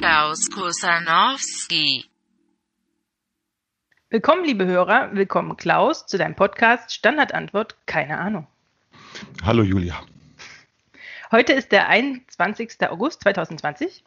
Klaus 0.00 0.48
Kusanowski. 0.50 2.06
Willkommen, 4.08 4.46
liebe 4.46 4.64
Hörer. 4.64 5.10
Willkommen, 5.12 5.58
Klaus, 5.58 6.06
zu 6.06 6.16
deinem 6.16 6.34
Podcast 6.34 6.94
Standardantwort 6.94 7.76
Keine 7.84 8.16
Ahnung. 8.16 8.46
Hallo 9.44 9.62
Julia. 9.62 10.00
Heute 11.30 11.52
ist 11.52 11.70
der 11.70 11.88
21. 11.88 12.78
August 12.88 13.24
2020. 13.24 14.02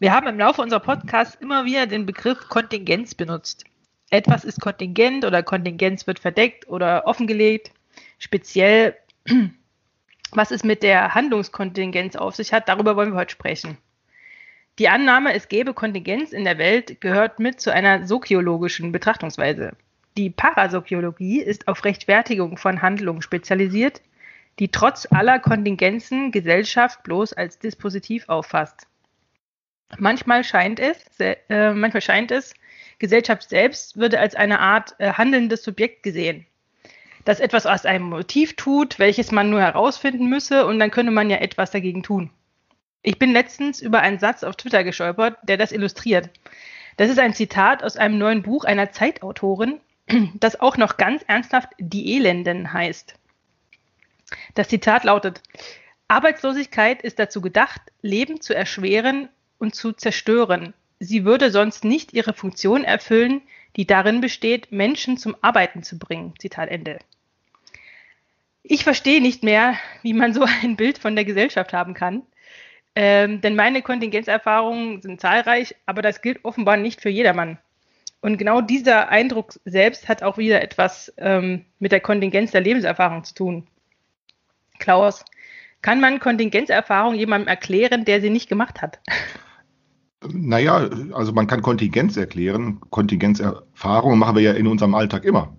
Wir 0.00 0.12
haben 0.12 0.26
im 0.26 0.38
Laufe 0.38 0.60
unserer 0.60 0.80
Podcasts 0.80 1.34
immer 1.36 1.64
wieder 1.64 1.86
den 1.86 2.04
Begriff 2.04 2.50
Kontingenz 2.50 3.14
benutzt. 3.14 3.64
Etwas 4.10 4.44
ist 4.44 4.60
kontingent 4.60 5.24
oder 5.24 5.42
Kontingenz 5.42 6.06
wird 6.06 6.18
verdeckt 6.18 6.68
oder 6.68 7.06
offengelegt. 7.06 7.72
Speziell, 8.18 8.98
was 10.32 10.50
es 10.50 10.62
mit 10.62 10.82
der 10.82 11.14
Handlungskontingenz 11.14 12.16
auf 12.16 12.36
sich 12.36 12.52
hat, 12.52 12.68
darüber 12.68 12.96
wollen 12.96 13.12
wir 13.12 13.20
heute 13.20 13.32
sprechen. 13.32 13.78
Die 14.80 14.88
Annahme, 14.88 15.34
es 15.34 15.48
gäbe 15.48 15.74
Kontingenz 15.74 16.32
in 16.32 16.44
der 16.44 16.56
Welt, 16.56 17.02
gehört 17.02 17.38
mit 17.38 17.60
zu 17.60 17.70
einer 17.70 18.06
soziologischen 18.06 18.92
Betrachtungsweise. 18.92 19.72
Die 20.16 20.30
Parasoziologie 20.30 21.42
ist 21.42 21.68
auf 21.68 21.84
Rechtfertigung 21.84 22.56
von 22.56 22.80
Handlungen 22.80 23.20
spezialisiert, 23.20 24.00
die 24.58 24.68
trotz 24.70 25.06
aller 25.10 25.38
Kontingenzen 25.38 26.32
Gesellschaft 26.32 27.02
bloß 27.02 27.34
als 27.34 27.58
Dispositiv 27.58 28.26
auffasst. 28.30 28.86
Manchmal 29.98 30.44
scheint 30.44 30.80
es, 30.80 30.96
äh, 31.18 31.74
manchmal 31.74 32.00
scheint 32.00 32.30
es, 32.30 32.54
Gesellschaft 32.98 33.50
selbst 33.50 33.98
würde 33.98 34.18
als 34.18 34.34
eine 34.34 34.60
Art 34.60 34.94
äh, 34.96 35.12
handelndes 35.12 35.62
Subjekt 35.62 36.02
gesehen, 36.02 36.46
das 37.26 37.38
etwas 37.38 37.66
aus 37.66 37.84
einem 37.84 38.04
Motiv 38.04 38.56
tut, 38.56 38.98
welches 38.98 39.30
man 39.30 39.50
nur 39.50 39.60
herausfinden 39.60 40.30
müsse, 40.30 40.64
und 40.64 40.78
dann 40.78 40.90
könne 40.90 41.10
man 41.10 41.28
ja 41.28 41.36
etwas 41.36 41.70
dagegen 41.70 42.02
tun. 42.02 42.30
Ich 43.02 43.18
bin 43.18 43.32
letztens 43.32 43.80
über 43.80 44.00
einen 44.00 44.18
Satz 44.18 44.44
auf 44.44 44.56
Twitter 44.56 44.84
gestolpert, 44.84 45.38
der 45.42 45.56
das 45.56 45.72
illustriert. 45.72 46.28
Das 46.96 47.08
ist 47.08 47.18
ein 47.18 47.32
Zitat 47.32 47.82
aus 47.82 47.96
einem 47.96 48.18
neuen 48.18 48.42
Buch 48.42 48.64
einer 48.64 48.92
Zeitautorin, 48.92 49.80
das 50.34 50.60
auch 50.60 50.76
noch 50.76 50.96
ganz 50.98 51.22
ernsthaft 51.26 51.70
Die 51.78 52.14
Elenden 52.16 52.72
heißt. 52.72 53.14
Das 54.54 54.68
Zitat 54.68 55.04
lautet, 55.04 55.40
Arbeitslosigkeit 56.08 57.02
ist 57.02 57.18
dazu 57.18 57.40
gedacht, 57.40 57.80
Leben 58.02 58.40
zu 58.40 58.54
erschweren 58.54 59.28
und 59.58 59.74
zu 59.74 59.92
zerstören. 59.92 60.74
Sie 60.98 61.24
würde 61.24 61.50
sonst 61.50 61.84
nicht 61.84 62.12
ihre 62.12 62.34
Funktion 62.34 62.84
erfüllen, 62.84 63.40
die 63.76 63.86
darin 63.86 64.20
besteht, 64.20 64.72
Menschen 64.72 65.16
zum 65.16 65.36
Arbeiten 65.40 65.82
zu 65.82 65.98
bringen. 65.98 66.34
Zitat 66.38 66.68
Ende. 66.68 66.98
Ich 68.62 68.84
verstehe 68.84 69.22
nicht 69.22 69.42
mehr, 69.42 69.74
wie 70.02 70.12
man 70.12 70.34
so 70.34 70.44
ein 70.62 70.76
Bild 70.76 70.98
von 70.98 71.14
der 71.14 71.24
Gesellschaft 71.24 71.72
haben 71.72 71.94
kann. 71.94 72.22
Ähm, 72.94 73.40
denn 73.40 73.54
meine 73.56 73.82
Kontingenzerfahrungen 73.82 75.00
sind 75.00 75.20
zahlreich, 75.20 75.76
aber 75.86 76.02
das 76.02 76.22
gilt 76.22 76.44
offenbar 76.44 76.76
nicht 76.76 77.00
für 77.00 77.10
jedermann. 77.10 77.58
Und 78.20 78.36
genau 78.36 78.60
dieser 78.60 79.08
Eindruck 79.08 79.54
selbst 79.64 80.08
hat 80.08 80.22
auch 80.22 80.36
wieder 80.36 80.62
etwas 80.62 81.12
ähm, 81.16 81.64
mit 81.78 81.92
der 81.92 82.00
Kontingenz 82.00 82.50
der 82.50 82.60
Lebenserfahrung 82.60 83.24
zu 83.24 83.34
tun. 83.34 83.66
Klaus, 84.78 85.24
kann 85.82 86.00
man 86.00 86.20
Kontingenzerfahrung 86.20 87.14
jemandem 87.14 87.48
erklären, 87.48 88.04
der 88.04 88.20
sie 88.20 88.30
nicht 88.30 88.48
gemacht 88.48 88.82
hat? 88.82 89.00
Naja, 90.28 90.88
also 91.12 91.32
man 91.32 91.46
kann 91.46 91.62
Kontingenz 91.62 92.16
erklären. 92.18 92.80
Kontingenzerfahrungen 92.90 94.18
machen 94.18 94.36
wir 94.36 94.42
ja 94.42 94.52
in 94.52 94.66
unserem 94.66 94.94
Alltag 94.94 95.24
immer. 95.24 95.56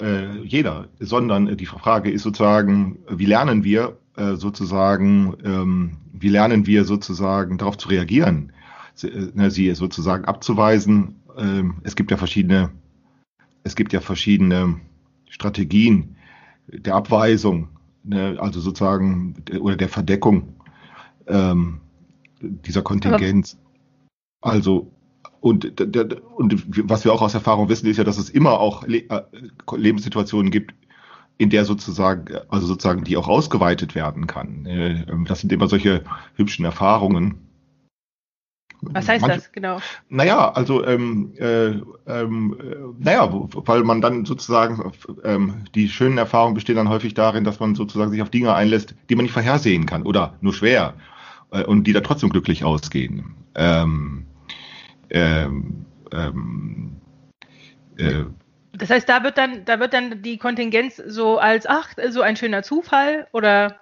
Äh, 0.00 0.38
jeder. 0.42 0.88
Sondern 0.98 1.56
die 1.56 1.66
Frage 1.66 2.10
ist 2.10 2.22
sozusagen, 2.22 2.98
wie 3.08 3.26
lernen 3.26 3.62
wir 3.62 3.98
äh, 4.16 4.34
sozusagen, 4.36 5.36
ähm, 5.44 5.96
wie 6.12 6.28
lernen 6.28 6.66
wir 6.66 6.84
sozusagen 6.84 7.58
darauf 7.58 7.78
zu 7.78 7.88
reagieren, 7.88 8.52
sie, 8.94 9.08
äh, 9.08 9.30
ne, 9.34 9.50
sie 9.50 9.74
sozusagen 9.74 10.24
abzuweisen. 10.24 11.22
Ähm, 11.36 11.76
es 11.82 11.96
gibt 11.96 12.10
ja 12.10 12.16
verschiedene, 12.16 12.70
es 13.64 13.74
gibt 13.74 13.92
ja 13.92 14.00
verschiedene 14.00 14.80
Strategien 15.28 16.16
der 16.66 16.94
Abweisung, 16.94 17.68
ne, 18.04 18.36
also 18.38 18.60
sozusagen 18.60 19.34
oder 19.60 19.76
der 19.76 19.88
Verdeckung 19.88 20.56
ähm, 21.26 21.80
dieser 22.40 22.82
Kontingenz. 22.82 23.56
Also 24.40 24.92
und, 25.40 25.80
und 26.36 26.88
was 26.88 27.04
wir 27.04 27.12
auch 27.12 27.20
aus 27.20 27.34
Erfahrung 27.34 27.68
wissen, 27.68 27.86
ist 27.86 27.96
ja, 27.96 28.04
dass 28.04 28.16
es 28.16 28.30
immer 28.30 28.60
auch 28.60 28.84
äh, 28.84 29.02
Lebenssituationen 29.72 30.52
gibt, 30.52 30.72
in 31.38 31.50
der 31.50 31.64
sozusagen, 31.64 32.36
also 32.48 32.66
sozusagen, 32.66 33.04
die 33.04 33.16
auch 33.16 33.28
ausgeweitet 33.28 33.94
werden 33.94 34.26
kann. 34.26 34.66
Äh, 34.66 35.04
das 35.26 35.40
sind 35.40 35.52
immer 35.52 35.68
solche 35.68 36.04
hübschen 36.36 36.64
Erfahrungen. 36.64 37.48
Was 38.84 39.08
heißt 39.08 39.22
Manche, 39.22 39.36
das 39.36 39.52
genau? 39.52 39.78
Naja, 40.08 40.50
also 40.50 40.84
ähm, 40.84 41.32
äh, 41.38 41.74
ähm, 42.06 42.56
naja, 42.98 43.28
weil 43.30 43.84
man 43.84 44.00
dann 44.00 44.24
sozusagen 44.24 44.92
ähm, 45.22 45.64
die 45.76 45.88
schönen 45.88 46.18
Erfahrungen 46.18 46.54
bestehen 46.54 46.76
dann 46.76 46.88
häufig 46.88 47.14
darin, 47.14 47.44
dass 47.44 47.60
man 47.60 47.76
sozusagen 47.76 48.10
sich 48.10 48.22
auf 48.22 48.30
Dinge 48.30 48.54
einlässt, 48.54 48.96
die 49.08 49.14
man 49.14 49.24
nicht 49.24 49.32
vorhersehen 49.32 49.86
kann 49.86 50.02
oder 50.02 50.34
nur 50.40 50.52
schwer 50.52 50.94
äh, 51.52 51.62
und 51.62 51.86
die 51.86 51.92
da 51.92 52.00
trotzdem 52.00 52.30
glücklich 52.30 52.64
ausgehen. 52.64 53.36
Ähm, 53.54 54.26
ähm, 55.10 55.86
ähm, 56.10 56.96
äh, 57.96 58.24
das 58.72 58.90
heißt, 58.90 59.08
da 59.08 59.22
wird 59.22 59.38
dann, 59.38 59.64
da 59.64 59.80
wird 59.80 59.92
dann 59.92 60.22
die 60.22 60.38
Kontingenz 60.38 60.96
so 60.96 61.38
als, 61.38 61.66
ach, 61.66 61.90
so 62.10 62.22
ein 62.22 62.36
schöner 62.36 62.62
Zufall 62.62 63.26
oder 63.32 63.76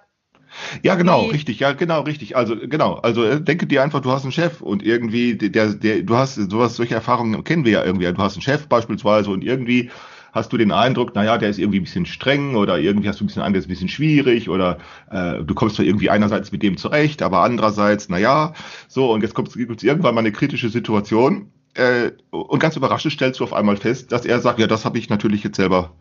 ja, 0.83 0.95
genau, 0.95 1.27
wie? 1.27 1.31
richtig, 1.31 1.59
ja, 1.59 1.71
genau, 1.71 2.01
richtig. 2.01 2.35
Also, 2.35 2.55
genau, 2.57 2.95
also 2.95 3.23
äh, 3.23 3.41
denke 3.41 3.67
dir 3.67 3.83
einfach, 3.83 4.01
du 4.01 4.11
hast 4.11 4.23
einen 4.23 4.33
Chef 4.33 4.61
und 4.61 4.83
irgendwie, 4.83 5.35
der, 5.35 5.73
der, 5.73 6.01
du 6.01 6.15
hast 6.15 6.35
sowas, 6.35 6.75
solche 6.75 6.93
Erfahrungen 6.93 7.43
kennen 7.43 7.63
wir 7.63 7.71
ja 7.71 7.85
irgendwie. 7.85 8.11
Du 8.11 8.17
hast 8.17 8.35
einen 8.35 8.41
Chef 8.41 8.67
beispielsweise 8.67 9.29
und 9.29 9.43
irgendwie 9.43 9.91
hast 10.33 10.51
du 10.53 10.57
den 10.57 10.71
Eindruck, 10.71 11.15
naja, 11.15 11.37
der 11.37 11.49
ist 11.49 11.59
irgendwie 11.59 11.79
ein 11.79 11.83
bisschen 11.83 12.05
streng 12.05 12.55
oder 12.55 12.79
irgendwie 12.79 13.07
hast 13.09 13.19
du 13.19 13.25
ein 13.25 13.27
bisschen 13.27 13.43
der 13.43 13.59
ist 13.59 13.65
ein 13.65 13.69
bisschen 13.69 13.89
schwierig 13.89 14.49
oder 14.49 14.77
äh, 15.09 15.43
du 15.43 15.53
kommst 15.53 15.75
zwar 15.75 15.85
irgendwie 15.85 16.09
einerseits 16.09 16.51
mit 16.51 16.63
dem 16.63 16.77
zurecht, 16.77 17.21
aber 17.21 17.41
andererseits, 17.41 18.09
naja, 18.09 18.53
so 18.87 19.11
und 19.11 19.21
jetzt 19.21 19.33
kommt 19.33 19.49
es 19.49 19.55
irgendwann 19.55 20.15
mal 20.15 20.19
eine 20.19 20.31
kritische 20.31 20.69
Situation 20.69 21.51
äh, 21.73 22.11
und 22.31 22.59
ganz 22.59 22.75
überraschend 22.75 23.13
stellst 23.13 23.39
du 23.39 23.43
auf 23.43 23.53
einmal 23.53 23.77
fest, 23.77 24.11
dass 24.11 24.25
er 24.25 24.39
sagt, 24.39 24.59
ja, 24.59 24.67
das 24.67 24.85
habe 24.85 24.97
ich 24.97 25.09
natürlich 25.09 25.43
jetzt 25.43 25.57
selber, 25.57 25.91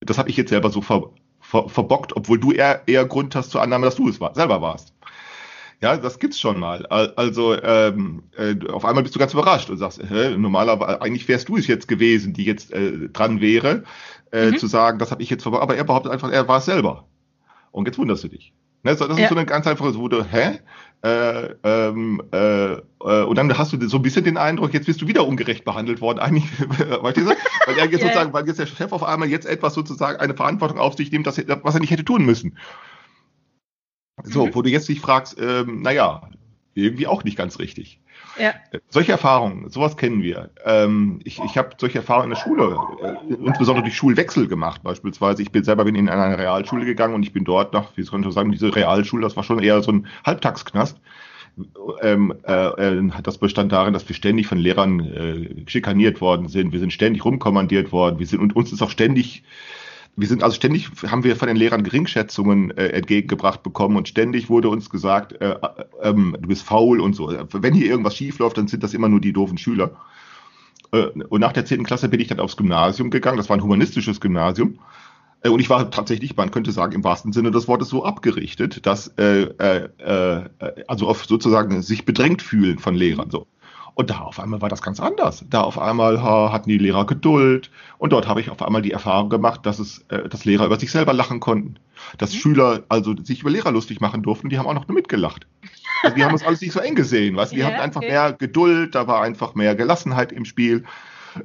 das 0.00 0.18
habe 0.18 0.30
ich 0.30 0.36
jetzt 0.36 0.50
selber 0.50 0.70
so 0.70 0.80
ver, 0.80 1.10
ver, 1.40 1.68
verbockt, 1.68 2.16
obwohl 2.16 2.38
du 2.38 2.52
eher, 2.52 2.82
eher 2.86 3.04
Grund 3.04 3.34
hast 3.34 3.50
zur 3.50 3.62
Annahme, 3.62 3.84
dass 3.84 3.96
du 3.96 4.08
es 4.08 4.20
war, 4.20 4.34
selber 4.34 4.62
warst. 4.62 4.94
Ja, 5.82 5.96
das 5.96 6.20
gibt's 6.20 6.38
schon 6.38 6.60
mal. 6.60 6.86
Also 6.86 7.60
ähm, 7.60 8.22
äh, 8.36 8.54
auf 8.68 8.84
einmal 8.84 9.02
bist 9.02 9.16
du 9.16 9.18
ganz 9.18 9.32
überrascht 9.32 9.68
und 9.68 9.78
sagst, 9.78 10.00
hä, 10.00 10.36
normalerweise 10.36 11.02
eigentlich 11.02 11.26
wärst 11.26 11.48
du 11.48 11.56
es 11.56 11.66
jetzt 11.66 11.88
gewesen, 11.88 12.32
die 12.34 12.44
jetzt 12.44 12.72
äh, 12.72 13.08
dran 13.08 13.40
wäre, 13.40 13.82
äh, 14.30 14.52
mhm. 14.52 14.58
zu 14.58 14.68
sagen, 14.68 15.00
das 15.00 15.10
habe 15.10 15.24
ich 15.24 15.30
jetzt 15.30 15.42
verbockt, 15.42 15.64
aber 15.64 15.76
er 15.76 15.82
behauptet 15.82 16.12
einfach, 16.12 16.30
er 16.30 16.46
war 16.46 16.58
es 16.58 16.66
selber. 16.66 17.08
Und 17.72 17.86
jetzt 17.88 17.98
wunderst 17.98 18.22
du 18.22 18.28
dich. 18.28 18.52
Ne, 18.84 18.94
das 18.94 19.08
ist 19.08 19.18
ja. 19.18 19.28
so 19.28 19.34
eine 19.34 19.44
ganz 19.44 19.66
einfache, 19.66 19.96
wo 19.96 20.08
du, 20.08 20.24
hä? 20.24 20.60
Äh, 21.04 21.56
ähm, 21.64 22.22
äh, 22.32 22.74
äh, 22.74 22.78
und 23.24 23.36
dann 23.36 23.58
hast 23.58 23.72
du 23.72 23.88
so 23.88 23.96
ein 23.96 24.02
bisschen 24.02 24.24
den 24.24 24.36
Eindruck, 24.36 24.72
jetzt 24.72 24.86
bist 24.86 25.02
du 25.02 25.08
wieder 25.08 25.26
ungerecht 25.26 25.64
behandelt 25.64 26.00
worden, 26.00 26.20
eigentlich, 26.20 26.44
weißt 26.60 27.16
du, 27.16 27.26
weil 27.26 27.36
er 27.76 27.84
jetzt 27.86 27.94
yeah. 27.94 28.00
sozusagen, 28.02 28.32
weil 28.32 28.46
jetzt 28.46 28.60
der 28.60 28.66
Chef 28.66 28.92
auf 28.92 29.02
einmal 29.02 29.28
jetzt 29.28 29.46
etwas 29.46 29.74
sozusagen 29.74 30.20
eine 30.20 30.34
Verantwortung 30.34 30.78
auf 30.78 30.94
sich 30.94 31.10
nimmt, 31.10 31.26
das, 31.26 31.42
was 31.62 31.74
er 31.74 31.80
nicht 31.80 31.90
hätte 31.90 32.04
tun 32.04 32.24
müssen. 32.24 32.56
So, 34.22 34.46
mhm. 34.46 34.54
wo 34.54 34.62
du 34.62 34.70
jetzt 34.70 34.88
dich 34.88 35.00
fragst, 35.00 35.36
ähm, 35.40 35.82
naja, 35.82 36.28
irgendwie 36.74 37.08
auch 37.08 37.24
nicht 37.24 37.36
ganz 37.36 37.58
richtig. 37.58 38.00
Ja. 38.38 38.54
Solche 38.88 39.12
Erfahrungen, 39.12 39.68
sowas 39.68 39.96
kennen 39.96 40.22
wir. 40.22 40.50
Ähm, 40.64 41.20
ich 41.24 41.40
ich 41.44 41.58
habe 41.58 41.70
solche 41.78 41.98
Erfahrungen 41.98 42.30
in 42.30 42.30
der 42.30 42.40
Schule, 42.40 42.78
äh, 43.02 43.34
insbesondere 43.34 43.84
durch 43.84 43.96
Schulwechsel 43.96 44.48
gemacht. 44.48 44.82
Beispielsweise, 44.82 45.42
ich 45.42 45.52
bin 45.52 45.64
selber 45.64 45.84
bin 45.84 45.94
in 45.94 46.08
eine 46.08 46.38
Realschule 46.38 46.84
gegangen 46.84 47.14
und 47.14 47.22
ich 47.22 47.32
bin 47.32 47.44
dort 47.44 47.72
nach, 47.72 47.96
wie 47.96 48.02
soll 48.02 48.26
ich 48.26 48.32
sagen, 48.32 48.52
diese 48.52 48.74
Realschule, 48.74 49.22
das 49.22 49.36
war 49.36 49.44
schon 49.44 49.62
eher 49.62 49.82
so 49.82 49.92
ein 49.92 50.06
Halbtagsknast. 50.24 50.98
Ähm, 52.00 52.32
äh, 52.46 52.96
äh, 52.96 53.10
das 53.22 53.36
bestand 53.36 53.72
darin, 53.72 53.92
dass 53.92 54.08
wir 54.08 54.16
ständig 54.16 54.46
von 54.46 54.56
Lehrern 54.56 55.00
äh, 55.00 55.70
schikaniert 55.70 56.22
worden 56.22 56.48
sind. 56.48 56.72
Wir 56.72 56.80
sind 56.80 56.94
ständig 56.94 57.24
rumkommandiert 57.26 57.92
worden. 57.92 58.18
Wir 58.18 58.26
sind 58.26 58.40
und 58.40 58.56
uns 58.56 58.72
ist 58.72 58.80
auch 58.80 58.90
ständig 58.90 59.42
wir 60.14 60.28
sind 60.28 60.42
also 60.42 60.54
ständig, 60.54 60.90
haben 61.06 61.24
wir 61.24 61.36
von 61.36 61.48
den 61.48 61.56
Lehrern 61.56 61.84
Geringschätzungen 61.84 62.70
äh, 62.72 62.88
entgegengebracht 62.88 63.62
bekommen 63.62 63.96
und 63.96 64.08
ständig 64.08 64.50
wurde 64.50 64.68
uns 64.68 64.90
gesagt, 64.90 65.32
äh, 65.40 65.52
äh, 65.52 65.58
ähm, 66.02 66.36
du 66.38 66.48
bist 66.48 66.62
faul 66.62 67.00
und 67.00 67.14
so. 67.14 67.34
Wenn 67.52 67.74
hier 67.74 67.86
irgendwas 67.86 68.16
schief 68.16 68.38
läuft, 68.38 68.58
dann 68.58 68.68
sind 68.68 68.82
das 68.82 68.92
immer 68.92 69.08
nur 69.08 69.20
die 69.20 69.32
doofen 69.32 69.56
Schüler. 69.56 69.96
Äh, 70.92 71.06
und 71.28 71.40
nach 71.40 71.52
der 71.52 71.64
zehnten 71.64 71.86
Klasse 71.86 72.08
bin 72.10 72.20
ich 72.20 72.28
dann 72.28 72.40
aufs 72.40 72.58
Gymnasium 72.58 73.10
gegangen. 73.10 73.38
Das 73.38 73.48
war 73.48 73.56
ein 73.56 73.62
humanistisches 73.62 74.20
Gymnasium. 74.20 74.78
Äh, 75.40 75.48
und 75.48 75.60
ich 75.60 75.70
war 75.70 75.90
tatsächlich, 75.90 76.36
man 76.36 76.50
könnte 76.50 76.72
sagen, 76.72 76.92
im 76.92 77.04
wahrsten 77.04 77.32
Sinne 77.32 77.50
des 77.50 77.66
Wortes 77.66 77.88
so 77.88 78.04
abgerichtet, 78.04 78.84
dass 78.84 79.08
äh, 79.16 79.88
also 80.86 81.08
auf 81.08 81.24
sozusagen 81.24 81.80
sich 81.80 82.04
bedrängt 82.04 82.42
fühlen 82.42 82.78
von 82.78 82.94
Lehrern 82.94 83.30
so. 83.30 83.46
Und 83.94 84.10
da 84.10 84.20
auf 84.20 84.40
einmal 84.40 84.62
war 84.62 84.68
das 84.68 84.80
ganz 84.80 85.00
anders. 85.00 85.44
Da 85.50 85.60
auf 85.60 85.78
einmal 85.78 86.22
ha, 86.22 86.50
hatten 86.52 86.68
die 86.68 86.78
Lehrer 86.78 87.06
Geduld 87.06 87.70
und 87.98 88.12
dort 88.12 88.26
habe 88.26 88.40
ich 88.40 88.50
auf 88.50 88.62
einmal 88.62 88.82
die 88.82 88.92
Erfahrung 88.92 89.28
gemacht, 89.28 89.66
dass 89.66 89.78
es, 89.78 90.04
äh, 90.08 90.28
dass 90.28 90.44
Lehrer 90.44 90.66
über 90.66 90.78
sich 90.78 90.90
selber 90.90 91.12
lachen 91.12 91.40
konnten, 91.40 91.76
dass 92.16 92.32
mhm. 92.32 92.38
Schüler 92.38 92.82
also 92.88 93.14
sich 93.22 93.40
über 93.42 93.50
Lehrer 93.50 93.70
lustig 93.70 94.00
machen 94.00 94.22
durften. 94.22 94.48
Die 94.48 94.58
haben 94.58 94.66
auch 94.66 94.74
noch 94.74 94.88
mitgelacht. 94.88 95.46
Also 96.02 96.16
die 96.16 96.24
haben 96.24 96.32
uns 96.32 96.42
alles 96.42 96.60
nicht 96.60 96.72
so 96.72 96.80
eng 96.80 96.94
gesehen, 96.94 97.36
weißt? 97.36 97.52
Die 97.52 97.58
ja, 97.58 97.66
hatten 97.66 97.80
einfach 97.80 98.00
okay. 98.00 98.10
mehr 98.10 98.32
Geduld, 98.32 98.94
da 98.94 99.06
war 99.06 99.22
einfach 99.22 99.54
mehr 99.54 99.74
Gelassenheit 99.74 100.32
im 100.32 100.44
Spiel. 100.44 100.84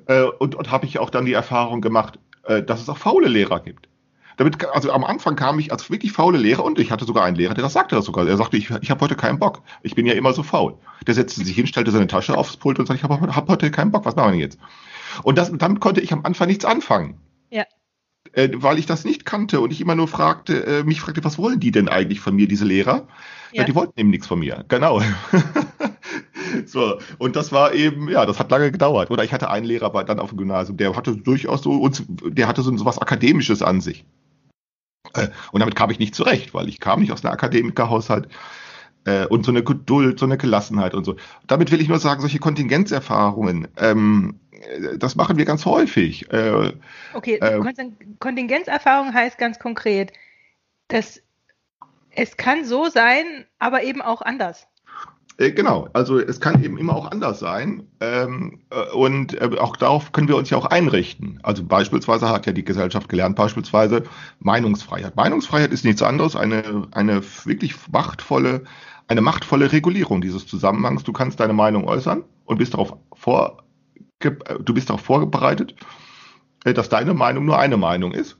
Äh, 0.08 0.24
und 0.24 0.56
und 0.56 0.72
habe 0.72 0.86
ich 0.86 1.00
auch 1.00 1.10
dann 1.10 1.26
die 1.26 1.34
Erfahrung 1.34 1.82
gemacht, 1.82 2.18
äh, 2.44 2.64
dass 2.64 2.82
es 2.82 2.90
auch 2.90 2.98
faule 2.98 3.28
Lehrer 3.28 3.60
gibt. 3.60 3.90
Damit, 4.38 4.64
also 4.66 4.92
am 4.92 5.04
Anfang 5.04 5.36
kam 5.36 5.58
ich 5.58 5.72
als 5.72 5.90
wirklich 5.90 6.12
faule 6.12 6.38
Lehrer 6.38 6.64
und 6.64 6.78
ich 6.78 6.92
hatte 6.92 7.06
sogar 7.06 7.26
einen 7.26 7.36
Lehrer, 7.36 7.56
der 7.56 7.64
das 7.64 7.74
sagte 7.74 7.96
das 7.96 8.06
sogar. 8.06 8.28
Er 8.28 8.38
sagte, 8.38 8.56
ich, 8.56 8.70
ich 8.82 8.92
habe 8.92 9.02
heute 9.02 9.16
keinen 9.16 9.40
Bock. 9.40 9.64
Ich 9.82 9.96
bin 9.96 10.06
ja 10.06 10.14
immer 10.14 10.32
so 10.32 10.44
faul. 10.44 10.78
Der 11.08 11.16
setzte 11.16 11.44
sich 11.44 11.56
hin, 11.56 11.66
stellte 11.66 11.90
seine 11.90 12.06
Tasche 12.06 12.38
aufs 12.38 12.56
Pult 12.56 12.78
und 12.78 12.86
sagte, 12.86 13.04
ich 13.04 13.10
habe 13.10 13.36
hab 13.36 13.50
heute 13.50 13.72
keinen 13.72 13.92
Bock. 13.92 14.06
Was 14.06 14.16
machen 14.16 14.34
wir 14.34 14.40
jetzt? 14.40 14.60
Und 15.24 15.40
das, 15.40 15.52
damit 15.52 15.80
konnte 15.80 16.02
ich 16.02 16.14
am 16.14 16.24
Anfang 16.24 16.48
nichts 16.48 16.66
anfangen. 16.66 17.20
Ja. 17.50 17.64
Äh, 18.34 18.50
weil 18.54 18.78
ich 18.78 18.86
das 18.86 19.06
nicht 19.06 19.26
kannte 19.26 19.60
und 19.60 19.72
ich 19.72 19.82
immer 19.82 19.96
nur 19.96 20.08
fragte, 20.08 20.66
äh, 20.66 20.84
mich 20.84 21.02
fragte, 21.02 21.24
was 21.24 21.40
wollen 21.40 21.60
die 21.60 21.72
denn 21.72 21.90
eigentlich 21.90 22.20
von 22.20 22.36
mir, 22.36 22.48
diese 22.48 22.66
Lehrer? 22.66 23.08
Ja. 23.52 23.62
ja 23.62 23.64
die 23.64 23.74
wollten 23.74 24.00
eben 24.00 24.12
nichts 24.12 24.28
von 24.28 24.38
mir. 24.38 24.66
Genau. 24.68 25.02
so, 26.68 27.00
und 27.18 27.36
das 27.36 27.52
war 27.52 27.74
eben, 27.74 28.08
ja, 28.10 28.28
das 28.28 28.38
hat 28.38 28.52
lange 28.52 28.72
gedauert. 28.72 29.10
Oder 29.10 29.24
ich 29.24 29.34
hatte 29.34 29.50
einen 29.50 29.66
Lehrer 29.66 29.90
dann 30.04 30.20
auf 30.20 30.30
dem 30.30 30.38
Gymnasium, 30.38 30.78
der 30.78 30.96
hatte 30.96 31.18
durchaus 31.18 31.64
so, 31.64 31.90
der 32.24 32.48
hatte 32.48 32.62
so, 32.62 32.78
so 32.78 32.86
was 32.86 33.00
Akademisches 33.00 33.64
an 33.64 33.82
sich. 33.82 34.06
Äh, 35.14 35.30
und 35.52 35.60
damit 35.60 35.76
kam 35.76 35.90
ich 35.90 36.00
nicht 36.00 36.16
zurecht, 36.16 36.54
weil 36.54 36.70
ich 36.70 36.80
kam 36.80 37.00
nicht 37.02 37.12
aus 37.12 37.24
einem 37.24 37.34
Akademikerhaushalt 37.34 38.28
äh, 39.06 39.26
und 39.26 39.46
so 39.46 39.52
eine 39.52 39.64
Geduld, 39.64 40.20
so 40.20 40.26
eine 40.26 40.38
Gelassenheit 40.38 40.94
und 40.94 41.06
so. 41.06 41.16
Damit 41.48 41.72
will 41.72 41.82
ich 41.82 41.88
nur 41.88 42.00
sagen, 42.00 42.22
solche 42.22 42.40
Kontingenzerfahrungen, 42.40 43.68
ähm, 43.78 44.40
äh, 44.52 44.98
das 44.98 45.16
machen 45.16 45.38
wir 45.38 45.46
ganz 45.46 45.66
häufig. 45.66 46.32
Äh, 46.32 46.74
okay, 47.14 47.36
äh, 47.36 47.60
Kontingenzerfahrung 48.20 49.14
heißt 49.14 49.38
ganz 49.38 49.60
konkret, 49.60 50.14
dass 50.90 51.22
es 52.12 52.36
kann 52.36 52.66
so 52.66 52.90
sein, 52.90 53.46
aber 53.60 53.84
eben 53.84 54.02
auch 54.02 54.22
anders. 54.22 54.68
Äh, 55.38 55.52
genau, 55.52 55.88
also 55.94 56.20
es 56.20 56.40
kann 56.40 56.64
eben 56.64 56.78
immer 56.78 56.96
auch 56.96 57.12
anders 57.12 57.40
sein 57.40 57.88
ähm, 58.02 58.60
äh, 58.72 58.92
und 58.94 59.40
äh, 59.40 59.58
auch 59.60 59.76
darauf 59.78 60.12
können 60.12 60.28
wir 60.28 60.36
uns 60.36 60.50
ja 60.50 60.58
auch 60.58 60.66
einrichten. 60.66 61.40
Also 61.44 61.64
beispielsweise 61.64 62.30
hat 62.30 62.46
ja 62.46 62.54
die 62.54 62.66
Gesellschaft 62.66 63.08
gelernt, 63.08 63.36
beispielsweise 63.36 64.04
Meinungsfreiheit. 64.40 65.16
Meinungsfreiheit 65.16 65.72
ist 65.72 65.86
nichts 65.86 66.02
anderes, 66.02 66.36
eine, 66.36 66.88
eine 66.92 67.22
wirklich 67.46 67.76
machtvolle, 67.92 68.64
eine 69.08 69.22
machtvolle 69.22 69.72
Regulierung 69.72 70.22
dieses 70.22 70.48
Zusammenhangs. 70.48 71.04
Du 71.04 71.14
kannst 71.14 71.40
deine 71.40 71.54
Meinung 71.54 71.88
äußern 71.88 72.24
und 72.46 72.58
bist 72.58 72.74
darauf 72.74 72.98
vor, 73.14 73.64
du 74.20 74.74
bist 74.74 74.90
darauf 74.90 75.02
vorbereitet, 75.02 75.76
dass 76.64 76.90
deine 76.90 77.14
Meinung 77.14 77.46
nur 77.46 77.60
eine 77.60 77.78
Meinung 77.78 78.12
ist 78.12 78.38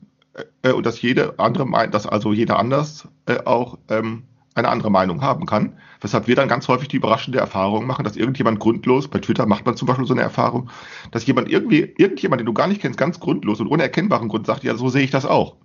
und 0.64 0.86
dass 0.86 1.02
jede 1.02 1.38
andere, 1.40 1.90
dass 1.90 2.06
also 2.06 2.34
jeder 2.34 2.60
anders 2.60 3.08
auch 3.46 3.78
ähm, 3.90 4.24
eine 4.58 4.70
andere 4.70 4.92
Meinung 4.92 5.22
haben 5.22 5.46
kann. 5.46 5.78
Weshalb 6.02 6.28
wir 6.28 6.36
dann 6.36 6.48
ganz 6.48 6.68
häufig 6.68 6.88
die 6.88 6.98
überraschende 6.98 7.40
Erfahrung 7.40 7.86
machen, 7.86 8.04
dass 8.04 8.16
irgendjemand 8.16 8.60
grundlos, 8.60 9.08
bei 9.08 9.20
Twitter 9.20 9.46
macht 9.46 9.66
man 9.66 9.76
zum 9.76 9.88
Beispiel 9.88 10.06
so 10.06 10.14
eine 10.14 10.22
Erfahrung, 10.22 10.70
dass 11.12 11.26
jemand 11.26 11.50
irgendwie, 11.50 11.94
irgendjemand, 11.98 12.40
den 12.40 12.46
du 12.46 12.54
gar 12.54 12.68
nicht 12.68 12.82
kennst, 12.82 13.00
ganz 13.00 13.20
grundlos 13.20 13.60
und 13.60 13.68
ohne 13.68 13.84
erkennbaren 13.84 14.28
Grund 14.28 14.46
sagt, 14.46 14.64
ja, 14.64 14.76
so 14.76 14.90
sehe 14.90 15.04
ich 15.04 15.12
das 15.12 15.26
auch. 15.26 15.56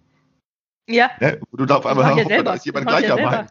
Ja. 0.89 1.11
Ne? 1.21 1.41
Du 1.53 1.65
darfst 1.67 1.87
einfach 1.87 2.05
hören, 2.05 2.29
ja 2.29 2.43
da 2.43 2.55
ist 2.55 2.67
jemand 2.67 2.87
gleicher 2.87 3.19
ja 3.19 3.47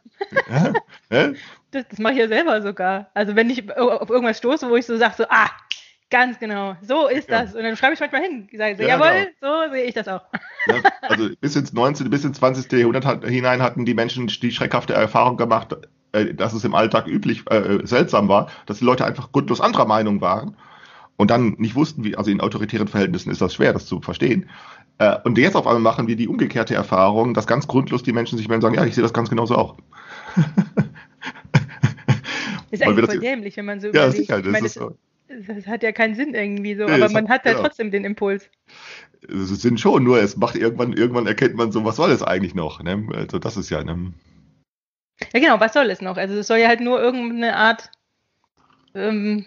ja? 1.10 1.32
Das, 1.72 1.88
das 1.88 2.00
mache 2.00 2.14
ich 2.14 2.20
ja 2.20 2.28
selber 2.28 2.62
sogar. 2.62 3.10
Also 3.14 3.36
wenn 3.36 3.50
ich 3.50 3.72
auf 3.78 4.10
irgendwas 4.10 4.38
stoße, 4.38 4.70
wo 4.70 4.76
ich 4.76 4.86
so 4.86 4.98
sage, 4.98 5.16
so, 5.18 5.26
ah, 5.30 5.50
Ganz 6.12 6.38
genau. 6.40 6.76
So 6.82 7.08
ist 7.08 7.30
ja. 7.30 7.44
das. 7.44 7.56
Und 7.56 7.64
dann 7.64 7.78
schreibe 7.78 7.94
ich 7.94 8.00
manchmal 8.02 8.22
hin. 8.22 8.48
Ich 8.52 8.58
sage 8.58 8.76
so, 8.76 8.84
ja, 8.84 8.90
jawohl, 8.90 9.32
genau. 9.40 9.64
so 9.64 9.72
sehe 9.72 9.86
ich 9.86 9.94
das 9.94 10.10
auch. 10.10 10.22
Ja, 10.68 10.76
also 11.02 11.30
bis 11.40 11.56
ins 11.56 11.74
19., 11.74 12.10
bis 12.10 12.24
ins 12.24 12.38
20. 12.38 12.72
Jahrhundert 12.72 13.26
hinein 13.26 13.62
hatten 13.62 13.86
die 13.86 13.94
Menschen 13.94 14.28
die 14.28 14.52
schreckhafte 14.52 14.94
Erfahrung 14.94 15.38
gemacht, 15.38 15.76
äh, 16.12 16.34
dass 16.34 16.54
es 16.54 16.64
im 16.64 16.76
Alltag 16.76 17.08
üblich 17.08 17.44
äh, 17.50 17.80
seltsam 17.86 18.28
war, 18.28 18.50
dass 18.66 18.80
die 18.80 18.86
Leute 18.86 19.06
einfach 19.06 19.32
grundlos 19.32 19.62
anderer 19.62 19.86
Meinung 19.86 20.22
waren 20.22 20.56
und 21.18 21.32
dann 21.32 21.56
nicht 21.58 21.76
wussten, 21.76 22.04
wie, 22.04 22.16
also 22.16 22.32
in 22.32 22.42
autoritären 22.42 22.88
Verhältnissen 22.88 23.32
ist 23.32 23.42
das 23.42 23.54
schwer, 23.54 23.74
das 23.74 23.86
zu 23.86 24.02
verstehen. 24.02 24.50
Äh, 24.98 25.18
und 25.24 25.38
jetzt 25.38 25.56
auf 25.56 25.68
einmal 25.68 25.82
machen 25.82 26.08
wir 26.08 26.16
die 26.16 26.28
umgekehrte 26.28 26.76
Erfahrung, 26.76 27.34
dass 27.34 27.48
ganz 27.48 27.68
grundlos 27.68 28.04
die 28.04 28.14
Menschen 28.14 28.38
sich 28.38 28.48
melden 28.48 28.64
und 28.66 28.74
sagen, 28.74 28.76
ja, 28.76 28.86
ich 28.86 28.96
sehe 28.96 29.04
das 29.04 29.14
ganz 29.14 29.30
genauso 29.30 29.56
auch. 29.56 29.78
ist 32.72 32.84
eigentlich 32.84 33.06
voll 33.06 33.20
dämlich, 33.20 33.58
wenn 33.58 33.66
man 33.66 33.80
so 33.80 33.88
ja, 33.88 34.08
überlegt. 34.08 34.18
Sicher, 34.18 34.38
das 34.38 34.46
ich 34.46 34.52
meine, 34.52 34.66
ist 34.66 34.74
so 34.76 34.96
das 35.48 35.68
hat 35.68 35.84
ja 35.84 35.92
keinen 35.92 36.16
Sinn 36.16 36.34
irgendwie 36.34 36.76
so, 36.76 36.86
nee, 36.86 36.94
aber 36.94 37.10
man 37.10 37.30
hat, 37.30 37.40
hat 37.40 37.46
ja 37.46 37.52
genau. 37.54 37.64
trotzdem 37.64 37.92
den 37.92 38.06
Impuls. 38.06 38.50
Es 39.28 39.50
sind 39.50 39.80
schon, 39.80 40.04
nur 40.04 40.20
es 40.22 40.36
macht 40.38 40.56
irgendwann, 40.56 40.94
irgendwann 40.94 41.28
erkennt 41.28 41.56
man 41.56 41.72
so, 41.72 41.86
was 41.86 41.96
soll 41.96 42.12
es 42.12 42.24
eigentlich 42.24 42.56
noch? 42.56 42.82
Ne? 42.82 43.08
Also 43.14 43.40
das 43.40 43.58
ist 43.58 43.70
ja. 43.70 43.84
Ne? 43.84 44.14
Ja 45.34 45.40
genau, 45.40 45.60
was 45.60 45.74
soll 45.74 45.90
es 45.90 46.02
noch? 46.02 46.18
Also 46.18 46.36
es 46.36 46.48
soll 46.48 46.58
ja 46.58 46.68
halt 46.68 46.82
nur 46.82 47.00
irgendeine 47.00 47.56
Art. 47.56 47.92
Ähm, 48.96 49.46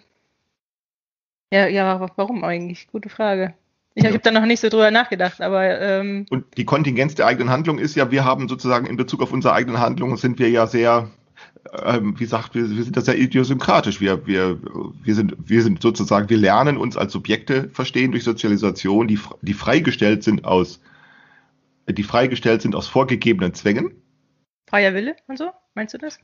ja, 1.52 1.66
ja, 1.66 2.10
warum 2.16 2.44
eigentlich? 2.44 2.88
Gute 2.88 3.08
Frage. 3.08 3.54
Ich, 3.94 4.02
ja. 4.02 4.10
habe 4.10 4.18
da 4.18 4.30
noch 4.32 4.44
nicht 4.44 4.60
so 4.60 4.68
drüber 4.68 4.90
nachgedacht, 4.90 5.40
aber. 5.40 5.80
Ähm, 5.80 6.26
Und 6.30 6.56
die 6.56 6.64
Kontingenz 6.64 7.14
der 7.14 7.26
eigenen 7.26 7.50
Handlung 7.50 7.78
ist 7.78 7.94
ja, 7.94 8.10
wir 8.10 8.24
haben 8.24 8.48
sozusagen 8.48 8.86
in 8.86 8.96
Bezug 8.96 9.22
auf 9.22 9.32
unsere 9.32 9.54
eigenen 9.54 9.78
Handlungen 9.78 10.16
sind 10.16 10.38
wir 10.38 10.50
ja 10.50 10.66
sehr 10.66 11.10
ähm, 11.84 12.14
wie 12.18 12.24
gesagt, 12.24 12.54
wir, 12.54 12.68
wir 12.68 12.82
sind 12.82 12.96
da 12.96 13.00
sehr 13.00 13.18
idiosynkratisch. 13.18 14.00
Wir, 14.00 14.26
wir, 14.26 14.58
wir, 15.02 15.14
sind, 15.14 15.34
wir 15.38 15.62
sind 15.62 15.82
sozusagen, 15.82 16.28
wir 16.28 16.38
lernen 16.38 16.76
uns 16.76 16.96
als 16.96 17.12
Subjekte 17.12 17.68
verstehen 17.70 18.12
durch 18.12 18.24
Sozialisation, 18.24 19.08
die, 19.08 19.18
die 19.42 19.54
freigestellt 19.54 20.22
sind 20.22 20.44
aus, 20.44 20.80
die 21.88 22.02
freigestellt 22.02 22.62
sind 22.62 22.74
aus 22.74 22.86
vorgegebenen 22.86 23.54
Zwängen. 23.54 23.92
Freier 24.66 24.94
Wille 24.94 25.16
und 25.28 25.38
so? 25.38 25.50
Meinst 25.74 25.92
du 25.92 25.98
das? 25.98 26.18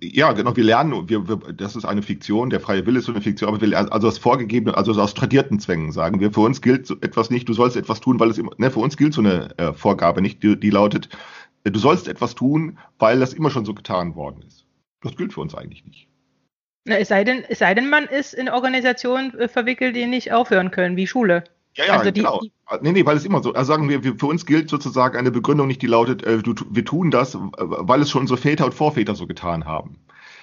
Ja, 0.00 0.32
genau. 0.32 0.54
Wir 0.54 0.64
lernen, 0.64 1.08
wir, 1.08 1.26
wir, 1.26 1.36
das 1.52 1.76
ist 1.76 1.84
eine 1.84 2.02
Fiktion. 2.02 2.50
Der 2.50 2.60
freie 2.60 2.84
Wille 2.84 2.98
ist 2.98 3.06
so 3.06 3.12
eine 3.12 3.22
Fiktion, 3.22 3.48
aber 3.48 3.60
wir 3.60 3.68
lernen, 3.68 3.90
also 3.90 4.06
aus 4.06 4.18
vorgegebenen, 4.18 4.74
also 4.74 4.92
aus 4.92 5.14
tradierten 5.14 5.58
Zwängen 5.60 5.92
sagen 5.92 6.20
wir. 6.20 6.32
Für 6.32 6.40
uns 6.40 6.60
gilt 6.60 6.86
so 6.86 6.96
etwas 7.00 7.30
nicht. 7.30 7.48
Du 7.48 7.54
sollst 7.54 7.76
etwas 7.76 8.00
tun, 8.00 8.20
weil 8.20 8.30
es 8.30 8.38
immer, 8.38 8.52
ne, 8.58 8.70
für 8.70 8.80
uns 8.80 8.96
gilt 8.96 9.14
so 9.14 9.22
eine 9.22 9.56
äh, 9.58 9.72
Vorgabe 9.72 10.20
nicht, 10.20 10.42
die, 10.42 10.58
die 10.58 10.70
lautet, 10.70 11.08
du 11.64 11.78
sollst 11.78 12.06
etwas 12.06 12.34
tun, 12.34 12.78
weil 12.98 13.20
das 13.20 13.32
immer 13.32 13.50
schon 13.50 13.64
so 13.64 13.72
getan 13.74 14.14
worden 14.14 14.42
ist. 14.46 14.61
Das 15.02 15.16
gilt 15.16 15.32
für 15.32 15.40
uns 15.40 15.54
eigentlich 15.54 15.84
nicht. 15.84 16.08
Na, 16.84 16.96
es, 16.96 17.08
sei 17.08 17.24
denn, 17.24 17.44
es 17.48 17.60
sei 17.60 17.74
denn, 17.74 17.88
man 17.88 18.04
ist 18.04 18.34
in 18.34 18.48
Organisationen 18.48 19.38
äh, 19.38 19.48
verwickelt, 19.48 19.94
die 19.94 20.06
nicht 20.06 20.32
aufhören 20.32 20.70
können, 20.70 20.96
wie 20.96 21.06
Schule. 21.06 21.44
Ja, 21.74 21.86
ja, 21.86 21.92
also 21.98 22.10
die, 22.10 22.20
genau. 22.20 22.40
Die, 22.40 22.52
nee, 22.82 22.92
nee, 22.92 23.06
weil 23.06 23.16
es 23.16 23.24
immer 23.24 23.42
so, 23.42 23.54
also 23.54 23.72
sagen 23.72 23.88
wir, 23.88 24.02
für 24.02 24.26
uns 24.26 24.46
gilt 24.46 24.68
sozusagen 24.68 25.16
eine 25.16 25.30
Begründung 25.30 25.68
nicht, 25.68 25.80
die 25.80 25.86
lautet, 25.86 26.22
äh, 26.24 26.38
du, 26.38 26.54
wir 26.70 26.84
tun 26.84 27.10
das, 27.10 27.36
weil 27.38 28.02
es 28.02 28.10
schon 28.10 28.22
unsere 28.22 28.38
Väter 28.38 28.64
und 28.64 28.74
Vorväter 28.74 29.14
so 29.14 29.26
getan 29.26 29.64
haben. 29.64 30.00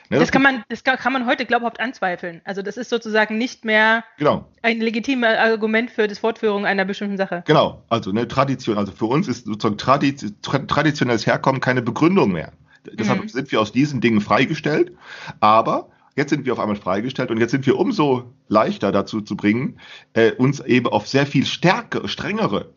Ne, 0.09 0.17
das, 0.17 0.27
das, 0.27 0.31
kann 0.31 0.41
man, 0.41 0.63
das 0.69 0.83
kann 0.83 1.13
man 1.13 1.27
heute 1.27 1.45
glaubhaft 1.45 1.79
anzweifeln. 1.79 2.41
Also 2.43 2.63
das 2.63 2.77
ist 2.77 2.89
sozusagen 2.89 3.37
nicht 3.37 3.63
mehr 3.63 4.03
genau. 4.17 4.45
ein 4.63 4.79
legitimes 4.79 5.37
Argument 5.37 5.91
für 5.91 6.07
die 6.07 6.15
Fortführung 6.15 6.65
einer 6.65 6.83
bestimmten 6.83 7.17
Sache. 7.17 7.43
Genau, 7.45 7.83
also 7.89 8.09
eine 8.09 8.27
Tradition, 8.27 8.79
also 8.79 8.91
für 8.91 9.05
uns 9.05 9.27
ist 9.27 9.45
sozusagen 9.45 9.77
traditionelles 9.77 11.27
Herkommen 11.27 11.61
keine 11.61 11.83
Begründung 11.83 12.31
mehr. 12.31 12.53
Deshalb 12.93 13.23
mhm. 13.23 13.29
sind 13.29 13.51
wir 13.51 13.61
aus 13.61 13.71
diesen 13.71 14.01
Dingen 14.01 14.21
freigestellt. 14.21 14.93
Aber 15.39 15.89
jetzt 16.15 16.29
sind 16.29 16.45
wir 16.45 16.53
auf 16.53 16.59
einmal 16.59 16.75
freigestellt 16.75 17.31
und 17.31 17.39
jetzt 17.39 17.51
sind 17.51 17.65
wir 17.65 17.77
umso 17.77 18.33
leichter 18.47 18.91
dazu 18.91 19.21
zu 19.21 19.35
bringen, 19.35 19.79
äh, 20.13 20.31
uns 20.31 20.59
eben 20.59 20.87
auf 20.87 21.07
sehr 21.07 21.25
viel 21.25 21.45
stärkere, 21.45 22.07
strengere 22.07 22.73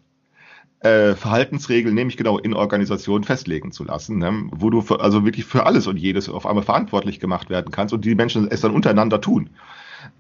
äh, 0.81 1.15
Verhaltensregeln, 1.15 1.95
nämlich 1.95 2.17
genau 2.17 2.39
in 2.39 2.55
Organisationen 2.55 3.25
festlegen 3.25 3.73
zu 3.73 3.85
lassen, 3.85 4.19
ne? 4.19 4.49
wo 4.51 4.71
du 4.71 4.81
für, 4.81 5.01
also 5.01 5.25
wirklich 5.25 5.45
für 5.45 5.67
alles 5.67 5.87
und 5.87 5.97
jedes 5.97 6.29
auf 6.29 6.47
einmal 6.47 6.65
verantwortlich 6.65 7.21
gemacht 7.21 7.51
werden 7.51 7.71
kannst 7.71 7.95
und 7.95 8.05
die 8.05 8.15
Menschen 8.15 8.49
es 8.51 8.61
dann 8.61 8.73
untereinander 8.73 9.21
tun 9.21 9.51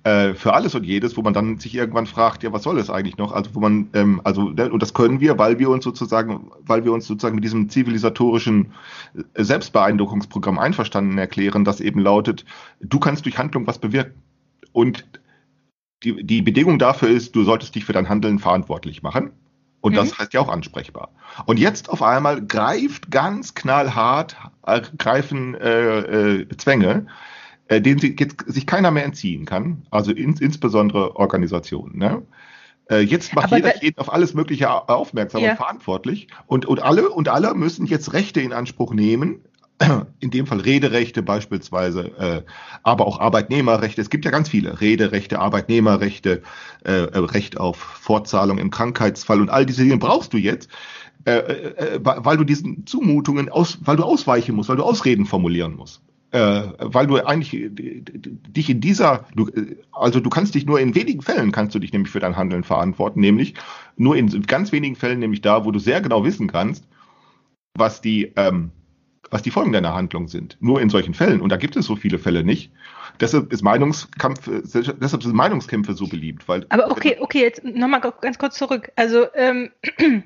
äh, 0.04 0.34
für 0.34 0.52
alles 0.54 0.74
und 0.74 0.84
jedes, 0.84 1.16
wo 1.16 1.22
man 1.22 1.32
dann 1.32 1.58
sich 1.58 1.74
irgendwann 1.74 2.06
fragt, 2.06 2.42
ja, 2.42 2.52
was 2.52 2.62
soll 2.62 2.76
das 2.76 2.90
eigentlich 2.90 3.16
noch? 3.16 3.32
Also 3.32 3.54
wo 3.54 3.60
man, 3.60 3.88
ähm, 3.94 4.20
also 4.24 4.50
ne, 4.50 4.70
und 4.70 4.82
das 4.82 4.94
können 4.94 5.20
wir, 5.20 5.38
weil 5.38 5.58
wir 5.58 5.70
uns 5.70 5.84
sozusagen, 5.84 6.50
weil 6.60 6.84
wir 6.84 6.92
uns 6.92 7.06
sozusagen 7.06 7.34
mit 7.34 7.44
diesem 7.44 7.68
zivilisatorischen 7.68 8.72
äh, 9.34 9.44
Selbstbeeindruckungsprogramm 9.44 10.58
einverstanden 10.58 11.18
erklären, 11.18 11.64
das 11.64 11.80
eben 11.80 12.00
lautet, 12.00 12.44
du 12.80 12.98
kannst 12.98 13.24
durch 13.24 13.38
Handlung 13.38 13.66
was 13.66 13.78
bewirken. 13.78 14.22
Und 14.72 15.04
die, 16.02 16.24
die 16.24 16.42
Bedingung 16.42 16.78
dafür 16.78 17.08
ist, 17.08 17.36
du 17.36 17.44
solltest 17.44 17.74
dich 17.74 17.84
für 17.84 17.92
dein 17.92 18.08
Handeln 18.08 18.38
verantwortlich 18.38 19.02
machen. 19.02 19.30
Und 19.80 19.92
mhm. 19.92 19.96
das 19.96 20.18
heißt 20.18 20.32
ja 20.32 20.40
auch 20.40 20.48
ansprechbar. 20.48 21.10
Und 21.46 21.58
jetzt 21.58 21.90
auf 21.90 22.02
einmal 22.02 22.44
greift 22.44 23.10
ganz 23.10 23.54
knallhart, 23.54 24.36
äh, 24.66 24.80
greifen 24.96 25.54
äh, 25.54 26.40
äh, 26.40 26.48
Zwänge, 26.56 27.06
äh, 27.72 27.80
denen 27.80 27.98
sich, 27.98 28.18
jetzt, 28.20 28.44
sich 28.46 28.66
keiner 28.66 28.90
mehr 28.90 29.04
entziehen 29.04 29.46
kann, 29.46 29.86
also 29.90 30.12
in, 30.12 30.36
insbesondere 30.36 31.16
Organisationen. 31.16 31.98
Ne? 31.98 32.22
Äh, 32.90 33.00
jetzt 33.00 33.34
macht 33.34 33.46
Aber 33.46 33.56
jeder 33.56 33.82
jeden 33.82 33.98
auf 33.98 34.12
alles 34.12 34.34
Mögliche 34.34 34.70
aufmerksam 34.70 35.42
ja. 35.42 35.52
und 35.52 35.56
verantwortlich 35.56 36.28
und, 36.46 36.66
und 36.66 36.82
alle 36.82 37.08
und 37.08 37.28
alle 37.28 37.54
müssen 37.54 37.86
jetzt 37.86 38.12
Rechte 38.12 38.40
in 38.42 38.52
Anspruch 38.52 38.92
nehmen, 38.92 39.40
in 40.20 40.30
dem 40.30 40.46
Fall 40.46 40.60
Rederechte 40.60 41.22
beispielsweise, 41.22 42.04
äh, 42.18 42.42
aber 42.82 43.06
auch 43.06 43.20
Arbeitnehmerrechte. 43.20 44.02
Es 44.02 44.10
gibt 44.10 44.26
ja 44.26 44.30
ganz 44.30 44.50
viele 44.50 44.82
Rederechte, 44.82 45.38
Arbeitnehmerrechte, 45.38 46.42
äh, 46.84 46.92
äh 46.92 47.18
Recht 47.18 47.58
auf 47.58 47.78
Fortzahlung 47.78 48.58
im 48.58 48.70
Krankheitsfall 48.70 49.40
und 49.40 49.48
all 49.48 49.64
diese 49.64 49.82
Dinge 49.82 49.96
brauchst 49.96 50.34
du 50.34 50.36
jetzt, 50.36 50.68
äh, 51.24 51.36
äh, 51.38 52.00
weil 52.02 52.36
du 52.36 52.44
diesen 52.44 52.86
Zumutungen 52.86 53.48
aus, 53.48 53.78
weil 53.80 53.96
du 53.96 54.04
ausweichen 54.04 54.56
musst, 54.56 54.68
weil 54.68 54.76
du 54.76 54.84
Ausreden 54.84 55.24
formulieren 55.24 55.74
musst. 55.74 56.02
Äh, 56.32 56.62
weil 56.78 57.06
du 57.06 57.18
eigentlich 57.18 57.50
dich 57.70 58.70
in 58.70 58.80
dieser, 58.80 59.26
du, 59.34 59.50
also 59.92 60.18
du 60.18 60.30
kannst 60.30 60.54
dich 60.54 60.64
nur 60.64 60.80
in 60.80 60.94
wenigen 60.94 61.20
Fällen 61.20 61.52
kannst 61.52 61.74
du 61.74 61.78
dich 61.78 61.92
nämlich 61.92 62.10
für 62.10 62.20
dein 62.20 62.36
Handeln 62.36 62.64
verantworten, 62.64 63.20
nämlich 63.20 63.52
nur 63.98 64.16
in 64.16 64.28
ganz 64.46 64.72
wenigen 64.72 64.96
Fällen, 64.96 65.18
nämlich 65.18 65.42
da, 65.42 65.66
wo 65.66 65.70
du 65.70 65.78
sehr 65.78 66.00
genau 66.00 66.24
wissen 66.24 66.46
kannst, 66.46 66.88
was 67.76 68.00
die, 68.00 68.32
ähm, 68.36 68.70
was 69.30 69.42
die 69.42 69.50
Folgen 69.50 69.72
deiner 69.72 69.92
Handlung 69.92 70.26
sind. 70.26 70.56
Nur 70.60 70.80
in 70.80 70.88
solchen 70.88 71.12
Fällen. 71.12 71.42
Und 71.42 71.50
da 71.50 71.56
gibt 71.56 71.76
es 71.76 71.84
so 71.84 71.96
viele 71.96 72.18
Fälle 72.18 72.44
nicht. 72.44 72.72
Deshalb 73.20 73.52
ist 73.52 73.62
Meinungskampf, 73.62 74.48
deshalb 74.48 75.22
sind 75.22 75.34
Meinungskämpfe 75.34 75.92
so 75.92 76.06
beliebt. 76.06 76.48
Weil, 76.48 76.64
Aber 76.70 76.90
okay, 76.90 77.18
okay, 77.20 77.42
jetzt 77.42 77.62
nochmal 77.62 78.00
ganz 78.22 78.38
kurz 78.38 78.56
zurück. 78.56 78.90
Also, 78.96 79.26
ähm, 79.34 79.70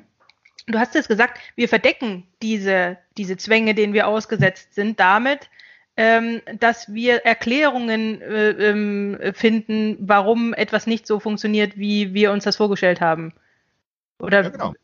du 0.69 0.79
hast 0.79 0.95
jetzt 0.95 1.09
gesagt, 1.09 1.41
wir 1.57 1.69
verdecken 1.69 2.29
diese, 2.43 2.99
diese 3.17 3.37
Zwänge, 3.37 3.75
denen 3.75 3.93
wir 3.93 4.07
ausgesetzt 4.07 4.75
sind, 4.75 5.01
damit, 5.01 5.51
ähm, 5.97 6.43
dass 6.59 6.93
wir 6.93 7.25
Erklärungen 7.25 8.21
äh, 8.21 8.51
ähm, 8.51 9.19
finden, 9.33 9.97
warum 10.01 10.53
etwas 10.53 10.87
nicht 10.87 11.07
so 11.07 11.21
funktioniert, 11.21 11.77
wie 11.77 12.13
wir 12.13 12.33
uns 12.33 12.45
das 12.45 12.57
vorgestellt 12.57 13.01
haben. 13.01 13.33
Oder 14.19 14.43
ja, 14.43 14.49
genau. 14.51 14.75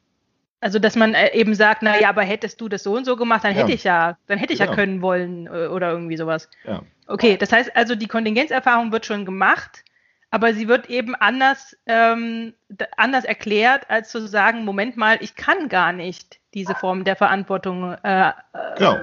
Also, 0.61 0.79
dass 0.79 0.95
man 0.95 1.15
äh, 1.15 1.35
eben 1.35 1.55
sagt, 1.57 1.83
na 1.83 2.01
ja, 2.01 2.09
aber 2.09 2.23
hättest 2.23 2.61
du 2.61 2.69
das 2.69 2.85
so 2.85 2.95
und 2.95 3.05
so 3.05 3.17
gemacht, 3.17 3.43
dann 3.43 3.55
ja. 3.55 3.63
hätte 3.63 3.73
ich 3.73 3.83
ja, 3.83 4.17
dann 4.29 4.39
hätte 4.39 4.53
ich 4.53 4.61
genau. 4.61 4.71
ja 4.71 4.77
können 4.77 5.03
wollen 5.03 5.47
äh, 5.49 5.67
oder 5.67 5.91
irgendwie 5.91 6.17
sowas. 6.17 6.49
Ja. 6.65 6.83
Okay, 7.09 7.37
das 7.37 7.53
heißt 7.53 7.75
also, 7.75 7.97
die 7.97 8.07
Kontingenzerfahrung 8.07 8.93
wird 8.93 9.05
schon 9.05 9.25
gemacht, 9.25 9.85
aber 10.31 10.55
sie 10.55 10.69
wird 10.69 10.89
eben 10.89 11.17
anders, 11.17 11.77
ähm, 11.87 12.55
anders 12.97 13.25
erklärt, 13.25 13.91
als 13.91 14.11
zu 14.11 14.27
sagen, 14.27 14.65
Moment 14.65 14.97
mal, 14.97 15.19
ich 15.21 15.35
kann 15.35 15.69
gar 15.69 15.93
nicht 15.93 16.39
diese 16.55 16.77
Form 16.77 17.03
der 17.03 17.17
Verantwortung 17.17 17.95
äh, 18.05 18.33
genau. 18.79 18.99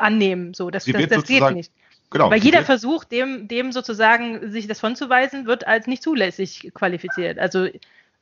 Annehmen. 0.00 0.54
So, 0.54 0.70
das, 0.70 0.84
das, 0.84 1.08
das 1.08 1.24
geht 1.24 1.50
nicht. 1.52 1.72
Genau, 2.10 2.30
Weil 2.30 2.42
jeder 2.42 2.62
Versuch, 2.62 3.04
dem, 3.04 3.48
dem 3.48 3.70
sozusagen 3.70 4.50
sich 4.50 4.66
das 4.66 4.80
von 4.80 4.96
zu 4.96 5.10
weisen, 5.10 5.46
wird 5.46 5.66
als 5.66 5.86
nicht 5.86 6.02
zulässig 6.02 6.70
qualifiziert. 6.72 7.38
Also 7.38 7.68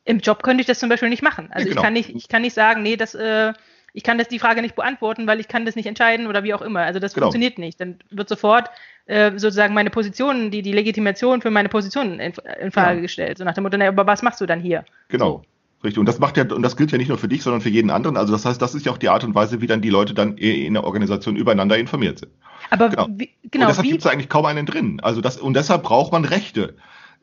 im 0.05 0.19
Job 0.19 0.43
könnte 0.43 0.61
ich 0.61 0.67
das 0.67 0.81
zum 0.81 0.89
Beispiel 0.89 1.09
nicht 1.09 1.23
machen. 1.23 1.49
Also 1.53 1.69
ja, 1.69 1.75
genau. 1.75 1.81
ich 1.81 1.85
kann 1.85 1.93
nicht, 1.93 2.11
ich 2.11 2.29
kann 2.29 2.43
nicht 2.43 2.55
sagen, 2.55 2.83
nee, 2.83 2.97
das, 2.97 3.15
äh, 3.15 3.53
ich 3.93 4.03
kann 4.03 4.19
das 4.19 4.29
die 4.29 4.41
Frage 4.41 4.61
nicht 4.61 4.75
beantworten, 4.75 5.27
weil 5.27 5.39
ich 5.39 5.47
kann 5.47 5.65
das 5.65 5.77
nicht 5.77 5.87
entscheiden 5.87 6.27
oder 6.27 6.43
wie 6.43 6.53
auch 6.53 6.63
immer. 6.63 6.81
Also 6.81 6.99
das 6.99 7.15
genau. 7.15 7.27
funktioniert 7.27 7.59
nicht. 7.59 7.81
Dann 7.81 7.99
wird 8.11 8.29
sofort 8.29 8.71
äh, 9.07 9.31
sozusagen 9.33 9.73
meine 9.73 9.91
Position, 9.91 10.51
die, 10.51 10.63
die 10.63 10.73
Legitimation 10.73 11.41
für 11.41 11.51
meine 11.51 11.69
Position 11.69 12.19
in, 12.19 12.33
in 12.61 12.73
Frage 12.73 12.97
ja. 12.97 13.03
gestellt. 13.03 13.39
So 13.39 13.45
nach 13.45 13.55
dem 13.55 13.63
Motto, 13.63 13.77
naja, 13.77 13.91
aber 13.91 14.07
was 14.07 14.23
machst 14.23 14.41
du 14.41 14.47
dann 14.47 14.61
hier? 14.61 14.85
Genau. 15.09 15.43
Richtig. 15.85 15.99
Und 15.99 16.07
das 16.07 16.19
macht 16.19 16.37
ja, 16.37 16.45
und 16.51 16.63
das 16.63 16.77
gilt 16.77 16.91
ja 16.91 16.99
nicht 16.99 17.09
nur 17.09 17.19
für 17.19 17.29
dich, 17.29 17.43
sondern 17.43 17.61
für 17.61 17.69
jeden 17.69 17.91
anderen. 17.91 18.17
Also 18.17 18.33
das 18.33 18.45
heißt, 18.45 18.61
das 18.61 18.75
ist 18.75 18.87
ja 18.87 18.93
auch 18.93 18.99
die 18.99 19.09
Art 19.09 19.25
und 19.25 19.35
Weise, 19.35 19.61
wie 19.61 19.67
dann 19.67 19.83
die 19.83 19.91
Leute 19.91 20.15
dann 20.15 20.37
in 20.37 20.75
der 20.75 20.85
Organisation 20.85 21.37
übereinander 21.37 21.79
informiert 21.79 22.19
sind. 22.19 22.33
Aber 22.71 22.89
genau. 22.89 23.07
Wie, 23.11 23.31
genau 23.51 23.67
und 23.67 23.71
deshalb 23.71 23.87
gibt 23.87 24.01
es 24.01 24.07
eigentlich 24.07 24.29
kaum 24.29 24.47
einen 24.47 24.67
drin. 24.67 25.01
Also 25.03 25.21
das, 25.21 25.37
und 25.37 25.55
deshalb 25.55 25.83
braucht 25.83 26.13
man 26.13 26.25
Rechte. 26.25 26.75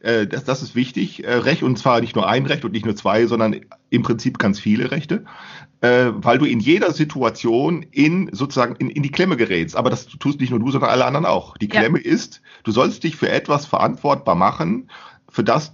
Äh, 0.03 0.27
das, 0.27 0.43
das 0.43 0.61
ist 0.61 0.75
wichtig, 0.75 1.23
äh, 1.23 1.33
Recht, 1.33 1.63
und 1.63 1.77
zwar 1.77 2.01
nicht 2.01 2.15
nur 2.15 2.27
ein 2.27 2.45
Recht 2.45 2.63
und 2.65 2.73
nicht 2.73 2.85
nur 2.85 2.95
zwei, 2.95 3.25
sondern 3.25 3.61
im 3.89 4.03
Prinzip 4.03 4.37
ganz 4.37 4.59
viele 4.59 4.91
Rechte, 4.91 5.25
äh, 5.81 6.11
weil 6.13 6.37
du 6.37 6.45
in 6.45 6.59
jeder 6.59 6.91
Situation 6.91 7.85
in 7.91 8.29
sozusagen 8.33 8.75
in, 8.75 8.89
in 8.89 9.01
die 9.01 9.11
Klemme 9.11 9.37
gerätst. 9.37 9.75
Aber 9.75 9.89
das 9.89 10.05
tust 10.05 10.39
nicht 10.39 10.51
nur 10.51 10.59
du, 10.59 10.71
sondern 10.71 10.89
alle 10.89 11.05
anderen 11.05 11.25
auch. 11.25 11.57
Die 11.57 11.69
Klemme 11.69 11.99
ja. 12.03 12.11
ist, 12.11 12.41
du 12.63 12.71
sollst 12.71 13.03
dich 13.03 13.15
für 13.15 13.29
etwas 13.29 13.65
verantwortbar 13.65 14.35
machen, 14.35 14.89
für 15.29 15.43
das, 15.43 15.73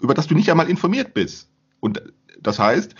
über 0.00 0.14
das 0.14 0.28
du 0.28 0.34
nicht 0.34 0.50
einmal 0.50 0.70
informiert 0.70 1.14
bist. 1.14 1.48
Und 1.80 2.02
das 2.42 2.58
heißt, 2.58 2.94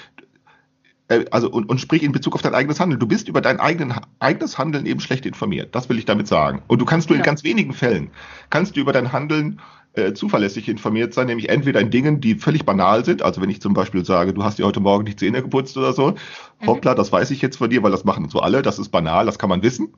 also 1.31 1.51
und, 1.51 1.69
und 1.69 1.81
sprich 1.81 2.03
in 2.03 2.13
Bezug 2.13 2.35
auf 2.35 2.43
dein 2.43 2.55
eigenes 2.55 2.79
Handeln. 2.79 3.01
Du 3.01 3.07
bist 3.07 3.29
über 3.29 3.41
dein 3.41 3.59
eigenen, 3.59 3.95
eigenes 4.21 4.59
Handeln 4.59 4.87
eben 4.87 5.01
schlecht 5.01 5.27
informiert. 5.27 5.75
Das 5.75 5.89
will 5.89 5.99
ich 5.99 6.05
damit 6.05 6.29
sagen. 6.29 6.63
Und 6.69 6.81
du 6.81 6.85
kannst 6.85 7.11
du 7.11 7.15
ja. 7.15 7.19
in 7.19 7.25
ganz 7.25 7.43
wenigen 7.43 7.73
Fällen 7.73 8.11
kannst 8.49 8.77
du 8.77 8.81
über 8.81 8.93
dein 8.93 9.13
Handeln 9.13 9.61
äh, 9.95 10.13
zuverlässig 10.13 10.69
informiert 10.69 11.13
sein, 11.15 11.27
nämlich 11.27 11.49
entweder 11.49 11.81
in 11.81 11.91
Dingen, 11.91 12.21
die 12.21 12.37
völlig 12.37 12.65
banal 12.65 13.05
sind, 13.05 13.23
also 13.23 13.43
wenn 13.43 13.51
ich 13.51 13.61
zum 13.61 13.75
Beispiel 13.75 14.05
sage, 14.05 14.33
du 14.33 14.45
hast 14.45 14.59
dir 14.59 14.67
heute 14.67 14.79
Morgen 14.79 15.05
die 15.05 15.17
Zähne 15.17 15.43
geputzt 15.43 15.77
oder 15.77 15.93
so, 15.93 16.13
mhm. 16.13 16.67
hoppla, 16.67 16.95
das 16.95 17.11
weiß 17.11 17.33
ich 17.33 17.43
jetzt 17.43 17.57
von 17.57 17.71
dir, 17.71 17.83
weil 17.83 17.91
das 17.91 18.05
machen 18.05 18.29
so 18.29 18.39
alle, 18.39 18.63
das 18.63 18.79
ist 18.79 18.91
banal, 18.91 19.27
das 19.27 19.39
kann 19.39 19.49
man 19.49 19.65
wissen. 19.65 19.95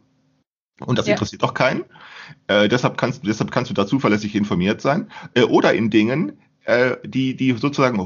Und 0.81 0.99
das 0.99 1.07
ja. 1.07 1.13
interessiert 1.13 1.43
doch 1.43 1.53
keinen. 1.53 1.85
Äh, 2.47 2.69
deshalb, 2.69 2.97
kannst, 2.97 3.27
deshalb 3.27 3.51
kannst 3.51 3.71
du 3.71 3.75
da 3.75 3.87
zuverlässig 3.87 4.35
informiert 4.35 4.81
sein. 4.81 5.11
Äh, 5.35 5.43
oder 5.43 5.75
in 5.75 5.91
Dingen, 5.91 6.41
äh, 6.65 6.97
die, 7.05 7.37
die 7.37 7.53
sozusagen 7.53 7.97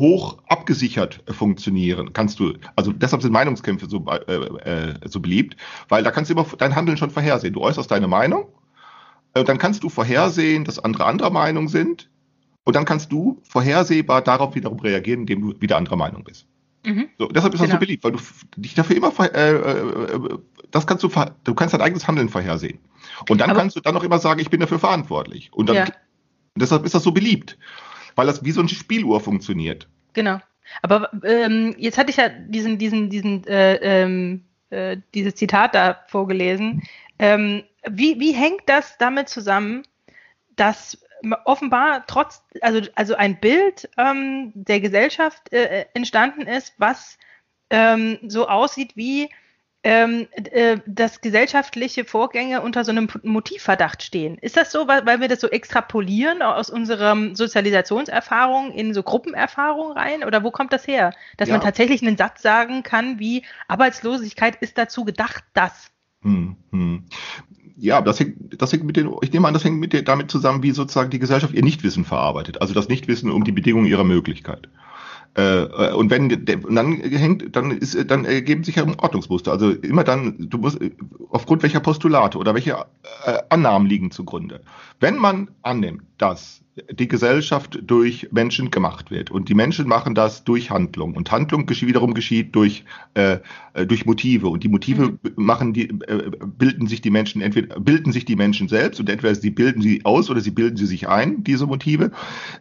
hoch 0.00 0.38
abgesichert 0.48 1.22
funktionieren. 1.28 2.12
Kannst 2.12 2.40
du, 2.40 2.54
also 2.74 2.92
deshalb 2.92 3.22
sind 3.22 3.30
Meinungskämpfe 3.30 3.88
so, 3.88 4.04
äh, 4.06 4.34
äh, 4.34 4.94
so 5.04 5.20
beliebt, 5.20 5.56
weil 5.88 6.02
da 6.02 6.10
kannst 6.10 6.30
du 6.30 6.34
immer 6.34 6.46
dein 6.58 6.74
Handeln 6.74 6.96
schon 6.96 7.10
vorhersehen. 7.10 7.54
Du 7.54 7.60
äußerst 7.60 7.88
deine 7.88 8.08
Meinung 8.08 8.46
äh, 9.34 9.44
dann 9.44 9.58
kannst 9.58 9.82
du 9.82 9.88
vorhersehen, 9.88 10.64
dass 10.64 10.78
andere 10.78 11.04
anderer 11.04 11.30
Meinung 11.30 11.68
sind. 11.68 12.08
Und 12.64 12.76
dann 12.76 12.84
kannst 12.84 13.10
du 13.10 13.40
vorhersehbar 13.42 14.22
darauf 14.22 14.54
wiederum 14.54 14.78
reagieren, 14.80 15.20
indem 15.20 15.40
du 15.40 15.60
wieder 15.60 15.76
anderer 15.76 15.96
Meinung 15.96 16.24
bist. 16.24 16.46
Mhm. 16.84 17.08
So, 17.18 17.26
deshalb 17.28 17.54
ist 17.54 17.60
das 17.60 17.68
so 17.68 17.76
genau. 17.76 17.80
beliebt, 17.80 18.04
weil 18.04 18.12
du 18.12 18.18
dich 18.56 18.74
dafür 18.74 18.96
immer, 18.96 19.12
äh, 19.18 19.52
äh, 19.52 20.38
das 20.70 20.86
kannst 20.86 21.02
du, 21.02 21.10
du 21.44 21.54
kannst 21.54 21.74
dein 21.74 21.80
eigenes 21.80 22.06
Handeln 22.06 22.28
vorhersehen. 22.28 22.78
Und 23.28 23.40
dann 23.40 23.50
Aber 23.50 23.60
kannst 23.60 23.76
du 23.76 23.80
dann 23.80 23.94
noch 23.94 24.02
immer 24.02 24.18
sagen, 24.18 24.40
ich 24.40 24.50
bin 24.50 24.60
dafür 24.60 24.78
verantwortlich. 24.78 25.50
Und 25.52 25.68
dann, 25.68 25.76
ja. 25.76 25.86
deshalb 26.54 26.84
ist 26.84 26.94
das 26.94 27.02
so 27.02 27.12
beliebt, 27.12 27.58
weil 28.14 28.26
das 28.26 28.44
wie 28.44 28.52
so 28.52 28.60
eine 28.60 28.68
Spieluhr 28.68 29.20
funktioniert. 29.20 29.88
Genau. 30.12 30.40
Aber 30.82 31.10
ähm, 31.24 31.74
jetzt 31.78 31.98
hatte 31.98 32.10
ich 32.10 32.16
ja 32.16 32.28
diesen, 32.28 32.78
diesen, 32.78 33.10
diesen, 33.10 33.46
äh, 33.46 33.74
ähm, 33.76 34.44
äh, 34.70 34.98
dieses 35.14 35.34
Zitat 35.34 35.74
da 35.74 36.04
vorgelesen. 36.06 36.82
Ähm, 37.18 37.64
wie, 37.88 38.20
wie 38.20 38.32
hängt 38.32 38.62
das 38.66 38.98
damit 38.98 39.28
zusammen, 39.28 39.82
dass 40.56 40.98
offenbar 41.44 42.04
trotz, 42.06 42.42
also, 42.60 42.80
also 42.94 43.14
ein 43.14 43.38
Bild 43.40 43.88
ähm, 43.98 44.52
der 44.54 44.80
Gesellschaft 44.80 45.52
äh, 45.52 45.86
entstanden 45.94 46.42
ist, 46.42 46.74
was 46.78 47.18
ähm, 47.70 48.18
so 48.26 48.48
aussieht 48.48 48.96
wie 48.96 49.28
ähm, 49.82 50.26
äh, 50.32 50.78
dass 50.86 51.20
gesellschaftliche 51.20 52.04
Vorgänge 52.04 52.60
unter 52.60 52.84
so 52.84 52.90
einem 52.90 53.08
Motivverdacht 53.22 54.02
stehen. 54.02 54.36
Ist 54.38 54.56
das 54.56 54.72
so, 54.72 54.86
weil, 54.88 55.06
weil 55.06 55.20
wir 55.20 55.28
das 55.28 55.40
so 55.40 55.48
extrapolieren 55.48 56.42
aus 56.42 56.68
unserer 56.68 57.34
Sozialisationserfahrung 57.34 58.72
in 58.72 58.92
so 58.92 59.02
Gruppenerfahrung 59.02 59.92
rein? 59.92 60.24
Oder 60.24 60.44
wo 60.44 60.50
kommt 60.50 60.72
das 60.72 60.86
her? 60.86 61.14
Dass 61.38 61.48
ja. 61.48 61.54
man 61.54 61.62
tatsächlich 61.62 62.02
einen 62.02 62.16
Satz 62.16 62.42
sagen 62.42 62.82
kann 62.82 63.18
wie 63.18 63.42
Arbeitslosigkeit 63.68 64.56
ist 64.56 64.76
dazu 64.76 65.04
gedacht, 65.04 65.44
dass. 65.54 65.90
Hm, 66.22 66.56
hm 66.70 67.06
ja, 67.80 68.02
das 68.02 68.20
hängt, 68.20 68.60
das 68.60 68.72
hängt 68.72 68.84
mit 68.84 68.96
den, 68.96 69.10
ich 69.22 69.32
nehme 69.32 69.48
an, 69.48 69.54
das 69.54 69.64
hängt 69.64 69.80
mit 69.80 69.94
der, 69.94 70.02
damit 70.02 70.30
zusammen, 70.30 70.62
wie 70.62 70.72
sozusagen 70.72 71.08
die 71.10 71.18
Gesellschaft 71.18 71.54
ihr 71.54 71.62
Nichtwissen 71.62 72.04
verarbeitet. 72.04 72.60
Also 72.60 72.74
das 72.74 72.88
Nichtwissen 72.88 73.30
um 73.30 73.44
die 73.44 73.52
Bedingungen 73.52 73.86
ihrer 73.86 74.04
Möglichkeit. 74.04 74.68
Äh, 75.36 75.62
äh, 75.62 75.92
und 75.92 76.10
wenn 76.10 76.24
und 76.64 76.74
dann 76.74 76.92
hängt, 76.96 77.54
dann 77.54 77.70
ist, 77.70 78.10
dann 78.10 78.24
ergeben 78.24 78.64
sich 78.64 78.76
ja 78.76 78.86
Ordnungsmuster. 78.98 79.52
Also 79.52 79.70
immer 79.70 80.02
dann, 80.02 80.48
du 80.50 80.58
musst 80.58 80.78
aufgrund 81.30 81.62
welcher 81.62 81.80
Postulate 81.80 82.36
oder 82.36 82.54
welche 82.54 82.72
äh, 83.24 83.38
Annahmen 83.48 83.86
liegen 83.86 84.10
zugrunde. 84.10 84.62
Wenn 84.98 85.16
man 85.16 85.50
annimmt, 85.62 86.02
dass 86.18 86.62
die 86.90 87.08
Gesellschaft 87.08 87.78
durch 87.82 88.28
Menschen 88.30 88.70
gemacht 88.70 89.10
wird. 89.10 89.30
Und 89.30 89.48
die 89.48 89.54
Menschen 89.54 89.88
machen 89.88 90.14
das 90.14 90.44
durch 90.44 90.70
Handlung. 90.70 91.14
Und 91.14 91.30
Handlung 91.30 91.66
geschieht, 91.66 91.88
wiederum 91.88 92.14
geschieht 92.14 92.54
durch, 92.54 92.84
äh, 93.14 93.38
äh, 93.74 93.86
durch 93.86 94.06
Motive. 94.06 94.48
Und 94.48 94.64
die 94.64 94.68
Motive 94.68 95.12
mhm. 95.12 95.18
machen 95.36 95.72
die, 95.72 95.88
äh, 95.88 96.30
bilden 96.46 96.86
sich 96.86 97.00
die 97.00 97.10
Menschen, 97.10 97.40
entweder 97.42 97.78
bilden 97.80 98.12
sich 98.12 98.24
die 98.24 98.36
Menschen 98.36 98.68
selbst 98.68 99.00
und 99.00 99.08
entweder 99.08 99.34
sie 99.34 99.50
bilden 99.50 99.82
sie 99.82 100.04
aus 100.04 100.30
oder 100.30 100.40
sie 100.40 100.50
bilden 100.50 100.76
sie 100.76 100.86
sich 100.86 101.08
ein, 101.08 101.44
diese 101.44 101.66
Motive. 101.66 102.12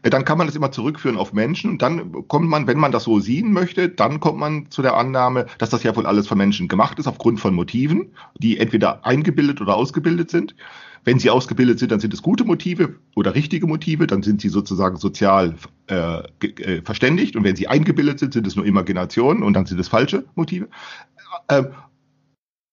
Äh, 0.04 0.10
dann 0.10 0.26
kann 0.26 0.38
man 0.38 0.48
das 0.48 0.56
immer 0.56 0.72
zurückführen 0.72 1.18
auf 1.18 1.34
Menschen. 1.34 1.72
Und 1.72 1.82
dann 1.82 2.28
kommt 2.28 2.50
man, 2.50 2.68
wenn 2.68 2.80
man 2.80 2.92
das 2.92 3.04
so 3.04 3.20
sehen 3.20 3.52
möchte, 3.54 3.90
dann 3.90 4.20
kommt 4.20 4.40
man 4.40 4.70
zu 4.70 4.82
der 4.82 4.98
Annahme, 4.98 5.46
dass 5.58 5.70
das 5.70 5.84
ja 5.84 5.96
wohl 5.96 6.06
alles 6.06 6.28
von 6.28 6.38
Menschen 6.38 6.68
gemacht 6.68 7.00
ist, 7.00 7.08
aufgrund 7.08 7.40
von 7.40 7.54
Motiven, 7.54 8.12
die 8.38 8.58
entweder 8.58 9.06
eingebildet 9.06 9.62
oder 9.62 9.76
ausgebildet 9.76 10.30
sind. 10.30 10.56
Wenn 11.04 11.20
sie 11.20 11.30
ausgebildet 11.30 11.80
sind, 11.80 11.92
dann 11.92 12.00
sind 12.00 12.14
es 12.14 12.22
gute 12.22 12.44
Motive 12.44 12.96
oder 13.16 13.36
richtige 13.36 13.68
Motive, 13.68 14.08
dann 14.08 14.24
sind 14.24 14.42
sie 14.42 14.50
sozusagen 14.50 14.98
sozial 14.98 15.56
äh, 15.88 16.22
äh, 16.42 16.82
verständigt. 16.82 17.36
Und 17.36 17.44
wenn 17.44 17.56
sie 17.56 17.68
eingebildet 17.68 18.20
sind, 18.20 18.34
sind 18.34 18.46
es 18.48 18.56
nur 18.56 18.66
Imaginationen 18.66 19.44
und 19.44 19.54
dann 19.54 19.66
sind 19.66 19.80
es 19.80 19.88
falsche 19.88 20.26
Motive. 20.36 20.68
Ähm, 21.50 21.70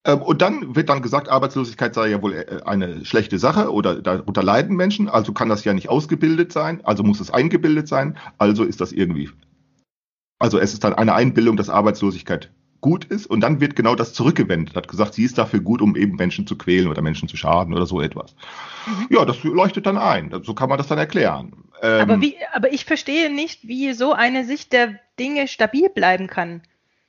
ähm, 0.07 0.21
und 0.21 0.41
dann 0.41 0.75
wird 0.75 0.89
dann 0.89 1.01
gesagt, 1.01 1.29
Arbeitslosigkeit 1.29 1.93
sei 1.93 2.07
ja 2.07 2.21
wohl 2.21 2.33
äh, 2.33 2.61
eine 2.65 3.05
schlechte 3.05 3.37
Sache 3.37 3.71
oder 3.71 4.01
darunter 4.01 4.41
leiden 4.41 4.75
Menschen, 4.75 5.09
also 5.09 5.33
kann 5.33 5.49
das 5.49 5.65
ja 5.65 5.73
nicht 5.73 5.89
ausgebildet 5.89 6.51
sein, 6.51 6.83
also 6.85 7.03
muss 7.03 7.19
es 7.19 7.29
eingebildet 7.29 7.87
sein, 7.87 8.17
also 8.37 8.63
ist 8.63 8.79
das 8.79 8.93
irgendwie. 8.93 9.29
Also 10.39 10.59
es 10.59 10.73
ist 10.73 10.83
dann 10.83 10.93
eine 10.93 11.13
Einbildung, 11.13 11.57
dass 11.57 11.69
Arbeitslosigkeit 11.69 12.51
gut 12.81 13.05
ist 13.05 13.25
und 13.25 13.41
dann 13.41 13.59
wird 13.59 13.75
genau 13.75 13.95
das 13.95 14.13
zurückgewendet. 14.13 14.75
Hat 14.75 14.87
gesagt, 14.87 15.13
sie 15.13 15.23
ist 15.23 15.37
dafür 15.37 15.59
gut, 15.59 15.81
um 15.81 15.95
eben 15.95 16.15
Menschen 16.15 16.45
zu 16.45 16.57
quälen 16.57 16.87
oder 16.87 17.01
Menschen 17.01 17.27
zu 17.27 17.37
schaden 17.37 17.73
oder 17.73 17.85
so 17.85 18.01
etwas. 18.01 18.35
Mhm. 18.85 19.07
Ja, 19.09 19.25
das 19.25 19.43
leuchtet 19.43 19.85
dann 19.85 19.97
ein. 19.97 20.31
So 20.43 20.53
kann 20.53 20.69
man 20.69 20.77
das 20.77 20.87
dann 20.87 20.97
erklären. 20.97 21.53
Ähm, 21.81 22.01
aber, 22.01 22.21
wie, 22.21 22.35
aber 22.53 22.71
ich 22.71 22.85
verstehe 22.85 23.33
nicht, 23.33 23.67
wie 23.67 23.93
so 23.93 24.13
eine 24.13 24.45
Sicht 24.45 24.73
der 24.73 24.99
Dinge 25.19 25.47
stabil 25.47 25.89
bleiben 25.89 26.27
kann. 26.27 26.61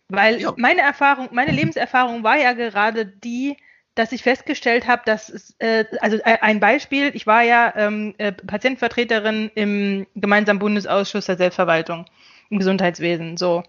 Weil 0.09 0.41
ja. 0.41 0.55
meine 0.57 0.81
Erfahrung, 0.81 1.29
meine 1.33 1.53
Lebenserfahrung 1.53 2.23
war 2.23 2.39
ja 2.39 2.55
gerade 2.55 3.05
die, 3.05 3.57
dass 3.95 4.13
ich 4.13 4.23
festgestellt 4.23 4.87
habe, 4.87 5.03
dass 5.05 5.29
es, 5.29 5.55
äh, 5.59 5.85
also 6.01 6.17
äh, 6.19 6.39
ein 6.41 6.61
Beispiel, 6.61 7.11
ich 7.15 7.27
war 7.27 7.43
ja 7.43 7.75
ähm, 7.77 8.15
äh, 8.19 8.33
Patientenvertreterin 8.33 9.51
im 9.55 10.07
gemeinsamen 10.15 10.61
Bundesausschuss 10.61 11.27
der 11.27 11.37
Selbstverwaltung 11.37 12.07
im 12.49 12.59
Gesundheitswesen. 12.59 13.37
So. 13.37 13.65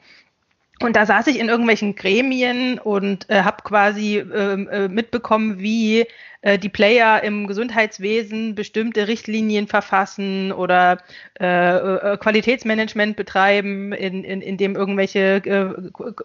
Und 0.81 0.95
da 0.95 1.05
saß 1.05 1.27
ich 1.27 1.39
in 1.39 1.49
irgendwelchen 1.49 1.95
Gremien 1.95 2.79
und 2.79 3.29
äh, 3.29 3.41
habe 3.43 3.63
quasi 3.63 4.17
ähm, 4.17 4.69
äh, 4.69 4.87
mitbekommen, 4.87 5.59
wie 5.59 6.05
die 6.41 6.69
Player 6.69 7.21
im 7.23 7.47
Gesundheitswesen 7.47 8.55
bestimmte 8.55 9.09
Richtlinien 9.09 9.67
verfassen 9.67 10.53
oder 10.53 10.99
äh, 11.39 11.45
äh, 11.45 12.17
Qualitätsmanagement 12.17 13.17
betreiben, 13.17 13.91
in, 13.91 14.23
in, 14.23 14.41
in 14.41 14.57
dem 14.57 14.75
irgendwelche 14.75 15.41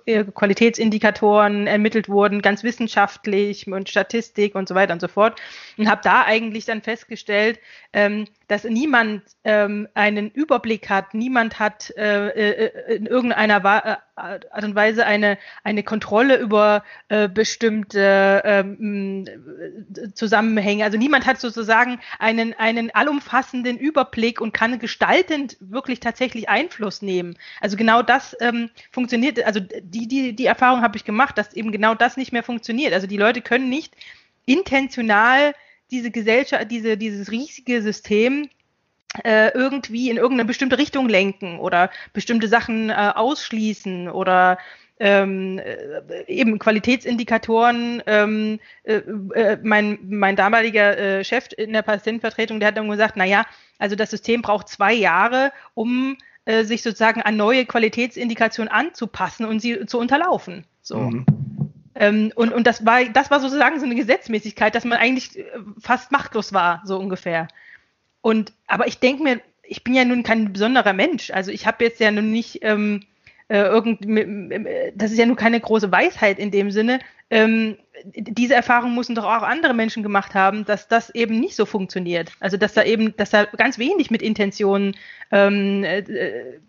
äh, 0.06 0.12
äh, 0.12 0.24
Qualitätsindikatoren 0.24 1.66
ermittelt 1.66 2.08
wurden, 2.08 2.42
ganz 2.42 2.62
wissenschaftlich 2.62 3.66
und 3.66 3.88
Statistik 3.88 4.54
und 4.54 4.68
so 4.68 4.74
weiter 4.74 4.92
und 4.92 5.00
so 5.00 5.08
fort. 5.08 5.40
Und 5.78 5.88
habe 5.88 6.00
da 6.04 6.24
eigentlich 6.24 6.64
dann 6.64 6.82
festgestellt, 6.82 7.58
ähm, 7.92 8.26
dass 8.48 8.64
niemand 8.64 9.22
ähm, 9.44 9.88
einen 9.94 10.30
Überblick 10.30 10.90
hat, 10.90 11.14
niemand 11.14 11.58
hat 11.58 11.90
äh, 11.96 12.28
äh, 12.28 12.96
in 12.96 13.06
irgendeiner 13.06 13.56
äh, 13.64 13.96
Art 14.16 14.64
und 14.64 14.74
Weise 14.74 15.06
eine, 15.06 15.38
eine 15.64 15.82
Kontrolle 15.82 16.36
über 16.36 16.84
äh, 17.08 17.28
bestimmte 17.28 18.42
ähm, 18.44 19.24
Zusammenhänge. 20.12 20.84
Also 20.84 20.98
niemand 20.98 21.26
hat 21.26 21.40
sozusagen 21.40 22.00
einen, 22.18 22.52
einen 22.54 22.90
allumfassenden 22.90 23.78
Überblick 23.78 24.40
und 24.40 24.52
kann 24.52 24.78
gestaltend 24.78 25.56
wirklich 25.60 26.00
tatsächlich 26.00 26.48
Einfluss 26.48 27.02
nehmen. 27.02 27.36
Also 27.60 27.76
genau 27.76 28.02
das 28.02 28.36
ähm, 28.40 28.70
funktioniert, 28.90 29.42
also 29.44 29.60
die, 29.60 30.08
die, 30.08 30.34
die 30.34 30.46
Erfahrung 30.46 30.82
habe 30.82 30.96
ich 30.96 31.04
gemacht, 31.04 31.38
dass 31.38 31.54
eben 31.54 31.72
genau 31.72 31.94
das 31.94 32.16
nicht 32.16 32.32
mehr 32.32 32.42
funktioniert. 32.42 32.92
Also 32.92 33.06
die 33.06 33.16
Leute 33.16 33.40
können 33.40 33.68
nicht 33.68 33.94
intentional 34.46 35.54
diese 35.90 36.10
Gesellschaft, 36.10 36.70
diese, 36.70 36.96
dieses 36.96 37.30
riesige 37.30 37.82
System 37.82 38.48
äh, 39.22 39.50
irgendwie 39.50 40.10
in 40.10 40.16
irgendeine 40.16 40.46
bestimmte 40.46 40.78
Richtung 40.78 41.08
lenken 41.08 41.60
oder 41.60 41.90
bestimmte 42.12 42.48
Sachen 42.48 42.90
äh, 42.90 43.12
ausschließen 43.14 44.08
oder 44.08 44.58
ähm, 45.00 45.58
äh, 45.58 46.24
eben 46.28 46.58
Qualitätsindikatoren. 46.58 48.02
Ähm, 48.06 48.60
äh, 48.84 48.96
äh, 49.34 49.58
mein, 49.62 49.98
mein 50.08 50.36
damaliger 50.36 50.96
äh, 50.96 51.24
Chef 51.24 51.48
in 51.56 51.72
der 51.72 51.82
Patientenvertretung, 51.82 52.60
der 52.60 52.68
hat 52.68 52.76
dann 52.76 52.88
gesagt, 52.88 53.14
na 53.16 53.24
ja, 53.24 53.44
also 53.78 53.96
das 53.96 54.10
System 54.10 54.42
braucht 54.42 54.68
zwei 54.68 54.92
Jahre, 54.92 55.52
um 55.74 56.16
äh, 56.44 56.64
sich 56.64 56.82
sozusagen 56.82 57.22
an 57.22 57.36
neue 57.36 57.66
Qualitätsindikationen 57.66 58.72
anzupassen 58.72 59.46
und 59.46 59.60
sie 59.60 59.86
zu 59.86 59.98
unterlaufen. 59.98 60.64
So. 60.82 60.98
Mhm. 60.98 61.26
Ähm, 61.96 62.32
und, 62.34 62.52
und 62.52 62.66
das 62.66 62.84
war, 62.84 63.04
das 63.04 63.30
war 63.30 63.40
sozusagen 63.40 63.78
so 63.78 63.86
eine 63.86 63.94
Gesetzmäßigkeit, 63.94 64.74
dass 64.74 64.84
man 64.84 64.98
eigentlich 64.98 65.44
fast 65.80 66.12
machtlos 66.12 66.52
war, 66.52 66.82
so 66.84 66.98
ungefähr. 66.98 67.48
Und, 68.20 68.52
aber 68.66 68.86
ich 68.86 68.98
denke 68.98 69.22
mir, 69.22 69.40
ich 69.62 69.84
bin 69.84 69.94
ja 69.94 70.04
nun 70.04 70.22
kein 70.22 70.52
besonderer 70.52 70.92
Mensch. 70.92 71.30
Also 71.30 71.50
ich 71.50 71.66
habe 71.66 71.84
jetzt 71.84 72.00
ja 72.00 72.10
nun 72.10 72.30
nicht 72.30 72.60
ähm, 72.62 73.04
äh, 73.48 73.58
irgend, 73.58 74.00
das 74.94 75.12
ist 75.12 75.18
ja 75.18 75.26
nur 75.26 75.36
keine 75.36 75.60
große 75.60 75.92
Weisheit 75.92 76.38
in 76.38 76.50
dem 76.50 76.70
Sinne. 76.70 77.00
Ähm, 77.30 77.76
diese 78.04 78.54
Erfahrung 78.54 78.94
müssen 78.94 79.14
doch 79.14 79.24
auch 79.24 79.42
andere 79.42 79.74
Menschen 79.74 80.02
gemacht 80.02 80.34
haben, 80.34 80.64
dass 80.64 80.88
das 80.88 81.10
eben 81.10 81.40
nicht 81.40 81.56
so 81.56 81.66
funktioniert. 81.66 82.32
Also 82.40 82.56
dass 82.56 82.74
da 82.74 82.82
eben, 82.84 83.16
dass 83.16 83.30
da 83.30 83.44
ganz 83.44 83.78
wenig 83.78 84.10
mit 84.10 84.22
Intentionen, 84.22 84.96
ähm, 85.30 85.84
äh, 85.84 85.98
äh 85.98 86.60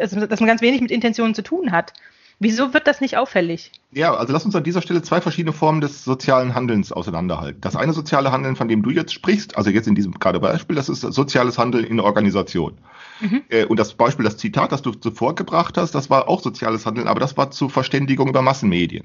also 0.00 0.26
dass 0.26 0.40
man 0.40 0.46
ganz 0.48 0.62
wenig 0.62 0.80
mit 0.80 0.90
Intentionen 0.90 1.34
zu 1.34 1.42
tun 1.42 1.72
hat. 1.72 1.92
Wieso 2.38 2.74
wird 2.74 2.86
das 2.86 3.00
nicht 3.00 3.16
auffällig? 3.16 3.72
Ja, 3.92 4.14
also 4.14 4.32
lass 4.32 4.44
uns 4.44 4.54
an 4.54 4.62
dieser 4.62 4.82
Stelle 4.82 5.00
zwei 5.00 5.22
verschiedene 5.22 5.54
Formen 5.54 5.80
des 5.80 6.04
sozialen 6.04 6.54
Handelns 6.54 6.92
auseinanderhalten. 6.92 7.62
Das 7.62 7.76
eine 7.76 7.94
soziale 7.94 8.30
Handeln, 8.30 8.56
von 8.56 8.68
dem 8.68 8.82
du 8.82 8.90
jetzt 8.90 9.14
sprichst, 9.14 9.56
also 9.56 9.70
jetzt 9.70 9.88
in 9.88 9.94
diesem 9.94 10.12
gerade 10.12 10.38
Beispiel, 10.38 10.76
das 10.76 10.90
ist 10.90 11.00
soziales 11.00 11.56
Handeln 11.56 11.84
in 11.84 11.98
Organisation. 11.98 12.76
Mhm. 13.20 13.42
Äh, 13.48 13.64
und 13.64 13.78
das 13.78 13.94
Beispiel, 13.94 14.24
das 14.24 14.36
Zitat, 14.36 14.70
das 14.70 14.82
du 14.82 14.92
zuvor 14.92 15.34
gebracht 15.34 15.78
hast, 15.78 15.94
das 15.94 16.10
war 16.10 16.28
auch 16.28 16.42
soziales 16.42 16.84
Handeln, 16.84 17.08
aber 17.08 17.20
das 17.20 17.38
war 17.38 17.50
zur 17.50 17.70
Verständigung 17.70 18.28
über 18.28 18.42
Massenmedien. 18.42 19.04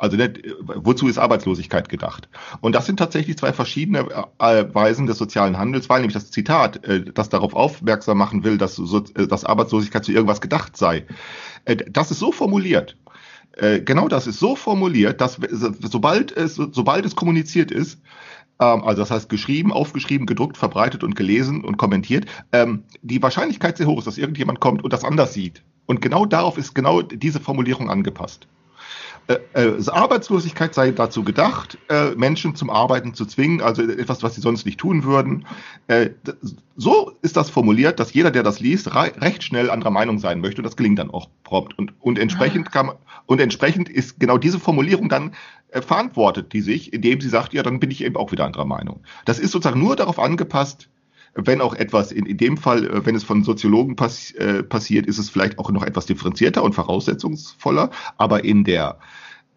Also 0.00 0.16
nicht, 0.16 0.40
wozu 0.62 1.08
ist 1.08 1.18
Arbeitslosigkeit 1.18 1.90
gedacht? 1.90 2.30
Und 2.62 2.74
das 2.74 2.86
sind 2.86 2.96
tatsächlich 2.96 3.36
zwei 3.36 3.52
verschiedene 3.52 4.06
äh, 4.38 4.64
Weisen 4.72 5.06
des 5.06 5.18
sozialen 5.18 5.58
Handels, 5.58 5.90
weil 5.90 6.00
nämlich 6.00 6.14
das 6.14 6.30
Zitat, 6.30 6.82
äh, 6.86 7.04
das 7.04 7.28
darauf 7.28 7.52
aufmerksam 7.52 8.16
machen 8.16 8.42
will, 8.42 8.56
dass, 8.56 8.80
dass 9.28 9.44
Arbeitslosigkeit 9.44 10.02
zu 10.02 10.12
irgendwas 10.12 10.40
gedacht 10.40 10.76
sei, 10.76 11.04
das 11.90 12.10
ist 12.10 12.18
so 12.18 12.32
formuliert, 12.32 12.96
genau 13.84 14.08
das 14.08 14.26
ist 14.26 14.38
so 14.38 14.56
formuliert, 14.56 15.20
dass 15.20 15.38
sobald 15.82 16.34
es, 16.34 16.54
sobald 16.54 17.04
es 17.04 17.14
kommuniziert 17.14 17.70
ist, 17.70 18.00
ähm, 18.60 18.82
also 18.84 19.02
das 19.02 19.10
heißt 19.10 19.28
geschrieben, 19.28 19.72
aufgeschrieben, 19.72 20.26
gedruckt, 20.26 20.56
verbreitet 20.56 21.04
und 21.04 21.16
gelesen 21.16 21.62
und 21.64 21.76
kommentiert, 21.76 22.26
ähm, 22.52 22.84
die 23.02 23.22
Wahrscheinlichkeit 23.22 23.76
sehr 23.76 23.86
hoch 23.86 23.98
ist, 23.98 24.06
dass 24.06 24.18
irgendjemand 24.18 24.60
kommt 24.60 24.82
und 24.82 24.92
das 24.92 25.04
anders 25.04 25.34
sieht. 25.34 25.62
Und 25.86 26.00
genau 26.00 26.24
darauf 26.24 26.56
ist 26.56 26.74
genau 26.74 27.02
diese 27.02 27.40
Formulierung 27.40 27.90
angepasst. 27.90 28.46
Äh, 29.30 29.38
äh, 29.54 29.88
Arbeitslosigkeit 29.88 30.74
sei 30.74 30.90
dazu 30.90 31.22
gedacht, 31.22 31.78
äh, 31.88 32.16
Menschen 32.16 32.56
zum 32.56 32.68
Arbeiten 32.68 33.14
zu 33.14 33.24
zwingen, 33.26 33.60
also 33.60 33.82
etwas, 33.82 34.24
was 34.24 34.34
sie 34.34 34.40
sonst 34.40 34.66
nicht 34.66 34.80
tun 34.80 35.04
würden. 35.04 35.46
Äh, 35.86 36.10
so 36.76 37.12
ist 37.22 37.36
das 37.36 37.48
formuliert, 37.48 38.00
dass 38.00 38.12
jeder, 38.12 38.32
der 38.32 38.42
das 38.42 38.58
liest, 38.58 38.92
recht 38.92 39.44
schnell 39.44 39.70
anderer 39.70 39.92
Meinung 39.92 40.18
sein 40.18 40.40
möchte 40.40 40.60
und 40.60 40.64
das 40.64 40.76
gelingt 40.76 40.98
dann 40.98 41.10
auch 41.10 41.28
prompt. 41.44 41.78
Und, 41.78 41.92
und 42.00 42.18
entsprechend 42.18 42.66
ah. 42.68 42.70
kann 42.70 42.90
und 43.26 43.40
entsprechend 43.40 43.88
ist 43.88 44.18
genau 44.18 44.36
diese 44.36 44.58
Formulierung 44.58 45.08
dann 45.08 45.36
äh, 45.68 45.80
verantwortet 45.80 46.52
die 46.52 46.60
sich, 46.60 46.92
indem 46.92 47.20
sie 47.20 47.28
sagt, 47.28 47.52
ja, 47.52 47.62
dann 47.62 47.78
bin 47.78 47.92
ich 47.92 48.02
eben 48.02 48.16
auch 48.16 48.32
wieder 48.32 48.46
anderer 48.46 48.64
Meinung. 48.64 49.04
Das 49.26 49.38
ist 49.38 49.52
sozusagen 49.52 49.78
nur 49.78 49.94
darauf 49.94 50.18
angepasst, 50.18 50.88
wenn 51.34 51.60
auch 51.60 51.74
etwas, 51.74 52.10
in, 52.10 52.26
in 52.26 52.36
dem 52.36 52.56
Fall, 52.56 52.84
äh, 52.84 53.06
wenn 53.06 53.14
es 53.14 53.22
von 53.22 53.44
Soziologen 53.44 53.96
pass, 53.96 54.32
äh, 54.32 54.62
passiert, 54.62 55.06
ist 55.06 55.18
es 55.18 55.30
vielleicht 55.30 55.58
auch 55.60 55.70
noch 55.70 55.84
etwas 55.84 56.06
differenzierter 56.06 56.62
und 56.64 56.74
voraussetzungsvoller, 56.74 57.90
aber 58.18 58.44
in 58.44 58.64
der 58.64 58.98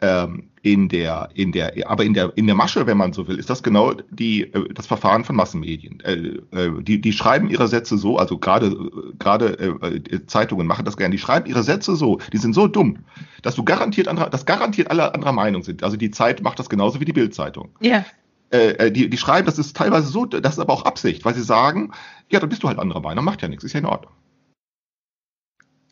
ähm, 0.04 0.50
in 0.64 0.90
der, 0.90 1.30
in 1.34 1.54
der, 1.54 1.74
aber 1.90 2.04
in 2.04 2.14
der, 2.14 2.32
in 2.36 2.46
der 2.46 2.56
Masche, 2.56 2.86
wenn 2.86 2.98
man 2.98 3.14
so 3.14 3.28
will, 3.28 3.40
ist 3.40 3.50
das 3.50 3.64
genau 3.64 3.94
die, 4.12 4.44
äh, 4.54 4.74
das 4.74 4.86
Verfahren 4.86 5.24
von 5.24 5.36
Massenmedien. 5.36 6.02
Äh, 6.02 6.40
äh, 6.52 6.84
die, 6.84 7.00
die 7.00 7.14
schreiben 7.14 7.50
ihre 7.50 7.70
Sätze 7.70 7.98
so, 7.98 8.18
also 8.18 8.38
gerade, 8.38 8.76
gerade 9.18 9.82
Zeitungen 10.28 10.68
machen 10.68 10.84
das 10.84 10.98
gerne, 10.98 11.14
die 11.14 11.20
schreiben 11.20 11.50
ihre 11.50 11.64
Sätze 11.64 11.96
so, 11.96 12.20
die 12.34 12.38
sind 12.38 12.54
so 12.54 12.68
dumm, 12.68 13.00
dass 13.44 13.56
du 13.56 13.64
garantiert 13.64 14.10
anderer, 14.10 14.30
dass 14.30 14.46
garantiert 14.46 14.92
alle 14.92 15.14
anderer 15.14 15.32
Meinung 15.32 15.64
sind. 15.64 15.84
Also 15.84 15.96
die 15.96 16.12
Zeit 16.12 16.42
macht 16.42 16.60
das 16.60 16.70
genauso 16.70 17.00
wie 17.00 17.06
die 17.06 17.14
Bildzeitung. 17.14 17.70
Ja. 17.80 18.06
Äh, 18.50 18.92
die, 18.92 19.10
die 19.10 19.18
schreiben, 19.18 19.46
das 19.46 19.58
ist 19.58 19.76
teilweise 19.78 20.08
so, 20.08 20.26
das 20.26 20.54
ist 20.54 20.60
aber 20.60 20.74
auch 20.74 20.84
Absicht, 20.84 21.24
weil 21.24 21.34
sie 21.34 21.44
sagen, 21.44 21.92
ja, 22.30 22.42
dann 22.42 22.50
bist 22.50 22.62
du 22.62 22.68
halt 22.68 22.78
anderer 22.78 23.02
Meinung, 23.02 23.24
macht 23.24 23.42
ja 23.42 23.48
nichts, 23.48 23.64
ist 23.64 23.74
ja 23.74 23.80
in 23.80 23.86
Ordnung. 23.86 24.12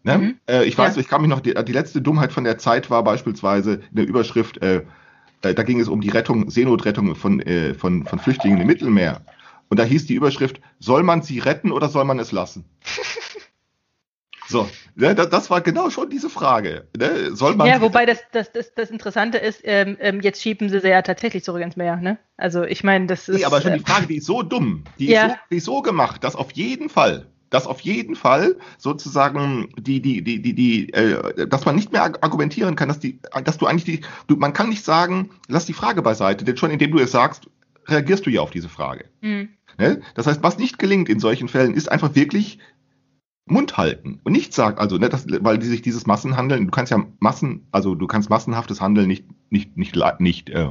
Ne? 0.04 0.18
Mhm. 0.18 0.40
Äh, 0.48 0.66
ich 0.66 0.78
weiß, 0.78 0.96
ja. 0.96 1.02
ich 1.02 1.08
kann 1.08 1.22
mich 1.22 1.30
noch, 1.30 1.42
die, 1.42 1.54
die, 1.54 1.72
letzte 1.72 2.02
Dummheit 2.02 2.32
von 2.32 2.44
der 2.44 2.58
Zeit 2.58 2.90
war 2.90 3.04
beispielsweise 3.04 3.76
in 3.76 3.96
der 3.96 4.08
Überschrift, 4.08 4.62
äh, 4.62 4.84
äh, 5.44 5.54
da 5.54 5.64
ging 5.64 5.80
es 5.80 5.88
um 5.88 6.02
die 6.02 6.10
Rettung, 6.10 6.50
Seenotrettung 6.50 7.16
von, 7.16 7.40
äh, 7.42 7.74
von, 7.74 8.06
von 8.06 8.20
Flüchtlingen 8.20 8.62
im 8.62 8.68
Mittelmeer. 8.68 9.22
Und 9.70 9.80
da 9.80 9.84
hieß 9.84 10.06
die 10.06 10.16
Überschrift, 10.16 10.60
soll 10.80 11.04
man 11.04 11.22
sie 11.22 11.40
retten 11.40 11.72
oder 11.72 11.90
soll 11.90 12.06
man 12.06 12.20
es 12.20 12.32
lassen? 12.32 12.66
So, 14.48 14.70
ne, 14.96 15.16
das 15.16 15.50
war 15.50 15.62
genau 15.62 15.90
schon 15.90 16.10
diese 16.10 16.30
Frage. 16.30 16.86
Ne? 16.98 17.34
Soll 17.34 17.56
man 17.56 17.68
ja, 17.68 17.80
wobei 17.80 18.06
das, 18.06 18.20
das, 18.34 18.52
das, 18.52 18.74
das 18.74 18.92
Interessante 18.92 19.38
ist, 19.38 19.62
ähm, 19.64 19.96
ähm, 20.02 20.20
jetzt 20.20 20.42
schieben 20.42 20.68
sie 20.68 20.82
sie 20.82 20.90
ja 20.90 21.02
tatsächlich 21.02 21.46
zurück 21.46 21.62
ins 21.62 21.78
Meer. 21.78 21.96
Ne? 21.96 22.20
Also 22.36 22.64
ich 22.64 22.84
meine, 22.84 23.08
das 23.08 23.30
ist. 23.30 23.38
Nee, 23.38 23.46
aber 23.46 23.62
schon 23.62 23.76
die 23.76 23.80
Frage, 23.80 24.08
die 24.08 24.18
ist 24.18 24.26
so 24.26 24.44
dumm, 24.44 24.84
die, 25.00 25.08
ja. 25.08 25.28
ist 25.28 25.32
so, 25.32 25.38
die 25.52 25.56
ist 25.56 25.66
so 25.66 25.82
gemacht, 25.82 26.26
dass 26.26 26.36
auf 26.36 26.52
jeden 26.52 26.90
Fall 26.90 27.31
dass 27.52 27.68
auf 27.68 27.82
jeden 27.82 28.16
Fall 28.16 28.58
sozusagen 28.80 29.70
die, 29.78 30.02
die, 30.02 30.24
die, 30.24 30.42
die, 30.42 30.56
die, 30.56 30.94
äh, 30.94 31.48
dass 31.48 31.66
man 31.66 31.76
nicht 31.76 31.92
mehr 31.92 32.04
argumentieren 32.24 32.76
kann, 32.76 32.88
dass 32.88 33.00
die, 33.00 33.20
dass 33.44 33.60
du 33.60 33.68
eigentlich 33.68 33.84
die, 33.84 34.02
du, 34.26 34.38
man 34.38 34.54
kann 34.54 34.70
nicht 34.70 34.84
sagen, 34.84 35.30
lass 35.48 35.68
die 35.68 35.74
Frage 35.74 36.02
beiseite, 36.02 36.44
denn 36.46 36.58
schon 36.58 36.72
indem 36.72 36.92
du 36.92 37.00
es 37.00 37.12
sagst, 37.12 37.48
reagierst 37.88 38.26
du 38.26 38.30
ja 38.32 38.42
auf 38.42 38.52
diese 38.52 38.70
Frage. 38.70 39.06
Mhm. 39.22 39.50
Ne? 39.78 40.02
Das 40.16 40.28
heißt, 40.28 40.42
was 40.42 40.58
nicht 40.58 40.80
gelingt 40.80 41.10
in 41.10 41.20
solchen 41.20 41.50
Fällen, 41.50 41.74
ist 41.74 41.92
einfach 41.92 42.16
wirklich 42.16 42.58
Mund 43.46 43.78
halten 43.78 44.22
und 44.24 44.32
nicht 44.32 44.54
sagen, 44.54 44.78
also, 44.78 44.98
ne, 44.98 45.10
das, 45.10 45.26
weil 45.28 45.58
die 45.58 45.68
sich 45.68 45.82
dieses 45.82 46.08
Massenhandeln, 46.08 46.66
du 46.66 46.72
kannst 46.72 46.92
ja 46.92 47.06
Massen, 47.20 47.68
also 47.72 47.96
du 47.96 48.08
kannst 48.08 48.30
massenhaftes 48.30 48.80
Handeln 48.80 49.08
nicht 49.08 49.26
nicht, 49.52 49.76
nicht, 49.78 49.96
nicht, 50.20 50.50
äh, 50.50 50.70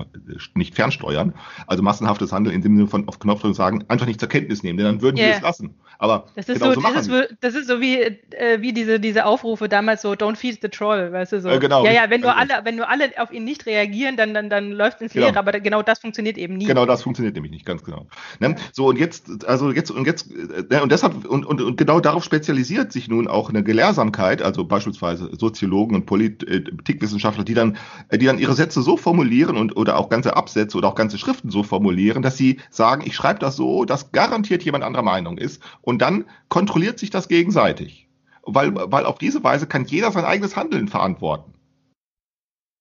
nicht 0.54 0.74
fernsteuern. 0.74 1.34
Also 1.66 1.82
massenhaftes 1.82 2.32
Handeln 2.32 2.54
in 2.54 2.62
dem 2.62 2.76
Sinne 2.76 2.88
von 2.88 3.06
auf 3.08 3.18
Knopfdruck 3.18 3.54
sagen, 3.54 3.84
einfach 3.88 4.06
nicht 4.06 4.20
zur 4.20 4.28
Kenntnis 4.28 4.62
nehmen, 4.62 4.78
denn 4.78 4.86
dann 4.86 5.02
würden 5.02 5.18
yeah. 5.18 5.28
wir 5.28 5.36
es 5.36 5.42
lassen. 5.42 5.74
Aber 5.98 6.24
das 6.34 6.48
ist, 6.48 6.62
genau 6.62 6.72
so, 6.72 6.80
das, 6.80 7.06
ist, 7.06 7.36
das 7.40 7.54
ist 7.54 7.68
so 7.68 7.82
wie, 7.82 8.00
äh, 8.00 8.16
wie 8.60 8.72
diese, 8.72 8.98
diese 8.98 9.26
Aufrufe 9.26 9.68
damals 9.68 10.00
so, 10.00 10.12
don't 10.12 10.36
feed 10.36 10.58
the 10.62 10.68
troll, 10.68 11.12
weißt 11.12 11.32
du 11.32 11.40
so. 11.42 11.50
Äh, 11.50 11.58
genau. 11.58 11.84
Ja, 11.84 11.92
ja, 11.92 12.08
wenn 12.08 12.22
nur 12.22 12.34
alle, 12.34 12.54
wenn 12.64 12.76
nur 12.76 12.88
alle 12.88 13.10
auf 13.18 13.30
ihn 13.30 13.44
nicht 13.44 13.66
reagieren, 13.66 14.16
dann, 14.16 14.32
dann, 14.32 14.48
dann 14.48 14.72
läuft 14.72 14.96
es 14.96 15.02
ins 15.02 15.14
Leere, 15.14 15.28
genau. 15.28 15.40
aber 15.40 15.60
genau 15.60 15.82
das 15.82 15.98
funktioniert 15.98 16.38
eben 16.38 16.56
nie. 16.56 16.64
Genau, 16.64 16.86
das 16.86 17.02
funktioniert 17.02 17.34
nämlich 17.34 17.52
nicht, 17.52 17.66
ganz 17.66 17.84
genau. 17.84 18.06
Ne? 18.38 18.56
So, 18.72 18.86
und 18.86 18.98
jetzt, 18.98 19.46
also 19.46 19.70
jetzt, 19.72 19.90
und 19.90 20.06
jetzt, 20.06 20.30
äh, 20.70 20.80
und 20.80 20.90
deshalb, 20.90 21.26
und, 21.26 21.44
und, 21.44 21.60
und 21.60 21.76
genau 21.76 22.00
darauf 22.00 22.24
spezialisiert 22.24 22.92
sich 22.92 23.08
nun 23.08 23.28
auch 23.28 23.50
eine 23.50 23.62
Gelehrsamkeit, 23.62 24.40
also 24.40 24.64
beispielsweise 24.64 25.28
Soziologen 25.36 25.96
und 25.96 26.04
äh, 26.04 26.62
Politikwissenschaftler, 26.62 27.44
die 27.44 27.52
dann, 27.52 27.76
äh, 28.08 28.16
die 28.16 28.24
dann 28.24 28.38
ihre 28.38 28.54
Sätze 28.54 28.69
so 28.72 28.96
formulieren 28.96 29.56
und 29.56 29.76
oder 29.76 29.98
auch 29.98 30.08
ganze 30.08 30.36
Absätze 30.36 30.78
oder 30.78 30.88
auch 30.88 30.94
ganze 30.94 31.18
Schriften 31.18 31.50
so 31.50 31.62
formulieren, 31.62 32.22
dass 32.22 32.36
sie 32.36 32.60
sagen, 32.70 33.02
ich 33.04 33.16
schreibe 33.16 33.40
das 33.40 33.56
so, 33.56 33.84
dass 33.84 34.12
garantiert 34.12 34.62
jemand 34.62 34.84
anderer 34.84 35.02
Meinung 35.02 35.38
ist 35.38 35.62
und 35.82 36.00
dann 36.00 36.24
kontrolliert 36.48 36.98
sich 36.98 37.10
das 37.10 37.28
gegenseitig. 37.28 38.08
Weil, 38.42 38.74
weil 38.74 39.04
auf 39.04 39.18
diese 39.18 39.42
Weise 39.44 39.66
kann 39.66 39.84
jeder 39.84 40.12
sein 40.12 40.24
eigenes 40.24 40.56
Handeln 40.56 40.88
verantworten. 40.88 41.52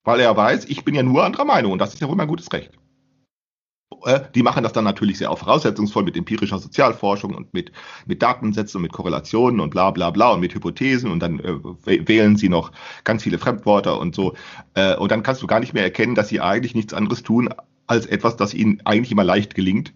Weil 0.03 0.19
er 0.19 0.35
weiß, 0.37 0.65
ich 0.65 0.85
bin 0.85 0.95
ja 0.95 1.03
nur 1.03 1.23
anderer 1.23 1.45
Meinung 1.45 1.73
und 1.73 1.79
das 1.79 1.93
ist 1.93 1.99
ja 1.99 2.07
wohl 2.07 2.15
mein 2.15 2.27
gutes 2.27 2.51
Recht. 2.53 2.71
Äh, 4.05 4.21
die 4.35 4.43
machen 4.43 4.63
das 4.63 4.73
dann 4.73 4.83
natürlich 4.83 5.17
sehr 5.17 5.31
auch 5.31 5.39
voraussetzungsvoll 5.39 6.03
mit 6.03 6.15
empirischer 6.15 6.59
Sozialforschung 6.59 7.33
und 7.33 7.53
mit, 7.53 7.71
mit 8.05 8.21
Datensätzen 8.21 8.77
und 8.77 8.83
mit 8.83 8.91
Korrelationen 8.91 9.59
und 9.59 9.71
bla 9.71 9.91
bla 9.91 10.11
bla 10.11 10.31
und 10.31 10.41
mit 10.41 10.53
Hypothesen 10.53 11.11
und 11.11 11.19
dann 11.19 11.39
äh, 11.39 12.07
wählen 12.07 12.37
sie 12.37 12.49
noch 12.49 12.71
ganz 13.03 13.23
viele 13.23 13.39
Fremdwörter 13.39 13.99
und 13.99 14.15
so. 14.15 14.35
Äh, 14.75 14.95
und 14.95 15.11
dann 15.11 15.23
kannst 15.23 15.41
du 15.41 15.47
gar 15.47 15.59
nicht 15.59 15.73
mehr 15.73 15.83
erkennen, 15.83 16.15
dass 16.15 16.29
sie 16.29 16.39
eigentlich 16.39 16.75
nichts 16.75 16.93
anderes 16.93 17.23
tun, 17.23 17.49
als 17.87 18.05
etwas, 18.05 18.37
das 18.37 18.53
ihnen 18.53 18.81
eigentlich 18.85 19.11
immer 19.11 19.23
leicht 19.23 19.55
gelingt. 19.55 19.93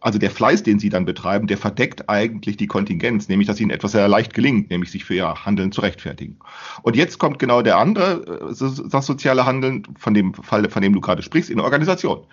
Also 0.00 0.18
der 0.18 0.30
Fleiß, 0.30 0.62
den 0.62 0.78
sie 0.78 0.90
dann 0.90 1.04
betreiben, 1.04 1.46
der 1.46 1.56
verdeckt 1.56 2.08
eigentlich 2.08 2.56
die 2.56 2.66
Kontingenz, 2.66 3.28
nämlich 3.28 3.48
dass 3.48 3.60
ihnen 3.60 3.70
etwas 3.70 3.92
sehr 3.92 4.08
leicht 4.08 4.34
gelingt, 4.34 4.70
nämlich 4.70 4.90
sich 4.90 5.04
für 5.04 5.14
ihr 5.14 5.46
Handeln 5.46 5.72
zu 5.72 5.80
rechtfertigen. 5.80 6.38
Und 6.82 6.96
jetzt 6.96 7.18
kommt 7.18 7.38
genau 7.38 7.62
der 7.62 7.78
andere, 7.78 8.50
äh, 8.50 8.88
das 8.90 9.06
soziale 9.06 9.46
Handeln, 9.46 9.84
von 9.96 10.14
dem 10.14 10.34
Fall, 10.34 10.68
von 10.68 10.82
dem 10.82 10.92
du 10.92 11.00
gerade 11.00 11.22
sprichst, 11.22 11.50
in 11.50 11.60
Organisation 11.60 12.26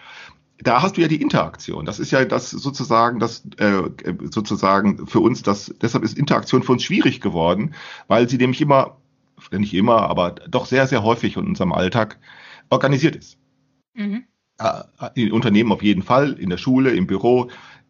da 0.59 0.81
hast 0.81 0.97
du 0.97 1.01
ja 1.01 1.07
die 1.07 1.21
Interaktion. 1.21 1.85
Das 1.85 1.99
ist 1.99 2.11
ja 2.11 2.25
das 2.25 2.51
sozusagen, 2.51 3.19
das 3.19 3.43
äh, 3.57 3.83
sozusagen 4.29 5.07
für 5.07 5.19
uns, 5.19 5.41
das 5.41 5.73
deshalb 5.81 6.03
ist 6.03 6.17
Interaktion 6.17 6.63
für 6.63 6.73
uns 6.73 6.83
schwierig 6.83 7.21
geworden, 7.21 7.73
weil 8.07 8.29
sie 8.29 8.37
nämlich 8.37 8.61
immer, 8.61 8.97
nicht 9.51 9.73
immer, 9.73 10.01
aber 10.09 10.31
doch 10.31 10.65
sehr, 10.65 10.87
sehr 10.87 11.03
häufig 11.03 11.37
in 11.37 11.45
unserem 11.45 11.73
Alltag 11.73 12.19
organisiert 12.69 13.15
ist. 13.15 13.37
Mhm. 13.93 14.23
Äh, 14.59 14.81
in 15.15 15.31
Unternehmen 15.31 15.71
auf 15.71 15.83
jeden 15.83 16.03
Fall, 16.03 16.33
in 16.33 16.49
der 16.49 16.57
Schule, 16.57 16.91
im 16.91 17.07
Büro, 17.07 17.49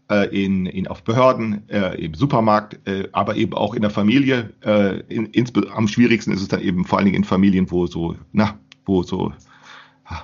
äh, 0.09 0.45
in, 0.45 0.65
in 0.65 0.87
auf 0.87 1.03
Behörden, 1.03 1.67
äh, 1.69 1.95
im 2.03 2.13
Supermarkt, 2.13 2.87
äh, 2.87 3.09
aber 3.11 3.35
eben 3.35 3.53
auch 3.53 3.73
in 3.73 3.81
der 3.81 3.91
Familie. 3.91 4.53
Äh, 4.61 5.01
in, 5.13 5.27
ins, 5.27 5.53
am 5.73 5.87
schwierigsten 5.87 6.31
ist 6.31 6.41
es 6.41 6.47
dann 6.47 6.61
eben 6.61 6.85
vor 6.85 6.97
allen 6.97 7.05
Dingen 7.05 7.17
in 7.17 7.23
Familien, 7.23 7.69
wo 7.71 7.87
so, 7.87 8.15
na, 8.31 8.57
wo 8.85 9.03
so 9.03 9.33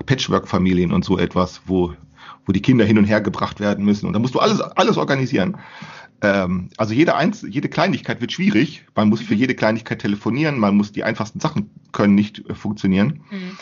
Patchwork-Familien 0.06 0.92
und 0.92 1.06
so 1.06 1.18
etwas, 1.18 1.62
wo 1.65 1.94
wo 2.46 2.52
die 2.52 2.62
Kinder 2.62 2.84
hin 2.84 2.98
und 2.98 3.06
her 3.06 3.22
gebracht 3.22 3.60
werden 3.60 3.86
müssen. 3.86 4.08
Und 4.08 4.13
da 4.13 4.20
musst 4.20 4.34
du 4.34 4.39
alles, 4.39 4.60
alles 4.60 4.98
organisieren. 4.98 5.58
Ähm, 6.22 6.70
also 6.78 6.96
jede, 6.96 7.15
Einz 7.15 7.46
jede 7.48 7.70
Kleinigkeit 7.70 8.22
wird 8.22 8.32
schwierig. 8.32 8.86
Man 8.96 9.10
muss 9.10 9.22
für 9.22 9.36
jede 9.36 9.54
Kleinigkeit 9.54 10.00
telefonieren. 10.00 10.58
Man 10.58 10.76
muss 10.76 10.92
die 10.92 11.04
einfachsten 11.04 11.39
Sachen 11.39 11.70
können 11.92 12.15
nicht 12.15 12.50
äh, 12.50 12.56
funktionieren. 12.56 13.22
Mhm. 13.30 13.58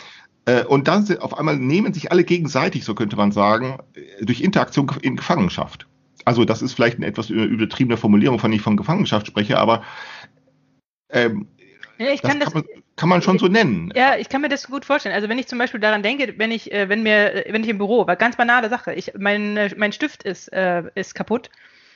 Äh, 0.46 0.64
und 0.64 0.88
dann 0.88 1.04
sind, 1.04 1.20
auf 1.20 1.36
einmal 1.38 1.58
nehmen 1.58 1.92
sich 1.92 2.10
alle 2.10 2.24
gegenseitig, 2.24 2.84
so 2.84 2.94
könnte 2.94 3.16
man 3.16 3.30
sagen, 3.30 3.78
äh, 3.92 4.24
durch 4.24 4.40
Interaktion 4.40 4.90
in 5.02 5.16
Gefangenschaft. 5.16 5.86
Also 6.24 6.46
das 6.46 6.62
ist 6.62 6.72
vielleicht 6.72 6.96
eine 6.96 7.06
etwas 7.06 7.30
übertriebene 7.30 7.98
Formulierung, 7.98 8.38
von 8.38 8.52
ich 8.52 8.60
von 8.60 8.76
Gefangenschaft 8.76 9.26
spreche, 9.26 9.58
aber 9.58 9.82
ähm, 11.10 11.46
ja, 11.98 12.10
ich 12.12 12.20
kann 12.22 12.38
das, 12.38 12.52
das 12.52 12.54
kann, 12.54 12.64
man, 12.70 12.77
kann 12.98 13.08
man 13.08 13.22
schon 13.22 13.38
so 13.38 13.46
nennen. 13.46 13.92
Ja, 13.94 14.16
ich 14.16 14.28
kann 14.28 14.42
mir 14.42 14.48
das 14.48 14.66
gut 14.66 14.84
vorstellen. 14.84 15.14
Also 15.14 15.28
wenn 15.28 15.38
ich 15.38 15.46
zum 15.46 15.58
Beispiel 15.58 15.80
daran 15.80 16.02
denke, 16.02 16.34
wenn 16.36 16.50
ich, 16.50 16.72
äh, 16.72 16.88
wenn 16.88 17.02
mir, 17.02 17.44
wenn 17.48 17.62
ich 17.62 17.70
im 17.70 17.78
Büro, 17.78 18.06
war 18.06 18.16
ganz 18.16 18.36
banale 18.36 18.68
Sache, 18.68 18.92
ich, 18.92 19.12
mein, 19.16 19.56
äh, 19.56 19.70
mein 19.76 19.92
Stift 19.92 20.24
ist, 20.24 20.52
äh, 20.52 20.82
ist 20.94 21.14
kaputt 21.14 21.48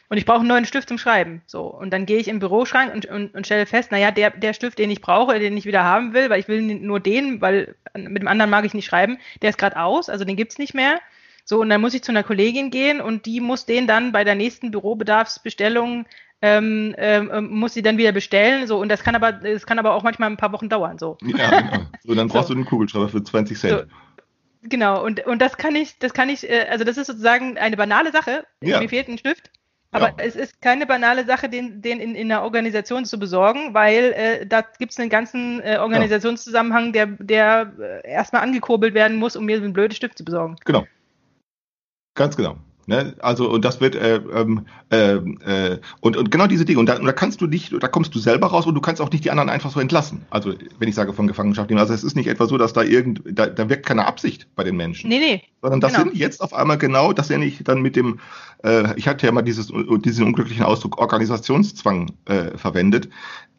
und 0.08 0.16
ich 0.16 0.24
brauche 0.24 0.38
einen 0.38 0.48
neuen 0.48 0.64
Stift 0.64 0.88
zum 0.88 0.98
Schreiben. 0.98 1.42
So. 1.46 1.62
Und 1.62 1.90
dann 1.90 2.06
gehe 2.06 2.18
ich 2.18 2.28
im 2.28 2.38
Büroschrank 2.38 2.94
und, 2.94 3.06
und, 3.06 3.34
und 3.34 3.46
stelle 3.46 3.66
fest, 3.66 3.90
naja, 3.90 4.12
der, 4.12 4.30
der 4.30 4.52
Stift, 4.52 4.78
den 4.78 4.90
ich 4.90 5.00
brauche, 5.00 5.38
den 5.40 5.56
ich 5.56 5.66
wieder 5.66 5.82
haben 5.82 6.14
will, 6.14 6.30
weil 6.30 6.38
ich 6.38 6.48
will 6.48 6.62
nur 6.62 7.00
den, 7.00 7.40
weil 7.40 7.74
mit 7.94 8.22
dem 8.22 8.28
anderen 8.28 8.50
mag 8.50 8.64
ich 8.64 8.74
nicht 8.74 8.86
schreiben, 8.86 9.18
der 9.42 9.50
ist 9.50 9.58
gerade 9.58 9.78
aus, 9.78 10.08
also 10.08 10.24
den 10.24 10.36
gibt's 10.36 10.58
nicht 10.58 10.74
mehr. 10.74 11.00
So, 11.44 11.60
und 11.60 11.68
dann 11.68 11.80
muss 11.80 11.94
ich 11.94 12.04
zu 12.04 12.12
einer 12.12 12.22
Kollegin 12.22 12.70
gehen 12.70 13.00
und 13.00 13.26
die 13.26 13.40
muss 13.40 13.66
den 13.66 13.88
dann 13.88 14.12
bei 14.12 14.22
der 14.22 14.36
nächsten 14.36 14.70
Bürobedarfsbestellung 14.70 16.06
ähm, 16.42 16.94
ähm, 16.98 17.30
ähm, 17.32 17.50
muss 17.50 17.74
sie 17.74 17.82
dann 17.82 17.96
wieder 17.96 18.12
bestellen. 18.12 18.66
So, 18.66 18.78
und 18.78 18.88
das 18.88 19.02
kann 19.02 19.14
aber, 19.14 19.32
das 19.32 19.64
kann 19.64 19.78
aber 19.78 19.94
auch 19.94 20.02
manchmal 20.02 20.30
ein 20.30 20.36
paar 20.36 20.52
Wochen 20.52 20.68
dauern. 20.68 20.98
So. 20.98 21.16
Ja, 21.22 21.60
genau. 21.60 21.86
So, 22.04 22.14
dann 22.16 22.26
brauchst 22.26 22.48
so. 22.48 22.54
du 22.54 22.58
einen 22.58 22.68
Kugelschreiber 22.68 23.08
für 23.08 23.22
20 23.22 23.58
Cent. 23.58 23.80
So. 23.80 23.86
Genau, 24.68 25.04
und, 25.04 25.24
und 25.26 25.40
das 25.40 25.56
kann 25.56 25.76
ich, 25.76 25.98
das 25.98 26.12
kann 26.14 26.28
ich, 26.28 26.48
äh, 26.48 26.66
also 26.68 26.84
das 26.84 26.96
ist 26.96 27.06
sozusagen 27.06 27.58
eine 27.58 27.76
banale 27.76 28.12
Sache. 28.12 28.44
Ja. 28.60 28.80
Mir 28.80 28.88
fehlt 28.88 29.08
ein 29.08 29.18
Stift. 29.18 29.50
Aber 29.94 30.08
ja. 30.08 30.14
es 30.18 30.36
ist 30.36 30.62
keine 30.62 30.86
banale 30.86 31.26
Sache, 31.26 31.50
den, 31.50 31.82
den 31.82 32.00
in, 32.00 32.14
in 32.14 32.32
einer 32.32 32.42
Organisation 32.42 33.04
zu 33.04 33.18
besorgen, 33.18 33.74
weil 33.74 34.12
äh, 34.12 34.46
da 34.46 34.62
gibt 34.62 34.92
es 34.92 34.98
einen 34.98 35.10
ganzen 35.10 35.60
äh, 35.60 35.76
Organisationszusammenhang, 35.78 36.94
der, 36.94 37.06
der 37.06 37.72
äh, 37.78 38.10
erstmal 38.10 38.42
angekurbelt 38.42 38.94
werden 38.94 39.18
muss, 39.18 39.36
um 39.36 39.44
mir 39.44 39.58
so 39.58 39.64
einen 39.64 39.74
blöden 39.74 39.94
Stift 39.94 40.16
zu 40.16 40.24
besorgen. 40.24 40.56
Genau. 40.64 40.86
Ganz 42.14 42.36
genau. 42.36 42.56
Ne? 42.86 43.14
Also 43.20 43.48
und 43.48 43.64
das 43.64 43.80
wird 43.80 43.94
äh, 43.94 44.16
ähm, 44.16 44.66
äh, 44.90 45.14
äh, 45.14 45.78
und, 46.00 46.16
und 46.16 46.30
genau 46.32 46.48
diese 46.48 46.64
Dinge 46.64 46.80
und 46.80 46.86
da, 46.86 46.96
und 46.96 47.06
da 47.06 47.12
kannst 47.12 47.40
du 47.40 47.46
nicht, 47.46 47.72
da 47.80 47.86
kommst 47.86 48.12
du 48.14 48.18
selber 48.18 48.48
raus 48.48 48.66
und 48.66 48.74
du 48.74 48.80
kannst 48.80 49.00
auch 49.00 49.10
nicht 49.10 49.24
die 49.24 49.30
anderen 49.30 49.50
einfach 49.50 49.70
so 49.70 49.78
entlassen. 49.78 50.24
Also 50.30 50.54
wenn 50.80 50.88
ich 50.88 50.96
sage 50.96 51.12
von 51.12 51.28
Gefangenschaft 51.28 51.70
nehmen, 51.70 51.80
also 51.80 51.94
es 51.94 52.02
ist 52.02 52.16
nicht 52.16 52.26
etwa 52.26 52.46
so, 52.46 52.58
dass 52.58 52.72
da 52.72 52.82
irgend, 52.82 53.22
da, 53.24 53.46
da 53.46 53.68
wirkt 53.68 53.86
keine 53.86 54.06
Absicht 54.06 54.48
bei 54.56 54.64
den 54.64 54.76
Menschen. 54.76 55.08
Nee, 55.08 55.20
nee. 55.20 55.42
Sondern 55.60 55.80
das 55.80 55.92
genau. 55.92 56.04
sind 56.06 56.16
jetzt 56.16 56.40
auf 56.40 56.54
einmal 56.54 56.76
genau, 56.76 57.12
das 57.12 57.30
nenne 57.30 57.44
ich 57.44 57.62
dann 57.62 57.82
mit 57.82 57.94
dem, 57.94 58.18
äh, 58.64 58.96
ich 58.96 59.06
hatte 59.06 59.26
ja 59.26 59.32
mal 59.32 59.42
dieses 59.42 59.72
diesen 60.04 60.26
unglücklichen 60.26 60.64
Ausdruck 60.64 60.98
Organisationszwang 60.98 62.10
äh, 62.24 62.56
verwendet. 62.58 63.08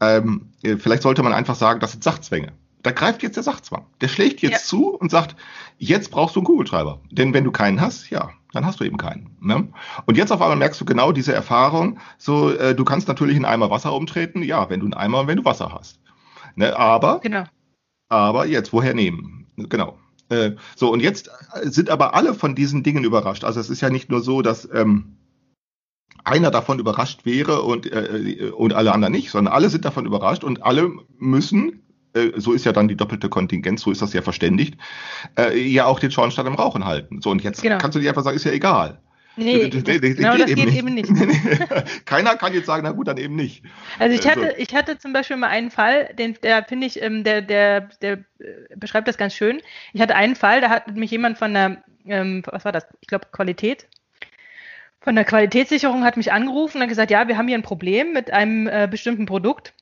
Ähm, 0.02 0.50
äh, 0.64 0.76
vielleicht 0.76 1.04
sollte 1.04 1.24
man 1.24 1.32
einfach 1.32 1.56
sagen, 1.56 1.80
das 1.80 1.94
sind 1.94 2.04
Sachzwänge 2.04 2.52
da 2.84 2.92
greift 2.92 3.24
jetzt 3.24 3.38
der 3.38 3.44
Sachzwang. 3.44 3.86
Der 4.02 4.10
schlägt 4.10 4.42
jetzt 4.42 4.52
ja. 4.52 4.60
zu 4.60 4.90
und 4.90 5.10
sagt, 5.10 5.36
jetzt 5.78 6.12
brauchst 6.12 6.36
du 6.36 6.42
einen 6.42 6.46
Kugelschreiber. 6.46 7.00
Denn 7.10 7.34
wenn 7.34 7.46
du 7.46 7.52
keinen 7.52 7.82
hast, 7.82 8.10
ja, 8.10 8.32
dann 8.52 8.66
hast 8.66 8.80
du 8.80 8.84
eben 8.84 8.98
keinen. 8.98 9.36
Ne? 9.42 9.70
Und 10.06 10.18
jetzt 10.18 10.32
auf 10.32 10.42
einmal 10.42 10.58
merkst 10.58 10.80
du 10.80 10.86
genau 10.86 11.12
diese 11.12 11.34
Erfahrung, 11.34 12.00
so, 12.18 12.52
äh, 12.52 12.76
du 12.76 12.84
kannst 12.84 13.08
natürlich 13.08 13.38
einen 13.38 13.46
Eimer 13.46 13.70
Wasser 13.70 13.94
umtreten, 13.94 14.44
ja, 14.44 14.70
wenn 14.70 14.82
du 14.82 14.86
einen 14.86 14.94
Eimer, 14.94 15.28
wenn 15.28 15.38
du 15.38 15.46
Wasser 15.46 15.74
hast. 15.74 16.00
Ne? 16.56 16.78
Aber, 16.78 17.20
genau. 17.22 17.46
aber 18.10 18.46
jetzt, 18.46 18.74
woher 18.74 18.94
nehmen? 18.94 19.48
Genau. 19.56 19.98
Äh, 20.30 20.52
so, 20.76 20.92
und 20.92 21.00
jetzt 21.00 21.32
sind 21.64 21.90
aber 21.90 22.14
alle 22.16 22.34
von 22.34 22.54
diesen 22.54 22.84
Dingen 22.84 23.06
überrascht. 23.06 23.46
Also 23.46 23.60
es 23.60 23.70
ist 23.70 23.82
ja 23.82 23.90
nicht 23.90 24.10
nur 24.10 24.22
so, 24.22 24.42
dass 24.42 24.70
ähm, 24.74 25.18
einer 26.26 26.52
davon 26.52 26.80
überrascht 26.80 27.26
wäre 27.26 27.62
und, 27.62 27.92
äh, 27.92 28.52
und 28.56 28.74
alle 28.74 28.94
anderen 28.94 29.14
nicht, 29.14 29.32
sondern 29.32 29.54
alle 29.54 29.70
sind 29.70 29.86
davon 29.86 30.06
überrascht 30.06 30.44
und 30.44 30.64
alle 30.64 30.92
müssen 31.18 31.70
äh, 31.70 31.93
so 32.36 32.54
ist 32.54 32.66
ja 32.66 32.72
dann 32.72 32.88
die 32.88 32.96
doppelte 32.96 33.30
Kontingenz, 33.30 33.82
so 33.82 33.92
ist 33.92 34.02
das 34.02 34.14
ja 34.14 34.22
verständigt, 34.22 34.76
äh, 35.38 35.58
ja 35.60 35.86
auch 35.86 36.00
den 36.00 36.12
Schornstein 36.12 36.46
im 36.46 36.56
Rauchen 36.56 36.86
halten. 36.86 37.22
So, 37.22 37.32
und 37.32 37.44
jetzt 37.44 37.62
genau. 37.62 37.78
kannst 37.78 37.96
du 37.96 38.00
dir 38.00 38.10
einfach 38.10 38.24
sagen, 38.24 38.36
ist 38.36 38.46
ja 38.46 38.52
egal. 38.52 39.00
Nee, 39.36 39.68
das, 39.68 39.84
das, 39.84 40.00
das, 40.00 40.16
genau, 40.16 40.38
das 40.38 40.46
geht, 40.46 40.60
eben 40.60 40.94
nicht. 40.94 41.10
Eben 41.10 41.28
nicht. 41.28 42.06
Keiner 42.06 42.36
kann 42.36 42.54
jetzt 42.54 42.68
sagen, 42.68 42.84
na 42.84 42.92
gut, 42.92 43.08
dann 43.08 43.18
eben 43.18 43.36
nicht. 43.36 43.64
Also 43.98 44.16
ich 44.16 44.30
hatte, 44.30 44.54
ich 44.60 44.76
hatte 44.76 45.00
zum 45.00 45.12
Beispiel 45.12 45.38
mal 45.38 45.48
einen 45.48 45.72
Fall, 45.72 46.14
den, 46.20 46.38
der 46.44 46.64
finde 46.64 46.86
ich, 46.86 47.02
ähm, 47.02 47.24
der, 47.24 47.42
der, 47.42 47.82
der 48.02 48.14
äh, 48.40 48.76
beschreibt 48.76 49.08
das 49.08 49.18
ganz 49.18 49.34
schön. 49.34 49.60
Ich 49.94 50.02
hatte 50.02 50.16
einen 50.16 50.36
Fall, 50.36 50.62
da 50.62 50.70
hat 50.70 50.96
mich 50.96 51.10
jemand 51.10 51.40
von 51.40 51.54
der, 51.54 51.84
ähm, 52.06 52.44
was 52.46 52.64
war 52.64 52.72
das? 52.72 52.86
Ich 53.02 53.08
glaube 53.08 53.28
Qualität, 53.32 53.88
von 55.02 55.16
der 55.16 55.26
Qualitätssicherung 55.26 56.04
hat 56.04 56.16
mich 56.16 56.32
angerufen 56.32 56.78
und 56.78 56.84
hat 56.84 56.90
gesagt, 56.90 57.12
ja, 57.12 57.28
wir 57.28 57.38
haben 57.38 57.48
hier 57.48 57.58
ein 57.58 57.64
Problem 57.64 58.14
mit 58.14 58.32
einem 58.32 58.68
äh, 58.68 58.88
bestimmten 58.90 59.26
Produkt. 59.26 59.74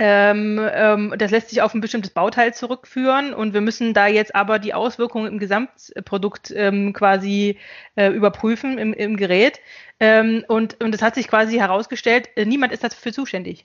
Ähm, 0.00 0.60
ähm, 0.72 1.12
das 1.18 1.32
lässt 1.32 1.48
sich 1.48 1.60
auf 1.60 1.74
ein 1.74 1.80
bestimmtes 1.80 2.12
Bauteil 2.12 2.54
zurückführen 2.54 3.34
und 3.34 3.52
wir 3.52 3.60
müssen 3.60 3.94
da 3.94 4.06
jetzt 4.06 4.32
aber 4.32 4.60
die 4.60 4.72
Auswirkungen 4.72 5.26
im 5.26 5.40
Gesamtprodukt 5.40 6.52
ähm, 6.54 6.92
quasi 6.92 7.58
äh, 7.96 8.08
überprüfen 8.12 8.78
im, 8.78 8.94
im 8.94 9.16
Gerät. 9.16 9.58
Ähm, 9.98 10.44
und, 10.46 10.80
und 10.80 10.94
es 10.94 11.02
hat 11.02 11.16
sich 11.16 11.26
quasi 11.26 11.56
herausgestellt, 11.56 12.28
äh, 12.36 12.44
niemand 12.44 12.72
ist 12.72 12.84
dafür 12.84 13.12
zuständig. 13.12 13.64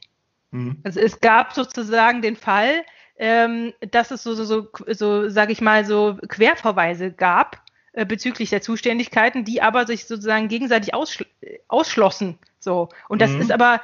Mhm. 0.50 0.78
Also 0.84 1.00
es 1.02 1.22
gab 1.22 1.54
sozusagen 1.54 2.24
den 2.24 2.36
Fall, 2.36 2.82
ähm, 3.20 3.74
dass 3.92 4.10
es 4.10 4.24
so, 4.24 4.34
so, 4.34 4.44
so, 4.44 4.70
so 4.88 5.30
sage 5.30 5.52
ich 5.52 5.62
mal, 5.62 5.86
so 5.86 6.18
Querverweise 6.28 7.12
gab 7.12 7.62
äh, 7.92 8.08
bezüglich 8.08 8.50
der 8.50 8.64
Zuständigkeiten, 8.64 9.46
die 9.46 9.62
aber 9.62 9.86
sich 9.86 10.06
sozusagen 10.06 10.48
gegenseitig 10.48 10.96
ausschl 10.96 11.28
ausschlossen. 11.68 12.40
So. 12.58 12.90
Und 13.08 13.22
das 13.22 13.30
mhm. 13.30 13.42
ist 13.42 13.52
aber 13.52 13.76
Äh, 13.76 13.80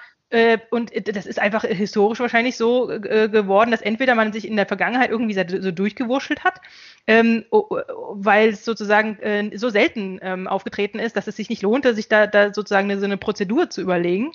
und 0.70 0.92
das 1.08 1.26
ist 1.26 1.40
einfach 1.40 1.64
historisch 1.64 2.20
wahrscheinlich 2.20 2.56
so 2.56 2.92
äh, 2.92 3.30
geworden, 3.30 3.72
dass 3.72 3.82
entweder 3.82 4.14
man 4.14 4.32
sich 4.32 4.48
in 4.48 4.56
der 4.56 4.68
Vergangenheit 4.68 5.10
irgendwie 5.10 5.34
so 5.34 5.72
durchgewurschtelt 5.72 6.44
hat, 6.44 6.62
ähm, 7.08 7.46
weil 7.50 8.50
es 8.50 8.64
sozusagen 8.64 9.18
äh, 9.20 9.58
so 9.58 9.70
selten 9.70 10.20
ähm, 10.22 10.48
aufgetreten 10.48 11.00
ist, 11.00 11.16
dass 11.16 11.26
es 11.26 11.36
sich 11.36 11.50
nicht 11.50 11.64
lohnte, 11.64 11.96
sich 11.96 12.10
da, 12.10 12.28
da 12.28 12.54
sozusagen 12.54 12.92
eine, 12.92 13.00
so 13.00 13.06
eine 13.06 13.18
Prozedur 13.18 13.72
zu 13.72 13.82
überlegen. 13.82 14.32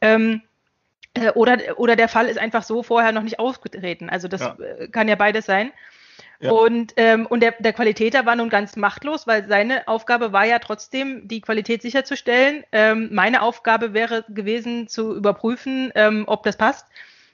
Ähm, 0.00 0.42
äh, 1.14 1.30
oder, 1.30 1.58
oder 1.76 1.96
der 1.96 2.08
Fall 2.08 2.26
ist 2.26 2.38
einfach 2.38 2.62
so 2.62 2.82
vorher 2.82 3.12
noch 3.12 3.22
nicht 3.22 3.38
aufgetreten. 3.38 4.10
Also 4.10 4.28
das 4.28 4.40
ja. 4.42 4.56
Äh, 4.78 4.88
kann 4.88 5.08
ja 5.08 5.16
beides 5.16 5.46
sein. 5.46 5.72
Ja. 6.42 6.50
Und, 6.50 6.94
ähm, 6.96 7.26
und 7.26 7.40
der, 7.40 7.54
der 7.60 7.72
Qualitäter 7.72 8.26
war 8.26 8.34
nun 8.34 8.48
ganz 8.48 8.74
machtlos, 8.74 9.28
weil 9.28 9.46
seine 9.46 9.86
Aufgabe 9.86 10.32
war 10.32 10.44
ja 10.44 10.58
trotzdem, 10.58 11.28
die 11.28 11.40
Qualität 11.40 11.82
sicherzustellen. 11.82 12.64
Ähm, 12.72 13.10
meine 13.12 13.42
Aufgabe 13.42 13.94
wäre 13.94 14.24
gewesen, 14.28 14.88
zu 14.88 15.14
überprüfen, 15.14 15.92
ähm, 15.94 16.24
ob 16.26 16.42
das 16.42 16.56
passt, 16.56 16.88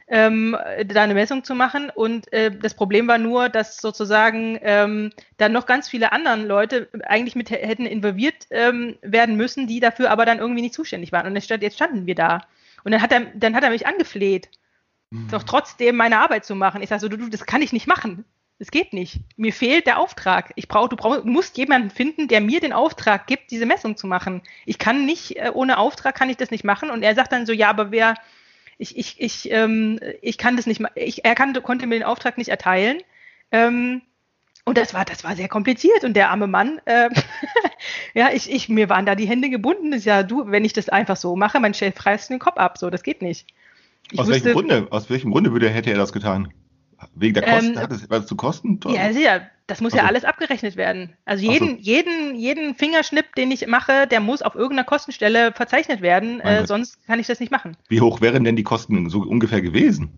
ähm, 0.09 0.55
da 0.87 1.03
eine 1.03 1.14
Messung 1.14 1.42
zu 1.42 1.55
machen. 1.55 1.88
Und 1.88 2.31
äh, 2.35 2.51
das 2.51 2.75
Problem 2.75 3.09
war 3.09 3.16
nur, 3.16 3.49
dass 3.49 3.79
sozusagen 3.79 4.59
ähm, 4.61 5.11
dann 5.38 5.53
noch 5.53 5.64
ganz 5.64 5.88
viele 5.88 6.12
anderen 6.12 6.47
Leute 6.47 6.90
eigentlich 7.05 7.35
mit 7.35 7.49
hätten 7.51 7.87
involviert 7.87 8.47
ähm, 8.51 8.97
werden 9.01 9.37
müssen, 9.37 9.66
die 9.66 9.81
dafür 9.81 10.11
aber 10.11 10.27
dann 10.27 10.38
irgendwie 10.38 10.61
nicht 10.61 10.75
zuständig 10.75 11.12
waren. 11.12 11.27
Und 11.27 11.35
jetzt 11.35 11.77
standen 11.77 12.05
wir 12.05 12.14
da. 12.14 12.42
Und 12.85 12.92
dann 12.92 13.01
hat 13.01 13.12
er, 13.12 13.21
dann 13.35 13.55
hat 13.55 13.64
er 13.64 13.71
mich 13.71 13.87
angefleht, 13.87 14.51
mhm. 15.09 15.29
doch 15.31 15.44
trotzdem 15.44 15.97
meine 15.97 16.18
Arbeit 16.18 16.44
zu 16.44 16.55
machen. 16.55 16.83
Ich 16.83 16.90
sage 16.90 17.01
so, 17.01 17.09
du, 17.09 17.16
du, 17.16 17.31
das 17.31 17.47
kann 17.47 17.62
ich 17.62 17.73
nicht 17.73 17.87
machen. 17.87 18.27
Es 18.61 18.73
geht 18.73 18.92
nicht. 18.92 19.21
Mir 19.37 19.53
fehlt 19.53 19.87
der 19.87 20.01
Auftrag. 20.01 20.53
Ich 20.57 20.66
brauche, 20.66 20.88
du 20.88 20.97
brauch, 20.97 21.23
musst 21.23 21.57
jemanden 21.57 21.90
finden, 21.90 22.27
der 22.27 22.40
mir 22.40 22.61
den 22.61 22.73
Auftrag 22.73 23.29
gibt, 23.29 23.53
diese 23.53 23.66
Messung 23.66 23.97
zu 23.97 24.09
machen. 24.09 24.42
Ich 24.66 24.79
kann 24.79 25.07
nicht, 25.07 25.37
äh, 25.37 25.51
ohne 25.55 25.79
Auftrag 25.79 26.16
kann 26.16 26.29
ich 26.29 26.37
das 26.37 26.51
nicht 26.51 26.64
machen. 26.64 26.90
Und 26.90 27.03
er 27.03 27.14
sagt 27.14 27.31
dann 27.31 27.47
so, 27.47 27.53
ja, 27.53 27.71
aber 27.71 27.92
wer, 27.92 28.14
ich, 28.77 28.97
ich, 28.97 29.21
ich, 29.21 29.51
ähm, 29.53 30.01
ich 30.23 30.38
kann 30.38 30.57
das 30.57 30.66
nicht, 30.66 30.83
ich, 30.97 31.25
er 31.25 31.37
kann, 31.37 31.53
konnte 31.62 31.87
mir 31.87 31.94
den 31.94 32.05
Auftrag 32.05 32.37
nicht 32.37 32.49
erteilen. 32.49 32.99
Ähm, 33.53 34.03
und 34.64 34.77
das 34.77 34.92
war, 34.92 35.05
das 35.05 35.23
war 35.23 35.37
sehr 35.37 35.49
kompliziert. 35.49 36.03
Und 36.03 36.14
der 36.14 36.31
arme 36.31 36.49
Mann, 36.49 36.81
äh, 36.85 37.11
ja, 38.14 38.31
ich, 38.33 38.51
ich, 38.51 38.68
mir 38.68 38.88
waren 38.88 39.07
da 39.07 39.14
die 39.14 39.29
Hände 39.29 39.51
gebunden. 39.51 39.92
Das 39.92 40.01
ist 40.01 40.07
ja, 40.07 40.25
du, 40.25 40.51
wenn 40.51 40.64
ich 40.64 40.73
das 40.73 40.88
einfach 40.88 41.16
so 41.16 41.37
mache, 41.37 41.61
mein 41.61 41.75
Chef 41.75 41.94
reißt 42.05 42.29
den 42.29 42.40
Kopf 42.40 42.57
ab. 42.57 42.77
So, 42.77 42.90
das 42.90 43.05
geht 43.05 43.23
nicht. 43.23 43.47
Ich 44.11 44.18
aus 44.18 44.27
wusste, 44.27 44.47
welchem 44.47 44.59
Grunde, 44.59 44.88
aus 44.90 45.11
welchem 45.11 45.31
Grunde 45.31 45.53
würde, 45.53 45.71
hätte 45.71 45.90
er 45.90 45.97
das 45.97 46.12
getan? 46.12 46.53
Wegen 47.15 47.35
der 47.35 47.45
Kosten? 47.45 47.73
Ähm, 47.73 47.79
hat 47.79 47.93
es, 47.93 48.11
war 48.11 48.19
es 48.21 48.27
zu 48.27 48.37
Kosten? 48.37 48.81
Ja, 48.89 49.13
sicher. 49.13 49.43
Das 49.67 49.81
muss 49.81 49.93
also, 49.93 50.03
ja 50.03 50.09
alles 50.09 50.25
abgerechnet 50.25 50.77
werden. 50.77 51.13
Also 51.27 51.45
jeden, 51.45 51.77
so. 51.77 51.77
jeden, 51.77 52.35
jeden 52.37 52.75
Fingerschnipp, 52.75 53.35
den 53.35 53.51
ich 53.51 53.67
mache, 53.67 54.07
der 54.07 54.21
muss 54.21 54.41
auf 54.41 54.55
irgendeiner 54.55 54.85
Kostenstelle 54.85 55.53
verzeichnet 55.53 56.01
werden. 56.01 56.41
Äh, 56.41 56.67
sonst 56.67 57.07
kann 57.07 57.21
ich 57.21 57.27
das 57.27 57.39
nicht 57.39 57.53
machen. 57.53 57.77
Wie 57.89 58.01
hoch 58.01 58.21
wären 58.21 58.45
denn 58.45 58.57
die 58.57 58.63
Kosten 58.63 59.11
so 59.11 59.21
ungefähr 59.21 59.61
gewesen? 59.61 60.11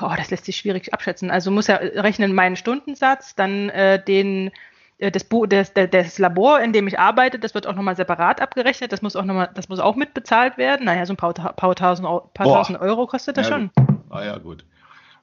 Oh, 0.00 0.12
das 0.16 0.30
lässt 0.30 0.46
sich 0.46 0.56
schwierig 0.56 0.92
abschätzen. 0.94 1.30
Also 1.30 1.50
muss 1.50 1.68
er 1.68 1.80
rechnen 2.02 2.34
meinen 2.34 2.56
Stundensatz, 2.56 3.34
dann 3.34 3.68
äh, 3.68 4.02
den 4.02 4.50
äh, 4.98 5.10
das, 5.10 5.26
das, 5.28 5.72
das, 5.90 6.18
Labor, 6.18 6.60
in 6.60 6.72
dem 6.72 6.86
ich 6.86 6.98
arbeite, 6.98 7.38
das 7.38 7.54
wird 7.54 7.66
auch 7.66 7.74
nochmal 7.74 7.96
separat 7.96 8.40
abgerechnet. 8.40 8.92
Das 8.92 9.02
muss 9.02 9.16
auch 9.16 9.24
noch 9.24 9.34
mal, 9.34 9.50
das 9.54 9.68
muss 9.68 9.78
auch 9.78 9.96
mitbezahlt 9.96 10.58
werden. 10.58 10.86
Naja, 10.86 11.04
so 11.06 11.12
ein 11.12 11.16
paar, 11.16 11.34
paar, 11.34 11.74
tausend, 11.74 12.08
paar 12.34 12.46
tausend 12.46 12.80
Euro 12.80 13.06
kostet 13.06 13.36
das 13.36 13.48
ja, 13.48 13.54
schon. 13.54 13.70
Ah 14.10 14.24
ja, 14.24 14.38
gut. 14.38 14.64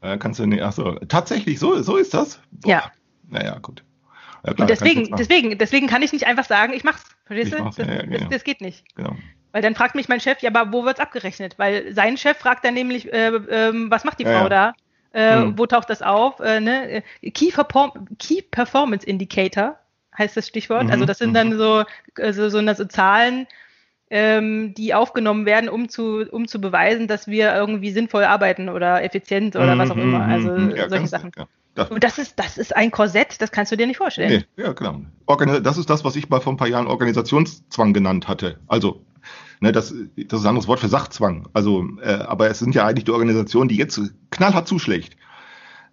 Äh, 0.04 0.18
kannst 0.18 0.40
du 0.40 0.46
nicht, 0.46 0.62
ach 0.62 0.74
so, 0.74 0.96
tatsächlich, 1.08 1.60
so, 1.60 1.82
so 1.82 1.96
ist 1.96 2.14
das? 2.14 2.40
Boah. 2.52 2.70
Ja. 2.70 2.92
Naja, 3.30 3.58
gut. 3.60 3.84
Ja, 4.46 4.54
klar, 4.54 4.68
deswegen, 4.68 5.16
deswegen, 5.16 5.58
deswegen 5.58 5.88
kann 5.88 6.02
ich 6.02 6.12
nicht 6.12 6.28
einfach 6.28 6.44
sagen, 6.44 6.74
ich 6.74 6.84
mach's. 6.84 7.06
Verstehst 7.26 7.54
du? 7.54 7.64
Das, 7.64 7.78
ja, 7.78 7.86
ja, 7.86 8.02
genau. 8.02 8.18
das, 8.18 8.30
das, 8.30 8.44
geht 8.44 8.60
nicht. 8.60 8.84
Genau. 8.98 9.16
Weil 9.54 9.62
dann 9.62 9.76
fragt 9.76 9.96
mich 9.96 10.10
mein 10.10 10.20
Chef, 10.20 10.42
ja, 10.42 10.50
aber 10.50 10.74
wo 10.74 10.84
wird's 10.84 11.00
abgerechnet? 11.00 11.58
Weil 11.58 11.94
sein 11.94 12.18
Chef 12.18 12.38
fragt 12.38 12.66
dann 12.66 12.74
nämlich, 12.74 13.12
äh, 13.14 13.28
äh, 13.28 13.72
was 13.90 14.04
macht 14.04 14.20
die 14.20 14.26
Frau 14.26 14.50
da? 14.50 14.74
Äh, 15.14 15.38
hm. 15.38 15.58
Wo 15.58 15.66
taucht 15.68 15.90
das 15.90 16.02
auf? 16.02 16.42
Äh, 16.42 16.60
ne? 16.60 17.04
Key, 17.22 17.54
Key, 18.20 18.42
Performance 18.42 19.08
Indicator 19.08 19.80
heißt 20.18 20.36
das 20.36 20.48
Stichwort. 20.48 20.86
Mhm. 20.86 20.92
Also 20.92 21.06
das 21.06 21.20
sind 21.20 21.30
mhm. 21.30 21.36
dann 21.36 21.58
so, 21.58 21.86
also 22.20 22.50
so, 22.50 22.74
so 22.74 22.86
Zahlen, 22.86 23.48
ähm, 24.16 24.76
die 24.76 24.94
aufgenommen 24.94 25.48
werden, 25.48 25.70
um 25.70 25.90
zu, 25.90 26.24
um 26.30 26.48
zu 26.48 26.62
beweisen, 26.62 27.08
dass 27.08 27.26
wir 27.26 27.56
irgendwie 27.56 27.90
sinnvoll 27.90 28.26
arbeiten 28.26 28.70
oder 28.70 29.04
effizient 29.04 29.56
oder 29.56 29.76
was 29.76 29.90
auch 29.90 29.98
immer. 29.98 30.20
Mhm, 30.20 30.32
also 30.32 30.52
mhm, 30.52 30.76
ja, 30.76 30.88
solche 30.88 31.08
Sachen. 31.08 31.32
Ja. 31.36 31.48
Das, 31.74 31.90
und 31.90 32.04
das 32.04 32.20
ist, 32.20 32.38
das 32.38 32.60
ist 32.60 32.76
ein 32.76 32.92
Korsett, 32.92 33.42
das 33.42 33.52
kannst 33.52 33.72
du 33.72 33.76
dir 33.76 33.88
nicht 33.88 33.98
vorstellen. 33.98 34.46
Nee, 34.56 34.64
ja, 34.64 34.74
genau. 34.74 35.02
das 35.64 35.80
ist 35.80 35.90
das, 35.90 36.06
was 36.06 36.16
ich 36.16 36.30
mal 36.30 36.42
vor 36.42 36.54
ein 36.54 36.58
paar 36.58 36.68
Jahren 36.68 36.86
Organisationszwang 36.86 37.94
genannt 37.94 38.28
hatte. 38.28 38.60
Also, 38.68 39.02
ne, 39.60 39.72
das, 39.72 39.92
das 40.16 40.42
ist 40.42 40.46
ein 40.46 40.50
anderes 40.50 40.68
Wort 40.68 40.82
für 40.82 40.90
Sachzwang. 40.90 41.50
Also, 41.54 41.84
äh, 42.04 42.14
aber 42.14 42.52
es 42.52 42.60
sind 42.60 42.76
ja 42.76 42.86
eigentlich 42.86 43.06
die 43.06 43.12
Organisationen, 43.12 43.68
die 43.68 43.78
jetzt 43.78 44.00
knallhart 44.30 44.68
zuschlägt. 44.68 45.18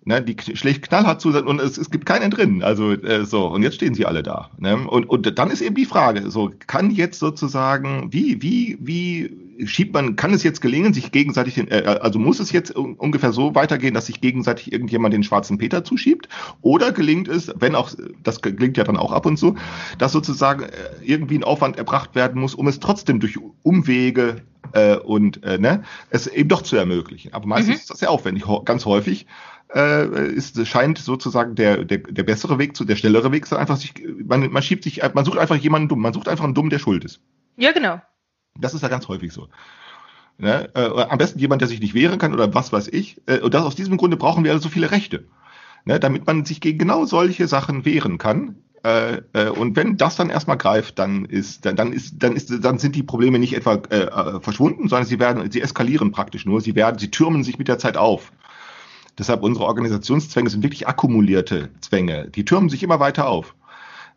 Ne, 0.02 0.22
die 0.22 0.34
schlägt 0.56 0.88
knallhart 0.88 1.20
zu 1.20 1.28
und 1.28 1.60
es, 1.60 1.76
es 1.76 1.90
gibt 1.90 2.06
keinen 2.06 2.30
drin. 2.30 2.62
Also 2.62 2.92
äh, 2.92 3.26
so, 3.26 3.48
und 3.48 3.62
jetzt 3.62 3.74
stehen 3.74 3.92
sie 3.92 4.06
alle 4.06 4.22
da. 4.22 4.50
Ne? 4.56 4.78
Und, 4.78 5.04
und 5.10 5.38
dann 5.38 5.50
ist 5.50 5.60
eben 5.60 5.74
die 5.74 5.84
Frage: 5.84 6.30
so, 6.30 6.50
kann 6.66 6.90
jetzt 6.90 7.18
sozusagen, 7.18 8.10
wie, 8.10 8.40
wie, 8.40 8.78
wie 8.80 9.30
schiebt 9.66 9.92
man, 9.92 10.16
kann 10.16 10.32
es 10.32 10.42
jetzt 10.42 10.62
gelingen, 10.62 10.94
sich 10.94 11.12
gegenseitig 11.12 11.56
den, 11.56 11.68
äh, 11.68 11.98
also 12.00 12.18
muss 12.18 12.40
es 12.40 12.50
jetzt 12.50 12.70
ungefähr 12.70 13.32
so 13.32 13.54
weitergehen, 13.54 13.92
dass 13.92 14.06
sich 14.06 14.22
gegenseitig 14.22 14.72
irgendjemand 14.72 15.12
den 15.12 15.22
schwarzen 15.22 15.58
Peter 15.58 15.84
zuschiebt? 15.84 16.30
Oder 16.62 16.92
gelingt 16.92 17.28
es, 17.28 17.52
wenn 17.58 17.74
auch, 17.74 17.90
das 18.22 18.40
gelingt 18.40 18.78
ja 18.78 18.84
dann 18.84 18.96
auch 18.96 19.12
ab 19.12 19.26
und 19.26 19.36
zu, 19.36 19.56
dass 19.98 20.12
sozusagen 20.12 20.62
äh, 20.62 20.70
irgendwie 21.02 21.36
ein 21.36 21.44
Aufwand 21.44 21.76
erbracht 21.76 22.14
werden 22.14 22.40
muss, 22.40 22.54
um 22.54 22.68
es 22.68 22.80
trotzdem 22.80 23.20
durch 23.20 23.38
Umwege 23.62 24.36
äh, 24.72 24.96
und 24.96 25.42
äh, 25.44 25.58
ne, 25.58 25.82
es 26.10 26.26
eben 26.26 26.48
doch 26.48 26.62
zu 26.62 26.76
ermöglichen. 26.76 27.32
Aber 27.32 27.46
meistens 27.46 27.68
mhm. 27.68 27.80
ist 27.80 27.90
das 27.90 27.98
sehr 27.98 28.10
aufwendig. 28.10 28.44
Ganz 28.64 28.86
häufig 28.86 29.26
äh, 29.74 30.32
ist, 30.32 30.66
scheint 30.66 30.98
sozusagen 30.98 31.54
der, 31.54 31.84
der, 31.84 31.98
der 31.98 32.22
bessere 32.22 32.58
Weg 32.58 32.76
zu, 32.76 32.84
der 32.84 32.96
schnellere 32.96 33.32
Weg, 33.32 33.50
einfach 33.52 33.76
sich, 33.76 33.94
man, 34.24 34.50
man 34.50 34.62
schiebt 34.62 34.84
sich, 34.84 35.02
man 35.14 35.24
sucht 35.24 35.38
einfach 35.38 35.56
jemanden 35.56 35.88
dumm, 35.88 36.00
man 36.00 36.12
sucht 36.12 36.28
einfach 36.28 36.44
einen 36.44 36.54
Dumm, 36.54 36.70
der 36.70 36.78
schuld 36.78 37.04
ist. 37.04 37.20
Ja, 37.56 37.72
genau. 37.72 38.00
Das 38.58 38.74
ist 38.74 38.82
ja 38.82 38.88
ganz 38.88 39.08
häufig 39.08 39.32
so. 39.32 39.48
Ne? 40.38 40.70
Äh, 40.74 41.02
am 41.02 41.18
besten 41.18 41.38
jemand, 41.38 41.60
der 41.60 41.68
sich 41.68 41.80
nicht 41.80 41.94
wehren 41.94 42.18
kann 42.18 42.32
oder 42.32 42.52
was 42.54 42.72
weiß 42.72 42.88
ich. 42.88 43.20
Äh, 43.26 43.40
und 43.40 43.52
das, 43.54 43.64
aus 43.64 43.74
diesem 43.74 43.96
Grunde 43.96 44.16
brauchen 44.16 44.42
wir 44.42 44.52
also 44.52 44.64
so 44.64 44.68
viele 44.70 44.90
Rechte. 44.90 45.26
Ne? 45.84 46.00
Damit 46.00 46.26
man 46.26 46.44
sich 46.44 46.60
gegen 46.60 46.78
genau 46.78 47.04
solche 47.04 47.46
Sachen 47.46 47.84
wehren 47.84 48.18
kann. 48.18 48.56
Äh, 48.82 49.20
äh, 49.34 49.50
und 49.50 49.76
wenn 49.76 49.98
das 49.98 50.16
dann 50.16 50.30
erstmal 50.30 50.56
greift, 50.56 50.98
dann 50.98 51.26
ist, 51.26 51.66
dann, 51.66 51.76
dann 51.76 51.92
ist, 51.92 52.14
dann 52.22 52.34
ist, 52.34 52.64
dann 52.64 52.78
sind 52.78 52.96
die 52.96 53.02
Probleme 53.02 53.38
nicht 53.38 53.54
etwa 53.54 53.74
äh, 53.90 54.04
äh 54.04 54.40
verschwunden, 54.40 54.88
sondern 54.88 55.06
sie 55.06 55.20
werden, 55.20 55.50
sie 55.50 55.60
eskalieren 55.60 56.12
praktisch 56.12 56.46
nur. 56.46 56.62
Sie 56.62 56.74
werden, 56.74 56.98
sie 56.98 57.10
türmen 57.10 57.44
sich 57.44 57.58
mit 57.58 57.68
der 57.68 57.78
Zeit 57.78 57.98
auf. 57.98 58.32
Deshalb 59.20 59.42
unsere 59.42 59.66
Organisationszwänge 59.66 60.48
sind 60.48 60.62
wirklich 60.62 60.88
akkumulierte 60.88 61.68
Zwänge. 61.82 62.28
Die 62.30 62.46
türmen 62.46 62.70
sich 62.70 62.82
immer 62.82 63.00
weiter 63.00 63.28
auf. 63.28 63.54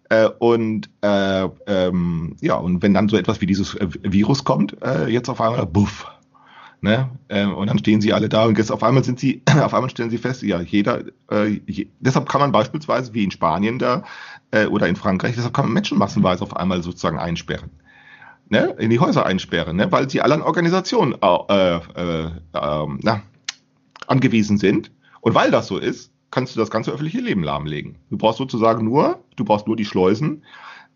Äh, 0.07 0.29
und 0.39 0.89
äh, 1.01 1.43
ähm, 1.67 2.37
ja, 2.39 2.55
und 2.55 2.81
wenn 2.81 2.93
dann 2.93 3.09
so 3.09 3.17
etwas 3.17 3.41
wie 3.41 3.45
dieses 3.45 3.75
äh, 3.75 3.89
Virus 4.01 4.45
kommt, 4.45 4.81
äh, 4.81 5.07
jetzt 5.09 5.27
auf 5.27 5.41
einmal, 5.41 5.65
buff. 5.65 6.07
Ne? 6.79 7.09
Äh, 7.27 7.45
und 7.45 7.67
dann 7.67 7.79
stehen 7.79 7.99
sie 7.99 8.13
alle 8.13 8.29
da 8.29 8.45
und 8.45 8.57
jetzt 8.57 8.71
auf 8.71 8.81
einmal 8.81 9.03
sind 9.03 9.19
sie, 9.19 9.41
auf 9.61 9.73
einmal 9.73 9.89
stellen 9.89 10.09
sie 10.09 10.17
fest, 10.17 10.41
ja, 10.41 10.61
jeder, 10.61 11.01
äh, 11.29 11.59
je, 11.65 11.87
deshalb 11.99 12.29
kann 12.29 12.39
man 12.39 12.53
beispielsweise 12.53 13.13
wie 13.13 13.25
in 13.25 13.31
Spanien 13.31 13.79
da 13.79 14.03
äh, 14.51 14.67
oder 14.67 14.87
in 14.87 14.95
Frankreich, 14.95 15.35
deshalb 15.35 15.53
kann 15.53 15.65
man 15.65 15.73
Menschen 15.73 15.97
massenweise 15.97 16.43
auf 16.43 16.55
einmal 16.55 16.81
sozusagen 16.81 17.19
einsperren. 17.19 17.71
Ne? 18.47 18.73
In 18.79 18.89
die 18.89 18.99
Häuser 18.99 19.25
einsperren, 19.25 19.75
ne? 19.75 19.91
weil 19.91 20.09
sie 20.09 20.21
alle 20.21 20.35
an 20.35 20.41
Organisationen 20.41 21.13
äh, 21.21 21.75
äh, 21.75 22.25
äh, 22.53 22.87
na, 23.01 23.21
angewiesen 24.07 24.57
sind. 24.57 24.91
Und 25.23 25.33
weil 25.35 25.51
das 25.51 25.67
so 25.67 25.77
ist, 25.77 26.11
kannst 26.31 26.53
du 26.53 26.59
das 26.59 26.69
ganze 26.69 26.91
öffentliche 26.91 27.21
Leben 27.21 27.43
lahmlegen. 27.43 27.95
Du 28.09 28.17
brauchst 28.17 28.39
sozusagen 28.39 28.83
nur, 28.83 29.23
du 29.37 29.45
brauchst 29.45 29.67
nur 29.67 29.77
die 29.77 29.85
Schleusen, 29.85 30.43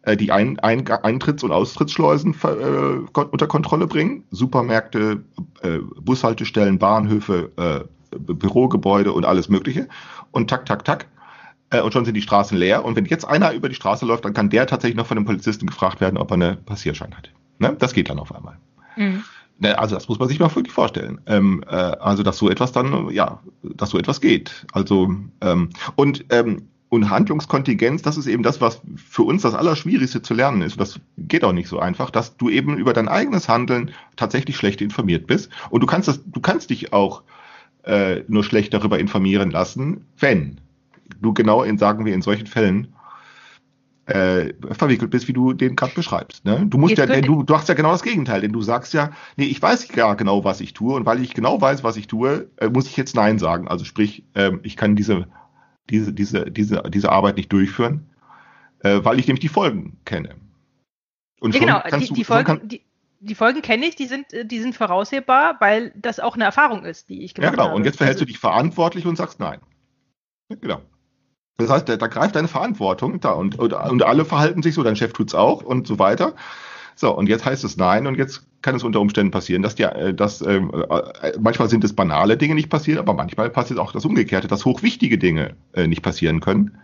äh, 0.01 0.17
die 0.17 0.33
Ein 0.33 0.59
Ein 0.59 0.85
Eintritts- 0.85 1.45
und 1.45 1.53
Austrittsschleusen 1.53 2.35
äh, 2.43 3.19
unter 3.19 3.47
Kontrolle 3.47 3.87
bringen. 3.87 4.25
Supermärkte, 4.29 5.23
äh, 5.61 5.79
Bushaltestellen, 6.01 6.77
Bahnhöfe, 6.77 7.51
äh, 7.55 8.17
Bürogebäude 8.17 9.13
und 9.13 9.23
alles 9.23 9.47
Mögliche. 9.47 9.87
Und 10.31 10.49
tak, 10.49 10.65
tak, 10.65 10.83
tak. 10.83 11.07
Äh, 11.69 11.79
und 11.79 11.93
schon 11.93 12.03
sind 12.03 12.15
die 12.15 12.21
Straßen 12.21 12.57
leer. 12.57 12.83
Und 12.83 12.97
wenn 12.97 13.05
jetzt 13.05 13.23
einer 13.23 13.53
über 13.53 13.69
die 13.69 13.75
Straße 13.75 14.05
läuft, 14.05 14.25
dann 14.25 14.33
kann 14.33 14.49
der 14.49 14.67
tatsächlich 14.67 14.97
noch 14.97 15.07
von 15.07 15.15
dem 15.15 15.25
Polizisten 15.25 15.67
gefragt 15.67 16.01
werden, 16.01 16.17
ob 16.17 16.31
er 16.31 16.35
eine 16.35 16.55
Passierschein 16.57 17.15
hat. 17.15 17.31
Ne? 17.59 17.77
Das 17.79 17.93
geht 17.93 18.09
dann 18.09 18.19
auf 18.19 18.35
einmal. 18.35 18.57
Mhm. 18.97 19.23
Ne, 19.59 19.77
also 19.77 19.95
das 19.95 20.07
muss 20.07 20.19
man 20.19 20.27
sich 20.27 20.39
mal 20.39 20.53
wirklich 20.55 20.73
vorstellen. 20.73 21.19
Ähm, 21.25 21.63
äh, 21.67 21.75
also 21.75 22.23
dass 22.23 22.37
so 22.37 22.49
etwas 22.49 22.71
dann, 22.71 23.09
ja, 23.09 23.39
dass 23.63 23.89
so 23.89 23.97
etwas 23.97 24.21
geht. 24.21 24.65
Also 24.71 25.15
ähm, 25.41 25.69
und 25.95 26.25
ähm, 26.29 26.67
und 26.89 27.09
Handlungskontingenz, 27.09 28.01
das 28.01 28.17
ist 28.17 28.27
eben 28.27 28.43
das, 28.43 28.61
was 28.61 28.81
für 28.95 29.23
uns 29.23 29.41
das 29.41 29.53
Allerschwierigste 29.53 30.21
zu 30.21 30.33
lernen 30.33 30.61
ist. 30.61 30.79
Das 30.79 30.99
geht 31.17 31.43
auch 31.43 31.51
nicht 31.51 31.67
so 31.67 31.79
einfach, 31.79 32.11
dass 32.11 32.37
du 32.37 32.49
eben 32.49 32.77
über 32.77 32.93
dein 32.93 33.09
eigenes 33.09 33.49
Handeln 33.49 33.91
tatsächlich 34.15 34.55
schlecht 34.55 34.81
informiert 34.81 35.27
bist. 35.27 35.51
Und 35.69 35.81
du 35.81 35.87
kannst 35.87 36.07
das, 36.07 36.21
du 36.25 36.39
kannst 36.39 36.69
dich 36.69 36.93
auch 36.93 37.23
äh, 37.83 38.23
nur 38.27 38.43
schlecht 38.43 38.73
darüber 38.73 38.99
informieren 38.99 39.51
lassen, 39.51 40.05
wenn 40.17 40.61
du 41.21 41.33
genau 41.33 41.63
in, 41.63 41.77
sagen 41.77 42.05
wir, 42.05 42.13
in 42.13 42.21
solchen 42.21 42.47
Fällen 42.47 42.93
äh, 44.07 44.53
verwickelt 44.71 45.11
bist, 45.11 45.27
wie 45.27 45.33
du 45.33 45.53
den 45.53 45.75
gerade 45.75 45.93
beschreibst. 45.93 46.45
Ne? 46.45 46.65
Du 46.65 46.77
musst 46.77 46.97
Jetzt 46.97 47.09
ja, 47.09 47.21
du, 47.21 47.43
du 47.43 47.53
machst 47.53 47.67
ja 47.67 47.75
genau 47.75 47.91
das 47.91 48.03
Gegenteil, 48.03 48.39
denn 48.39 48.53
du 48.53 48.61
sagst 48.61 48.93
ja, 48.93 49.11
nee, 49.35 49.45
ich 49.45 49.61
weiß 49.61 49.93
ja 49.95 50.13
genau, 50.13 50.45
was 50.45 50.61
ich 50.61 50.73
tue 50.73 50.95
und 50.95 51.05
weil 51.05 51.21
ich 51.21 51.33
genau 51.33 51.59
weiß, 51.59 51.83
was 51.83 51.97
ich 51.97 52.07
tue, 52.07 52.49
äh, 52.57 52.69
muss 52.69 52.87
ich 52.87 52.95
jetzt 52.95 53.15
Nein 53.15 53.37
sagen. 53.37 53.67
Also 53.67 53.83
sprich, 53.83 54.23
ähm, 54.33 54.61
ich 54.63 54.77
kann 54.77 54.95
diese, 54.95 55.27
diese, 55.89 56.13
diese, 56.13 56.49
diese, 56.49 56.83
diese 56.87 57.11
Arbeit 57.11 57.35
nicht 57.35 57.51
durchführen, 57.51 58.09
äh, 58.79 58.99
weil 59.03 59.19
ich 59.19 59.27
nämlich 59.27 59.41
die 59.41 59.49
Folgen 59.49 59.97
kenne. 60.05 60.35
Und 61.41 61.53
Ja, 61.53 61.59
genau, 61.59 61.81
kannst 61.81 62.05
die, 62.05 62.07
du, 62.07 62.13
die, 62.13 62.23
schon 62.23 62.33
Folgen, 62.33 62.45
kann, 62.45 62.67
die, 62.67 62.81
die 63.19 63.35
Folgen 63.35 63.61
kenne 63.61 63.85
ich, 63.87 63.97
die 63.97 64.07
sind, 64.07 64.31
äh, 64.31 64.45
die 64.45 64.59
sind 64.59 64.73
voraussehbar, 64.73 65.57
weil 65.59 65.91
das 65.95 66.21
auch 66.21 66.35
eine 66.35 66.45
Erfahrung 66.45 66.85
ist, 66.85 67.09
die 67.09 67.23
ich 67.23 67.31
ja 67.31 67.35
gemacht 67.35 67.55
genau. 67.55 67.65
habe. 67.65 67.75
Und 67.75 67.83
jetzt 67.83 67.97
verhältst 67.97 68.19
also, 68.19 68.25
du 68.25 68.31
dich 68.31 68.39
verantwortlich 68.39 69.05
und 69.05 69.17
sagst 69.17 69.41
Nein. 69.41 69.59
Ja, 70.49 70.55
Genau. 70.61 70.81
Das 71.57 71.71
heißt, 71.71 71.89
da, 71.89 71.95
greift 72.07 72.35
deine 72.35 72.47
Verantwortung 72.47 73.19
da 73.19 73.31
und, 73.31 73.57
und, 73.57 73.73
und 73.73 74.03
alle 74.03 74.25
verhalten 74.25 74.61
sich 74.61 74.75
so, 74.75 74.83
dein 74.83 74.95
Chef 74.95 75.13
tut's 75.13 75.33
auch 75.33 75.63
und 75.63 75.87
so 75.87 75.97
weiter. 75.97 76.33
So, 76.95 77.15
und 77.15 77.29
jetzt 77.29 77.45
heißt 77.45 77.63
es 77.63 77.77
nein 77.77 78.07
und 78.07 78.17
jetzt 78.17 78.47
kann 78.61 78.75
es 78.75 78.83
unter 78.83 78.99
Umständen 78.99 79.31
passieren, 79.31 79.61
dass 79.61 79.75
die, 79.75 79.83
äh, 79.83 80.13
dass 80.13 80.41
ähm, 80.41 80.71
äh, 80.89 81.33
manchmal 81.39 81.69
sind 81.69 81.83
es 81.83 81.93
banale 81.93 82.37
Dinge 82.37 82.55
nicht 82.55 82.69
passiert, 82.69 82.99
aber 82.99 83.13
manchmal 83.13 83.49
passiert 83.49 83.79
auch 83.79 83.91
das 83.91 84.05
Umgekehrte, 84.05 84.47
dass 84.47 84.65
hochwichtige 84.65 85.17
Dinge 85.17 85.55
äh, 85.73 85.87
nicht 85.87 86.01
passieren 86.01 86.39
können. 86.39 86.77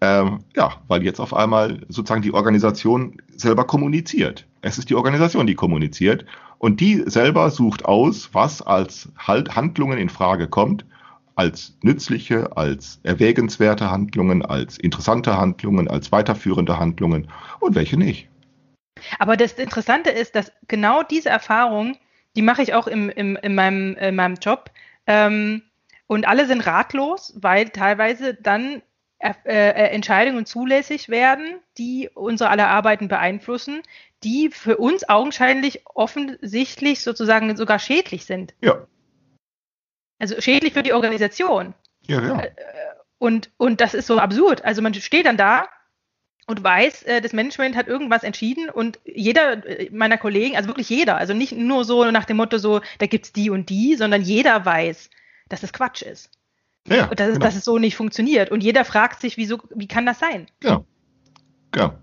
Ähm, 0.00 0.40
ja, 0.56 0.80
weil 0.88 1.04
jetzt 1.04 1.20
auf 1.20 1.34
einmal 1.34 1.80
sozusagen 1.88 2.22
die 2.22 2.34
Organisation 2.34 3.18
selber 3.36 3.64
kommuniziert. 3.64 4.46
Es 4.60 4.78
ist 4.78 4.90
die 4.90 4.96
Organisation, 4.96 5.46
die 5.46 5.54
kommuniziert 5.54 6.24
und 6.58 6.80
die 6.80 7.02
selber 7.06 7.50
sucht 7.50 7.84
aus, 7.84 8.30
was 8.32 8.62
als 8.62 9.10
halt 9.16 9.54
Handlungen 9.54 9.98
in 9.98 10.08
Frage 10.08 10.48
kommt, 10.48 10.84
als 11.34 11.76
nützliche, 11.82 12.56
als 12.56 13.00
erwägenswerte 13.02 13.90
Handlungen, 13.90 14.44
als 14.44 14.78
interessante 14.78 15.36
Handlungen, 15.36 15.88
als 15.88 16.12
weiterführende 16.12 16.78
Handlungen 16.78 17.28
und 17.60 17.74
welche 17.74 17.96
nicht. 17.96 18.28
Aber 19.18 19.36
das 19.36 19.52
Interessante 19.54 20.10
ist, 20.10 20.34
dass 20.34 20.52
genau 20.68 21.02
diese 21.02 21.28
Erfahrung, 21.28 21.96
die 22.36 22.42
mache 22.42 22.62
ich 22.62 22.74
auch 22.74 22.86
im, 22.86 23.10
im, 23.10 23.36
in, 23.36 23.54
meinem, 23.54 23.94
in 23.96 24.14
meinem 24.14 24.36
Job. 24.36 24.70
Ähm, 25.06 25.62
und 26.06 26.26
alle 26.26 26.46
sind 26.46 26.66
ratlos, 26.66 27.34
weil 27.36 27.70
teilweise 27.70 28.34
dann 28.34 28.82
äh, 29.18 29.34
äh, 29.44 29.88
Entscheidungen 29.90 30.46
zulässig 30.46 31.08
werden, 31.08 31.60
die 31.78 32.10
unsere 32.12 32.50
aller 32.50 32.68
Arbeiten 32.68 33.08
beeinflussen, 33.08 33.82
die 34.24 34.50
für 34.50 34.76
uns 34.78 35.08
augenscheinlich 35.08 35.82
offensichtlich 35.86 37.02
sozusagen 37.02 37.56
sogar 37.56 37.78
schädlich 37.78 38.24
sind. 38.24 38.54
Ja, 38.60 38.86
Also 40.22 40.40
schädlich 40.40 40.72
für 40.72 40.84
die 40.84 40.92
Organisation. 40.92 41.74
ja, 42.06 42.22
ja. 42.22 42.42
Und, 43.18 43.50
und 43.56 43.80
das 43.80 43.92
ist 43.92 44.06
so 44.06 44.18
absurd. 44.18 44.64
Also 44.64 44.80
man 44.80 44.94
steht 44.94 45.26
dann 45.26 45.36
da 45.36 45.66
und 46.46 46.62
weiß, 46.62 47.02
äh, 47.02 47.20
das 47.20 47.32
Management 47.32 47.74
hat 47.74 47.88
irgendwas 47.88 48.22
entschieden 48.22 48.70
und 48.70 49.00
jeder 49.04 49.66
äh, 49.66 49.90
meiner 49.90 50.18
Kollegen, 50.18 50.56
also 50.56 50.68
wirklich 50.68 50.88
jeder, 50.88 51.16
also 51.16 51.34
nicht 51.34 51.52
nur 51.52 51.84
so 51.84 52.08
nach 52.12 52.24
dem 52.24 52.36
Motto 52.36 52.58
so, 52.58 52.80
da 52.98 53.06
gibt's 53.06 53.32
die 53.32 53.50
und 53.50 53.68
die, 53.68 53.96
sondern 53.96 54.22
jeder 54.22 54.64
weiß, 54.64 55.10
dass 55.48 55.60
das 55.60 55.72
Quatsch 55.72 56.02
ist. 56.02 56.30
ja, 56.86 56.98
ja 56.98 57.08
Und 57.08 57.18
dass, 57.18 57.26
es, 57.26 57.34
genau, 57.34 57.46
dass 57.46 57.56
es 57.56 57.64
so 57.64 57.78
nicht 57.78 57.96
funktioniert. 57.96 58.52
Und 58.52 58.62
jeder 58.62 58.84
fragt 58.84 59.20
sich, 59.20 59.36
wieso, 59.36 59.58
wie 59.74 59.88
kann 59.88 60.06
das 60.06 60.20
sein? 60.20 60.46
genau. 60.60 60.86
genau. 61.72 61.98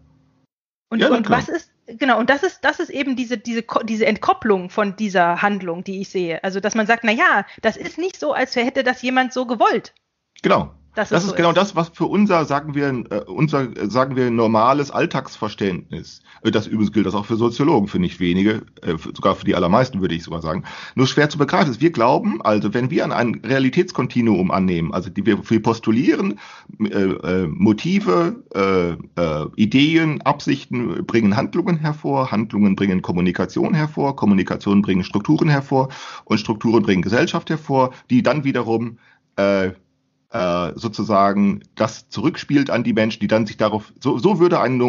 Und, 0.90 1.00
Ja, 1.00 1.10
und 1.10 1.30
was 1.30 1.48
ist, 1.48 1.72
genau, 1.98 2.20
und 2.20 2.30
das 2.30 2.44
ist, 2.44 2.64
das 2.64 2.80
ist 2.80 2.90
eben 2.90 3.16
diese, 3.16 3.38
diese, 3.38 3.64
diese 3.84 4.06
Entkopplung 4.06 4.70
von 4.70 4.96
dieser 4.96 5.42
Handlung, 5.42 5.84
die 5.84 6.02
ich 6.02 6.10
sehe. 6.10 6.44
Also, 6.44 6.60
dass 6.60 6.76
man 6.76 6.88
sagt, 6.88 7.04
na 7.04 7.12
ja, 7.12 7.46
das 7.62 7.78
ist 7.78 7.98
nicht 7.98 8.20
so, 8.20 8.34
als 8.34 8.56
hätte 8.56 8.84
das 8.84 9.02
jemand 9.02 9.34
so 9.34 9.46
gewollt. 9.46 9.94
Genau. 10.42 10.74
Das 10.96 11.12
es 11.12 11.24
ist 11.24 11.30
so 11.30 11.36
genau 11.36 11.54
das, 11.54 11.76
was 11.76 11.90
für 11.90 12.06
unser, 12.06 12.46
sagen 12.46 12.74
wir, 12.74 12.88
äh, 12.88 13.22
unser, 13.28 13.70
sagen 13.90 14.16
wir, 14.16 14.32
normales 14.32 14.92
Alltagsverständnis. 14.92 16.22
Äh, 16.42 16.52
Das 16.52 16.68
übrigens 16.68 16.92
gilt 16.92 17.06
das 17.06 17.14
auch 17.16 17.26
für 17.26 17.36
Soziologen, 17.36 17.88
für 17.88 18.00
nicht 18.00 18.20
wenige, 18.20 18.64
äh, 18.82 18.98
sogar 18.98 19.36
für 19.36 19.46
die 19.46 19.56
allermeisten, 19.56 20.02
würde 20.02 20.16
ich 20.16 20.24
sogar 20.24 20.42
sagen. 20.42 20.64
Nur 20.96 21.08
schwer 21.08 21.30
zu 21.30 21.38
begreifen 21.38 21.72
ist. 21.72 21.80
Wir 21.80 21.92
glauben, 21.92 22.42
also 22.42 22.74
wenn 22.74 22.90
wir 22.90 23.06
an 23.06 23.12
ein 23.12 23.42
Realitätskontinuum 23.46 24.52
annehmen, 24.52 24.94
also 24.94 25.10
die 25.10 25.26
wir, 25.26 25.50
wir 25.50 25.62
postulieren, 25.62 26.40
äh, 26.80 26.86
äh, 26.86 27.48
Motive, 27.48 28.44
äh, 28.54 29.22
äh, 29.22 29.48
Ideen, 29.56 30.22
Absichten 30.24 31.06
bringen 31.06 31.36
Handlungen 31.36 31.78
hervor, 31.78 32.32
Handlungen 32.32 32.76
bringen 32.76 33.02
Kommunikation 33.02 33.74
hervor, 33.74 34.16
Kommunikation 34.16 34.82
bringen 34.82 35.04
Strukturen 35.04 35.50
hervor 35.50 35.90
und 36.26 36.40
Strukturen 36.40 36.82
bringen 36.82 37.04
Gesellschaft 37.04 37.50
hervor, 37.50 37.94
die 38.10 38.24
dann 38.24 38.44
wiederum 38.44 38.98
äh, 39.36 39.72
äh, 40.32 40.72
sozusagen 40.76 41.64
das 41.76 42.10
zurückspielt 42.10 42.70
an 42.70 42.84
die 42.84 42.94
Menschen, 42.94 43.20
die 43.20 43.28
dann 43.28 43.48
sich 43.48 43.58
darauf, 43.58 43.92
so, 44.00 44.18
so 44.18 44.40
würde 44.40 44.60
ein, 44.60 44.82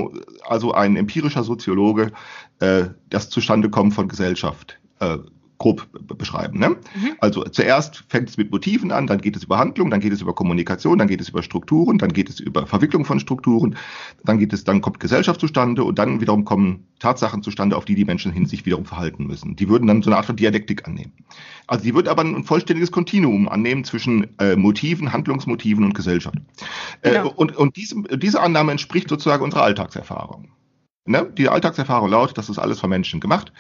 also 0.47 0.73
ein 0.73 0.97
empirischer 0.97 1.45
Soziologe 1.45 2.13
äh, 2.59 2.89
das 3.09 3.31
Zustandekommen 3.31 3.93
von 3.93 4.09
Gesellschaft 4.09 4.79
äh, 5.01 5.19
grob 5.61 5.87
be- 5.93 6.15
beschreiben. 6.17 6.59
Ne? 6.59 6.71
Mhm. 6.71 7.13
Also 7.21 7.45
zuerst 7.45 8.03
fängt 8.09 8.31
es 8.31 8.37
mit 8.37 8.51
Motiven 8.51 8.91
an, 8.91 9.07
dann 9.07 9.21
geht 9.21 9.37
es 9.37 9.45
über 9.45 9.59
Handlung, 9.59 9.91
dann 9.91 10.01
geht 10.01 10.13
es 10.13 10.23
über 10.23 10.35
Kommunikation, 10.35 10.99
dann 10.99 11.07
geht 11.07 11.21
es 11.21 11.29
über 11.29 11.43
Strukturen, 11.43 11.99
dann 11.99 12.13
geht 12.13 12.29
es 12.29 12.41
über 12.41 12.67
Verwicklung 12.67 13.05
von 13.05 13.21
Strukturen, 13.21 13.77
dann 14.25 14.39
geht 14.39 14.53
es, 14.53 14.65
dann 14.65 14.81
kommt 14.81 14.99
Gesellschaft 14.99 15.39
zustande 15.39 15.85
und 15.85 15.99
dann 15.99 16.21
wiederum 16.21 16.45
kommen 16.45 16.89
Tatsachen 16.99 17.43
zustande, 17.43 17.77
auf 17.77 17.85
die 17.85 17.95
die 17.95 18.07
Menschen 18.07 18.33
hin 18.33 18.47
sich 18.47 18.65
wiederum 18.67 18.87
verhalten 18.87 19.27
müssen. 19.27 19.55
Die 19.55 19.69
würden 19.69 19.87
dann 19.87 20.03
so 20.03 20.11
eine 20.11 20.17
Art 20.17 20.27
von 20.27 20.37
Dialektik 20.37 20.89
annehmen. 20.89 21.13
Also 21.67 21.85
die 21.85 21.95
würden 21.95 22.09
aber 22.09 22.25
ein 22.25 22.43
vollständiges 22.45 22.91
Kontinuum 22.91 23.49
annehmen 23.49 23.85
zwischen 23.85 24.37
äh, 24.41 24.57
Motiven, 24.57 25.13
Handlungsmotiven 25.13 25.85
und 25.85 25.95
Gesellschaft. 25.95 26.39
Genau. 27.03 27.27
Äh, 27.27 27.33
und 27.37 27.57
und 27.57 27.77
diese, 27.77 28.03
diese 28.17 28.41
Annahme 28.41 28.73
entspricht 28.73 29.09
sozusagen 29.11 29.45
unserer 29.45 29.63
Alltagserfahrung. 29.63 30.49
Ne? 31.05 31.31
Die 31.37 31.49
Alltagserfahrung 31.49 32.11
lautet, 32.11 32.39
das 32.39 32.49
ist 32.49 32.59
alles 32.59 32.81
von 32.81 32.91
Menschen 32.91 33.21
gemacht. 33.21 33.53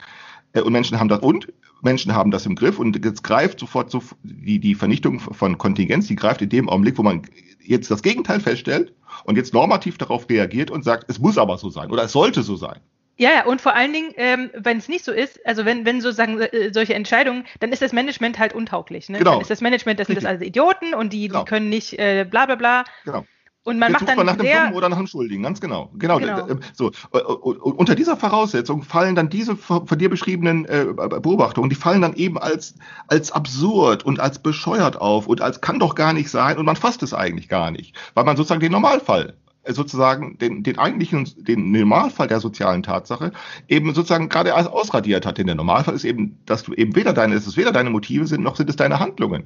Äh, 0.53 0.61
Und 0.63 0.73
Menschen 0.73 0.99
haben 0.99 1.09
das 1.09 1.21
und 1.21 1.49
Menschen 1.83 2.15
haben 2.15 2.31
das 2.31 2.45
im 2.47 2.57
Griff 2.57 2.79
und 2.79 3.03
jetzt 3.05 3.23
greift 3.23 3.59
sofort 3.61 3.91
so 3.91 4.03
die, 4.23 4.59
die 4.59 4.75
Vernichtung 4.75 5.19
von 5.21 5.57
Kontingenz, 5.57 6.07
die 6.09 6.17
greift 6.17 6.43
in 6.43 6.49
dem 6.51 6.69
Augenblick, 6.69 6.99
wo 6.99 7.03
man 7.03 7.23
jetzt 7.63 7.91
das 7.91 8.03
Gegenteil 8.03 8.41
feststellt 8.41 8.93
und 9.25 9.37
jetzt 9.37 9.55
normativ 9.55 9.97
darauf 9.97 10.29
reagiert 10.29 10.71
und 10.71 10.85
sagt, 10.85 11.05
es 11.09 11.19
muss 11.19 11.39
aber 11.39 11.57
so 11.57 11.71
sein 11.71 11.91
oder 11.91 12.05
es 12.05 12.13
sollte 12.13 12.43
so 12.43 12.57
sein. 12.57 12.81
Ja, 13.17 13.31
ja, 13.33 13.45
und 13.45 13.61
vor 13.61 13.75
allen 13.75 13.93
Dingen, 13.93 14.13
ähm, 14.17 14.51
wenn 14.55 14.79
es 14.79 14.89
nicht 14.89 15.05
so 15.05 15.13
ist, 15.13 15.45
also 15.47 15.67
wenn, 15.67 15.85
wenn 15.85 16.01
sozusagen 16.01 16.41
äh, 16.41 16.71
solche 16.73 16.95
Entscheidungen, 16.95 17.45
dann 17.61 17.71
ist 17.71 17.83
das 17.83 17.93
Management 17.93 18.39
halt 18.39 18.55
untauglich. 18.55 19.11
Ne? 19.11 19.19
Genau. 19.19 19.33
Dann 19.33 19.41
ist 19.43 19.51
das 19.51 19.61
Management, 19.61 20.01
das 20.01 20.07
sind 20.07 20.17
das 20.17 20.25
alles 20.25 20.41
Idioten 20.41 20.95
und 20.95 21.13
die, 21.13 21.29
Genau. 21.29 21.41
die 21.45 21.49
können 21.49 21.69
nicht 21.69 21.99
äh, 21.99 22.27
bla 22.29 22.47
bla 22.47 22.55
bla. 22.55 22.85
Genau. 23.05 23.27
Und 23.63 23.79
man 23.79 23.93
Jetzt 23.93 24.01
macht 24.01 24.09
sucht 24.09 24.17
man 24.17 24.27
nach 24.27 24.37
dann 24.37 24.47
sehr. 24.47 24.63
Dummen 24.63 24.75
oder 24.75 24.89
nach 24.89 24.97
einem 24.97 25.07
Schuldigen, 25.07 25.43
ganz 25.43 25.61
genau. 25.61 25.91
Genau. 25.99 26.19
Genau. 26.19 26.47
äh, 26.47 26.57
So. 26.73 26.91
äh, 27.13 27.19
äh, 27.19 27.21
Unter 27.23 27.95
dieser 27.95 28.17
Voraussetzung 28.17 28.83
fallen 28.83 29.15
dann 29.15 29.29
diese 29.29 29.55
von 29.55 29.87
dir 29.99 30.09
beschriebenen 30.09 30.65
Beobachtungen, 30.65 31.69
die 31.69 31.77
fallen 31.77 32.01
dann 32.01 32.15
eben 32.15 32.39
als, 32.39 32.75
als 33.09 33.33
absurd 33.33 34.05
und 34.05 34.19
als 34.19 34.39
bescheuert 34.39 35.01
auf 35.01 35.27
und 35.27 35.43
als 35.43 35.61
kann 35.61 35.79
doch 35.79 35.95
gar 35.95 36.15
nicht 36.15 36.31
sein 36.31 36.57
und 36.57 36.65
man 36.65 36.77
fasst 36.77 37.03
es 37.03 37.13
eigentlich 37.13 37.49
gar 37.49 37.71
nicht, 37.71 37.95
weil 38.15 38.25
man 38.25 38.37
sozusagen 38.37 38.61
den 38.61 38.73
Normalfall 38.73 39.35
sozusagen 39.67 40.39
den, 40.39 40.63
den 40.63 40.79
eigentlichen, 40.79 41.29
den 41.37 41.71
Normalfall 41.71 42.29
der 42.29 42.41
sozialen 42.41 42.83
Tatsache 42.83 43.33
eben 43.69 43.95
sozusagen 43.95 44.29
gerade 44.29 44.55
als 44.55 44.67
ausradiert 44.67 45.27
hat. 45.27 45.39
Denn 45.39 45.47
der 45.47 45.57
Normalfall 45.57 45.95
ist 45.95 46.05
eben, 46.05 46.39
dass 46.47 46.63
du 46.63 46.73
eben 46.73 46.97
weder 46.97 47.13
deine, 47.13 47.35
es 47.35 47.47
ist 47.47 47.57
weder 47.57 47.73
deine 47.73 47.91
Motive 47.91 48.27
sind, 48.27 48.43
noch 48.43 48.57
sind 48.57 48.71
es 48.71 48.77
deine 48.77 49.01
Handlungen. 49.01 49.45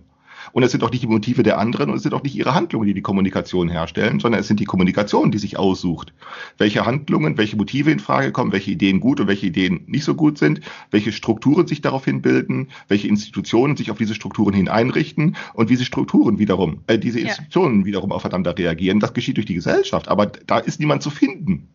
Und 0.52 0.62
es 0.62 0.72
sind 0.72 0.82
auch 0.82 0.90
nicht 0.90 1.02
die 1.02 1.08
Motive 1.08 1.42
der 1.42 1.58
anderen 1.58 1.90
und 1.90 1.96
es 1.96 2.02
sind 2.02 2.14
auch 2.14 2.22
nicht 2.22 2.34
ihre 2.34 2.54
Handlungen, 2.54 2.86
die 2.86 2.94
die 2.94 3.02
Kommunikation 3.02 3.68
herstellen, 3.68 4.20
sondern 4.20 4.40
es 4.40 4.48
sind 4.48 4.60
die 4.60 4.64
Kommunikation, 4.64 5.30
die 5.30 5.38
sich 5.38 5.58
aussucht. 5.58 6.12
Welche 6.58 6.86
Handlungen, 6.86 7.36
welche 7.38 7.56
Motive 7.56 7.90
in 7.90 8.00
Frage 8.00 8.32
kommen, 8.32 8.52
welche 8.52 8.70
Ideen 8.70 9.00
gut 9.00 9.20
und 9.20 9.26
welche 9.26 9.46
Ideen 9.46 9.82
nicht 9.86 10.04
so 10.04 10.14
gut 10.14 10.38
sind, 10.38 10.60
welche 10.90 11.12
Strukturen 11.12 11.66
sich 11.66 11.80
daraufhin 11.80 12.22
bilden, 12.22 12.68
welche 12.88 13.08
Institutionen 13.08 13.76
sich 13.76 13.90
auf 13.90 13.98
diese 13.98 14.14
Strukturen 14.14 14.54
hin 14.54 14.68
einrichten 14.68 15.36
und 15.54 15.68
wie 15.68 15.74
diese 15.74 15.84
Strukturen 15.84 16.38
wiederum, 16.38 16.82
äh, 16.86 16.98
diese 16.98 17.18
Ja. 17.20 17.26
Institutionen 17.26 17.84
wiederum 17.84 18.12
aufeinander 18.12 18.56
reagieren. 18.56 19.00
Das 19.00 19.12
geschieht 19.12 19.36
durch 19.36 19.46
die 19.46 19.54
Gesellschaft, 19.54 20.08
aber 20.08 20.26
da 20.26 20.58
ist 20.58 20.80
niemand 20.80 21.02
zu 21.02 21.10
finden. 21.10 21.68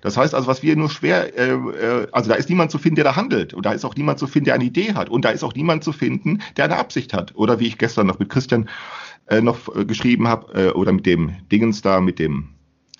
Das 0.00 0.16
heißt 0.16 0.34
also, 0.34 0.46
was 0.46 0.62
wir 0.62 0.76
nur 0.76 0.90
schwer, 0.90 1.36
äh, 1.36 1.52
äh, 1.52 2.06
also 2.12 2.28
da 2.28 2.36
ist 2.36 2.48
niemand 2.48 2.70
zu 2.70 2.78
finden, 2.78 2.96
der 2.96 3.04
da 3.04 3.16
handelt. 3.16 3.54
Und 3.54 3.66
da 3.66 3.72
ist 3.72 3.84
auch 3.84 3.94
niemand 3.96 4.18
zu 4.18 4.26
finden, 4.26 4.46
der 4.46 4.54
eine 4.54 4.64
Idee 4.64 4.94
hat. 4.94 5.08
Und 5.08 5.24
da 5.24 5.30
ist 5.30 5.42
auch 5.42 5.54
niemand 5.54 5.84
zu 5.84 5.92
finden, 5.92 6.40
der 6.56 6.66
eine 6.66 6.76
Absicht 6.76 7.12
hat. 7.12 7.34
Oder 7.34 7.60
wie 7.60 7.66
ich 7.66 7.78
gestern 7.78 8.06
noch 8.06 8.18
mit 8.18 8.28
Christian 8.28 8.68
äh, 9.26 9.40
noch 9.40 9.74
äh, 9.74 9.84
geschrieben 9.84 10.28
habe, 10.28 10.68
äh, 10.68 10.70
oder 10.70 10.92
mit 10.92 11.06
dem 11.06 11.32
Dingens 11.50 11.82
da, 11.82 12.00
mit 12.00 12.18
dem, 12.18 12.48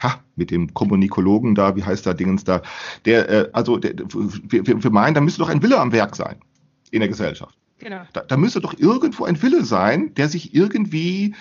ha, 0.01 0.21
mit 0.37 0.51
dem 0.51 0.75
Kommunikologen 0.75 1.55
da, 1.55 1.77
wie 1.77 1.85
heißt 1.85 2.07
der 2.07 2.15
Dingens 2.15 2.45
da, 2.45 2.63
der, 3.05 3.29
äh, 3.29 3.51
also 3.53 3.79
der, 3.79 3.95
wir, 3.97 4.67
wir 4.67 4.83
wir 4.83 4.91
meinen, 4.91 5.15
da 5.15 5.21
müsste 5.21 5.41
doch 5.41 5.49
ein 5.49 5.63
Wille 5.63 5.79
am 5.79 5.93
Werk 5.93 6.17
sein 6.17 6.37
in 6.91 7.01
der 7.01 7.09
Gesellschaft. 7.09 7.57
Genau. 7.79 8.03
Da, 8.13 8.23
da 8.23 8.37
müsste 8.37 8.61
doch 8.61 8.75
irgendwo 8.77 9.25
ein 9.25 9.41
Wille 9.41 9.65
sein, 9.65 10.15
der 10.15 10.29
sich 10.29 10.55
irgendwie 10.55 11.35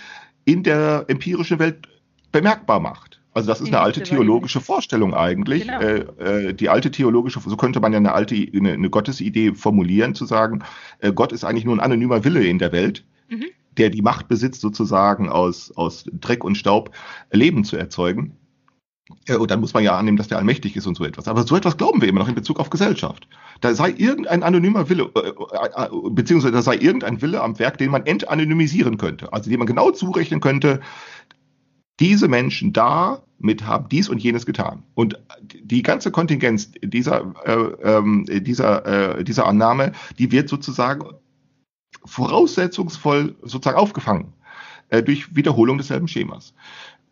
in 0.45 0.63
der 0.63 1.05
empirischen 1.07 1.59
Welt 1.59 1.87
bemerkbar 2.31 2.79
macht. 2.79 3.06
Also 3.37 3.49
das 3.49 3.61
ist 3.61 3.67
eine 3.67 3.81
alte 3.81 4.01
theologische 4.01 4.61
Vorstellung 4.61 5.13
eigentlich. 5.13 5.67
Genau. 5.67 5.79
Äh, 5.79 6.47
äh, 6.47 6.53
die 6.55 6.69
alte 6.69 6.89
theologische, 6.89 7.39
so 7.39 7.55
könnte 7.55 7.79
man 7.79 7.93
ja 7.93 7.99
eine 7.99 8.13
alte, 8.13 8.35
eine, 8.35 8.73
eine 8.73 8.89
Gottesidee 8.89 9.53
formulieren, 9.53 10.15
zu 10.15 10.25
sagen, 10.25 10.63
äh, 11.01 11.13
Gott 11.13 11.31
ist 11.31 11.43
eigentlich 11.43 11.63
nur 11.63 11.75
ein 11.75 11.79
anonymer 11.79 12.23
Wille 12.23 12.43
in 12.43 12.57
der 12.57 12.71
Welt, 12.71 13.05
Mhm. 13.29 13.45
der 13.77 13.91
die 13.91 14.01
Macht 14.01 14.27
besitzt, 14.27 14.61
sozusagen 14.61 15.29
aus, 15.29 15.71
aus 15.75 16.05
Dreck 16.11 16.43
und 16.43 16.55
Staub 16.55 16.89
Leben 17.31 17.63
zu 17.63 17.77
erzeugen. 17.77 18.37
Äh, 19.27 19.35
und 19.35 19.51
dann 19.51 19.59
muss 19.59 19.75
man 19.75 19.83
ja 19.83 19.95
annehmen, 19.95 20.17
dass 20.17 20.29
der 20.29 20.39
allmächtig 20.39 20.75
ist 20.75 20.87
und 20.87 20.97
so 20.97 21.05
etwas. 21.05 21.27
Aber 21.27 21.45
so 21.45 21.55
etwas 21.55 21.77
glauben 21.77 22.01
wir 22.01 22.09
immer 22.09 22.21
noch 22.21 22.29
in 22.29 22.33
Bezug 22.33 22.59
auf 22.59 22.71
Gesellschaft. 22.71 23.27
Da 23.61 23.75
sei 23.75 23.93
irgendein 23.95 24.41
anonymer 24.41 24.89
Wille, 24.89 25.11
äh, 25.13 25.87
beziehungsweise 26.09 26.53
da 26.53 26.63
sei 26.63 26.77
irgendein 26.77 27.21
Wille 27.21 27.41
am 27.43 27.59
Werk, 27.59 27.77
den 27.77 27.91
man 27.91 28.07
entanonymisieren 28.07 28.97
könnte. 28.97 29.31
Also 29.31 29.51
den 29.51 29.59
man 29.59 29.67
genau 29.67 29.91
zurechnen 29.91 30.39
könnte, 30.39 30.79
diese 31.99 32.27
Menschen 32.27 32.73
da 32.73 33.23
mit 33.39 33.65
haben 33.65 33.87
dies 33.89 34.09
und 34.09 34.21
jenes 34.21 34.45
getan. 34.45 34.83
Und 34.95 35.19
die 35.53 35.83
ganze 35.83 36.11
Kontingenz 36.11 36.71
dieser, 36.81 37.33
äh, 37.45 37.97
ähm, 37.97 38.25
dieser, 38.27 39.17
äh, 39.17 39.23
dieser 39.23 39.45
Annahme, 39.45 39.91
die 40.17 40.31
wird 40.31 40.49
sozusagen 40.49 41.05
voraussetzungsvoll 42.05 43.35
sozusagen 43.41 43.77
aufgefangen 43.77 44.33
äh, 44.89 45.03
durch 45.03 45.35
Wiederholung 45.35 45.77
desselben 45.77 46.07
Schemas. 46.07 46.53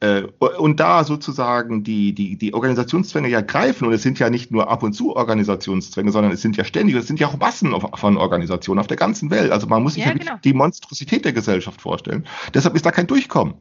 Äh, 0.01 0.23
und 0.39 0.79
da 0.79 1.03
sozusagen 1.03 1.83
die, 1.83 2.13
die, 2.13 2.37
die 2.37 2.53
Organisationszwänge 2.53 3.29
ja 3.29 3.41
greifen, 3.41 3.87
und 3.87 3.93
es 3.93 4.01
sind 4.01 4.19
ja 4.19 4.29
nicht 4.29 4.51
nur 4.51 4.69
ab 4.69 4.83
und 4.83 4.93
zu 4.93 5.15
Organisationszwänge, 5.15 6.11
sondern 6.11 6.31
es 6.31 6.41
sind 6.41 6.57
ja 6.57 6.65
ständig, 6.65 6.95
es 6.95 7.07
sind 7.07 7.19
ja 7.19 7.27
auch 7.27 7.37
Massen 7.37 7.73
von 7.93 8.17
Organisationen 8.17 8.79
auf 8.79 8.87
der 8.87 8.97
ganzen 8.97 9.31
Welt. 9.31 9.51
Also 9.51 9.67
man 9.67 9.83
muss 9.83 9.93
sich 9.93 10.03
ja, 10.03 10.11
ja 10.11 10.17
genau. 10.17 10.33
die 10.43 10.53
Monstrosität 10.53 11.23
der 11.23 11.33
Gesellschaft 11.33 11.81
vorstellen. 11.81 12.25
Deshalb 12.53 12.75
ist 12.75 12.85
da 12.85 12.91
kein 12.91 13.07
Durchkommen. 13.07 13.55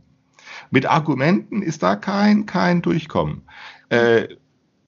Mit 0.74 0.86
Argumenten 0.86 1.62
ist 1.62 1.84
da 1.84 1.94
kein, 1.94 2.46
kein 2.46 2.82
Durchkommen. 2.82 3.42
Äh, 3.90 4.26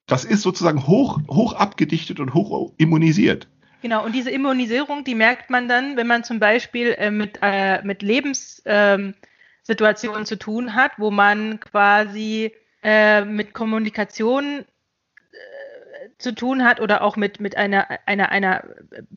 das 0.07 0.25
ist 0.25 0.43
sozusagen 0.43 0.85
hoch, 0.89 1.21
hoch 1.29 1.53
abgedichtet 1.53 2.19
und 2.19 2.35
hoch 2.35 2.73
immunisiert. 2.77 3.47
Genau, 3.83 4.05
und 4.05 4.13
diese 4.13 4.33
Immunisierung, 4.33 5.05
die 5.05 5.15
merkt 5.15 5.49
man 5.49 5.69
dann, 5.69 5.97
wenn 5.97 6.09
man 6.09 6.25
zum 6.25 6.41
Beispiel 6.41 6.97
äh, 6.99 7.13
mit, 7.13 7.39
äh, 7.41 7.85
mit 7.85 8.03
Lebenssituationen 8.03 9.15
ähm, 10.23 10.27
zu 10.27 10.37
tun 10.37 10.75
hat, 10.75 10.91
wo 10.99 11.13
man 11.13 11.61
quasi 11.61 12.51
äh, 12.83 13.25
mit 13.25 13.55
Kommunikation 13.55 14.65
zu 16.19 16.35
tun 16.35 16.65
hat 16.65 16.81
oder 16.81 17.03
auch 17.03 17.17
mit, 17.17 17.41
mit 17.41 17.57
einer, 17.57 17.87
einer, 18.07 18.31
einer 18.31 18.65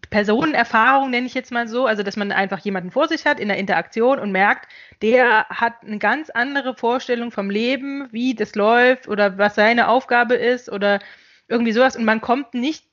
Personenerfahrung, 0.10 1.10
nenne 1.10 1.28
ich 1.28 1.34
jetzt 1.34 1.52
mal 1.52 1.68
so, 1.68 1.86
also 1.86 2.04
dass 2.04 2.18
man 2.18 2.32
einfach 2.32 2.60
jemanden 2.60 2.92
vor 2.92 3.08
sich 3.08 3.26
hat 3.26 3.40
in 3.40 3.48
der 3.48 3.58
Interaktion 3.58 4.20
und 4.20 4.32
merkt, 4.32 4.68
der 5.02 5.46
hat 5.50 5.76
eine 5.82 5.98
ganz 5.98 6.30
andere 6.30 6.76
Vorstellung 6.76 7.32
vom 7.32 7.50
Leben, 7.50 8.10
wie 8.12 8.36
das 8.36 8.54
läuft 8.56 9.08
oder 9.08 9.38
was 9.38 9.56
seine 9.56 9.88
Aufgabe 9.88 10.36
ist 10.36 10.70
oder 10.70 11.00
irgendwie 11.48 11.72
sowas 11.72 11.96
und 11.96 12.04
man 12.04 12.20
kommt 12.20 12.54
nicht, 12.54 12.86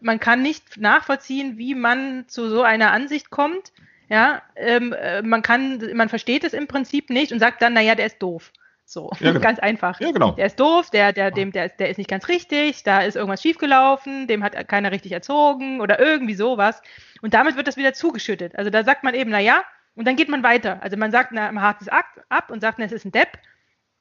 man 0.00 0.20
kann 0.20 0.40
nicht 0.42 0.76
nachvollziehen, 0.76 1.58
wie 1.58 1.74
man 1.74 2.28
zu 2.28 2.48
so 2.48 2.62
einer 2.62 2.92
Ansicht 2.92 3.30
kommt. 3.30 3.72
Ja, 4.08 4.40
ähm, 4.56 4.94
äh, 4.94 5.20
man 5.20 5.42
kann, 5.42 5.82
man 5.94 6.08
versteht 6.08 6.42
es 6.44 6.54
im 6.54 6.66
Prinzip 6.66 7.10
nicht 7.10 7.30
und 7.30 7.40
sagt 7.40 7.60
dann, 7.60 7.74
naja, 7.74 7.94
der 7.94 8.06
ist 8.06 8.22
doof. 8.22 8.52
So, 8.90 9.10
ja, 9.20 9.32
genau. 9.32 9.40
ganz 9.40 9.58
einfach. 9.58 10.00
Ja, 10.00 10.12
genau. 10.12 10.30
Der 10.30 10.46
ist 10.46 10.58
doof, 10.58 10.88
der, 10.88 11.12
der, 11.12 11.30
dem, 11.30 11.52
der, 11.52 11.66
ist, 11.66 11.76
der 11.78 11.90
ist 11.90 11.98
nicht 11.98 12.08
ganz 12.08 12.26
richtig, 12.26 12.84
da 12.84 13.02
ist 13.02 13.16
irgendwas 13.16 13.42
schiefgelaufen, 13.42 14.26
dem 14.26 14.42
hat 14.42 14.66
keiner 14.66 14.90
richtig 14.92 15.12
erzogen 15.12 15.82
oder 15.82 16.00
irgendwie 16.00 16.32
sowas. 16.32 16.80
Und 17.20 17.34
damit 17.34 17.56
wird 17.56 17.68
das 17.68 17.76
wieder 17.76 17.92
zugeschüttet. 17.92 18.56
Also 18.56 18.70
da 18.70 18.84
sagt 18.84 19.04
man 19.04 19.12
eben, 19.12 19.30
na 19.30 19.40
ja, 19.40 19.62
und 19.94 20.06
dann 20.06 20.16
geht 20.16 20.30
man 20.30 20.42
weiter. 20.42 20.82
Also 20.82 20.96
man 20.96 21.10
sagt, 21.10 21.32
na, 21.32 21.52
man 21.52 21.62
hakt 21.62 21.82
es 21.82 21.88
ab 21.88 22.50
und 22.50 22.62
sagt, 22.62 22.78
na, 22.78 22.86
es 22.86 22.92
ist 22.92 23.04
ein 23.04 23.12
Depp 23.12 23.38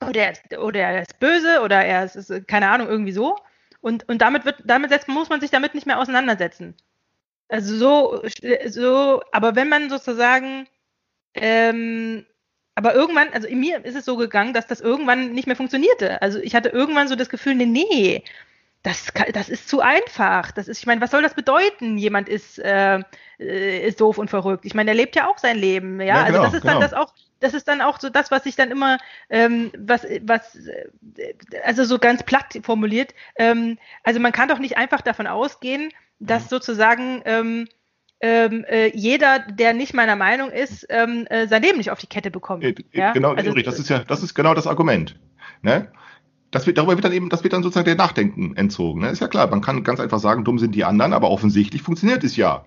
oder 0.08 0.22
er 0.22 0.32
ist, 0.32 0.58
oder 0.58 0.80
er 0.80 1.02
ist 1.02 1.20
böse 1.20 1.62
oder 1.62 1.84
er 1.84 2.06
ist, 2.06 2.16
ist 2.16 2.48
keine 2.48 2.70
Ahnung, 2.70 2.88
irgendwie 2.88 3.12
so. 3.12 3.36
Und, 3.82 4.08
und 4.08 4.22
damit 4.22 4.46
wird, 4.46 4.64
damit 4.64 4.90
setzt, 4.90 5.10
muss 5.10 5.28
man 5.28 5.42
sich 5.42 5.52
damit 5.52 5.76
nicht 5.76 5.86
mehr 5.86 6.00
auseinandersetzen. 6.00 6.76
Also 7.50 7.76
so, 7.76 8.22
so, 8.68 9.22
aber 9.34 9.58
wenn 9.58 9.68
man 9.68 9.90
sozusagen 9.90 10.66
ähm, 11.34 12.26
aber 12.78 12.94
irgendwann, 12.94 13.30
also 13.34 13.48
in 13.48 13.60
mir 13.60 13.84
ist 13.84 13.96
es 13.96 14.06
so 14.06 14.18
gegangen, 14.18 14.54
dass 14.54 14.68
das 14.68 14.82
irgendwann 14.82 15.34
nicht 15.34 15.48
mehr 15.48 15.56
funktionierte. 15.56 16.22
Also 16.22 16.38
ich 16.38 16.54
hatte 16.54 16.70
irgendwann 16.70 17.08
so 17.08 17.16
das 17.16 17.28
Gefühl, 17.28 17.56
nee, 17.56 17.66
nee, 17.66 18.24
das, 18.84 19.12
das 19.34 19.50
ist 19.50 19.68
zu 19.68 19.82
einfach. 19.82 20.52
Das 20.52 20.68
ist, 20.68 20.78
ich 20.78 20.86
meine, 20.86 21.02
was 21.02 21.10
soll 21.10 21.24
das 21.24 21.34
bedeuten? 21.34 21.98
Jemand 21.98 22.30
ist, 22.30 22.60
äh, 22.60 23.00
ist 23.40 24.00
doof 24.00 24.20
und 24.20 24.30
verrückt. 24.30 24.64
Ich 24.64 24.76
meine, 24.76 24.92
er 24.92 24.96
lebt 24.96 25.16
ja 25.16 25.28
auch 25.28 25.40
sein 25.40 25.58
Leben. 25.58 26.00
Ja, 26.00 26.06
ja 26.06 26.24
also 26.26 26.34
genau, 26.34 26.44
also 26.44 26.46
das 26.46 26.54
ist 26.54 26.62
genau. 26.62 26.74
dann 26.74 26.82
das 26.82 26.94
auch, 26.94 27.14
das 27.40 27.54
ist 27.56 27.68
dann 27.68 27.82
auch 27.82 28.00
so 28.00 28.10
das, 28.12 28.30
was 28.30 28.46
ich 28.46 28.56
dann 28.56 28.70
immer, 28.70 29.00
ähm, 29.32 29.72
was, 29.76 30.06
was, 30.22 30.60
also 31.64 31.84
so 31.84 31.98
ganz 31.98 32.22
platt 32.22 32.60
formuliert. 32.62 33.16
Ähm, 33.38 33.80
also 34.04 34.20
man 34.20 34.34
kann 34.34 34.50
doch 34.50 34.60
nicht 34.60 34.78
einfach 34.78 35.02
davon 35.02 35.26
ausgehen, 35.26 35.92
dass 36.20 36.44
mhm. 36.44 36.50
sozusagen 36.50 37.24
ähm, 37.26 37.68
ähm, 38.20 38.66
äh, 38.68 38.92
jeder, 38.96 39.40
der 39.40 39.74
nicht 39.74 39.94
meiner 39.94 40.16
Meinung 40.16 40.50
ist, 40.50 40.86
ähm, 40.90 41.28
äh, 41.30 41.48
sein 41.48 41.62
Leben 41.62 41.78
nicht 41.78 41.92
auf 41.92 42.00
die 42.00 42.08
Kette 42.08 42.32
bekommt. 42.32 42.64
Äh, 42.64 42.76
ja? 42.92 43.14
Genau, 43.14 43.34
also, 43.34 43.54
das 43.54 43.80
ist 43.80 43.90
ja, 43.90 44.00
das 44.00 44.24
ist 44.24 44.34
genau 44.34 44.54
das 44.54 44.66
Argument. 44.66 45.20
Ne? 45.62 45.92
Das 46.50 46.66
wird, 46.66 46.78
darüber 46.78 46.96
wird 46.96 47.06
dann 47.06 47.12
eben, 47.12 47.30
das 47.30 47.44
wird 47.44 47.54
dann 47.54 47.62
sozusagen 47.62 47.86
der 47.86 47.96
Nachdenken 47.96 48.56
entzogen. 48.56 49.02
Ne? 49.02 49.10
Ist 49.10 49.22
ja 49.22 49.28
klar, 49.28 49.48
man 49.48 49.62
kann 49.62 49.84
ganz 49.84 50.00
einfach 50.00 50.20
sagen, 50.20 50.44
dumm 50.46 50.60
sind 50.60 50.74
die 50.74 50.86
anderen, 50.86 51.14
aber 51.14 51.30
offensichtlich 51.30 51.82
funktioniert 51.82 52.24
es 52.24 52.38
ja. 52.38 52.64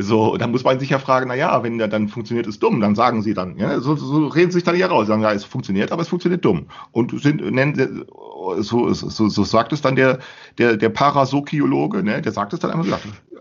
So, 0.00 0.36
dann 0.36 0.52
muss 0.52 0.62
man 0.62 0.78
sich 0.78 0.90
ja 0.90 1.00
fragen, 1.00 1.26
na 1.26 1.34
ja, 1.34 1.64
wenn 1.64 1.76
der 1.76 1.88
dann 1.88 2.06
funktioniert 2.06 2.46
es 2.46 2.60
dumm, 2.60 2.80
dann 2.80 2.94
sagen 2.94 3.22
sie 3.22 3.34
dann, 3.34 3.58
ja, 3.58 3.80
so, 3.80 3.96
so 3.96 4.28
reden 4.28 4.52
sie 4.52 4.58
sich 4.58 4.64
dann 4.64 4.76
ja 4.76 4.86
raus, 4.86 5.08
sagen, 5.08 5.22
ja, 5.22 5.32
es 5.32 5.42
funktioniert, 5.42 5.90
aber 5.90 6.02
es 6.02 6.08
funktioniert 6.08 6.44
dumm. 6.44 6.66
Und 6.92 7.20
sind, 7.20 7.40
nennen, 7.50 8.04
so, 8.58 8.92
so, 8.92 9.28
so 9.28 9.44
sagt 9.44 9.72
es 9.72 9.80
dann 9.80 9.96
der, 9.96 10.20
der, 10.56 10.76
der 10.76 10.88
Parasokiologe, 10.90 12.04
ne, 12.04 12.22
der 12.22 12.30
sagt 12.30 12.52
es 12.52 12.60
dann 12.60 12.70
einmal 12.70 12.86
so, 12.86 12.94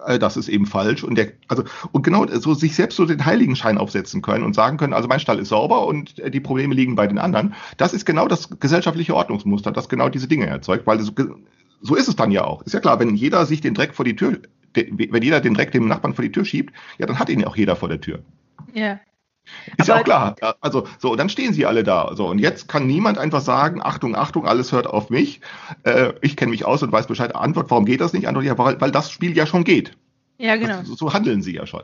äh, 0.08 0.18
das 0.18 0.36
ist 0.36 0.50
eben 0.50 0.66
falsch. 0.66 1.04
Und 1.04 1.16
der, 1.16 1.34
also, 1.48 1.64
und 1.92 2.02
genau 2.02 2.26
so 2.28 2.56
sich 2.56 2.76
selbst 2.76 2.96
so 2.96 3.06
den 3.06 3.24
Heiligenschein 3.24 3.78
aufsetzen 3.78 4.24
können 4.24 4.44
und 4.44 4.56
sagen 4.56 4.78
können, 4.78 4.94
also 4.94 5.08
mein 5.08 5.20
Stall 5.20 5.38
ist 5.38 5.50
sauber 5.50 5.86
und 5.86 6.18
äh, 6.18 6.32
die 6.32 6.40
Probleme 6.40 6.74
liegen 6.74 6.96
bei 6.96 7.06
den 7.06 7.20
anderen. 7.20 7.54
Das 7.78 7.94
ist 7.94 8.06
genau 8.06 8.28
das 8.28 8.60
gesellschaftliche 8.60 9.16
Ordnungsmuster, 9.16 9.72
das 9.72 9.90
genau 9.90 10.10
diese 10.10 10.28
Dinge 10.28 10.48
erzeugt, 10.48 10.88
weil 10.88 11.00
so, 11.02 11.12
so 11.82 11.94
ist 11.94 12.08
es 12.08 12.16
dann 12.16 12.32
ja 12.32 12.46
auch. 12.46 12.64
Ist 12.64 12.74
ja 12.74 12.80
klar, 12.80 13.00
wenn 13.00 13.16
jeder 13.16 13.46
sich 13.46 13.62
den 13.62 13.76
Dreck 13.76 13.94
vor 13.94 14.06
die 14.06 14.16
Tür, 14.16 14.40
wenn 14.78 15.24
jeder 15.24 15.42
den 15.42 15.54
Dreck 15.54 15.72
dem 15.72 15.88
Nachbarn 15.88 16.14
vor 16.14 16.24
die 16.24 16.32
Tür 16.32 16.46
schiebt, 16.46 16.74
ja, 16.98 17.06
dann 17.06 17.20
hat 17.20 17.30
ihn 17.30 17.40
ja 17.40 17.48
auch 17.48 17.56
jeder 17.56 17.76
vor 17.76 17.90
der 17.90 18.02
Tür. 18.02 18.20
Ja. 18.74 19.00
Ist 19.78 19.90
Aber 19.90 20.00
ja 20.00 20.00
auch 20.00 20.04
klar. 20.04 20.56
Also, 20.62 20.88
so, 21.00 21.16
dann 21.16 21.30
stehen 21.30 21.54
sie 21.54 21.66
alle 21.66 21.84
da. 21.84 22.12
So, 22.16 22.28
und 22.28 22.40
jetzt 22.40 22.68
kann 22.68 22.86
niemand 22.86 23.18
einfach 23.18 23.42
sagen, 23.42 23.82
Achtung, 23.82 24.16
Achtung, 24.16 24.46
alles 24.46 24.72
hört 24.72 24.88
auf 24.88 25.10
mich. 25.10 25.42
Äh, 25.84 26.14
ich 26.22 26.36
kenne 26.36 26.52
mich 26.52 26.66
aus 26.66 26.84
und 26.84 26.92
weiß 26.92 27.08
Bescheid. 27.08 27.36
Antwort, 27.36 27.70
warum 27.70 27.86
geht 27.86 28.02
das 28.02 28.14
nicht? 28.14 28.28
Antwort, 28.28 28.46
ja, 28.46 28.58
weil, 28.58 28.80
weil 28.82 28.92
das 28.92 29.10
Spiel 29.10 29.36
ja 29.36 29.46
schon 29.46 29.64
geht. 29.64 29.98
Ja, 30.38 30.56
genau. 30.56 30.80
Das, 30.80 30.88
so 30.88 31.14
handeln 31.14 31.42
sie 31.42 31.56
ja 31.56 31.66
schon. 31.66 31.84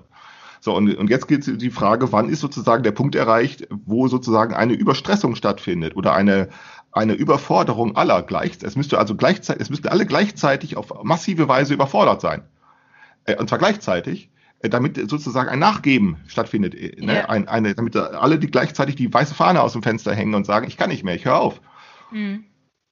So, 0.60 0.76
und, 0.76 0.96
und 0.96 1.10
jetzt 1.10 1.28
geht 1.28 1.62
die 1.62 1.72
Frage, 1.72 2.12
wann 2.12 2.30
ist 2.30 2.40
sozusagen 2.40 2.84
der 2.84 2.92
Punkt 2.92 3.16
erreicht, 3.16 3.68
wo 3.70 4.08
sozusagen 4.08 4.54
eine 4.54 4.74
Überstressung 4.74 5.36
stattfindet 5.36 5.96
oder 5.98 6.14
eine, 6.14 6.50
eine 6.92 7.14
Überforderung 7.14 7.98
aller 7.98 8.22
gleich. 8.22 8.58
Es 8.62 8.76
müsste 8.76 8.98
also 8.98 9.16
gleichzeitig, 9.16 9.62
es 9.62 9.70
müssten 9.70 9.90
alle 9.90 10.06
gleichzeitig 10.06 10.78
auf 10.78 11.04
massive 11.04 11.48
Weise 11.48 11.74
überfordert 11.74 12.22
sein. 12.22 12.44
Äh, 13.26 13.36
und 13.38 13.50
zwar 13.50 13.60
gleichzeitig 13.60 14.30
äh, 14.60 14.70
damit 14.70 15.10
sozusagen 15.10 15.50
ein 15.50 15.60
Nachgeben 15.60 16.18
stattfindet, 16.28 16.76
äh, 16.76 17.04
ne? 17.04 17.16
Ja. 17.16 17.30
ein, 17.30 17.48
eine, 17.48 17.76
damit 17.76 17.96
alle 17.96 18.40
die 18.40 18.48
gleichzeitig 18.48 18.96
die 18.96 19.14
weiße 19.14 19.36
Fahne 19.36 19.62
aus 19.62 19.74
dem 19.74 19.84
Fenster 19.84 20.14
hängen 20.14 20.36
und 20.36 20.46
sagen, 20.46 20.68
ich 20.68 20.78
kann 20.78 20.90
nicht 20.90 21.04
mehr, 21.04 21.16
ich 21.16 21.26
höre 21.26 21.40
auf. 21.40 21.62
Mhm. 22.12 22.46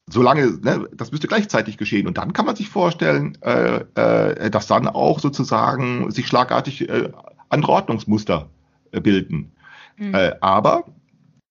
Solange, 0.09 0.59
ne, 0.61 0.89
das 0.93 1.11
müsste 1.11 1.27
gleichzeitig 1.27 1.77
geschehen. 1.77 2.07
Und 2.07 2.17
dann 2.17 2.33
kann 2.33 2.45
man 2.45 2.55
sich 2.55 2.69
vorstellen, 2.69 3.37
äh, 3.41 3.85
äh, 3.95 4.49
dass 4.49 4.67
dann 4.67 4.87
auch 4.87 5.19
sozusagen 5.19 6.11
sich 6.11 6.27
schlagartig 6.27 6.89
äh, 6.89 7.09
andere 7.49 7.71
Ordnungsmuster 7.71 8.49
bilden. 8.91 9.53
Mhm. 9.95 10.15
Aber 10.41 10.85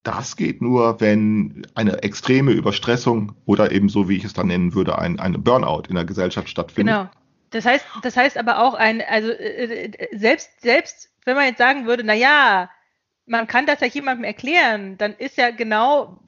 das 0.02 0.36
geht 0.36 0.62
nur, 0.62 1.00
wenn 1.00 1.66
eine 1.74 2.02
extreme 2.02 2.52
Überstressung 2.52 3.32
oder 3.44 3.70
eben 3.72 3.88
so, 3.88 4.08
wie 4.08 4.16
ich 4.16 4.24
es 4.24 4.32
dann 4.32 4.48
nennen 4.48 4.74
würde, 4.74 4.98
ein, 4.98 5.18
ein 5.20 5.42
Burnout 5.42 5.84
in 5.88 5.94
der 5.94 6.04
Gesellschaft 6.04 6.48
stattfindet. 6.48 6.94
Genau. 6.94 7.10
Das 7.50 7.64
heißt, 7.64 7.84
das 8.02 8.16
heißt 8.16 8.38
aber 8.38 8.60
auch 8.60 8.74
ein, 8.74 9.02
also 9.02 9.30
äh, 9.30 9.86
äh, 9.86 10.16
selbst, 10.16 10.60
selbst 10.60 11.10
wenn 11.24 11.36
man 11.36 11.46
jetzt 11.46 11.58
sagen 11.58 11.86
würde, 11.86 12.04
na 12.04 12.14
ja, 12.14 12.70
man 13.26 13.46
kann 13.46 13.66
das 13.66 13.80
ja 13.80 13.86
jemandem 13.86 14.24
erklären, 14.24 14.98
dann 14.98 15.14
ist 15.14 15.36
ja 15.36 15.50
genau, 15.50 16.20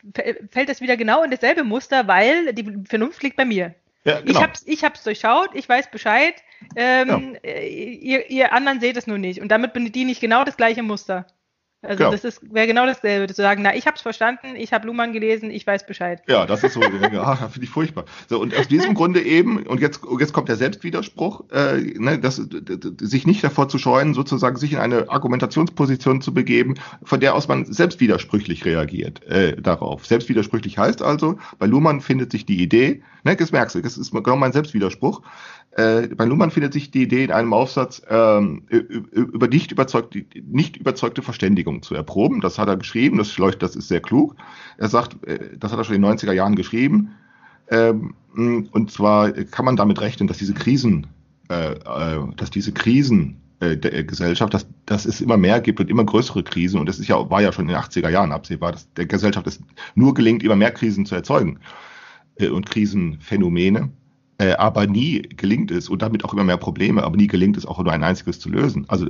fällt 0.50 0.68
das 0.68 0.80
wieder 0.80 0.96
genau 0.96 1.22
in 1.22 1.30
dasselbe 1.30 1.64
Muster, 1.64 2.06
weil 2.06 2.52
die 2.52 2.84
Vernunft 2.86 3.22
liegt 3.22 3.36
bei 3.36 3.44
mir. 3.44 3.74
Ja, 4.04 4.20
genau. 4.20 4.30
Ich 4.30 4.42
hab's, 4.42 4.62
ich 4.66 4.84
hab's 4.84 5.04
durchschaut, 5.04 5.50
ich 5.54 5.68
weiß 5.68 5.90
Bescheid, 5.90 6.34
ähm, 6.76 7.36
ja. 7.42 7.50
Äh, 7.50 7.68
ihr, 7.68 8.30
ihr 8.30 8.52
anderen 8.52 8.80
seht 8.80 8.96
es 8.96 9.06
nur 9.06 9.18
nicht. 9.18 9.40
Und 9.40 9.48
damit 9.48 9.72
bediene 9.72 10.12
ich 10.12 10.20
genau 10.20 10.44
das 10.44 10.56
gleiche 10.56 10.82
Muster. 10.82 11.26
Also 11.82 11.98
genau. 11.98 12.10
das 12.12 12.24
ist 12.24 12.40
wäre 12.54 12.68
genau 12.68 12.86
dasselbe, 12.86 13.32
zu 13.32 13.42
sagen, 13.42 13.62
na, 13.62 13.74
ich 13.74 13.86
habe 13.86 13.96
es 13.96 14.02
verstanden, 14.02 14.54
ich 14.56 14.72
habe 14.72 14.86
Luhmann 14.86 15.12
gelesen, 15.12 15.50
ich 15.50 15.66
weiß 15.66 15.84
Bescheid. 15.84 16.22
Ja, 16.28 16.46
das 16.46 16.62
ist 16.62 16.74
so, 16.74 16.80
ja, 16.80 17.34
finde 17.36 17.64
ich 17.64 17.70
furchtbar. 17.70 18.04
So 18.28 18.40
und 18.40 18.56
aus 18.56 18.68
diesem 18.68 18.94
Grunde 18.94 19.20
eben 19.20 19.66
und 19.66 19.80
jetzt 19.80 20.00
jetzt 20.20 20.32
kommt 20.32 20.48
der 20.48 20.56
Selbstwiderspruch, 20.56 21.50
äh, 21.50 21.78
ne, 21.98 22.20
das, 22.20 22.40
sich 23.00 23.26
nicht 23.26 23.42
davor 23.42 23.68
zu 23.68 23.78
scheuen, 23.78 24.14
sozusagen 24.14 24.56
sich 24.56 24.72
in 24.72 24.78
eine 24.78 25.10
Argumentationsposition 25.10 26.20
zu 26.20 26.32
begeben, 26.32 26.74
von 27.02 27.18
der 27.18 27.34
aus 27.34 27.48
man 27.48 27.64
selbstwidersprüchlich 27.64 28.64
reagiert 28.64 29.26
äh, 29.26 29.60
darauf. 29.60 30.06
Selbstwidersprüchlich 30.06 30.78
heißt 30.78 31.02
also, 31.02 31.38
bei 31.58 31.66
Luhmann 31.66 32.00
findet 32.00 32.30
sich 32.30 32.46
die 32.46 32.62
Idee, 32.62 33.02
ne, 33.24 33.34
das 33.34 33.50
merkst 33.50 33.74
du, 33.74 33.80
das 33.82 33.98
ist 33.98 34.12
genau 34.12 34.36
mein 34.36 34.52
Selbstwiderspruch. 34.52 35.22
Äh, 35.76 36.08
bei 36.08 36.26
Luhmann 36.26 36.50
findet 36.50 36.74
sich 36.74 36.90
die 36.90 37.02
Idee 37.02 37.24
in 37.24 37.32
einem 37.32 37.54
Aufsatz 37.54 38.02
ähm, 38.08 38.64
über 38.68 39.48
nicht 39.48 39.72
überzeugte, 39.72 40.24
nicht 40.44 40.76
überzeugte 40.76 41.22
Verständigung 41.22 41.82
zu 41.82 41.94
erproben. 41.94 42.40
Das 42.40 42.58
hat 42.58 42.68
er 42.68 42.76
geschrieben, 42.76 43.16
das, 43.16 43.34
das 43.58 43.76
ist 43.76 43.88
sehr 43.88 44.00
klug. 44.00 44.36
Er 44.76 44.88
sagt, 44.88 45.24
äh, 45.26 45.56
das 45.56 45.72
hat 45.72 45.78
er 45.78 45.84
schon 45.84 45.96
in 45.96 46.02
den 46.02 46.12
90er 46.12 46.32
Jahren 46.32 46.56
geschrieben. 46.56 47.12
Ähm, 47.70 48.14
und 48.34 48.90
zwar 48.90 49.32
kann 49.32 49.64
man 49.64 49.76
damit 49.76 50.00
rechnen, 50.00 50.26
dass 50.26 50.38
diese 50.38 50.54
Krisen, 50.54 51.06
äh, 51.48 51.72
äh, 51.72 52.20
dass 52.36 52.50
diese 52.50 52.72
Krisen 52.72 53.40
äh, 53.60 53.76
der 53.76 54.04
Gesellschaft, 54.04 54.52
dass, 54.52 54.66
dass 54.86 55.06
es 55.06 55.20
immer 55.20 55.36
mehr 55.36 55.60
gibt 55.60 55.80
und 55.80 55.88
immer 55.88 56.04
größere 56.04 56.42
Krisen. 56.42 56.80
Und 56.80 56.86
das 56.86 56.98
ist 56.98 57.08
ja, 57.08 57.30
war 57.30 57.40
ja 57.40 57.52
schon 57.52 57.64
in 57.64 57.68
den 57.68 57.78
80er 57.78 58.10
Jahren 58.10 58.32
absehbar, 58.32 58.72
dass 58.72 58.92
der 58.94 59.06
Gesellschaft 59.06 59.46
es 59.46 59.60
nur 59.94 60.14
gelingt, 60.14 60.42
immer 60.42 60.56
mehr 60.56 60.72
Krisen 60.72 61.06
zu 61.06 61.14
erzeugen 61.14 61.60
äh, 62.36 62.48
und 62.48 62.68
Krisenphänomene. 62.68 63.90
Äh, 64.42 64.56
aber 64.56 64.88
nie 64.88 65.22
gelingt 65.22 65.70
es 65.70 65.88
und 65.88 66.02
damit 66.02 66.24
auch 66.24 66.32
immer 66.32 66.42
mehr 66.42 66.56
Probleme, 66.56 67.04
aber 67.04 67.16
nie 67.16 67.28
gelingt 67.28 67.56
es 67.56 67.64
auch 67.64 67.78
nur 67.78 67.92
ein 67.92 68.02
einziges 68.02 68.40
zu 68.40 68.48
lösen. 68.48 68.86
Also, 68.88 69.06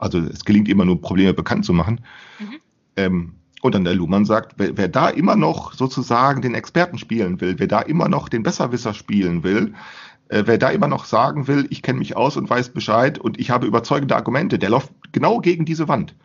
also 0.00 0.18
es 0.18 0.44
gelingt 0.44 0.68
immer 0.68 0.84
nur 0.84 1.00
Probleme 1.00 1.32
bekannt 1.32 1.64
zu 1.64 1.72
machen. 1.72 2.00
Mhm. 2.40 2.56
Ähm, 2.96 3.34
und 3.60 3.76
dann 3.76 3.84
der 3.84 3.94
Luhmann 3.94 4.24
sagt, 4.24 4.54
wer, 4.56 4.76
wer, 4.76 4.88
da 4.88 5.08
immer 5.08 5.36
noch 5.36 5.72
sozusagen 5.72 6.42
den 6.42 6.56
Experten 6.56 6.98
spielen 6.98 7.40
will, 7.40 7.60
wer 7.60 7.68
da 7.68 7.80
immer 7.80 8.08
noch 8.08 8.28
den 8.28 8.42
Besserwisser 8.42 8.92
spielen 8.92 9.44
will, 9.44 9.72
äh, 10.30 10.42
wer 10.46 10.58
da 10.58 10.70
immer 10.70 10.88
noch 10.88 11.04
sagen 11.04 11.46
will, 11.46 11.68
ich 11.70 11.82
kenne 11.82 12.00
mich 12.00 12.16
aus 12.16 12.36
und 12.36 12.50
weiß 12.50 12.70
Bescheid 12.70 13.20
und 13.20 13.38
ich 13.38 13.50
habe 13.50 13.68
überzeugende 13.68 14.16
Argumente, 14.16 14.58
der 14.58 14.70
läuft 14.70 14.90
genau 15.12 15.38
gegen 15.38 15.64
diese 15.64 15.86
Wand. 15.86 16.16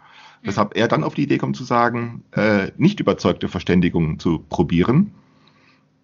Mhm. 0.42 0.48
Weshalb 0.48 0.76
er 0.76 0.88
dann 0.88 1.04
auf 1.04 1.14
die 1.14 1.24
Idee 1.24 1.38
kommt 1.38 1.58
zu 1.58 1.64
sagen, 1.64 2.24
äh, 2.32 2.72
nicht 2.78 3.00
überzeugte 3.00 3.50
Verständigungen 3.50 4.18
zu 4.18 4.40
probieren. 4.40 5.12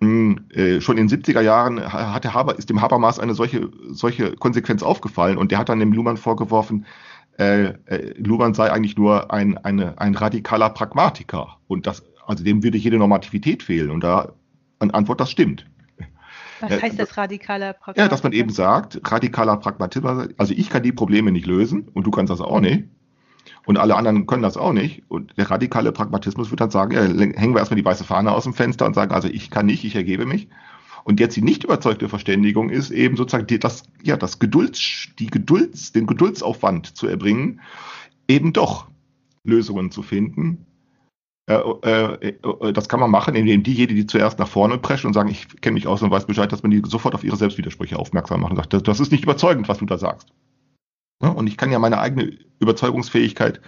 Hm, 0.03 0.45
äh, 0.53 0.81
schon 0.81 0.97
in 0.97 1.07
den 1.07 1.21
70er 1.21 1.41
Jahren 1.41 1.81
hat 1.81 2.23
der 2.23 2.33
Haber, 2.33 2.57
ist 2.57 2.69
dem 2.69 2.81
Habermas 2.81 3.19
eine 3.19 3.33
solche, 3.33 3.69
solche 3.89 4.35
Konsequenz 4.35 4.83
aufgefallen 4.83 5.37
und 5.37 5.51
der 5.51 5.59
hat 5.59 5.69
dann 5.69 5.79
dem 5.79 5.93
Luhmann 5.93 6.17
vorgeworfen, 6.17 6.85
äh, 7.39 7.73
äh, 7.85 8.13
Luhmann 8.17 8.53
sei 8.53 8.71
eigentlich 8.71 8.97
nur 8.97 9.33
ein, 9.33 9.57
eine, 9.57 9.99
ein 9.99 10.15
radikaler 10.15 10.69
Pragmatiker. 10.69 11.57
Und 11.67 11.87
das, 11.87 12.03
also 12.25 12.43
dem 12.43 12.63
würde 12.63 12.77
jede 12.77 12.97
Normativität 12.97 13.63
fehlen. 13.63 13.89
Und 13.89 14.03
da 14.03 14.33
an 14.79 14.91
Antwort, 14.91 15.19
das 15.19 15.31
stimmt. 15.31 15.65
Was 16.59 16.71
äh, 16.71 16.81
heißt 16.81 16.99
das 16.99 17.17
radikaler 17.17 17.73
Pragmatiker? 17.73 18.03
Ja, 18.03 18.07
dass 18.07 18.23
man 18.23 18.33
eben 18.33 18.49
sagt, 18.51 18.99
radikaler 19.03 19.57
Pragmatismus, 19.57 20.29
also 20.37 20.53
ich 20.55 20.69
kann 20.69 20.83
die 20.83 20.91
Probleme 20.91 21.31
nicht 21.31 21.47
lösen 21.47 21.89
und 21.93 22.05
du 22.05 22.11
kannst 22.11 22.31
das 22.31 22.41
auch 22.41 22.59
nicht. 22.59 22.85
Und 23.65 23.77
alle 23.77 23.95
anderen 23.95 24.25
können 24.25 24.43
das 24.43 24.57
auch 24.57 24.73
nicht. 24.73 25.03
Und 25.07 25.37
der 25.37 25.49
radikale 25.49 25.91
Pragmatismus 25.91 26.49
wird 26.49 26.61
dann 26.61 26.71
sagen, 26.71 26.93
ja, 26.93 27.01
hängen 27.01 27.53
wir 27.53 27.59
erstmal 27.59 27.77
die 27.77 27.85
weiße 27.85 28.03
Fahne 28.03 28.31
aus 28.31 28.43
dem 28.43 28.53
Fenster 28.53 28.85
und 28.85 28.93
sagen, 28.93 29.13
also 29.13 29.27
ich 29.27 29.49
kann 29.49 29.65
nicht, 29.65 29.83
ich 29.83 29.95
ergebe 29.95 30.25
mich. 30.25 30.47
Und 31.03 31.19
jetzt 31.19 31.35
die 31.35 31.41
nicht 31.41 31.63
überzeugte 31.63 32.07
Verständigung 32.07 32.69
ist 32.69 32.91
eben 32.91 33.17
sozusagen 33.17 33.47
die, 33.47 33.59
das, 33.59 33.83
ja, 34.03 34.15
das 34.15 34.39
Gedulds, 34.39 35.09
die 35.19 35.27
Gedulds, 35.27 35.91
den 35.91 36.07
Geduldsaufwand 36.07 36.95
zu 36.95 37.07
erbringen, 37.07 37.59
eben 38.27 38.53
doch 38.53 38.87
Lösungen 39.43 39.91
zu 39.91 40.01
finden. 40.01 40.65
Äh, 41.45 41.55
äh, 41.55 42.27
äh, 42.27 42.73
das 42.73 42.87
kann 42.87 43.01
man 43.01 43.11
machen, 43.11 43.35
indem 43.35 43.63
diejenigen, 43.63 43.97
die 43.97 44.05
zuerst 44.05 44.39
nach 44.39 44.47
vorne 44.47 44.77
preschen 44.77 45.07
und 45.07 45.13
sagen, 45.13 45.29
ich 45.29 45.47
kenne 45.59 45.73
mich 45.73 45.87
aus 45.87 46.01
und 46.01 46.09
weiß 46.09 46.25
Bescheid, 46.25 46.49
dass 46.51 46.63
man 46.63 46.71
die 46.71 46.81
sofort 46.85 47.15
auf 47.15 47.25
ihre 47.25 47.35
Selbstwidersprüche 47.35 47.99
aufmerksam 47.99 48.41
macht 48.41 48.51
und 48.51 48.57
sagt, 48.57 48.73
das, 48.73 48.83
das 48.83 48.99
ist 49.01 49.11
nicht 49.11 49.23
überzeugend, 49.23 49.67
was 49.67 49.79
du 49.79 49.85
da 49.85 49.97
sagst. 49.97 50.29
Ja, 51.23 51.29
und 51.29 51.47
ich 51.47 51.57
kann 51.57 51.71
ja 51.71 51.79
meine 51.79 51.99
eigene 51.99 52.37
Überzeugungsfähigkeit 52.59 53.61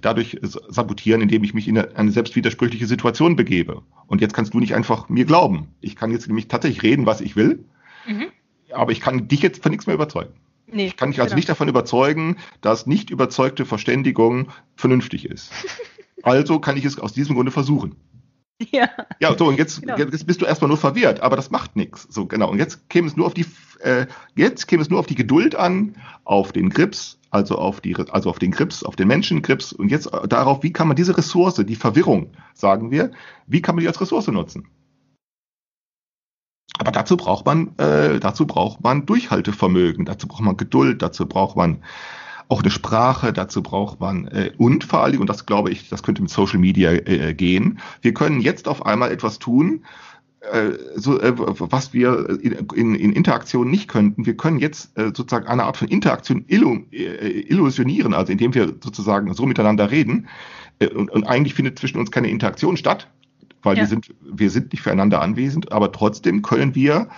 dadurch 0.00 0.38
sabotieren, 0.42 1.20
indem 1.20 1.42
ich 1.42 1.54
mich 1.54 1.66
in 1.66 1.76
eine 1.76 2.12
selbstwidersprüchliche 2.12 2.86
Situation 2.86 3.36
begebe. 3.36 3.82
Und 4.06 4.20
jetzt 4.20 4.32
kannst 4.32 4.54
du 4.54 4.60
nicht 4.60 4.74
einfach 4.74 5.08
mir 5.08 5.24
glauben. 5.24 5.68
Ich 5.80 5.96
kann 5.96 6.12
jetzt 6.12 6.28
nämlich 6.28 6.48
tatsächlich 6.48 6.82
reden, 6.82 7.06
was 7.06 7.20
ich 7.20 7.34
will, 7.34 7.64
mhm. 8.06 8.26
aber 8.72 8.92
ich 8.92 9.00
kann 9.00 9.28
dich 9.28 9.42
jetzt 9.42 9.62
von 9.62 9.70
nichts 9.70 9.86
mehr 9.86 9.94
überzeugen. 9.94 10.32
Nee, 10.72 10.86
ich 10.86 10.96
kann 10.96 11.10
dich 11.10 11.20
also 11.20 11.30
genau. 11.30 11.36
nicht 11.38 11.48
davon 11.48 11.68
überzeugen, 11.68 12.36
dass 12.60 12.86
nicht 12.86 13.10
überzeugte 13.10 13.66
Verständigung 13.66 14.52
vernünftig 14.76 15.24
ist. 15.24 15.50
also 16.22 16.60
kann 16.60 16.76
ich 16.76 16.84
es 16.84 16.98
aus 16.98 17.12
diesem 17.12 17.34
Grunde 17.34 17.50
versuchen. 17.50 17.96
Ja. 18.70 18.88
Ja, 19.20 19.36
so, 19.36 19.46
und 19.46 19.58
jetzt, 19.58 19.80
genau. 19.80 19.96
jetzt 19.96 20.26
bist 20.26 20.40
du 20.40 20.46
erstmal 20.46 20.68
nur 20.68 20.76
verwirrt, 20.76 21.20
aber 21.20 21.36
das 21.36 21.50
macht 21.50 21.76
nichts. 21.76 22.06
So, 22.10 22.26
genau. 22.26 22.50
Und 22.50 22.58
jetzt 22.58 22.88
käme 22.88 23.08
es 23.08 23.16
nur 23.16 23.26
auf 23.26 23.34
die, 23.34 23.46
äh, 23.80 24.06
jetzt 24.34 24.66
käme 24.66 24.82
es 24.82 24.90
nur 24.90 24.98
auf 24.98 25.06
die 25.06 25.14
Geduld 25.14 25.54
an, 25.54 25.96
auf 26.24 26.52
den 26.52 26.70
Grips, 26.70 27.18
also 27.30 27.56
auf 27.56 27.80
die, 27.80 27.96
also 27.96 28.30
auf 28.30 28.38
den 28.38 28.50
Grips, 28.50 28.82
auf 28.82 28.96
den 28.96 29.08
Menschenkrips 29.08 29.72
und 29.72 29.90
jetzt 29.90 30.10
darauf, 30.28 30.62
wie 30.62 30.72
kann 30.72 30.88
man 30.88 30.96
diese 30.96 31.16
Ressource, 31.16 31.56
die 31.56 31.76
Verwirrung, 31.76 32.32
sagen 32.54 32.90
wir, 32.90 33.10
wie 33.46 33.62
kann 33.62 33.74
man 33.74 33.82
die 33.82 33.88
als 33.88 34.00
Ressource 34.00 34.28
nutzen? 34.28 34.68
Aber 36.78 36.92
dazu 36.92 37.16
braucht 37.16 37.44
man, 37.44 37.76
äh, 37.78 38.20
dazu 38.20 38.46
braucht 38.46 38.82
man 38.82 39.04
Durchhaltevermögen, 39.04 40.06
dazu 40.06 40.26
braucht 40.28 40.42
man 40.42 40.56
Geduld, 40.56 41.02
dazu 41.02 41.26
braucht 41.26 41.56
man 41.56 41.82
auch 42.50 42.62
eine 42.62 42.70
Sprache, 42.70 43.32
dazu 43.32 43.62
braucht 43.62 44.00
man 44.00 44.26
äh, 44.28 44.50
und 44.58 44.84
vor 44.84 45.02
allem, 45.02 45.20
und 45.20 45.30
das 45.30 45.46
glaube 45.46 45.70
ich, 45.70 45.88
das 45.88 46.02
könnte 46.02 46.20
mit 46.20 46.30
Social 46.30 46.58
Media 46.58 46.92
äh, 46.92 47.32
gehen, 47.32 47.78
wir 48.02 48.12
können 48.12 48.40
jetzt 48.40 48.66
auf 48.66 48.84
einmal 48.84 49.12
etwas 49.12 49.38
tun, 49.38 49.84
äh, 50.40 50.72
so, 50.96 51.20
äh, 51.20 51.32
was 51.36 51.92
wir 51.92 52.40
in, 52.42 52.52
in, 52.74 52.94
in 52.94 53.12
Interaktion 53.12 53.70
nicht 53.70 53.88
könnten. 53.88 54.24
Wir 54.24 54.36
können 54.36 54.58
jetzt 54.58 54.96
äh, 54.98 55.12
sozusagen 55.14 55.46
eine 55.46 55.64
Art 55.64 55.76
von 55.76 55.88
Interaktion 55.88 56.44
illu, 56.48 56.80
äh, 56.92 57.40
illusionieren, 57.42 58.14
also 58.14 58.32
indem 58.32 58.54
wir 58.54 58.74
sozusagen 58.82 59.32
so 59.34 59.46
miteinander 59.46 59.90
reden. 59.90 60.28
Äh, 60.78 60.88
und, 60.88 61.10
und 61.10 61.24
eigentlich 61.24 61.54
findet 61.54 61.78
zwischen 61.78 61.98
uns 61.98 62.10
keine 62.10 62.30
Interaktion 62.30 62.76
statt, 62.76 63.08
weil 63.62 63.76
ja. 63.76 63.82
wir 63.82 63.88
sind 63.88 64.14
wir 64.22 64.50
sind 64.50 64.72
nicht 64.72 64.82
füreinander 64.82 65.20
anwesend, 65.20 65.72
aber 65.72 65.92
trotzdem 65.92 66.40
können 66.40 66.74
wir 66.74 67.08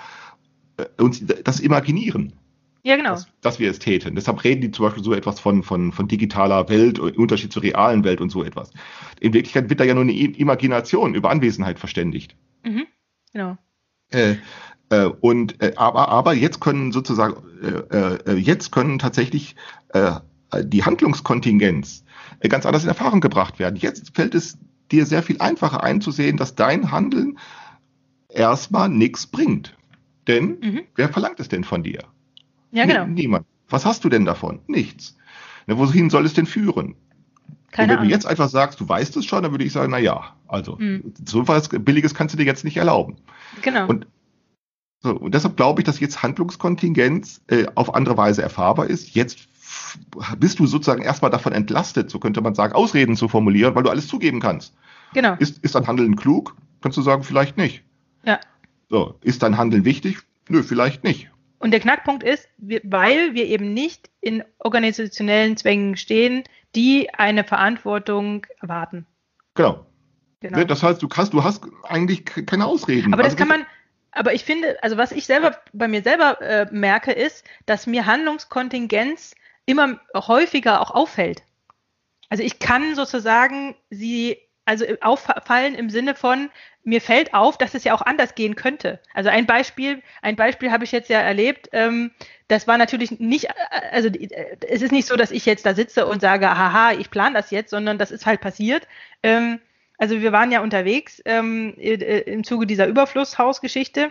äh, 0.76 0.84
uns 1.00 1.24
das 1.44 1.60
imaginieren. 1.60 2.32
Ja, 2.84 2.96
genau. 2.96 3.10
Dass, 3.10 3.28
dass, 3.40 3.58
wir 3.60 3.70
es 3.70 3.78
täten. 3.78 4.16
Deshalb 4.16 4.42
reden 4.42 4.60
die 4.60 4.70
zum 4.72 4.84
Beispiel 4.84 5.04
so 5.04 5.14
etwas 5.14 5.38
von, 5.38 5.62
von, 5.62 5.92
von 5.92 6.08
digitaler 6.08 6.68
Welt, 6.68 6.98
im 6.98 7.14
Unterschied 7.14 7.52
zur 7.52 7.62
realen 7.62 8.02
Welt 8.02 8.20
und 8.20 8.30
so 8.30 8.42
etwas. 8.42 8.72
In 9.20 9.32
Wirklichkeit 9.32 9.70
wird 9.70 9.78
da 9.78 9.84
ja 9.84 9.94
nur 9.94 10.02
eine 10.02 10.12
Imagination 10.12 11.14
über 11.14 11.30
Anwesenheit 11.30 11.78
verständigt. 11.78 12.34
Mhm. 12.64 12.86
Genau. 13.32 13.56
Äh, 14.10 14.36
äh, 14.90 15.06
und 15.06 15.62
äh, 15.62 15.74
aber 15.76 16.08
aber 16.08 16.34
jetzt 16.34 16.60
können 16.60 16.92
sozusagen 16.92 17.36
äh, 17.62 18.14
äh, 18.30 18.34
jetzt 18.34 18.72
können 18.72 18.98
tatsächlich 18.98 19.54
äh, 19.90 20.12
die 20.64 20.84
Handlungskontingenz 20.84 22.04
äh, 22.40 22.48
ganz 22.48 22.66
anders 22.66 22.82
in 22.82 22.88
Erfahrung 22.88 23.20
gebracht 23.20 23.58
werden. 23.58 23.76
Jetzt 23.76 24.14
fällt 24.14 24.34
es 24.34 24.58
dir 24.90 25.06
sehr 25.06 25.22
viel 25.22 25.40
einfacher 25.40 25.82
einzusehen, 25.82 26.36
dass 26.36 26.56
dein 26.56 26.90
Handeln 26.90 27.38
erstmal 28.28 28.88
nichts 28.88 29.26
bringt. 29.26 29.76
Denn 30.26 30.58
mhm. 30.60 30.80
wer 30.94 31.08
verlangt 31.08 31.40
es 31.40 31.48
denn 31.48 31.64
von 31.64 31.82
dir? 31.82 32.00
Ja, 32.72 32.86
genau. 32.86 33.06
Niemand. 33.06 33.46
Was 33.68 33.86
hast 33.86 34.04
du 34.04 34.08
denn 34.08 34.24
davon? 34.24 34.60
Nichts. 34.66 35.16
Na, 35.66 35.78
wohin 35.78 36.10
soll 36.10 36.26
es 36.26 36.34
denn 36.34 36.46
führen? 36.46 36.96
Keine 37.70 37.86
und 37.86 37.90
wenn 37.90 37.98
Ahnung. 37.98 38.08
du 38.08 38.14
jetzt 38.14 38.26
einfach 38.26 38.48
sagst, 38.48 38.80
du 38.80 38.88
weißt 38.88 39.16
es 39.16 39.24
schon, 39.24 39.42
dann 39.42 39.52
würde 39.52 39.64
ich 39.64 39.72
sagen, 39.72 39.90
na 39.90 39.98
ja, 39.98 40.36
also 40.46 40.78
hm. 40.78 41.14
so 41.24 41.48
was 41.48 41.68
Billiges 41.68 42.14
kannst 42.14 42.34
du 42.34 42.38
dir 42.38 42.44
jetzt 42.44 42.64
nicht 42.64 42.76
erlauben. 42.76 43.16
Genau. 43.62 43.86
Und, 43.86 44.06
so, 45.00 45.16
und 45.16 45.34
deshalb 45.34 45.56
glaube 45.56 45.80
ich, 45.80 45.86
dass 45.86 46.00
jetzt 46.00 46.22
Handlungskontingenz 46.22 47.40
äh, 47.46 47.66
auf 47.74 47.94
andere 47.94 48.16
Weise 48.16 48.42
erfahrbar 48.42 48.88
ist. 48.88 49.14
Jetzt 49.14 49.48
bist 50.38 50.58
du 50.58 50.66
sozusagen 50.66 51.02
erstmal 51.02 51.30
davon 51.30 51.52
entlastet, 51.52 52.10
so 52.10 52.18
könnte 52.18 52.42
man 52.42 52.54
sagen, 52.54 52.74
Ausreden 52.74 53.16
zu 53.16 53.28
formulieren, 53.28 53.74
weil 53.74 53.82
du 53.82 53.90
alles 53.90 54.06
zugeben 54.06 54.40
kannst. 54.40 54.74
Genau. 55.14 55.34
Ist, 55.38 55.58
ist 55.58 55.74
dein 55.74 55.86
Handeln 55.86 56.16
klug? 56.16 56.54
Kannst 56.82 56.98
du 56.98 57.02
sagen, 57.02 57.22
vielleicht 57.22 57.56
nicht. 57.56 57.84
Ja. 58.24 58.38
So, 58.90 59.14
ist 59.22 59.42
dein 59.42 59.56
Handeln 59.56 59.84
wichtig? 59.84 60.18
Nö, 60.48 60.62
vielleicht 60.62 61.04
nicht. 61.04 61.30
Und 61.62 61.70
der 61.70 61.78
Knackpunkt 61.78 62.24
ist, 62.24 62.48
weil 62.58 63.34
wir 63.34 63.46
eben 63.46 63.72
nicht 63.72 64.10
in 64.20 64.42
organisationellen 64.58 65.56
Zwängen 65.56 65.96
stehen, 65.96 66.42
die 66.74 67.14
eine 67.14 67.44
Verantwortung 67.44 68.44
erwarten. 68.60 69.06
Genau. 69.54 69.86
genau. 70.40 70.64
Das 70.64 70.82
heißt, 70.82 71.00
du 71.00 71.06
kannst, 71.06 71.32
du 71.32 71.44
hast 71.44 71.62
eigentlich 71.84 72.24
keine 72.24 72.66
Ausreden. 72.66 73.14
Aber 73.14 73.22
das 73.22 73.34
also, 73.34 73.36
kann 73.36 73.46
man, 73.46 73.66
aber 74.10 74.34
ich 74.34 74.42
finde, 74.42 74.76
also 74.82 74.96
was 74.96 75.12
ich 75.12 75.24
selber 75.24 75.56
bei 75.72 75.86
mir 75.86 76.02
selber 76.02 76.40
äh, 76.40 76.66
merke, 76.72 77.12
ist, 77.12 77.44
dass 77.64 77.86
mir 77.86 78.06
Handlungskontingenz 78.06 79.36
immer 79.64 80.00
häufiger 80.16 80.80
auch 80.80 80.90
auffällt. 80.90 81.44
Also 82.28 82.42
ich 82.42 82.58
kann 82.58 82.96
sozusagen 82.96 83.76
sie 83.88 84.36
also 84.64 84.84
auffallen 85.00 85.74
im 85.74 85.90
Sinne 85.90 86.14
von, 86.14 86.50
mir 86.84 87.00
fällt 87.00 87.34
auf, 87.34 87.58
dass 87.58 87.74
es 87.74 87.84
ja 87.84 87.94
auch 87.94 88.02
anders 88.02 88.34
gehen 88.34 88.56
könnte. 88.56 89.00
Also 89.14 89.30
ein 89.30 89.46
Beispiel, 89.46 90.02
ein 90.20 90.36
Beispiel 90.36 90.70
habe 90.70 90.84
ich 90.84 90.92
jetzt 90.92 91.10
ja 91.10 91.20
erlebt. 91.20 91.68
Ähm, 91.72 92.10
das 92.48 92.66
war 92.66 92.76
natürlich 92.76 93.18
nicht, 93.20 93.48
also 93.92 94.08
es 94.68 94.82
ist 94.82 94.92
nicht 94.92 95.06
so, 95.06 95.16
dass 95.16 95.30
ich 95.30 95.46
jetzt 95.46 95.64
da 95.64 95.74
sitze 95.74 96.06
und 96.06 96.20
sage, 96.20 96.48
haha, 96.48 96.92
ich 96.92 97.10
plane 97.10 97.34
das 97.34 97.50
jetzt, 97.50 97.70
sondern 97.70 97.98
das 97.98 98.10
ist 98.10 98.26
halt 98.26 98.40
passiert. 98.40 98.86
Ähm, 99.22 99.60
also 99.98 100.20
wir 100.20 100.32
waren 100.32 100.50
ja 100.50 100.60
unterwegs 100.60 101.22
ähm, 101.24 101.74
im 101.76 102.44
Zuge 102.44 102.66
dieser 102.66 102.86
Überflusshausgeschichte 102.88 104.00
äh, 104.00 104.10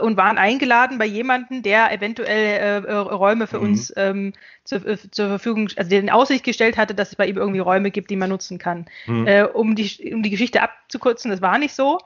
und 0.00 0.16
waren 0.16 0.38
eingeladen 0.38 0.98
bei 0.98 1.06
jemandem, 1.06 1.62
der 1.62 1.92
eventuell 1.92 2.84
äh, 2.84 2.92
Räume 2.92 3.46
für 3.46 3.58
mhm. 3.58 3.64
uns 3.64 3.92
ähm, 3.96 4.32
zur, 4.64 4.86
äh, 4.86 4.96
zur 5.10 5.28
Verfügung, 5.28 5.68
also 5.76 5.88
der 5.88 6.00
in 6.00 6.10
Aussicht 6.10 6.44
gestellt 6.44 6.76
hatte, 6.76 6.94
dass 6.94 7.10
es 7.10 7.16
bei 7.16 7.26
ihm 7.26 7.36
irgendwie 7.36 7.60
Räume 7.60 7.90
gibt, 7.90 8.10
die 8.10 8.16
man 8.16 8.30
nutzen 8.30 8.58
kann. 8.58 8.86
Mhm. 9.06 9.26
Äh, 9.26 9.42
um, 9.44 9.74
die, 9.76 10.12
um 10.12 10.22
die 10.22 10.30
Geschichte 10.30 10.62
abzukürzen, 10.62 11.30
das 11.30 11.42
war 11.42 11.58
nicht 11.58 11.74
so. 11.74 11.98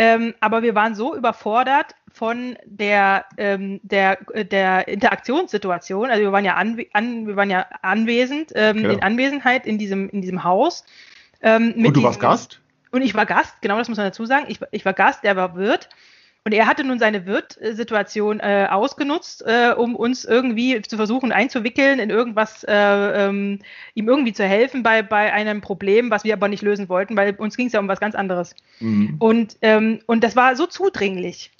Ähm, 0.00 0.34
aber 0.38 0.62
wir 0.62 0.76
waren 0.76 0.94
so 0.94 1.16
überfordert 1.16 1.96
von 2.12 2.56
der, 2.64 3.24
ähm, 3.36 3.80
der, 3.82 4.18
äh, 4.32 4.44
der 4.44 4.86
Interaktionssituation. 4.86 6.08
Also 6.08 6.22
wir 6.22 6.32
waren 6.32 6.44
ja, 6.44 6.54
an, 6.54 6.78
an, 6.92 7.26
wir 7.26 7.36
waren 7.36 7.50
ja 7.50 7.66
anwesend, 7.82 8.52
ähm, 8.54 8.78
ja. 8.78 8.90
in 8.90 9.02
Anwesenheit 9.02 9.66
in 9.66 9.76
diesem, 9.76 10.08
in 10.08 10.20
diesem 10.20 10.44
Haus. 10.44 10.84
Ähm, 11.42 11.74
und 11.76 11.96
du 11.96 12.02
warst 12.02 12.20
Gast? 12.20 12.60
Und 12.90 13.02
ich 13.02 13.14
war 13.14 13.26
Gast, 13.26 13.60
genau 13.60 13.76
das 13.76 13.88
muss 13.88 13.98
man 13.98 14.06
dazu 14.06 14.24
sagen. 14.24 14.46
Ich, 14.48 14.60
ich 14.70 14.84
war 14.84 14.92
Gast, 14.92 15.24
der 15.24 15.36
war 15.36 15.56
Wirt. 15.56 15.88
Und 16.48 16.54
er 16.54 16.66
hatte 16.66 16.82
nun 16.82 16.98
seine 16.98 17.26
Wirt-Situation 17.26 18.40
äh, 18.40 18.68
ausgenutzt, 18.70 19.44
äh, 19.46 19.74
um 19.76 19.94
uns 19.94 20.24
irgendwie 20.24 20.80
zu 20.80 20.96
versuchen 20.96 21.30
einzuwickeln 21.30 21.98
in 21.98 22.08
irgendwas, 22.08 22.64
äh, 22.64 22.72
ähm, 22.72 23.58
ihm 23.92 24.08
irgendwie 24.08 24.32
zu 24.32 24.44
helfen 24.44 24.82
bei, 24.82 25.02
bei 25.02 25.30
einem 25.30 25.60
Problem, 25.60 26.10
was 26.10 26.24
wir 26.24 26.32
aber 26.32 26.48
nicht 26.48 26.62
lösen 26.62 26.88
wollten, 26.88 27.18
weil 27.18 27.34
uns 27.34 27.58
ging 27.58 27.66
es 27.66 27.74
ja 27.74 27.80
um 27.80 27.88
was 27.88 28.00
ganz 28.00 28.14
anderes. 28.14 28.54
Mhm. 28.80 29.16
Und, 29.18 29.58
ähm, 29.60 30.00
und 30.06 30.24
das 30.24 30.36
war 30.36 30.56
so 30.56 30.64
zudringlich. 30.64 31.50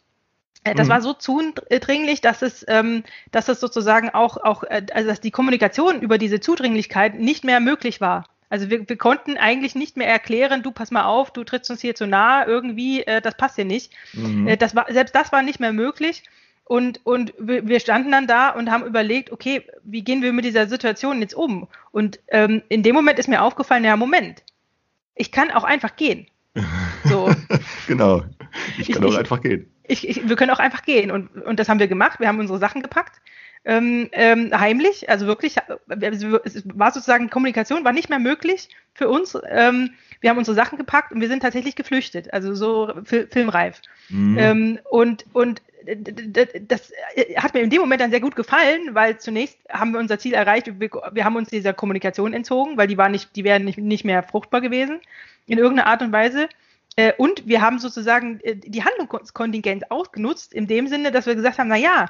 Äh, 0.64 0.74
das 0.74 0.86
mhm. 0.86 0.92
war 0.92 1.02
so 1.02 1.12
zudringlich, 1.12 2.22
dass 2.22 2.40
es, 2.40 2.64
ähm, 2.66 3.04
dass 3.30 3.50
es 3.50 3.60
sozusagen 3.60 4.08
auch, 4.08 4.38
auch 4.38 4.64
äh, 4.64 4.86
also 4.94 5.06
dass 5.06 5.20
die 5.20 5.30
Kommunikation 5.30 6.00
über 6.00 6.16
diese 6.16 6.40
Zudringlichkeit 6.40 7.18
nicht 7.18 7.44
mehr 7.44 7.60
möglich 7.60 8.00
war. 8.00 8.24
Also 8.50 8.70
wir, 8.70 8.88
wir 8.88 8.96
konnten 8.96 9.36
eigentlich 9.36 9.74
nicht 9.74 9.96
mehr 9.96 10.08
erklären, 10.08 10.62
du 10.62 10.70
pass 10.70 10.90
mal 10.90 11.04
auf, 11.04 11.32
du 11.32 11.44
trittst 11.44 11.70
uns 11.70 11.80
hier 11.80 11.94
zu 11.94 12.06
nah, 12.06 12.46
irgendwie, 12.46 13.02
äh, 13.02 13.20
das 13.20 13.36
passt 13.36 13.56
hier 13.56 13.64
nicht. 13.64 13.92
Mhm. 14.14 14.48
Äh, 14.48 14.56
das 14.56 14.74
war, 14.74 14.86
selbst 14.90 15.14
das 15.14 15.32
war 15.32 15.42
nicht 15.42 15.60
mehr 15.60 15.72
möglich. 15.72 16.22
Und, 16.64 17.04
und 17.06 17.32
wir 17.38 17.80
standen 17.80 18.12
dann 18.12 18.26
da 18.26 18.50
und 18.50 18.70
haben 18.70 18.84
überlegt, 18.84 19.32
okay, 19.32 19.62
wie 19.84 20.02
gehen 20.02 20.20
wir 20.20 20.34
mit 20.34 20.44
dieser 20.44 20.68
Situation 20.68 21.22
jetzt 21.22 21.32
um? 21.32 21.66
Und 21.92 22.20
ähm, 22.28 22.62
in 22.68 22.82
dem 22.82 22.94
Moment 22.94 23.18
ist 23.18 23.26
mir 23.26 23.40
aufgefallen, 23.40 23.84
ja, 23.84 23.96
Moment, 23.96 24.42
ich 25.14 25.32
kann 25.32 25.50
auch 25.50 25.64
einfach 25.64 25.96
gehen. 25.96 26.26
So. 27.04 27.34
genau, 27.86 28.22
ich 28.76 28.92
kann 28.92 29.02
ich, 29.02 29.14
auch 29.14 29.18
einfach 29.18 29.40
gehen. 29.40 29.72
Ich, 29.84 30.06
ich, 30.06 30.28
wir 30.28 30.36
können 30.36 30.50
auch 30.50 30.58
einfach 30.58 30.82
gehen. 30.82 31.10
Und, 31.10 31.30
und 31.42 31.58
das 31.58 31.70
haben 31.70 31.80
wir 31.80 31.88
gemacht. 31.88 32.20
Wir 32.20 32.28
haben 32.28 32.38
unsere 32.38 32.58
Sachen 32.58 32.82
gepackt 32.82 33.18
ähm, 33.64 34.08
ähm, 34.12 34.58
heimlich, 34.58 35.08
also 35.10 35.26
wirklich, 35.26 35.56
es 35.88 36.64
war 36.74 36.92
sozusagen, 36.92 37.30
Kommunikation 37.30 37.84
war 37.84 37.92
nicht 37.92 38.08
mehr 38.08 38.18
möglich 38.18 38.68
für 38.94 39.08
uns. 39.08 39.36
Ähm, 39.48 39.90
wir 40.20 40.30
haben 40.30 40.38
unsere 40.38 40.54
Sachen 40.54 40.78
gepackt 40.78 41.12
und 41.12 41.20
wir 41.20 41.28
sind 41.28 41.40
tatsächlich 41.40 41.76
geflüchtet, 41.76 42.32
also 42.32 42.54
so 42.54 42.92
fil 43.04 43.28
filmreif. 43.30 43.80
Mhm. 44.08 44.38
Ähm, 44.38 44.78
und, 44.90 45.26
und 45.32 45.62
das 46.66 46.92
hat 47.36 47.54
mir 47.54 47.60
in 47.60 47.70
dem 47.70 47.80
Moment 47.80 48.00
dann 48.00 48.10
sehr 48.10 48.20
gut 48.20 48.36
gefallen, 48.36 48.94
weil 48.94 49.18
zunächst 49.18 49.58
haben 49.70 49.92
wir 49.92 50.00
unser 50.00 50.18
Ziel 50.18 50.34
erreicht, 50.34 50.66
wir, 50.66 50.90
wir 51.12 51.24
haben 51.24 51.36
uns 51.36 51.48
dieser 51.48 51.72
Kommunikation 51.72 52.32
entzogen, 52.32 52.76
weil 52.76 52.88
die 52.88 52.98
war 52.98 53.08
nicht, 53.08 53.36
die 53.36 53.44
wären 53.44 53.64
nicht, 53.64 53.78
nicht 53.78 54.04
mehr 54.04 54.22
fruchtbar 54.22 54.60
gewesen 54.60 55.00
in 55.46 55.58
irgendeiner 55.58 55.88
Art 55.88 56.02
und 56.02 56.12
Weise. 56.12 56.48
Äh, 56.96 57.12
und 57.16 57.46
wir 57.46 57.62
haben 57.62 57.78
sozusagen 57.78 58.40
äh, 58.40 58.56
die 58.56 58.84
Handlungskontingenz 58.84 59.84
ausgenutzt, 59.88 60.52
in 60.52 60.66
dem 60.66 60.88
Sinne, 60.88 61.12
dass 61.12 61.26
wir 61.26 61.36
gesagt 61.36 61.58
haben, 61.58 61.68
na 61.68 61.76
ja, 61.76 62.06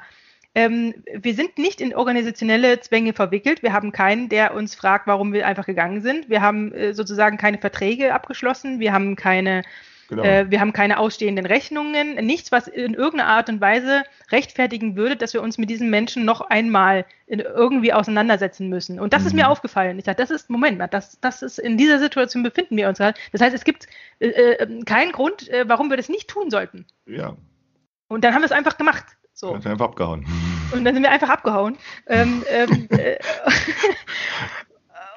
ähm, 0.59 0.93
wir 1.13 1.33
sind 1.35 1.57
nicht 1.57 1.79
in 1.79 1.95
organisationelle 1.95 2.81
Zwänge 2.81 3.13
verwickelt. 3.13 3.63
Wir 3.63 3.71
haben 3.71 3.93
keinen, 3.93 4.27
der 4.27 4.53
uns 4.53 4.75
fragt, 4.75 5.07
warum 5.07 5.31
wir 5.31 5.47
einfach 5.47 5.65
gegangen 5.65 6.01
sind. 6.01 6.29
Wir 6.29 6.41
haben 6.41 6.73
äh, 6.73 6.93
sozusagen 6.93 7.37
keine 7.37 7.59
Verträge 7.59 8.13
abgeschlossen. 8.13 8.81
Wir 8.81 8.91
haben 8.91 9.15
keine, 9.15 9.63
genau. 10.09 10.23
äh, 10.23 10.51
wir 10.51 10.59
haben 10.59 10.73
keine 10.73 10.99
ausstehenden 10.99 11.45
Rechnungen. 11.45 12.15
Nichts, 12.25 12.51
was 12.51 12.67
in 12.67 12.93
irgendeiner 12.93 13.29
Art 13.29 13.47
und 13.47 13.61
Weise 13.61 14.03
rechtfertigen 14.31 14.97
würde, 14.97 15.15
dass 15.15 15.33
wir 15.33 15.41
uns 15.41 15.57
mit 15.57 15.69
diesen 15.69 15.89
Menschen 15.89 16.25
noch 16.25 16.41
einmal 16.41 17.05
irgendwie 17.27 17.93
auseinandersetzen 17.93 18.67
müssen. 18.67 18.99
Und 18.99 19.13
das 19.13 19.21
mhm. 19.21 19.27
ist 19.27 19.33
mir 19.35 19.45
mhm. 19.45 19.51
aufgefallen. 19.51 19.97
Ich 19.97 20.03
sage, 20.03 20.17
das 20.17 20.29
ist, 20.29 20.49
Moment 20.49 20.77
mal, 20.77 20.87
das, 20.87 21.21
das 21.21 21.41
ist, 21.41 21.57
in 21.57 21.77
dieser 21.77 21.99
Situation 21.99 22.43
befinden 22.43 22.75
wir 22.75 22.89
uns. 22.89 22.97
Das 22.97 23.13
heißt, 23.39 23.55
es 23.55 23.63
gibt 23.63 23.87
äh, 24.19 24.27
äh 24.27 24.83
keinen 24.83 25.13
Grund, 25.13 25.47
äh, 25.47 25.69
warum 25.69 25.89
wir 25.89 25.95
das 25.95 26.09
nicht 26.09 26.27
tun 26.27 26.51
sollten. 26.51 26.85
Ja. 27.05 27.37
Und 28.09 28.25
dann 28.25 28.33
haben 28.33 28.41
wir 28.41 28.47
es 28.47 28.51
einfach 28.51 28.75
gemacht. 28.75 29.05
So. 29.39 29.53
Dann 29.53 29.71
einfach 29.71 29.85
abgehauen. 29.85 30.25
Und 30.71 30.85
dann 30.85 30.93
sind 30.93 31.03
wir 31.03 31.11
einfach 31.11 31.29
abgehauen. 31.29 31.77
ähm, 32.07 32.43
ähm, 32.49 32.87
äh, 32.97 33.17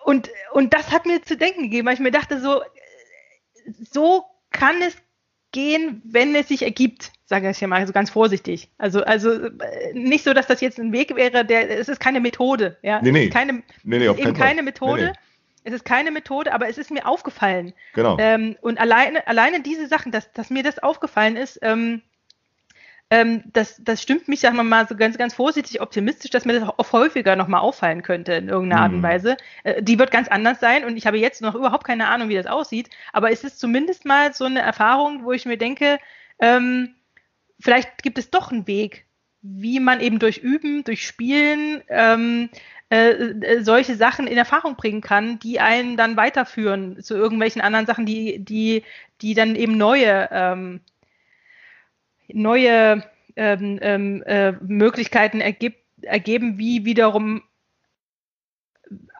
und, 0.05 0.31
und 0.53 0.75
das 0.75 0.91
hat 0.91 1.07
mir 1.07 1.23
zu 1.23 1.37
denken 1.37 1.63
gegeben, 1.63 1.87
weil 1.87 1.95
ich 1.95 2.01
mir 2.01 2.11
dachte, 2.11 2.41
so, 2.41 2.63
so 3.91 4.25
kann 4.51 4.83
es 4.83 4.97
gehen, 5.53 6.03
wenn 6.05 6.35
es 6.35 6.49
sich 6.49 6.63
ergibt, 6.63 7.13
sage 7.25 7.49
ich 7.51 7.59
hier 7.59 7.69
mal 7.69 7.87
so 7.87 7.93
ganz 7.93 8.11
vorsichtig. 8.11 8.71
Also, 8.79 9.05
also 9.05 9.51
nicht 9.93 10.25
so, 10.25 10.33
dass 10.33 10.47
das 10.47 10.61
jetzt 10.61 10.79
ein 10.79 10.93
Weg 10.93 11.15
wäre, 11.15 11.45
der, 11.45 11.79
es 11.79 11.89
ist 11.89 12.01
keine 12.01 12.21
Methode. 12.21 12.79
Ja? 12.83 13.01
Nee, 13.03 13.13
nee. 13.13 13.21
Es 13.21 13.27
ist 13.27 13.35
keine, 13.35 13.53
nee, 13.83 13.99
nee, 13.99 14.07
eben 14.07 14.35
keine 14.35 14.63
Methode. 14.63 15.03
Nee, 15.03 15.09
nee. 15.09 15.19
Es 15.65 15.73
ist 15.75 15.85
keine 15.85 16.11
Methode, 16.11 16.53
aber 16.53 16.69
es 16.69 16.77
ist 16.77 16.91
mir 16.91 17.07
aufgefallen. 17.07 17.73
Genau. 17.95 18.17
Ähm, 18.19 18.57
und 18.63 18.81
alleine, 18.81 19.25
alleine 19.29 19.61
diese 19.61 19.87
Sachen, 19.87 20.11
dass, 20.11 20.33
dass 20.33 20.51
mir 20.51 20.65
das 20.65 20.81
aufgefallen 20.81 21.37
ist, 21.37 21.61
ähm, 21.63 22.03
ähm, 23.13 23.43
das, 23.53 23.77
das 23.85 24.01
stimmt 24.01 24.27
mich, 24.27 24.41
sagen 24.41 24.57
wir 24.57 24.63
mal, 24.63 24.89
so 24.89 24.97
ganz, 24.97 25.19
ganz 25.19 25.35
vorsichtig 25.35 25.83
optimistisch, 25.83 26.31
dass 26.31 26.47
mir 26.47 26.59
das 26.59 26.67
auch 26.67 26.93
häufiger 26.93 27.37
nochmal 27.37 27.61
auffallen 27.61 28.03
könnte 28.03 28.33
in 28.33 28.49
irgendeiner 28.49 28.81
Art 28.81 28.93
und 28.93 29.01
mhm. 29.01 29.03
Weise. 29.03 29.37
Äh, 29.65 29.83
die 29.83 29.99
wird 29.99 30.11
ganz 30.11 30.29
anders 30.29 30.61
sein 30.61 30.83
und 30.87 30.97
ich 30.97 31.07
habe 31.07 31.19
jetzt 31.19 31.43
noch 31.43 31.55
überhaupt 31.55 31.85
keine 31.85 32.09
Ahnung, 32.09 32.31
wie 32.31 32.37
das 32.37 32.47
aussieht, 32.47 32.89
aber 33.13 33.31
es 33.31 33.45
ist 33.45 33.61
zumindest 33.61 34.07
mal 34.07 34.33
so 34.33 34.47
eine 34.47 34.61
Erfahrung, 34.61 35.25
wo 35.25 35.33
ich 35.33 35.45
mir 35.45 35.59
denke, 35.59 35.99
ähm, 36.39 36.95
vielleicht 37.61 38.03
gibt 38.03 38.17
es 38.17 38.31
doch 38.31 38.51
einen 38.51 38.67
Weg, 38.67 39.05
wie 39.43 39.79
man 39.79 40.01
eben 40.01 40.19
durch 40.19 40.39
Üben, 40.39 40.83
durch 40.83 41.07
Spielen 41.07 41.83
ähm, 41.89 42.49
äh, 42.91 43.11
äh 43.11 43.63
solche 43.63 43.95
Sachen 43.95 44.27
in 44.27 44.39
Erfahrung 44.39 44.77
bringen 44.77 45.03
kann, 45.03 45.39
die 45.39 45.61
einen 45.61 45.99
dann 45.99 46.17
weiterführen 46.17 47.03
zu 47.03 47.15
irgendwelchen 47.15 47.61
anderen 47.61 47.85
Sachen, 47.85 48.07
die, 48.07 48.43
die, 48.43 48.85
die 49.21 49.35
dann 49.35 49.55
eben 49.55 49.77
neue 49.77 50.31
ähm, 50.33 50.81
neue 52.33 53.03
ähm, 53.37 53.79
ähm, 53.81 54.23
äh, 54.25 54.53
Möglichkeiten 54.53 55.41
ergibt, 55.41 55.79
ergeben, 56.03 56.59
wie 56.59 56.85
wiederum 56.85 57.43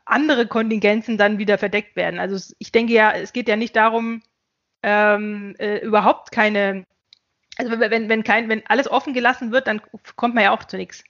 andere 0.05 0.47
Kontingenzen 0.47 1.17
dann 1.17 1.39
wieder 1.39 1.59
verdeckt 1.59 1.97
werden. 1.97 2.19
Also 2.21 2.55
ich 2.59 2.73
denke 2.73 2.93
ja, 2.93 3.13
es 3.13 3.33
geht 3.33 3.49
ja 3.49 3.57
nicht 3.57 3.77
darum, 3.77 4.23
ähm, 4.83 5.55
äh, 5.59 5.79
überhaupt 5.79 6.33
keine, 6.33 6.85
also 7.57 7.79
wenn, 7.79 8.09
wenn 8.09 8.25
kein, 8.25 8.49
wenn 8.49 8.67
alles 8.67 8.91
offen 8.91 9.15
gelassen 9.15 9.53
wird, 9.53 9.67
dann 9.67 9.81
kommt 10.17 10.35
man 10.35 10.45
ja 10.45 10.51
auch 10.51 10.65
zu 10.65 10.77
nichts. 10.77 11.05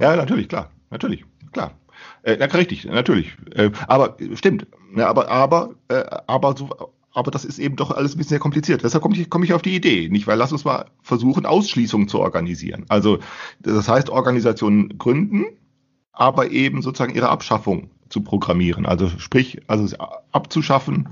Ja, 0.00 0.16
natürlich, 0.16 0.48
klar, 0.48 0.70
natürlich, 0.90 1.24
klar. 1.52 1.78
Äh, 2.22 2.36
na, 2.38 2.46
richtig, 2.46 2.84
natürlich. 2.86 3.36
Äh, 3.54 3.70
aber 3.86 4.16
stimmt. 4.34 4.66
Ja, 4.96 5.08
aber, 5.08 5.28
aber, 5.28 5.74
äh, 5.88 6.04
aber 6.26 6.56
so, 6.56 6.93
aber 7.14 7.30
das 7.30 7.44
ist 7.44 7.58
eben 7.58 7.76
doch 7.76 7.92
alles 7.92 8.14
ein 8.14 8.18
bisschen 8.18 8.30
sehr 8.30 8.38
kompliziert. 8.40 8.82
Deshalb 8.82 9.02
komme 9.02 9.16
ich, 9.16 9.30
komme 9.30 9.44
ich 9.44 9.54
auf 9.54 9.62
die 9.62 9.74
Idee, 9.74 10.08
nicht? 10.08 10.26
Weil 10.26 10.36
lass 10.36 10.52
uns 10.52 10.64
mal 10.64 10.86
versuchen, 11.00 11.46
Ausschließungen 11.46 12.08
zu 12.08 12.18
organisieren. 12.18 12.84
Also, 12.88 13.20
das 13.60 13.88
heißt, 13.88 14.10
Organisationen 14.10 14.98
gründen, 14.98 15.44
aber 16.12 16.50
eben 16.50 16.82
sozusagen 16.82 17.14
ihre 17.14 17.28
Abschaffung 17.28 17.90
zu 18.08 18.20
programmieren. 18.20 18.84
Also, 18.84 19.08
sprich, 19.18 19.62
also 19.68 19.96
abzuschaffen, 20.32 21.08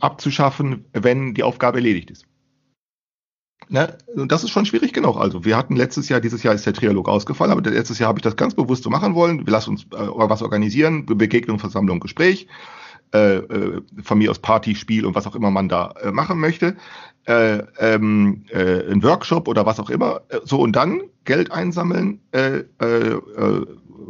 abzuschaffen, 0.00 0.84
wenn 0.92 1.32
die 1.32 1.44
Aufgabe 1.44 1.78
erledigt 1.78 2.10
ist. 2.10 2.26
Ne? 3.68 3.96
Das 4.26 4.42
ist 4.42 4.50
schon 4.50 4.66
schwierig 4.66 4.92
genug. 4.92 5.16
Also 5.16 5.44
wir 5.44 5.56
hatten 5.56 5.76
letztes 5.76 6.08
Jahr, 6.08 6.20
dieses 6.20 6.42
Jahr 6.42 6.54
ist 6.54 6.66
der 6.66 6.74
Trialog 6.74 7.08
ausgefallen, 7.08 7.52
aber 7.52 7.62
letztes 7.70 7.98
Jahr 7.98 8.08
habe 8.08 8.18
ich 8.18 8.22
das 8.24 8.36
ganz 8.36 8.54
bewusst 8.54 8.82
so 8.82 8.90
machen 8.90 9.14
wollen. 9.14 9.46
Wir 9.46 9.52
lassen 9.52 9.70
uns 9.70 9.84
äh, 9.84 9.88
was 9.96 10.42
organisieren, 10.42 11.06
Begegnung, 11.06 11.58
Versammlung, 11.58 12.00
Gespräch 12.00 12.46
äh, 13.14 13.36
äh, 13.36 13.80
von 14.02 14.18
mir 14.18 14.28
aus 14.28 14.40
Party, 14.40 14.74
Spiel 14.74 15.06
und 15.06 15.14
was 15.14 15.26
auch 15.26 15.36
immer 15.36 15.52
man 15.52 15.68
da 15.68 15.94
äh, 16.02 16.10
machen 16.10 16.40
möchte, 16.40 16.76
äh, 17.26 17.62
ähm, 17.78 18.44
äh, 18.50 18.90
ein 18.90 19.04
Workshop 19.04 19.46
oder 19.46 19.64
was 19.64 19.78
auch 19.78 19.88
immer, 19.88 20.22
äh, 20.30 20.40
so 20.42 20.60
und 20.60 20.74
dann 20.74 21.00
Geld 21.24 21.52
einsammeln, 21.52 22.20
äh, 22.32 22.64
äh, 22.80 22.86
äh, 22.86 23.66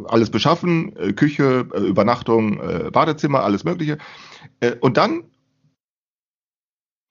alles 0.07 0.31
beschaffen, 0.31 0.93
Küche, 1.15 1.67
Übernachtung, 1.73 2.59
Badezimmer, 2.91 3.43
alles 3.43 3.63
Mögliche, 3.63 3.97
und 4.81 4.97
dann 4.97 5.23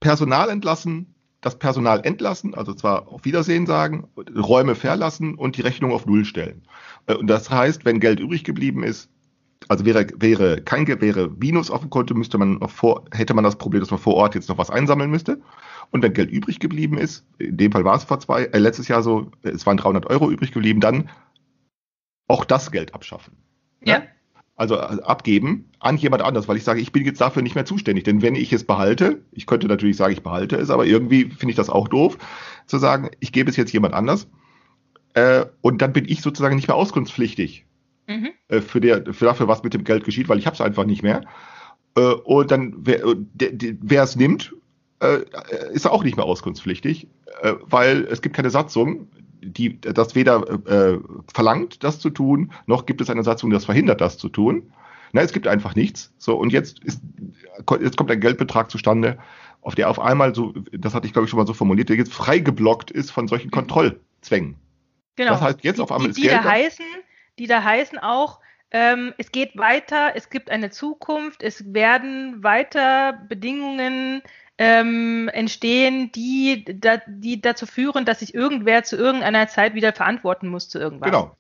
Personal 0.01 0.51
entlassen, 0.51 1.15
das 1.41 1.59
Personal 1.59 2.05
entlassen, 2.05 2.55
also 2.55 2.75
zwar 2.75 3.09
auf 3.09 3.25
Wiedersehen 3.25 3.67
sagen, 3.67 4.09
Räume 4.37 4.75
verlassen 4.75 5.35
und 5.35 5.57
die 5.57 5.63
Rechnung 5.63 5.93
auf 5.93 6.05
Null 6.07 6.25
stellen. 6.27 6.67
Und 7.07 7.27
das 7.29 7.51
heißt, 7.51 7.85
wenn 7.85 8.01
Geld 8.01 8.21
übrig 8.21 8.45
geblieben 8.45 8.83
ist, 8.83 9.09
also 9.69 9.85
wäre, 9.85 10.07
wäre 10.17 10.61
kein 10.63 10.87
wäre 10.87 11.31
Minus 11.31 11.71
auf 11.71 11.81
dem 11.81 11.91
Konto, 11.91 12.15
müsste 12.15 12.39
man 12.39 12.59
noch 12.59 12.71
vor, 12.71 13.05
hätte 13.13 13.35
man 13.35 13.45
das 13.45 13.57
Problem, 13.57 13.81
dass 13.81 13.91
man 13.91 14.01
vor 14.01 14.15
Ort 14.15 14.35
jetzt 14.35 14.49
noch 14.49 14.59
was 14.59 14.71
einsammeln 14.71 15.11
müsste. 15.11 15.41
Und 15.91 16.03
wenn 16.03 16.13
Geld 16.13 16.31
übrig 16.31 16.61
geblieben 16.61 16.99
ist, 16.99 17.27
in 17.39 17.57
dem 17.57 17.73
Fall 17.73 17.85
war 17.85 17.97
es 17.97 18.05
vor 18.05 18.21
zwei, 18.21 18.45
äh, 18.45 18.59
letztes 18.59 18.89
Jahr 18.89 19.03
so, 19.03 19.31
es 19.43 19.67
waren 19.67 19.77
300 19.77 20.07
Euro 20.07 20.31
übrig 20.31 20.53
geblieben, 20.53 20.81
dann 20.81 21.09
auch 22.27 22.45
das 22.45 22.71
Geld 22.71 22.95
abschaffen. 22.95 23.37
Ja. 23.83 24.01
Ne? 24.01 24.09
Also 24.57 24.77
äh, 24.77 25.03
abgeben 25.03 25.71
an 25.81 25.97
jemand 25.97 26.23
anders, 26.23 26.47
weil 26.47 26.57
ich 26.57 26.65
sage, 26.65 26.81
ich 26.81 26.93
bin 26.93 27.05
jetzt 27.05 27.21
dafür 27.21 27.43
nicht 27.43 27.55
mehr 27.55 27.65
zuständig. 27.65 28.05
Denn 28.05 28.23
wenn 28.23 28.35
ich 28.37 28.53
es 28.53 28.65
behalte, 28.65 29.23
ich 29.33 29.47
könnte 29.47 29.67
natürlich 29.67 29.97
sagen, 29.97 30.13
ich 30.13 30.23
behalte 30.23 30.57
es, 30.57 30.71
aber 30.71 30.87
irgendwie 30.87 31.25
finde 31.25 31.51
ich 31.51 31.57
das 31.57 31.71
auch 31.71 31.89
doof, 31.89 32.19
zu 32.67 32.79
sagen, 32.79 33.11
ich 33.21 33.33
gebe 33.33 33.51
es 33.51 33.57
jetzt 33.57 33.73
jemand 33.73 33.95
anders. 33.95 34.29
Äh, 35.15 35.47
und 35.61 35.83
dann 35.83 35.93
bin 35.93 36.05
ich 36.07 36.23
sozusagen 36.23 36.57
nicht 36.57 36.69
mehr 36.69 36.77
auskunftspflichtig 36.77 37.67
mhm. 38.07 38.31
äh, 38.49 38.61
für, 38.61 38.81
der, 38.81 39.13
für 39.13 39.27
dafür, 39.27 39.49
was 39.49 39.63
mit 39.63 39.75
dem 39.75 39.85
Geld 39.85 40.05
geschieht, 40.05 40.29
weil 40.29 40.39
ich 40.39 40.47
habe 40.47 40.55
es 40.55 40.61
einfach 40.61 40.85
nicht 40.85 41.03
mehr. 41.03 41.23
Äh, 41.97 42.01
und 42.01 42.51
dann, 42.51 42.75
wer, 42.79 43.05
äh, 43.05 43.17
wer 43.81 44.03
es 44.03 44.17
nimmt, 44.17 44.55
äh, 45.01 45.21
ist 45.73 45.87
auch 45.87 46.05
nicht 46.05 46.17
mehr 46.17 46.27
auskunftspflichtig, 46.27 47.09
äh, 47.43 47.55
weil 47.63 48.05
es 48.05 48.23
gibt 48.23 48.37
keine 48.37 48.51
Satzung, 48.51 49.09
die 49.41 49.81
das 49.81 50.15
weder 50.15 50.49
äh, 50.67 50.99
verlangt, 51.33 51.85
das 51.85 51.99
zu 51.99 52.11
tun, 52.11 52.53
noch 52.67 52.87
gibt 52.87 53.01
es 53.01 53.11
eine 53.11 53.23
Satzung, 53.23 53.51
die 53.51 53.55
das 53.55 53.67
verhindert, 53.67 54.01
das 54.01 54.17
zu 54.17 54.29
tun. 54.29 54.73
Na, 55.13 55.21
es 55.21 55.33
gibt 55.33 55.47
einfach 55.47 55.77
nichts. 55.77 56.13
So, 56.19 56.37
und 56.37 56.53
jetzt, 56.53 56.83
ist, 56.83 57.01
jetzt 57.81 57.97
kommt 57.97 58.11
ein 58.11 58.21
Geldbetrag 58.21 58.71
zustande 58.71 59.19
auf 59.65 59.75
der 59.75 59.89
auf 59.89 59.99
einmal 59.99 60.35
so, 60.35 60.53
das 60.73 60.95
hatte 60.95 61.07
ich 61.07 61.13
glaube 61.13 61.25
ich 61.25 61.31
schon 61.31 61.39
mal 61.39 61.47
so 61.47 61.55
formuliert, 61.55 61.89
der 61.89 61.97
jetzt 61.97 62.13
frei 62.13 62.39
geblockt 62.39 62.91
ist 62.91 63.11
von 63.11 63.27
solchen 63.27 63.51
Kontrollzwängen. 63.51 64.57
Genau. 65.17 65.33
Das 65.33 65.41
heißt, 65.41 65.65
jetzt 65.65 65.81
auf 65.81 65.91
einmal 65.91 66.09
die, 66.09 66.11
ist 66.11 66.17
die 66.19 66.23
Geld 66.23 66.45
da. 66.45 66.45
heißen, 66.45 66.85
die 67.39 67.47
da 67.47 67.63
heißen 67.63 67.99
auch, 67.99 68.41
ähm, 68.71 69.15
es 69.19 69.31
geht 69.31 69.57
weiter, 69.57 70.13
es 70.17 70.31
gibt 70.31 70.51
eine 70.51 70.71
Zukunft, 70.71 71.43
es 71.43 71.73
werden 71.73 72.43
weiter 72.43 73.13
Bedingungen 73.29 74.23
ähm, 74.59 75.29
entstehen, 75.33 76.11
die, 76.13 76.65
da, 76.65 77.01
die 77.07 77.41
dazu 77.41 77.67
führen, 77.67 78.05
dass 78.05 78.21
sich 78.21 78.35
irgendwer 78.35 78.83
zu 78.83 78.97
irgendeiner 78.97 79.49
Zeit 79.49 79.75
wieder 79.75 79.93
verantworten 79.93 80.49
muss 80.49 80.69
zu 80.69 80.79
irgendwas. 80.79 81.11
Genau. 81.11 81.37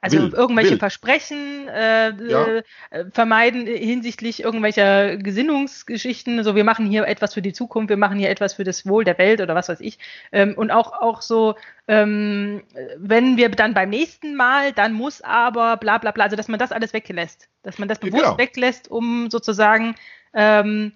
Also 0.00 0.18
Will, 0.18 0.34
irgendwelche 0.34 0.72
will. 0.72 0.78
Versprechen 0.78 1.68
äh, 1.68 2.10
Ja. 2.30 2.46
äh, 2.90 3.04
vermeiden 3.12 3.66
hinsichtlich 3.66 4.42
irgendwelcher 4.42 5.16
Gesinnungsgeschichten. 5.16 6.44
So, 6.44 6.54
wir 6.54 6.64
machen 6.64 6.86
hier 6.86 7.06
etwas 7.08 7.34
für 7.34 7.42
die 7.42 7.54
Zukunft, 7.54 7.88
wir 7.88 7.96
machen 7.96 8.18
hier 8.18 8.28
etwas 8.30 8.54
für 8.54 8.64
das 8.64 8.86
Wohl 8.86 9.04
der 9.04 9.18
Welt 9.18 9.40
oder 9.40 9.54
was 9.54 9.68
weiß 9.68 9.80
ich. 9.80 9.98
Ähm, 10.32 10.54
und 10.56 10.70
auch, 10.70 10.92
auch 10.92 11.22
so, 11.22 11.54
ähm, 11.88 12.62
wenn 12.98 13.36
wir 13.38 13.48
dann 13.48 13.72
beim 13.74 13.88
nächsten 13.88 14.34
Mal, 14.36 14.72
dann 14.72 14.92
muss 14.92 15.22
aber 15.22 15.76
bla 15.78 15.98
bla 15.98 16.10
bla, 16.10 16.24
also 16.24 16.36
dass 16.36 16.48
man 16.48 16.60
das 16.60 16.72
alles 16.72 16.92
weglässt. 16.92 17.48
Dass 17.62 17.78
man 17.78 17.88
das 17.88 17.98
bewusst 17.98 18.22
Genau. 18.24 18.38
weglässt, 18.38 18.90
um 18.90 19.30
sozusagen 19.30 19.94
ähm, 20.34 20.92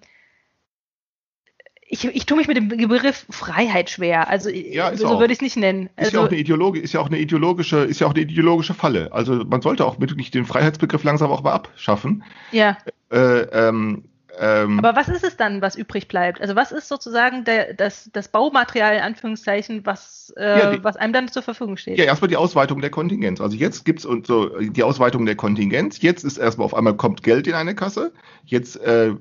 ich, 1.91 2.05
ich 2.05 2.25
tue 2.25 2.37
mich 2.37 2.47
mit 2.47 2.55
dem 2.55 2.69
Begriff 2.69 3.25
Freiheit 3.29 3.89
schwer. 3.89 4.29
Also 4.29 4.49
Ja, 4.49 4.89
ist 4.89 5.01
so 5.01 5.07
auch. 5.07 5.19
würde 5.19 5.33
ich 5.33 5.39
es 5.39 5.41
nicht 5.41 5.57
nennen. 5.57 5.87
Ist 5.97 6.05
Also, 6.05 6.17
ja 6.17 6.23
auch 6.23 6.29
eine 6.29 6.37
Ideologie, 6.37 6.79
ist 6.79 6.93
ja 6.93 7.01
auch 7.01 7.07
eine 7.07 7.19
ideologische, 7.19 7.79
ist 7.79 7.99
ja 7.99 8.07
auch 8.07 8.13
eine 8.13 8.21
ideologische 8.21 8.73
Falle. 8.73 9.11
Also 9.11 9.43
man 9.45 9.61
sollte 9.61 9.85
auch 9.85 9.99
wirklich 9.99 10.31
den 10.31 10.45
Freiheitsbegriff 10.45 11.03
langsam 11.03 11.29
auch 11.31 11.43
mal 11.43 11.51
abschaffen. 11.51 12.23
ja. 12.51 12.77
Äh, 13.11 13.41
ähm, 13.51 14.05
ähm, 14.39 14.79
Aber 14.79 14.95
was 14.95 15.09
ist 15.09 15.23
es 15.23 15.35
dann, 15.37 15.61
was 15.61 15.75
übrig 15.75 16.07
bleibt? 16.07 16.39
Also 16.41 16.55
was 16.55 16.71
ist 16.71 16.87
sozusagen 16.87 17.43
der, 17.43 17.73
das, 17.73 18.09
das 18.13 18.27
Baumaterial 18.29 18.95
in 18.95 19.01
Anführungszeichen, 19.01 19.85
was, 19.85 20.33
äh, 20.37 20.59
Ja, 20.59 20.71
die- 20.75 20.83
was 20.83 20.95
einem 20.95 21.13
dann 21.13 21.27
zur 21.27 21.41
Verfügung 21.43 21.77
steht? 21.77 21.97
Ja, 21.97 22.05
erstmal 22.05 22.29
die 22.29 22.37
Ausweitung 22.37 22.81
der 22.81 22.89
Kontingenz. 22.91 23.41
Also 23.41 23.57
jetzt 23.57 23.83
gibt's 23.85 24.05
und 24.05 24.27
so 24.27 24.57
die 24.59 24.83
Ausweitung 24.83 25.25
der 25.25 25.35
Kontingenz. 25.35 26.01
Jetzt 26.01 26.23
ist 26.23 26.37
erstmal 26.37 26.65
auf 26.65 26.73
einmal 26.73 26.95
kommt 26.95 27.23
Geld 27.23 27.47
in 27.47 27.53
eine 27.53 27.75
Kasse. 27.75 28.11
Jetzt 28.45 28.77
äh, 28.77 29.13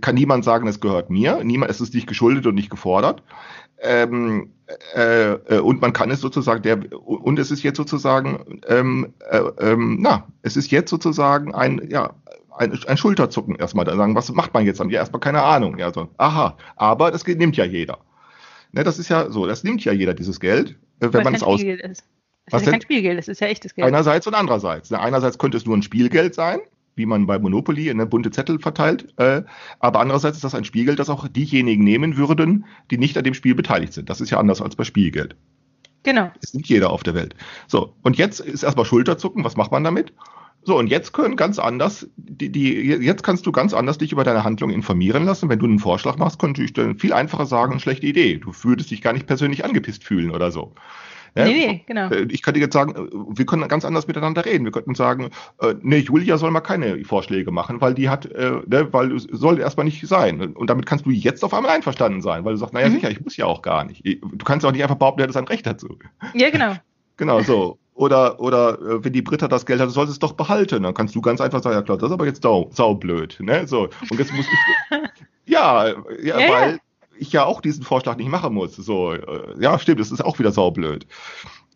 kann 0.00 0.14
niemand 0.14 0.44
sagen, 0.44 0.66
es 0.68 0.80
gehört 0.80 1.10
mir. 1.10 1.42
Niemand, 1.44 1.70
es 1.70 1.80
ist 1.80 1.94
nicht 1.94 2.06
geschuldet 2.06 2.46
und 2.46 2.54
nicht 2.54 2.70
gefordert. 2.70 3.22
Ähm, 3.82 4.52
äh, 4.94 5.32
äh, 5.32 5.58
und 5.60 5.80
man 5.80 5.92
kann 5.94 6.10
es 6.10 6.20
sozusagen 6.20 6.62
der 6.62 6.78
und 7.02 7.38
es 7.38 7.50
ist 7.50 7.62
jetzt 7.62 7.78
sozusagen 7.78 8.60
ähm, 8.68 9.14
äh, 9.30 9.40
ähm, 9.58 9.96
na 10.00 10.26
es 10.42 10.56
ist 10.58 10.70
jetzt 10.70 10.90
sozusagen 10.90 11.54
ein 11.54 11.80
ja 11.90 12.10
ein, 12.60 12.78
ein 12.86 12.96
Schulterzucken 12.96 13.56
erstmal 13.56 13.84
da 13.84 13.96
sagen 13.96 14.14
was 14.14 14.30
macht 14.32 14.54
man 14.54 14.64
jetzt 14.64 14.80
dann 14.80 14.90
ja 14.90 15.00
erstmal 15.00 15.20
keine 15.20 15.42
Ahnung 15.42 15.78
ja 15.78 15.92
so 15.92 16.08
aha 16.18 16.56
aber 16.76 17.10
das 17.10 17.26
nimmt 17.26 17.56
ja 17.56 17.64
jeder 17.64 17.98
ne, 18.72 18.84
das 18.84 18.98
ist 18.98 19.08
ja 19.08 19.30
so 19.30 19.46
das 19.46 19.64
nimmt 19.64 19.84
ja 19.84 19.92
jeder 19.92 20.14
dieses 20.14 20.40
Geld 20.40 20.76
äh, 21.00 21.12
wenn 21.12 21.24
man 21.24 21.34
es 21.34 21.42
aus 21.42 21.60
Spielgeld 21.60 21.90
ist. 21.90 22.04
Es 22.46 22.52
Was 22.52 22.62
ist 22.62 22.66
ja 22.66 22.72
kein? 22.72 22.80
Spielgeld, 22.80 23.18
es 23.18 23.28
ist 23.28 23.40
ja 23.40 23.46
echtes 23.46 23.74
Geld. 23.74 23.86
Einerseits 23.86 24.26
und 24.26 24.34
andererseits. 24.34 24.90
Ne, 24.90 25.00
Einerseits 25.00 25.38
könnte 25.38 25.56
es 25.56 25.66
nur 25.66 25.76
ein 25.76 25.82
Spielgeld 25.82 26.34
sein, 26.34 26.60
wie 26.96 27.06
man 27.06 27.26
bei 27.26 27.38
Monopoly 27.38 27.92
ne, 27.94 28.06
bunte 28.06 28.30
Zettel 28.30 28.58
verteilt. 28.58 29.12
Äh, 29.18 29.42
aber 29.78 30.00
andererseits 30.00 30.38
ist 30.38 30.44
das 30.44 30.54
ein 30.54 30.64
Spielgeld, 30.64 30.98
das 30.98 31.10
auch 31.10 31.28
diejenigen 31.28 31.84
nehmen 31.84 32.16
würden, 32.16 32.66
die 32.90 32.98
nicht 32.98 33.16
an 33.16 33.24
dem 33.24 33.34
Spiel 33.34 33.54
beteiligt 33.54 33.92
sind. 33.92 34.10
Das 34.10 34.20
ist 34.20 34.30
ja 34.30 34.38
anders 34.38 34.60
als 34.60 34.76
bei 34.76 34.84
Spielgeld. 34.84 35.36
Genau. 36.02 36.30
Das 36.40 36.54
nimmt 36.54 36.68
jeder 36.68 36.90
auf 36.90 37.02
der 37.02 37.14
Welt. 37.14 37.34
So, 37.68 37.94
und 38.02 38.16
jetzt 38.16 38.40
ist 38.40 38.62
erstmal 38.62 38.86
Schulterzucken. 38.86 39.44
Was 39.44 39.56
macht 39.56 39.70
man 39.70 39.84
damit? 39.84 40.12
So, 40.62 40.78
und 40.78 40.88
jetzt 40.88 41.12
können 41.12 41.36
ganz 41.36 41.58
anders, 41.58 42.06
die, 42.16 42.50
die, 42.52 42.74
jetzt 42.74 43.22
kannst 43.22 43.46
du 43.46 43.52
ganz 43.52 43.72
anders 43.72 43.96
dich 43.98 44.12
über 44.12 44.24
deine 44.24 44.44
Handlung 44.44 44.70
informieren 44.70 45.24
lassen. 45.24 45.48
Wenn 45.48 45.58
du 45.58 45.64
einen 45.66 45.78
Vorschlag 45.78 46.18
machst, 46.18 46.38
könnte 46.38 46.62
ich 46.62 46.72
dann 46.74 46.98
viel 46.98 47.12
einfacher 47.14 47.46
sagen, 47.46 47.80
schlechte 47.80 48.06
Idee. 48.06 48.36
Du 48.38 48.52
würdest 48.62 48.90
dich 48.90 49.00
gar 49.00 49.12
nicht 49.14 49.26
persönlich 49.26 49.64
angepisst 49.64 50.04
fühlen 50.04 50.30
oder 50.30 50.50
so. 50.50 50.72
Ja, 51.36 51.44
Nee, 51.44 51.52
nee, 51.54 51.84
genau. 51.86 52.10
äh, 52.10 52.26
Ich 52.28 52.42
könnte 52.42 52.58
jetzt 52.60 52.72
sagen, 52.74 53.08
wir 53.30 53.46
können 53.46 53.66
ganz 53.68 53.84
anders 53.84 54.06
miteinander 54.08 54.44
reden. 54.44 54.64
Wir 54.64 54.72
könnten 54.72 54.94
sagen, 54.96 55.30
äh, 55.60 55.74
nee, 55.80 55.98
Julia 55.98 56.36
soll 56.36 56.50
mal 56.50 56.60
keine 56.60 57.04
Vorschläge 57.04 57.52
machen, 57.52 57.80
weil 57.80 57.94
die 57.94 58.08
hat, 58.08 58.26
äh, 58.26 58.60
ne, 58.66 58.88
weil 58.92 59.12
es 59.12 59.22
soll 59.30 59.60
erstmal 59.60 59.84
nicht 59.86 60.06
sein. 60.08 60.40
Und 60.54 60.68
damit 60.68 60.86
kannst 60.86 61.06
du 61.06 61.10
jetzt 61.10 61.44
auf 61.44 61.54
einmal 61.54 61.70
einverstanden 61.70 62.20
sein, 62.20 62.44
weil 62.44 62.54
du 62.54 62.58
sagst, 62.58 62.74
naja, 62.74 62.88
Mhm. 62.88 62.94
sicher, 62.94 63.10
ich 63.12 63.20
muss 63.24 63.36
ja 63.36 63.46
auch 63.46 63.62
gar 63.62 63.84
nicht. 63.84 64.04
Du 64.04 64.44
kannst 64.44 64.66
auch 64.66 64.72
nicht 64.72 64.82
einfach 64.82 64.96
behaupten, 64.96 65.20
er 65.20 65.28
hat 65.28 65.36
ein 65.36 65.46
Recht 65.48 65.66
dazu. 65.66 65.98
Ja, 66.34 66.50
genau. 66.50 66.74
Genau, 67.16 67.42
so. 67.42 67.78
Oder, 68.00 68.40
oder 68.40 68.80
äh, 68.80 69.04
wenn 69.04 69.12
die 69.12 69.20
Britta 69.20 69.46
das 69.46 69.66
Geld 69.66 69.78
hat, 69.78 69.90
soll 69.90 70.06
sie 70.06 70.12
es 70.12 70.18
doch 70.18 70.32
behalten. 70.32 70.84
Dann 70.84 70.94
kannst 70.94 71.14
du 71.14 71.20
ganz 71.20 71.38
einfach 71.38 71.62
sagen, 71.62 71.76
ja 71.76 71.82
klar, 71.82 71.98
das 71.98 72.08
ist 72.08 72.14
aber 72.14 72.24
jetzt 72.24 72.42
sau, 72.42 72.70
saublöd. 72.72 73.36
Ne? 73.40 73.66
So. 73.66 73.90
Und 74.10 74.18
jetzt 74.18 74.32
muss 74.32 74.46
ich. 74.46 74.98
ja, 75.44 75.86
ja, 75.86 75.94
Ja, 76.22 76.36
weil 76.50 76.72
ja. 76.72 76.78
ich 77.18 77.30
ja 77.34 77.44
auch 77.44 77.60
diesen 77.60 77.84
Vorschlag 77.84 78.16
nicht 78.16 78.30
machen 78.30 78.54
muss. 78.54 78.74
So, 78.74 79.12
äh, 79.12 79.20
ja, 79.60 79.78
stimmt, 79.78 80.00
das 80.00 80.12
ist 80.12 80.24
auch 80.24 80.38
wieder 80.38 80.50
saublöd. 80.50 81.06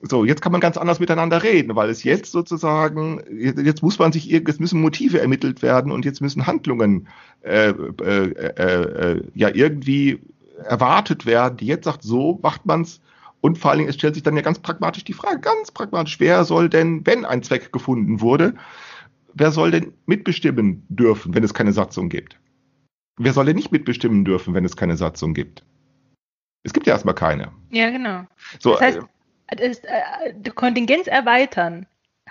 So, 0.00 0.24
jetzt 0.24 0.40
kann 0.40 0.52
man 0.52 0.62
ganz 0.62 0.78
anders 0.78 0.98
miteinander 0.98 1.42
reden, 1.42 1.76
weil 1.76 1.90
es 1.90 2.04
jetzt 2.04 2.32
sozusagen, 2.32 3.20
jetzt 3.30 3.82
muss 3.82 3.98
man 3.98 4.10
sich, 4.10 4.24
jetzt 4.24 4.60
müssen 4.60 4.80
Motive 4.80 5.20
ermittelt 5.20 5.60
werden 5.60 5.92
und 5.92 6.06
jetzt 6.06 6.22
müssen 6.22 6.46
Handlungen 6.46 7.06
äh, 7.42 7.68
äh, 7.68 8.30
äh, 8.30 9.12
äh, 9.12 9.22
ja 9.34 9.50
irgendwie 9.52 10.20
erwartet 10.64 11.26
werden, 11.26 11.58
die 11.58 11.66
jetzt 11.66 11.84
sagt, 11.84 12.02
so 12.02 12.38
macht 12.42 12.64
man's. 12.64 13.02
Und 13.44 13.58
vor 13.58 13.70
allen 13.70 13.80
Dingen, 13.80 13.90
es 13.90 13.96
stellt 13.96 14.14
sich 14.14 14.22
dann 14.22 14.36
ja 14.36 14.40
ganz 14.40 14.58
pragmatisch 14.58 15.04
die 15.04 15.12
Frage, 15.12 15.38
ganz 15.38 15.70
pragmatisch, 15.70 16.18
wer 16.18 16.44
soll 16.44 16.70
denn, 16.70 17.06
wenn 17.06 17.26
ein 17.26 17.42
Zweck 17.42 17.74
gefunden 17.74 18.22
wurde, 18.22 18.54
wer 19.34 19.50
soll 19.50 19.70
denn 19.70 19.92
mitbestimmen 20.06 20.86
dürfen, 20.88 21.34
wenn 21.34 21.44
es 21.44 21.52
keine 21.52 21.74
Satzung 21.74 22.08
gibt? 22.08 22.40
Wer 23.18 23.34
soll 23.34 23.44
denn 23.44 23.56
nicht 23.56 23.70
mitbestimmen 23.70 24.24
dürfen, 24.24 24.54
wenn 24.54 24.64
es 24.64 24.78
keine 24.78 24.96
Satzung 24.96 25.34
gibt? 25.34 25.62
Es 26.62 26.72
gibt 26.72 26.86
ja 26.86 26.94
erstmal 26.94 27.14
keine. 27.14 27.52
Ja, 27.70 27.90
genau. 27.90 28.24
So, 28.60 28.70
Das 28.70 28.80
heißt, 28.80 28.98
äh, 29.48 29.56
das, 29.56 29.78
äh, 29.80 30.32
die 30.34 30.48
Kontingenz 30.48 31.06
erweitern 31.06 31.84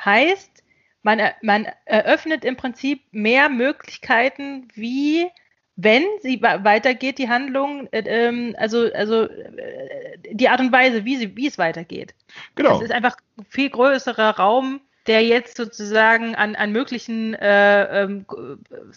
heißt, 0.04 0.64
man, 1.04 1.22
man 1.44 1.68
eröffnet 1.86 2.44
im 2.44 2.58
Prinzip 2.58 3.04
mehr 3.12 3.50
Möglichkeiten, 3.50 4.68
wie 4.74 5.28
wenn 5.76 6.04
sie 6.22 6.42
weitergeht, 6.42 7.18
die 7.18 7.30
Handlung, 7.30 7.88
äh, 7.92 8.04
ähm, 8.06 8.56
also, 8.58 8.92
also 8.94 9.24
äh, 9.24 10.18
die 10.32 10.50
Art 10.50 10.60
und 10.60 10.72
Weise, 10.72 11.04
wie, 11.06 11.18
sie, 11.18 11.36
wie 11.36 11.48
es 11.48 11.58
weitergeht. 11.58 12.14
genau. 12.56 12.78
Es 12.78 12.84
ist 12.84 12.92
einfach 12.92 13.18
ein 13.38 13.46
viel 13.50 13.70
größerer 13.70 14.38
Raum, 14.38 14.82
der 15.08 15.24
jetzt 15.24 15.58
sozusagen 15.58 16.36
an, 16.36 16.56
an 16.56 16.72
möglichen 16.72 17.34
äh, 17.34 18.04
ähm, 18.04 18.26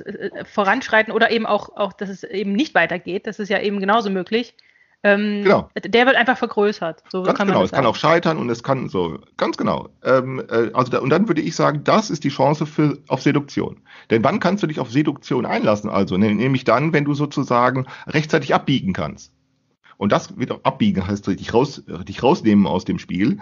äh, 0.05 0.45
Voranschreiten 0.45 1.13
oder 1.13 1.31
eben 1.31 1.47
auch, 1.47 1.77
auch, 1.77 1.93
dass 1.93 2.11
es 2.11 2.23
eben 2.25 2.53
nicht 2.53 2.75
weitergeht, 2.75 3.27
das 3.27 3.39
ist 3.39 3.49
ja 3.49 3.61
eben 3.61 3.81
genauso 3.81 4.11
möglich. 4.11 4.55
Ähm, 5.07 5.43
Genau. 5.45 5.71
Der 5.85 6.07
wird 6.07 6.17
einfach 6.17 6.37
vergrößert. 6.37 7.03
So 7.11 7.23
Ganz 7.23 7.39
kann 7.39 7.47
genau, 7.47 7.59
man 7.61 7.65
es 7.65 7.71
das 7.71 7.77
kann 7.77 7.85
sagen. 7.85 7.93
auch 7.95 7.97
scheitern 7.97 8.39
und 8.39 8.51
es 8.51 8.63
kann 8.63 8.89
so, 8.89 9.19
ganz 9.37 9.57
genau. 9.57 9.89
Ähm, 10.03 10.43
äh, 10.51 10.71
also 10.75 10.91
da, 10.91 10.99
und 10.99 11.11
dann 11.11 11.29
würde 11.29 11.41
ich 11.43 11.55
sagen, 11.55 11.83
das 11.85 12.11
ist 12.11 12.25
die 12.25 12.29
Chance 12.31 12.67
für, 12.67 12.99
auf 13.09 13.23
Seduktion. 13.23 13.79
Denn 14.11 14.25
wann 14.25 14.41
kannst 14.41 14.63
du 14.63 14.67
dich 14.67 14.81
auf 14.81 14.91
Seduktion 14.91 15.47
einlassen? 15.47 15.89
Also 15.91 16.17
ne- 16.17 16.35
nämlich 16.35 16.65
dann, 16.65 16.93
wenn 16.93 17.05
du 17.05 17.15
sozusagen 17.15 17.87
rechtzeitig 18.07 18.55
abbiegen 18.55 18.93
kannst. 18.93 19.33
Und 19.99 20.13
das 20.13 20.39
wieder 20.39 20.61
abbiegen 20.63 21.07
heißt 21.07 21.27
dich 21.29 21.55
raus, 21.55 21.83
dich 22.07 22.23
rausnehmen 22.23 22.67
aus 22.67 22.85
dem 22.85 22.99
Spiel. 22.99 23.39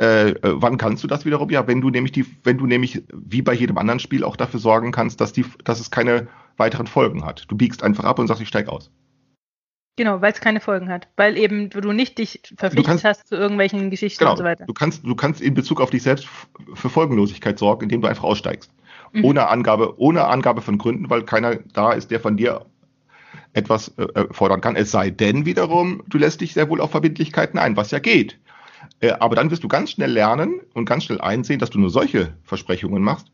Äh, 0.00 0.30
äh, 0.30 0.36
wann 0.42 0.78
kannst 0.78 1.04
du 1.04 1.08
das 1.08 1.26
wiederum? 1.26 1.50
Ja, 1.50 1.66
wenn 1.66 1.82
du 1.82 1.90
nämlich 1.90 2.12
die, 2.12 2.24
wenn 2.42 2.56
du 2.56 2.66
nämlich 2.66 3.02
wie 3.12 3.42
bei 3.42 3.52
jedem 3.52 3.76
anderen 3.76 4.00
Spiel 4.00 4.24
auch 4.24 4.36
dafür 4.36 4.60
sorgen 4.60 4.92
kannst, 4.92 5.20
dass 5.20 5.34
die, 5.34 5.44
dass 5.64 5.78
es 5.78 5.90
keine 5.90 6.28
weiteren 6.56 6.86
Folgen 6.86 7.26
hat. 7.26 7.44
Du 7.48 7.56
biegst 7.56 7.82
einfach 7.82 8.04
ab 8.04 8.18
und 8.18 8.28
sagst, 8.28 8.40
ich 8.40 8.48
steig 8.48 8.68
aus. 8.68 8.90
Genau, 10.00 10.22
weil 10.22 10.32
es 10.32 10.40
keine 10.40 10.60
Folgen 10.60 10.88
hat. 10.88 11.08
Weil 11.16 11.36
eben 11.36 11.68
du 11.68 11.92
nicht 11.92 12.16
dich 12.16 12.40
verpflichtet 12.56 12.86
kannst- 12.86 13.04
hast 13.04 13.28
zu 13.28 13.34
irgendwelchen 13.34 13.90
Geschichten 13.90 14.20
Genau. 14.20 14.30
und 14.30 14.38
so 14.38 14.44
weiter. 14.44 14.64
Du 14.64 14.72
kannst, 14.72 15.04
du 15.04 15.14
kannst 15.14 15.42
in 15.42 15.52
Bezug 15.52 15.78
auf 15.78 15.90
dich 15.90 16.02
selbst 16.02 16.26
für 16.72 16.88
Folgenlosigkeit 16.88 17.58
sorgen, 17.58 17.82
indem 17.82 18.00
du 18.00 18.08
einfach 18.08 18.24
aussteigst. 18.24 18.72
Mhm. 19.12 19.26
Ohne 19.26 19.48
Angabe, 19.48 20.00
ohne 20.00 20.24
Angabe 20.26 20.62
von 20.62 20.78
Gründen, 20.78 21.10
weil 21.10 21.24
keiner 21.24 21.56
da 21.74 21.92
ist, 21.92 22.10
der 22.10 22.18
von 22.18 22.38
dir 22.38 22.64
etwas 23.52 23.88
äh, 23.98 24.04
äh, 24.04 24.26
fordern 24.30 24.62
kann. 24.62 24.74
Es 24.74 24.90
sei 24.90 25.10
denn 25.10 25.44
wiederum, 25.44 26.02
du 26.08 26.16
lässt 26.16 26.40
dich 26.40 26.54
sehr 26.54 26.70
wohl 26.70 26.80
auf 26.80 26.92
Verbindlichkeiten 26.92 27.58
ein, 27.58 27.76
was 27.76 27.90
ja 27.90 27.98
geht. 27.98 28.38
Äh, 29.00 29.10
aber 29.20 29.36
dann 29.36 29.50
wirst 29.50 29.64
du 29.64 29.68
ganz 29.68 29.90
schnell 29.90 30.12
lernen 30.12 30.60
und 30.72 30.86
ganz 30.86 31.04
schnell 31.04 31.20
einsehen, 31.20 31.58
dass 31.58 31.68
du 31.68 31.78
nur 31.78 31.90
solche 31.90 32.32
Versprechungen 32.44 33.02
machst, 33.02 33.30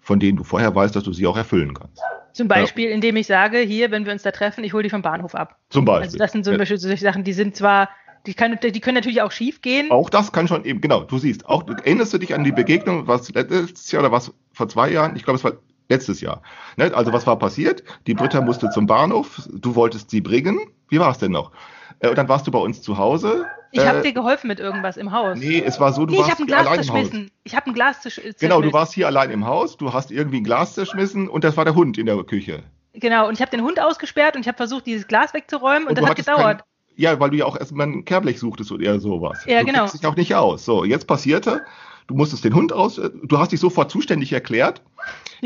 von 0.00 0.20
denen 0.20 0.36
du 0.36 0.44
vorher 0.44 0.74
weißt, 0.74 0.94
dass 0.96 1.04
du 1.04 1.12
sie 1.12 1.26
auch 1.26 1.36
erfüllen 1.36 1.74
kannst. 1.74 2.00
Zum 2.32 2.48
Beispiel, 2.48 2.90
indem 2.90 3.16
ich 3.16 3.26
sage, 3.26 3.58
hier, 3.58 3.90
wenn 3.90 4.04
wir 4.06 4.12
uns 4.12 4.22
da 4.22 4.30
treffen, 4.30 4.62
ich 4.64 4.72
hole 4.72 4.84
die 4.84 4.90
vom 4.90 5.02
Bahnhof 5.02 5.34
ab. 5.34 5.56
Zum 5.68 5.84
Beispiel. 5.84 6.04
Also 6.04 6.18
das 6.18 6.32
sind 6.32 6.44
zum 6.44 6.52
Ja. 6.52 6.58
Beispiel 6.58 6.78
solche 6.78 7.02
Sachen, 7.02 7.24
die 7.24 7.32
sind 7.32 7.56
zwar, 7.56 7.88
die, 8.26 8.34
kann, 8.34 8.58
die 8.62 8.80
können 8.80 8.94
natürlich 8.94 9.20
auch 9.22 9.32
schief 9.32 9.62
gehen. 9.62 9.90
Auch 9.90 10.10
das 10.10 10.30
kann 10.30 10.46
schon 10.46 10.64
eben, 10.64 10.80
genau, 10.80 11.02
du 11.02 11.18
siehst, 11.18 11.46
auch 11.46 11.66
erinnerst 11.66 12.14
du 12.14 12.18
dich 12.18 12.34
an 12.34 12.44
die 12.44 12.52
Begegnung, 12.52 13.06
was 13.06 13.32
letztes 13.34 13.90
Jahr 13.90 14.02
oder 14.02 14.12
was 14.12 14.32
vor 14.52 14.68
zwei 14.68 14.90
Jahren? 14.90 15.16
Ich 15.16 15.24
glaube, 15.24 15.38
es 15.38 15.44
war 15.44 15.54
letztes 15.88 16.20
Jahr. 16.20 16.42
Ne? 16.76 16.94
Also 16.94 17.12
was 17.12 17.26
war 17.26 17.38
passiert? 17.38 17.82
Die 18.06 18.14
Britta 18.14 18.40
musste 18.40 18.70
zum 18.70 18.86
Bahnhof, 18.86 19.48
du 19.52 19.74
wolltest 19.74 20.10
sie 20.10 20.20
bringen. 20.20 20.60
Wie 20.88 21.00
war 21.00 21.10
es 21.10 21.18
denn 21.18 21.32
noch? 21.32 21.50
Äh, 22.00 22.08
und 22.08 22.18
dann 22.18 22.28
warst 22.28 22.46
du 22.46 22.50
bei 22.50 22.58
uns 22.58 22.82
zu 22.82 22.98
Hause. 22.98 23.46
Ich 23.72 23.86
habe 23.86 23.98
Äh, 23.98 24.02
dir 24.02 24.12
geholfen 24.12 24.48
mit 24.48 24.58
irgendwas 24.58 24.96
im 24.96 25.12
Haus. 25.12 25.38
Nee, 25.38 25.62
es 25.64 25.78
war 25.78 25.92
so, 25.92 26.04
du 26.06 26.12
Nee, 26.12 26.20
ich 26.20 26.22
warst 26.22 26.32
habe 26.32 26.42
ein 26.42 26.46
hier 26.48 26.56
Glas 26.56 26.66
allein 26.66 26.80
im 26.80 26.88
Haus. 26.88 27.00
zerschmissen. 27.02 27.30
Ich 27.44 27.54
habe 27.56 27.66
ein 27.70 27.74
Glas 27.74 28.00
zersch 28.02 28.14
zerschmissen. 28.16 28.38
Genau, 28.40 28.60
du 28.60 28.72
warst 28.72 28.92
hier 28.94 29.06
allein 29.06 29.30
im 29.30 29.46
Haus, 29.46 29.76
du 29.76 29.92
hast 29.92 30.10
irgendwie 30.10 30.38
ein 30.38 30.44
Glas 30.44 30.74
zerschmissen 30.74 31.28
und 31.28 31.44
das 31.44 31.56
war 31.56 31.64
der 31.64 31.74
Hund 31.76 31.96
in 31.98 32.06
der 32.06 32.16
Küche. 32.24 32.64
Genau, 32.94 33.28
und 33.28 33.34
ich 33.34 33.40
habe 33.40 33.50
den 33.52 33.62
Hund 33.62 33.80
ausgesperrt 33.80 34.34
und 34.34 34.40
ich 34.42 34.48
habe 34.48 34.56
versucht, 34.56 34.86
dieses 34.86 35.06
Glas 35.06 35.32
wegzuräumen 35.34 35.84
und, 35.84 35.90
Und 35.90 35.98
das 36.00 36.06
hat 36.10 36.16
gedauert. 36.16 36.58
kein- 36.58 36.62
Ja, 36.96 37.20
weil 37.20 37.30
du 37.30 37.36
ja 37.36 37.44
auch 37.44 37.56
erstmal 37.56 37.86
ein 37.86 38.04
Kehrblech 38.04 38.40
suchtest 38.40 38.72
oder 38.72 38.98
sowas. 38.98 39.44
Ja, 39.46 39.60
du 39.60 39.66
genau. 39.66 39.80
kriegst 39.82 39.94
dich 40.02 40.06
auch 40.06 40.16
nicht 40.16 40.34
aus. 40.34 40.64
So, 40.64 40.84
jetzt 40.84 41.06
passierte, 41.06 41.62
du 42.10 42.16
musstest 42.16 42.44
den 42.44 42.54
Hund 42.54 42.72
aus, 42.72 42.98
äh, 42.98 43.08
du 43.22 43.38
hast 43.38 43.52
dich 43.52 43.60
sofort 43.60 43.90
zuständig 43.90 44.32
erklärt. 44.32 44.82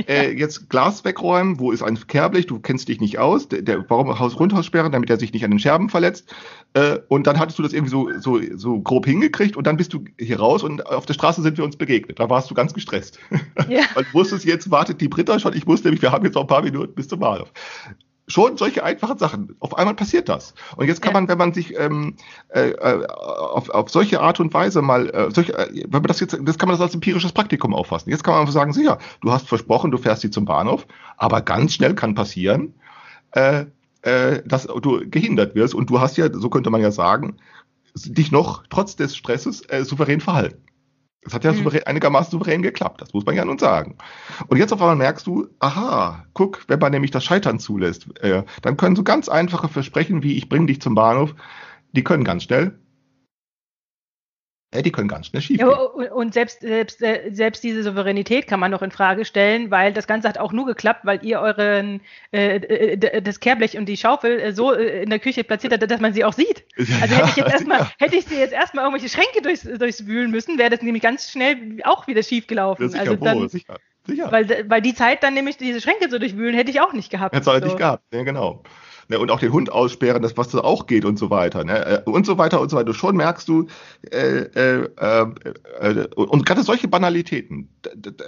Äh, 0.09 0.33
jetzt 0.33 0.69
Glas 0.71 1.05
wegräumen, 1.05 1.61
wo 1.61 1.71
ist 1.71 1.81
ein 1.81 1.97
Kehrblech, 2.09 2.47
du 2.47 2.59
kennst 2.59 2.89
dich 2.89 3.01
nicht 3.01 3.21
aus, 3.21 3.49
der, 3.49 3.63
der 3.63 3.89
warum 3.89 4.19
Haus 4.19 4.41
Rundhaus 4.41 4.67
sperren, 4.67 4.91
damit 4.91 5.09
er 5.09 5.21
sich 5.21 5.33
nicht 5.33 5.45
an 5.45 5.53
den 5.53 5.61
Scherben 5.61 5.89
verletzt. 5.89 6.35
Äh, 6.73 6.99
und 7.07 7.29
dann 7.29 7.39
hattest 7.39 7.61
du 7.61 7.63
das 7.63 7.73
irgendwie 7.73 7.93
so, 7.93 8.09
so, 8.19 8.41
so 8.57 8.81
grob 8.81 9.07
hingekriegt 9.07 9.57
und 9.57 9.69
dann 9.69 9.77
bist 9.77 9.93
du 9.93 10.05
hier 10.19 10.41
raus 10.41 10.65
und 10.65 10.85
auf 10.85 11.07
der 11.07 11.15
Straße 11.15 11.43
sind 11.43 11.59
wir 11.59 11.65
uns 11.65 11.77
begegnet. 11.77 12.19
Da 12.19 12.29
warst 12.29 12.51
du 12.51 12.55
ganz 12.55 12.75
gestresst. 12.75 13.21
Ja. 13.69 13.83
Du 13.95 14.19
wusstest, 14.19 14.45
jetzt 14.45 14.69
wartet 14.73 15.01
die 15.01 15.07
Britta 15.07 15.39
schon, 15.39 15.57
ich 15.57 15.65
wusste 15.69 15.87
nämlich, 15.87 16.03
wir 16.03 16.11
haben 16.11 16.25
jetzt 16.25 16.35
noch 16.35 16.43
ein 16.43 16.49
paar 16.49 16.63
Minuten 16.63 16.93
bis 16.97 17.07
zum 17.07 17.21
Bahnhof 17.21 17.53
schon 18.27 18.57
solche 18.57 18.83
einfachen 18.85 19.19
Sachen. 19.19 19.55
Auf 19.61 19.77
einmal 19.77 19.95
passiert 19.95 20.29
das. 20.29 20.55
Und 20.77 20.87
jetzt 20.87 21.03
kann 21.03 21.13
Ja. 21.13 21.21
man, 21.21 21.29
wenn 21.29 21.39
man 21.39 21.53
sich 21.53 21.79
ähm, 21.79 22.17
äh, 22.49 22.71
äh, 22.71 23.07
auf, 23.07 23.69
auf 23.69 23.91
solche 23.91 24.21
Art 24.21 24.41
und 24.41 24.55
Weise 24.55 24.81
mal, 24.83 25.11
äh, 25.11 25.31
solche, 25.31 25.57
äh, 25.59 25.85
wenn 25.85 26.01
man 26.01 26.05
das 26.05 26.21
jetzt, 26.21 26.39
das 26.43 26.59
kann 26.59 26.69
man 26.69 26.75
das 26.75 26.81
als 26.81 26.95
empirisches 26.95 27.33
Praktikum 27.33 27.75
auffassen. 27.75 28.11
Jetzt 28.11 28.25
kann 28.25 28.33
man 28.33 28.41
einfach 28.41 28.55
sagen, 28.55 28.73
sicher, 28.73 28.99
du 29.21 29.31
hast 29.31 29.47
versprochen, 29.49 29.91
du 29.91 29.99
fährst 29.99 30.23
sie 30.23 30.31
zum 30.31 30.47
Bahnhof, 30.47 30.87
aber 31.17 31.43
ganz 31.43 31.75
schnell 31.75 31.95
kann 31.95 32.15
passieren, 32.15 32.75
äh, 33.33 33.67
äh, 34.03 34.43
dass 34.47 34.67
du 34.67 35.03
gehindert 35.11 35.55
wirst 35.55 35.75
und 35.75 35.91
du 35.91 36.01
hast 36.01 36.17
ja, 36.17 36.33
so 36.33 36.49
könnte 36.49 36.71
man 36.71 36.81
ja 36.81 36.91
sagen, 36.91 37.37
dich 37.95 38.33
noch 38.33 38.65
trotz 38.71 38.97
des 38.97 39.17
Stresses 39.17 39.61
äh, 39.69 39.85
souverän 39.85 40.21
verhalten. 40.21 40.63
Es 41.27 41.33
hat 41.33 41.45
ja 41.45 41.53
Mhm. 41.53 41.57
souverän, 41.59 41.87
einigermaßen 41.87 42.31
souverän 42.31 42.63
geklappt, 42.63 43.01
das 43.01 43.13
muss 43.15 43.25
man 43.25 43.35
ja 43.35 43.45
nun 43.45 43.59
sagen. 43.59 43.97
Und 44.49 44.59
jetzt 44.59 44.73
auf 44.73 44.81
einmal 44.81 44.97
merkst 44.97 45.27
du, 45.27 45.49
aha, 45.59 46.25
guck, 46.35 46.65
wenn 46.69 46.79
man 46.79 46.93
nämlich 46.93 47.11
das 47.11 47.25
Scheitern 47.25 47.59
zulässt, 47.59 48.07
äh, 48.21 48.43
dann 48.63 48.77
können 48.77 48.95
so 48.97 49.03
ganz 49.05 49.29
einfache 49.29 49.69
Versprechen 49.69 50.23
wie 50.23 50.37
ich 50.37 50.49
bringe 50.49 50.67
dich 50.67 50.81
zum 50.83 50.95
Bahnhof, 50.95 51.35
die 51.93 52.05
können 52.05 52.25
ganz 52.25 52.43
schnell, 52.45 52.79
äh, 54.75 54.83
die 54.83 54.93
können 54.93 55.09
ganz 55.09 55.29
schnell 55.29 55.41
schief 55.43 55.59
Ja, 55.61 55.69
gehen. 55.69 56.09
und 56.13 56.35
selbst, 56.35 56.61
selbst, 56.61 57.01
äh, 57.03 57.31
selbst 57.31 57.63
diese 57.65 57.83
Souveränität 57.83 58.47
kann 58.47 58.61
man 58.61 58.71
noch 58.71 58.83
in 58.83 58.91
Frage 58.91 59.25
stellen, 59.25 59.71
weil 59.71 59.93
das 59.93 60.07
Ganze 60.07 60.29
hat 60.29 60.37
auch 60.39 60.53
nur 60.53 60.67
geklappt, 60.67 61.01
weil 61.05 61.25
ihr 61.25 61.41
euren 61.41 62.01
äh, 62.33 62.57
äh, 62.57 63.23
das 63.23 63.41
Kehrblech 63.41 63.79
und 63.79 63.87
die 63.87 63.97
Schaufel 63.97 64.55
so 64.55 64.73
in 64.73 65.09
der 65.11 65.19
Küche 65.21 65.45
platziert 65.45 65.73
habt, 65.73 65.91
dass 65.91 66.01
man 66.01 66.13
sie 66.13 66.25
auch 66.25 66.33
sieht. 66.35 66.65
Ja, 66.77 66.97
Also 67.03 67.15
hätte 67.17 67.29
ich 67.31 67.37
jetzt 67.37 67.47
ja, 67.49 67.53
erstmal, 67.55 67.79
sicher. 67.79 67.93
hätte 67.99 68.17
ich 68.17 68.25
sie 68.27 68.39
jetzt 68.39 68.53
erstmal 68.53 68.85
irgendwelche 68.85 69.09
Schränke 69.15 69.41
durchs, 69.43 69.63
durchs 69.63 70.07
Wühlen 70.07 70.31
müssen, 70.31 70.59
wäre 70.59 70.71
das 70.71 70.83
nämlich 70.83 71.03
ganz 71.03 71.31
schnell 71.31 71.79
auch 71.85 72.07
wieder 72.07 72.23
schief 72.23 72.45
Ja, 72.45 72.49
gelaufen. 72.49 72.89
sicher, 72.89 73.01
also 73.01 73.17
dann, 73.17 73.49
sicher, 73.49 73.77
sicher. 74.07 74.33
weil, 74.33 74.65
weil 74.69 74.83
die 74.83 74.95
Zeit 74.95 75.23
dann 75.23 75.35
nämlich 75.35 75.57
diese 75.57 75.81
Schränke 75.81 76.11
so 76.11 76.19
durchwühlen, 76.19 76.55
hätte 76.55 76.71
ich 76.71 76.81
auch 76.81 76.93
nicht 76.93 77.11
gehabt. 77.11 77.35
Hätte 77.35 77.43
es 77.43 77.47
halt 77.47 77.63
So. 77.63 77.69
nicht 77.69 77.79
gehabt, 77.79 78.05
ja, 78.13 78.23
genau. 78.23 78.63
Ne, 79.09 79.19
und 79.19 79.31
auch 79.31 79.41
den 79.41 79.53
Hund 79.53 79.71
aussperren, 79.71 80.23
das 80.23 80.37
was 80.37 80.49
da 80.49 80.59
auch 80.59 80.87
geht 80.87 81.05
und 81.05 81.19
so 81.19 81.31
weiter. 81.31 81.65
Ne? 81.65 81.85
äh, 81.87 82.03
Und 82.05 82.27
so 82.27 82.39
weiter 82.39 82.61
und 82.61 82.71
so 82.71 82.77
weiter. 82.77 82.95
Schon 82.95 83.17
merkst 83.17 83.49
du, 83.49 83.67
äh, 84.11 84.41
äh, 84.55 84.89
äh, 84.99 85.27
äh, 85.81 86.07
und 86.15 86.47
gerade 86.47 86.63
solche 86.63 86.89
Banalitäten, 86.89 87.69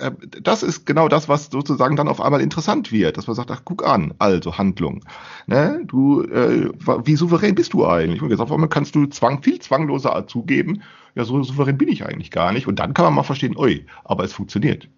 äh, 0.01 0.11
das 0.43 0.63
ist 0.63 0.85
genau 0.87 1.09
das, 1.09 1.29
was 1.29 1.47
sozusagen 1.47 1.97
dann 1.97 2.09
auf 2.09 2.21
einmal 2.21 2.41
interessant 2.41 2.93
wird, 2.93 3.17
dass 3.17 3.27
man 3.27 3.37
sagt, 3.37 3.51
ach, 3.51 3.63
guck 3.65 3.87
an, 3.87 4.15
also 4.19 4.59
Handlung. 4.59 5.05
Ne? 5.47 5.83
Du, 5.87 6.23
wie 6.23 7.17
souverän 7.17 7.55
bist 7.55 7.73
du 7.73 7.87
eigentlich? 7.87 8.23
Und 8.23 8.39
auf 8.39 8.53
einmal 8.53 8.69
kannst 8.69 8.95
du 8.95 9.07
Zwang, 9.07 9.43
viel 9.43 9.61
zwangloser 9.61 10.27
zugeben, 10.27 10.83
ja, 11.15 11.25
so 11.25 11.43
souverän 11.43 11.79
bin 11.79 11.89
ich 11.89 12.05
eigentlich 12.05 12.31
gar 12.31 12.53
nicht. 12.53 12.67
Und 12.67 12.79
dann 12.79 12.95
kann 12.95 13.07
man 13.07 13.15
mal 13.15 13.23
verstehen, 13.23 13.57
ui, 13.57 13.87
aber 14.05 14.25
es 14.25 14.33
funktioniert. 14.35 14.89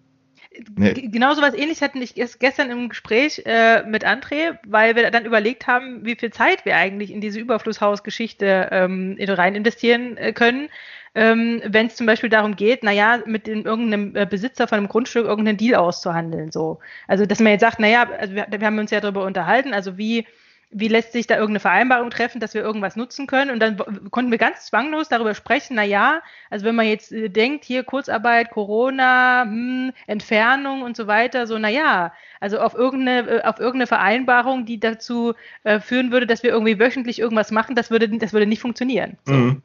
Nee. 0.75 0.93
Genau 0.93 1.33
so 1.33 1.41
was 1.41 1.53
ähnliches 1.53 1.81
hatten 1.81 2.01
ich 2.01 2.15
gestern 2.39 2.69
im 2.71 2.89
Gespräch 2.89 3.43
äh, 3.45 3.83
mit 3.83 4.05
André, 4.05 4.57
weil 4.65 4.95
wir 4.95 5.09
dann 5.11 5.25
überlegt 5.25 5.67
haben, 5.67 6.05
wie 6.05 6.15
viel 6.15 6.31
Zeit 6.31 6.65
wir 6.65 6.75
eigentlich 6.75 7.11
in 7.11 7.21
diese 7.21 7.39
Überflusshausgeschichte 7.39 8.69
ähm, 8.71 9.15
in- 9.17 9.29
rein 9.29 9.55
investieren 9.55 10.17
äh, 10.17 10.33
können. 10.33 10.69
Ähm, 11.15 11.61
Wenn 11.65 11.87
es 11.87 11.95
zum 11.95 12.05
Beispiel 12.05 12.29
darum 12.29 12.55
geht, 12.55 12.83
naja, 12.83 13.21
mit 13.25 13.47
dem, 13.47 13.65
irgendeinem 13.65 14.15
äh, 14.15 14.25
Besitzer 14.25 14.67
von 14.67 14.77
einem 14.77 14.87
Grundstück 14.87 15.25
irgendeinen 15.25 15.57
Deal 15.57 15.75
auszuhandeln. 15.75 16.51
So. 16.51 16.79
Also, 17.07 17.25
dass 17.25 17.39
man 17.39 17.51
jetzt 17.53 17.61
sagt, 17.61 17.79
naja, 17.79 18.07
also 18.19 18.35
wir, 18.35 18.45
wir 18.49 18.65
haben 18.65 18.77
uns 18.77 18.91
ja 18.91 18.99
darüber 19.01 19.25
unterhalten, 19.25 19.73
also 19.73 19.97
wie, 19.97 20.27
wie 20.71 20.87
lässt 20.87 21.13
sich 21.13 21.25
da 21.25 21.35
irgendeine 21.35 21.61
Vereinbarung 21.61 22.11
treffen, 22.11 22.39
dass 22.39 22.53
wir 22.53 22.61
irgendwas 22.61 22.95
nutzen 22.95 23.25
können. 23.25 23.49
Und 23.49 23.59
dann 23.59 23.77
konnten 24.11 24.29
wir 24.29 24.37
ganz 24.37 24.67
zwanglos 24.67 25.09
darüber 25.09 25.33
sprechen, 25.33 25.75
na 25.75 25.83
ja, 25.83 26.21
also 26.49 26.65
wenn 26.65 26.75
man 26.75 26.85
jetzt 26.85 27.11
äh, 27.11 27.29
denkt, 27.29 27.65
hier 27.65 27.83
Kurzarbeit, 27.83 28.51
Corona, 28.51 29.43
hm, 29.43 29.91
Entfernung 30.05 30.83
und 30.83 30.95
so 30.95 31.07
weiter, 31.07 31.47
so 31.47 31.57
na 31.57 31.69
ja, 31.69 32.13
also 32.39 32.59
auf 32.59 32.75
irgendeine, 32.75 33.27
äh, 33.27 33.43
auf 33.43 33.59
irgendeine 33.59 33.87
Vereinbarung, 33.87 34.65
die 34.65 34.79
dazu 34.79 35.33
äh, 35.63 35.79
führen 35.79 36.11
würde, 36.11 36.27
dass 36.27 36.43
wir 36.43 36.51
irgendwie 36.51 36.79
wöchentlich 36.79 37.19
irgendwas 37.19 37.51
machen, 37.51 37.75
das 37.75 37.89
würde, 37.89 38.07
das 38.07 38.33
würde 38.33 38.45
nicht 38.45 38.61
funktionieren. 38.61 39.17
So. 39.25 39.33
Mhm. 39.33 39.61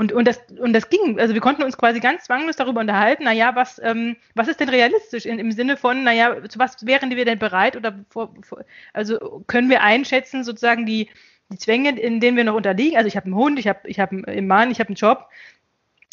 Und, 0.00 0.12
und, 0.12 0.26
das, 0.26 0.40
und 0.58 0.72
das 0.72 0.88
ging, 0.88 1.20
also 1.20 1.34
wir 1.34 1.42
konnten 1.42 1.62
uns 1.62 1.76
quasi 1.76 2.00
ganz 2.00 2.24
zwanglos 2.24 2.56
darüber 2.56 2.80
unterhalten, 2.80 3.24
naja, 3.24 3.54
was, 3.54 3.78
ähm, 3.84 4.16
was 4.34 4.48
ist 4.48 4.58
denn 4.58 4.70
realistisch 4.70 5.26
in, 5.26 5.38
im 5.38 5.52
Sinne 5.52 5.76
von, 5.76 6.04
naja, 6.04 6.36
zu 6.48 6.58
was 6.58 6.86
wären 6.86 7.14
wir 7.14 7.26
denn 7.26 7.38
bereit 7.38 7.76
oder 7.76 8.02
vor, 8.08 8.34
vor, 8.40 8.64
also 8.94 9.44
können 9.46 9.68
wir 9.68 9.82
einschätzen, 9.82 10.42
sozusagen 10.42 10.86
die, 10.86 11.10
die 11.52 11.58
Zwänge, 11.58 12.00
in 12.00 12.18
denen 12.18 12.38
wir 12.38 12.44
noch 12.44 12.54
unterliegen. 12.54 12.96
Also 12.96 13.08
ich 13.08 13.16
habe 13.16 13.26
einen 13.26 13.34
Hund, 13.34 13.58
ich 13.58 13.68
habe 13.68 13.80
ich 13.84 14.00
hab 14.00 14.10
einen 14.10 14.46
Mann, 14.46 14.70
ich 14.70 14.80
habe 14.80 14.88
einen 14.88 14.96
Job. 14.96 15.28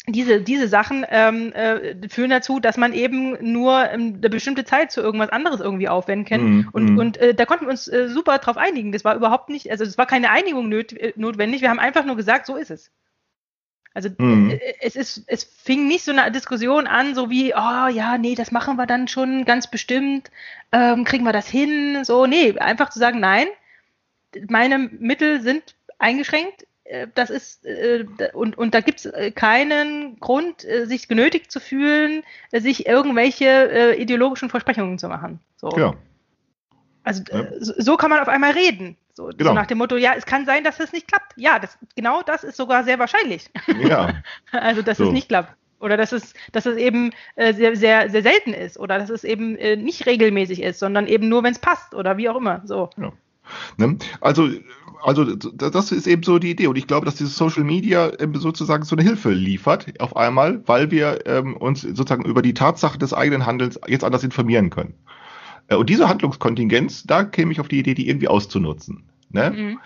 Diese, 0.06 0.42
diese 0.42 0.68
Sachen 0.68 1.06
ähm, 1.08 1.54
äh, 1.54 1.96
führen 2.10 2.28
dazu, 2.28 2.60
dass 2.60 2.76
man 2.76 2.92
eben 2.92 3.38
nur 3.40 3.90
ähm, 3.90 4.16
eine 4.18 4.28
bestimmte 4.28 4.66
Zeit 4.66 4.92
zu 4.92 5.00
irgendwas 5.00 5.30
anderes 5.30 5.60
irgendwie 5.60 5.88
aufwenden 5.88 6.28
kann. 6.28 6.42
Mhm, 6.42 6.68
Und, 6.72 6.90
mhm. 6.90 6.98
und 6.98 7.16
äh, 7.16 7.34
da 7.34 7.46
konnten 7.46 7.64
wir 7.64 7.70
uns 7.70 7.88
äh, 7.88 8.10
super 8.10 8.36
drauf 8.36 8.58
einigen. 8.58 8.92
Das 8.92 9.06
war 9.06 9.16
überhaupt 9.16 9.48
nicht, 9.48 9.70
also 9.70 9.82
es 9.84 9.96
war 9.96 10.04
keine 10.04 10.30
Einigung 10.30 10.68
nöt, 10.68 10.92
äh, 10.92 11.14
notwendig. 11.16 11.62
Wir 11.62 11.70
haben 11.70 11.78
einfach 11.78 12.04
nur 12.04 12.16
gesagt, 12.16 12.44
so 12.44 12.54
ist 12.54 12.70
es. 12.70 12.90
Also 13.98 14.10
Mhm. 14.16 14.60
es 14.80 14.94
ist, 14.94 15.24
es 15.26 15.42
fing 15.42 15.88
nicht 15.88 16.04
so 16.04 16.12
eine 16.12 16.30
Diskussion 16.30 16.86
an, 16.86 17.16
so 17.16 17.30
wie, 17.30 17.52
oh 17.52 17.88
ja, 17.88 18.16
nee, 18.16 18.36
das 18.36 18.52
machen 18.52 18.76
wir 18.76 18.86
dann 18.86 19.08
schon 19.08 19.44
ganz 19.44 19.68
bestimmt, 19.68 20.30
ähm, 20.70 21.02
kriegen 21.02 21.24
wir 21.24 21.32
das 21.32 21.48
hin, 21.48 22.04
so, 22.04 22.24
nee, 22.26 22.56
einfach 22.60 22.90
zu 22.90 23.00
sagen, 23.00 23.18
nein, 23.18 23.48
meine 24.48 24.78
Mittel 24.78 25.40
sind 25.40 25.74
eingeschränkt, 25.98 26.64
äh, 26.84 27.08
das 27.16 27.28
ist, 27.28 27.66
und, 28.34 28.56
und 28.56 28.72
da 28.72 28.82
gibt 28.82 29.04
es 29.04 29.34
keinen 29.34 30.20
Grund, 30.20 30.60
sich 30.60 31.08
genötigt 31.08 31.50
zu 31.50 31.58
fühlen, 31.58 32.22
sich 32.52 32.86
irgendwelche 32.86 33.96
ideologischen 33.98 34.48
Versprechungen 34.48 35.00
zu 35.00 35.08
machen. 35.08 35.40
So. 35.56 35.76
Ja. 35.76 35.94
Also 37.08 37.22
Ja. 37.32 37.40
äh, 37.40 37.50
so 37.60 37.96
kann 37.96 38.10
man 38.10 38.20
auf 38.20 38.28
einmal 38.28 38.52
reden. 38.52 38.96
So, 39.14 39.30
Genau. 39.36 39.50
so 39.50 39.54
nach 39.54 39.66
dem 39.66 39.78
Motto, 39.78 39.96
ja, 39.96 40.12
es 40.16 40.26
kann 40.26 40.46
sein, 40.46 40.62
dass 40.62 40.78
es 40.78 40.92
nicht 40.92 41.08
klappt. 41.08 41.32
Ja, 41.36 41.58
das, 41.58 41.76
genau 41.96 42.22
das 42.22 42.44
ist 42.44 42.56
sogar 42.56 42.84
sehr 42.84 42.98
wahrscheinlich. 42.98 43.50
Ja. 43.80 44.12
Also, 44.52 44.82
dass 44.82 44.98
So. 44.98 45.06
es 45.06 45.12
nicht 45.12 45.28
klappt. 45.28 45.54
Oder 45.80 45.96
dass 45.96 46.12
es, 46.12 46.34
dass 46.52 46.66
es 46.66 46.76
eben 46.76 47.10
äh, 47.36 47.54
sehr, 47.54 47.76
sehr, 47.76 48.10
sehr 48.10 48.22
selten 48.22 48.52
ist. 48.52 48.78
Oder 48.78 48.98
dass 48.98 49.10
es 49.10 49.24
eben 49.24 49.56
äh, 49.56 49.76
nicht 49.76 50.06
regelmäßig 50.06 50.60
ist, 50.62 50.80
sondern 50.80 51.06
eben 51.06 51.28
nur, 51.28 51.42
wenn 51.44 51.52
es 51.52 51.58
passt. 51.60 51.94
Oder 51.94 52.16
wie 52.16 52.28
auch 52.28 52.36
immer. 52.36 52.62
So. 52.64 52.90
Ne? 53.76 53.96
Also, 54.20 54.48
also 55.02 55.24
das 55.36 55.92
ist 55.92 56.06
eben 56.06 56.22
so 56.24 56.38
die 56.38 56.50
Idee. 56.50 56.66
Und 56.66 56.76
ich 56.76 56.86
glaube, 56.88 57.06
dass 57.06 57.14
dieses 57.14 57.36
Social 57.36 57.64
Media 57.64 58.10
sozusagen 58.34 58.84
so 58.84 58.96
eine 58.96 59.04
Hilfe 59.04 59.30
liefert 59.30 59.86
auf 60.00 60.16
einmal, 60.16 60.62
weil 60.66 60.90
wir 60.90 61.20
ähm, 61.26 61.56
uns 61.56 61.82
sozusagen 61.82 62.24
über 62.24 62.42
die 62.42 62.54
Tatsache 62.54 62.98
des 62.98 63.14
eigenen 63.14 63.46
Handelns 63.46 63.78
jetzt 63.86 64.04
anders 64.04 64.24
informieren 64.24 64.70
können. 64.70 64.94
Äh, 65.68 65.76
Und 65.76 65.88
diese 65.88 66.08
Handlungskontingenz, 66.08 67.04
da 67.04 67.24
käme 67.24 67.52
ich 67.52 67.60
auf 67.60 67.68
die 67.68 67.78
Idee, 67.78 67.94
die 67.94 68.08
irgendwie 68.08 68.28
auszunutzen. 68.28 69.04
Ne? 69.30 69.50
Mhm. 69.50 69.78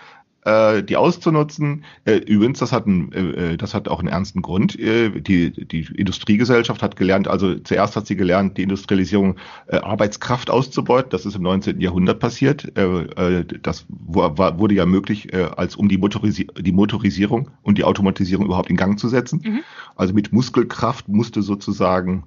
äh, 0.45 0.83
die 0.83 0.95
auszunutzen. 0.95 1.83
Äh, 2.05 2.15
übrigens, 2.15 2.59
das 2.59 2.71
hat, 2.71 2.87
ein, 2.87 3.11
äh, 3.11 3.57
das 3.57 3.73
hat 3.73 3.89
auch 3.89 3.99
einen 3.99 4.07
ernsten 4.07 4.41
Grund. 4.41 4.77
Die, 4.77 5.51
die 5.51 5.87
Industriegesellschaft 5.95 6.81
hat 6.81 6.95
gelernt, 6.95 7.27
also 7.27 7.55
zuerst 7.55 7.97
hat 7.97 8.07
sie 8.07 8.15
gelernt, 8.15 8.57
die 8.57 8.63
Industrialisierung 8.63 9.35
Arbeitskraft 9.67 10.49
auszubeuten. 10.49 11.09
Das 11.09 11.25
ist 11.25 11.35
im 11.35 11.43
19. 11.43 11.81
Jahrhundert 11.81 12.19
passiert. 12.19 12.71
Das 12.75 13.85
wurde 13.89 14.75
ja 14.75 14.85
möglich, 14.85 15.33
als 15.57 15.75
um 15.75 15.89
die, 15.89 15.97
Motorisi 15.97 16.47
die 16.57 16.71
Motorisierung 16.71 17.49
und 17.61 17.77
die 17.77 17.83
Automatisierung 17.83 18.45
überhaupt 18.45 18.69
in 18.69 18.77
Gang 18.77 18.97
zu 18.97 19.09
setzen. 19.09 19.41
Mhm. 19.43 19.59
Also 19.95 20.13
mit 20.13 20.31
Muskelkraft 20.31 21.07
musste 21.09 21.41
sozusagen 21.41 22.23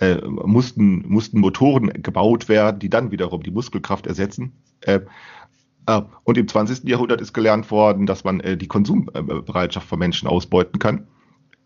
äh, 0.00 0.16
mussten, 0.26 1.04
mussten 1.08 1.40
Motoren 1.40 2.02
gebaut 2.02 2.48
werden, 2.48 2.78
die 2.78 2.90
dann 2.90 3.10
wiederum 3.10 3.42
die 3.42 3.50
Muskelkraft 3.50 4.06
ersetzen. 4.06 4.52
Äh, 4.82 5.00
äh, 5.86 6.02
und 6.24 6.38
im 6.38 6.48
20. 6.48 6.84
Jahrhundert 6.88 7.20
ist 7.20 7.32
gelernt 7.32 7.70
worden, 7.70 8.06
dass 8.06 8.24
man 8.24 8.40
äh, 8.40 8.56
die 8.56 8.68
Konsumbereitschaft 8.68 9.88
von 9.88 9.98
Menschen 9.98 10.28
ausbeuten 10.28 10.78
kann. 10.78 11.06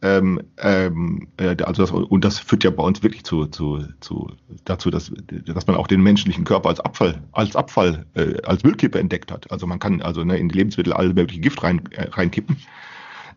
Ähm, 0.02 0.40
ähm, 0.58 1.28
äh, 1.36 1.56
also 1.62 1.82
das, 1.82 1.90
und 1.90 2.24
das 2.24 2.38
führt 2.38 2.64
ja 2.64 2.70
bei 2.70 2.82
uns 2.82 3.02
wirklich 3.02 3.24
zu, 3.24 3.46
zu, 3.46 3.84
zu 4.00 4.32
dazu, 4.64 4.90
dass, 4.90 5.12
dass 5.44 5.66
man 5.66 5.76
auch 5.76 5.86
den 5.86 6.02
menschlichen 6.02 6.44
Körper 6.44 6.70
als 6.70 6.80
Abfall, 6.80 7.20
als 7.32 7.54
Abfall, 7.54 8.06
äh, 8.14 8.40
als 8.42 8.64
Müllkippe 8.64 8.98
entdeckt 8.98 9.30
hat. 9.30 9.50
Also 9.50 9.66
man 9.66 9.78
kann 9.78 10.00
also 10.00 10.24
ne, 10.24 10.38
in 10.38 10.48
die 10.48 10.56
Lebensmittel 10.56 10.94
alle 10.94 11.12
möglichen 11.12 11.42
Gift 11.42 11.62
rein, 11.62 11.82
äh, 11.90 12.08
reinkippen, 12.08 12.56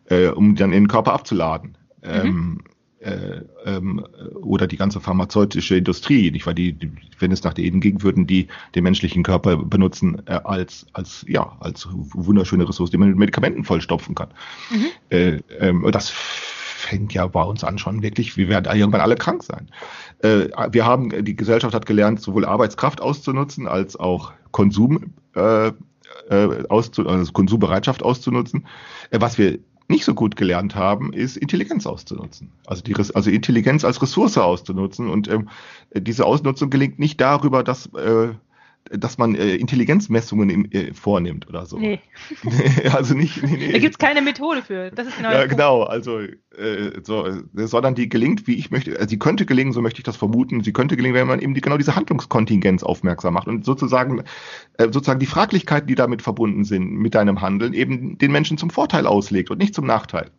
äh, 0.05 0.27
um 0.27 0.55
dann 0.55 0.71
in 0.71 0.83
den 0.83 0.87
Körper 0.87 1.11
abzuladen. 1.13 1.77
Ähm, 2.01 2.61
äh, 3.03 3.41
ähm, 3.65 4.05
oder 4.41 4.67
die 4.67 4.77
ganze 4.77 4.99
pharmazeutische 4.99 5.77
Industrie, 5.77 6.31
nicht 6.31 6.45
weil 6.45 6.55
die, 6.55 6.73
die, 6.73 6.91
wenn 7.19 7.31
es 7.31 7.43
nach 7.43 7.53
denen 7.53 7.81
ging, 7.81 8.01
würden 8.01 8.27
die 8.27 8.47
den 8.75 8.83
menschlichen 8.83 9.23
Körper 9.23 9.57
benutzen 9.57 10.21
äh, 10.25 10.39
als 10.43 10.85
als 10.93 11.25
ja 11.27 11.55
als 11.59 11.87
wunderschöne 11.91 12.67
Ressource, 12.67 12.91
die 12.91 12.97
man 12.97 13.09
mit 13.09 13.17
Medikamenten 13.17 13.63
vollstopfen 13.63 14.15
kann. 14.15 14.29
Mhm. 14.69 14.85
Äh, 15.09 15.39
ähm, 15.59 15.87
das 15.91 16.09
fängt 16.09 17.13
ja 17.13 17.27
bei 17.27 17.43
uns 17.43 17.63
an 17.63 17.77
schon 17.77 18.01
wirklich, 18.01 18.35
wir 18.37 18.49
werden 18.49 18.75
irgendwann 18.75 19.01
alle 19.01 19.15
krank 19.15 19.43
sein. 19.43 19.69
Äh, 20.19 20.49
wir 20.71 20.85
haben, 20.85 21.23
die 21.23 21.35
Gesellschaft 21.35 21.73
hat 21.73 21.85
gelernt, 21.85 22.21
sowohl 22.21 22.45
Arbeitskraft 22.45 23.01
auszunutzen 23.01 23.67
als 23.67 23.95
auch 23.95 24.33
Konsum 24.51 25.13
äh, 25.35 25.71
äh, 26.29 26.63
auszu 26.69 27.07
also 27.07 27.31
Konsumbereitschaft 27.31 28.03
auszunutzen. 28.03 28.67
Äh, 29.09 29.21
was 29.21 29.37
wir 29.37 29.59
nicht 29.87 30.05
so 30.05 30.13
gut 30.13 30.35
gelernt 30.35 30.75
haben, 30.75 31.13
ist 31.13 31.37
Intelligenz 31.37 31.85
auszunutzen. 31.85 32.51
Also, 32.65 32.83
die, 32.83 32.95
also 32.95 33.29
Intelligenz 33.29 33.83
als 33.83 34.01
Ressource 34.01 34.37
auszunutzen. 34.37 35.09
Und 35.09 35.27
ähm, 35.27 35.49
diese 35.93 36.25
Ausnutzung 36.25 36.69
gelingt 36.69 36.99
nicht 36.99 37.19
darüber, 37.19 37.63
dass 37.63 37.87
äh, 37.93 38.33
dass 38.89 39.17
man 39.17 39.35
äh, 39.35 39.55
Intelligenzmessungen 39.55 40.49
im, 40.49 40.71
äh, 40.71 40.93
vornimmt 40.93 41.47
oder 41.47 41.65
so. 41.65 41.77
Nee. 41.77 41.99
also 42.93 43.15
nicht. 43.15 43.41
Nee, 43.41 43.57
nee. 43.57 43.71
Da 43.71 43.79
gibt 43.79 43.95
es 43.95 43.97
keine 43.97 44.21
Methode 44.21 44.61
für. 44.61 44.91
Das 44.91 45.07
ist 45.07 45.17
genau. 45.17 45.31
Ja, 45.31 45.45
genau. 45.45 45.83
Also, 45.83 46.19
äh, 46.19 47.01
so, 47.03 47.25
sondern 47.53 47.95
die 47.95 48.09
gelingt, 48.09 48.45
wie 48.45 48.55
ich 48.55 48.71
möchte. 48.71 48.95
Also 48.97 49.09
sie 49.09 49.19
könnte 49.19 49.45
gelingen, 49.45 49.73
so 49.73 49.81
möchte 49.81 49.99
ich 49.99 50.03
das 50.03 50.17
vermuten. 50.17 50.63
Sie 50.63 50.73
könnte 50.73 50.97
gelingen, 50.97 51.15
wenn 51.15 51.27
man 51.27 51.39
eben 51.39 51.53
die, 51.53 51.61
genau 51.61 51.77
diese 51.77 51.95
Handlungskontingenz 51.95 52.83
aufmerksam 52.83 53.33
macht 53.33 53.47
und 53.47 53.63
sozusagen, 53.65 54.23
äh, 54.77 54.85
sozusagen 54.85 55.19
die 55.19 55.25
Fraglichkeiten, 55.25 55.87
die 55.87 55.95
damit 55.95 56.21
verbunden 56.21 56.65
sind 56.65 56.91
mit 56.91 57.15
deinem 57.15 57.41
Handeln, 57.41 57.73
eben 57.73 58.17
den 58.17 58.31
Menschen 58.31 58.57
zum 58.57 58.69
Vorteil 58.69 59.07
auslegt 59.07 59.49
und 59.49 59.59
nicht 59.59 59.73
zum 59.73 59.85
Nachteil. 59.85 60.29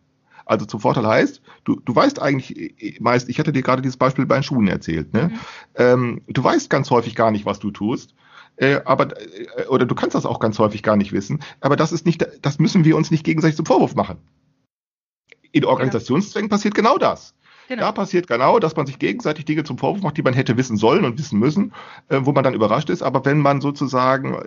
Also 0.45 0.67
zum 0.67 0.79
Vorteil 0.79 1.07
heißt, 1.07 1.41
du, 1.63 1.81
du 1.83 1.95
weißt 1.95 2.21
eigentlich 2.21 2.55
äh, 2.79 2.97
meist, 2.99 3.27
ich 3.27 3.39
hatte 3.39 3.51
dir 3.51 3.63
gerade 3.63 3.81
dieses 3.81 3.97
Beispiel 3.97 4.27
bei 4.27 4.37
den 4.37 4.43
Schuhen 4.43 4.67
erzählt, 4.67 5.13
ne? 5.13 5.29
Mhm. 5.29 5.39
Ähm, 5.75 6.21
du 6.27 6.43
weißt 6.43 6.69
ganz 6.69 6.91
häufig 6.91 7.15
gar 7.15 7.31
nicht, 7.31 7.47
was 7.47 7.57
du 7.57 7.71
tust 7.71 8.13
äh, 8.57 8.81
aber 8.85 9.09
äh, 9.19 9.67
oder 9.67 9.85
du 9.85 9.95
kannst 9.95 10.15
das 10.15 10.25
auch 10.25 10.39
ganz 10.39 10.59
häufig 10.59 10.83
gar 10.83 10.95
nicht 10.95 11.11
wissen. 11.11 11.39
Aber 11.61 11.75
das 11.75 11.91
ist 11.91 12.05
nicht, 12.05 12.25
das 12.41 12.59
müssen 12.59 12.85
wir 12.85 12.95
uns 12.95 13.11
nicht 13.11 13.23
gegenseitig 13.23 13.57
zum 13.57 13.65
Vorwurf 13.65 13.95
machen. 13.95 14.17
In 15.51 15.65
Organisationszwängen 15.65 16.49
genau. 16.49 16.55
passiert 16.55 16.75
genau 16.75 16.97
das. 16.97 17.33
Genau. 17.67 17.81
Da 17.81 17.91
passiert 17.91 18.27
genau, 18.27 18.59
dass 18.59 18.75
man 18.75 18.85
sich 18.85 18.99
gegenseitig 18.99 19.45
Dinge 19.45 19.63
zum 19.63 19.77
Vorwurf 19.77 20.03
macht, 20.03 20.17
die 20.17 20.21
man 20.21 20.33
hätte 20.33 20.57
wissen 20.57 20.77
sollen 20.77 21.03
und 21.03 21.17
wissen 21.17 21.39
müssen, 21.39 21.73
äh, 22.09 22.19
wo 22.21 22.31
man 22.31 22.43
dann 22.43 22.53
überrascht 22.53 22.89
ist. 22.89 23.01
Aber 23.01 23.25
wenn 23.25 23.39
man 23.39 23.61
sozusagen 23.61 24.37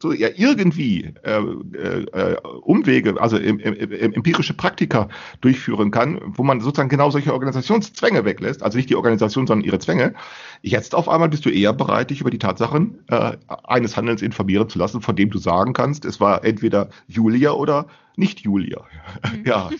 so 0.00 0.12
ja 0.12 0.28
irgendwie 0.34 1.14
äh, 1.22 1.38
äh, 1.38 2.36
Umwege, 2.62 3.20
also 3.20 3.36
im, 3.38 3.58
im, 3.58 3.74
im, 3.74 4.12
empirische 4.12 4.54
Praktika 4.54 5.08
durchführen 5.40 5.90
kann, 5.90 6.20
wo 6.24 6.42
man 6.42 6.60
sozusagen 6.60 6.88
genau 6.88 7.10
solche 7.10 7.32
Organisationszwänge 7.32 8.24
weglässt, 8.24 8.62
also 8.62 8.76
nicht 8.76 8.90
die 8.90 8.96
Organisation, 8.96 9.46
sondern 9.46 9.66
ihre 9.66 9.78
Zwänge. 9.78 10.14
Jetzt 10.62 10.94
auf 10.94 11.08
einmal 11.08 11.28
bist 11.28 11.44
du 11.44 11.50
eher 11.50 11.72
bereit, 11.72 12.10
dich 12.10 12.20
über 12.20 12.30
die 12.30 12.38
Tatsachen 12.38 13.04
äh, 13.08 13.36
eines 13.64 13.96
Handelns 13.96 14.22
informieren 14.22 14.68
zu 14.68 14.78
lassen, 14.78 15.00
von 15.00 15.16
dem 15.16 15.30
du 15.30 15.38
sagen 15.38 15.72
kannst, 15.72 16.04
es 16.04 16.20
war 16.20 16.44
entweder 16.44 16.88
Julia 17.06 17.52
oder 17.52 17.86
nicht 18.16 18.40
Julia. 18.40 18.84
Mhm. 19.32 19.44
Ja, 19.46 19.70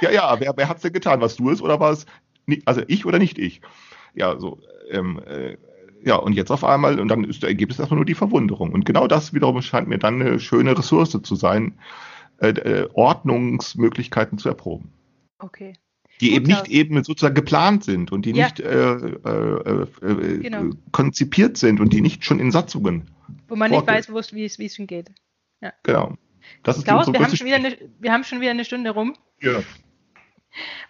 ja, 0.00 0.10
ja, 0.10 0.40
wer, 0.40 0.54
wer 0.56 0.68
hat's 0.68 0.82
denn 0.82 0.92
getan? 0.92 1.20
Was 1.20 1.36
du 1.36 1.50
es 1.50 1.60
oder 1.60 1.80
war 1.80 1.92
es, 1.92 2.06
also 2.64 2.82
ich 2.86 3.04
oder 3.04 3.18
nicht 3.18 3.38
ich? 3.38 3.60
Ja, 4.14 4.38
so. 4.38 4.60
Ähm, 4.90 5.20
äh, 5.26 5.56
ja, 6.04 6.16
und 6.16 6.32
jetzt 6.32 6.50
auf 6.50 6.64
einmal, 6.64 6.98
und 6.98 7.08
dann 7.08 7.24
ist 7.24 7.42
das 7.42 7.48
Ergebnis 7.48 7.78
erstmal 7.78 7.96
nur 7.96 8.06
die 8.06 8.14
Verwunderung. 8.14 8.72
Und 8.72 8.84
genau 8.84 9.06
das 9.06 9.34
wiederum 9.34 9.60
scheint 9.62 9.88
mir 9.88 9.98
dann 9.98 10.20
eine 10.20 10.40
schöne 10.40 10.76
Ressource 10.76 11.18
zu 11.22 11.34
sein, 11.34 11.74
äh, 12.38 12.48
äh, 12.48 12.88
Ordnungsmöglichkeiten 12.94 14.38
zu 14.38 14.48
erproben. 14.48 14.92
Okay. 15.38 15.74
Die 16.20 16.30
Gut, 16.30 16.36
eben 16.36 16.46
nicht 16.46 16.68
eben 16.68 17.04
sozusagen 17.04 17.34
geplant 17.34 17.84
sind 17.84 18.12
und 18.12 18.26
die 18.26 18.32
ja. 18.32 18.44
nicht 18.44 18.60
äh, 18.60 18.92
äh, 18.92 19.86
äh, 20.02 20.38
genau. 20.38 20.70
konzipiert 20.92 21.56
sind 21.56 21.80
und 21.80 21.92
die 21.92 22.02
nicht 22.02 22.24
schon 22.24 22.38
in 22.40 22.50
Satzungen. 22.50 23.10
Wo 23.48 23.56
man 23.56 23.70
vorgeht. 23.70 23.88
nicht 23.88 24.14
weiß, 24.14 24.34
wie 24.34 24.44
es, 24.44 24.58
wie 24.58 24.66
es 24.66 24.76
schon 24.76 24.86
geht. 24.86 25.10
Ja. 25.60 25.72
Genau. 25.82 26.16
Das 26.62 26.78
ist 26.78 26.84
Klaus, 26.84 27.10
wir, 27.12 27.20
haben 27.20 27.36
schon 27.36 27.46
wieder 27.46 27.56
eine, 27.56 27.76
wir 27.98 28.12
haben 28.12 28.24
schon 28.24 28.40
wieder 28.40 28.50
eine 28.50 28.64
Stunde 28.64 28.90
rum. 28.90 29.14
Ja. 29.40 29.62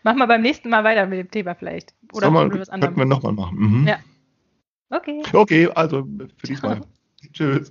Machen 0.02 0.18
wir 0.18 0.26
beim 0.26 0.42
nächsten 0.42 0.68
Mal 0.70 0.84
weiter 0.84 1.06
mit 1.06 1.18
dem 1.18 1.30
Thema 1.30 1.54
vielleicht. 1.54 1.94
Oder 2.12 2.30
mal, 2.30 2.50
was 2.58 2.68
anderes. 2.68 2.94
Könnten 2.94 3.00
wir 3.00 3.04
nochmal 3.04 3.32
machen. 3.32 3.58
Mhm. 3.58 3.86
Ja. 3.86 3.98
Okay. 4.90 5.22
Okay, 5.32 5.68
also 5.74 6.06
für 6.36 6.46
diesmal. 6.46 6.80
Tschüss. 7.32 7.70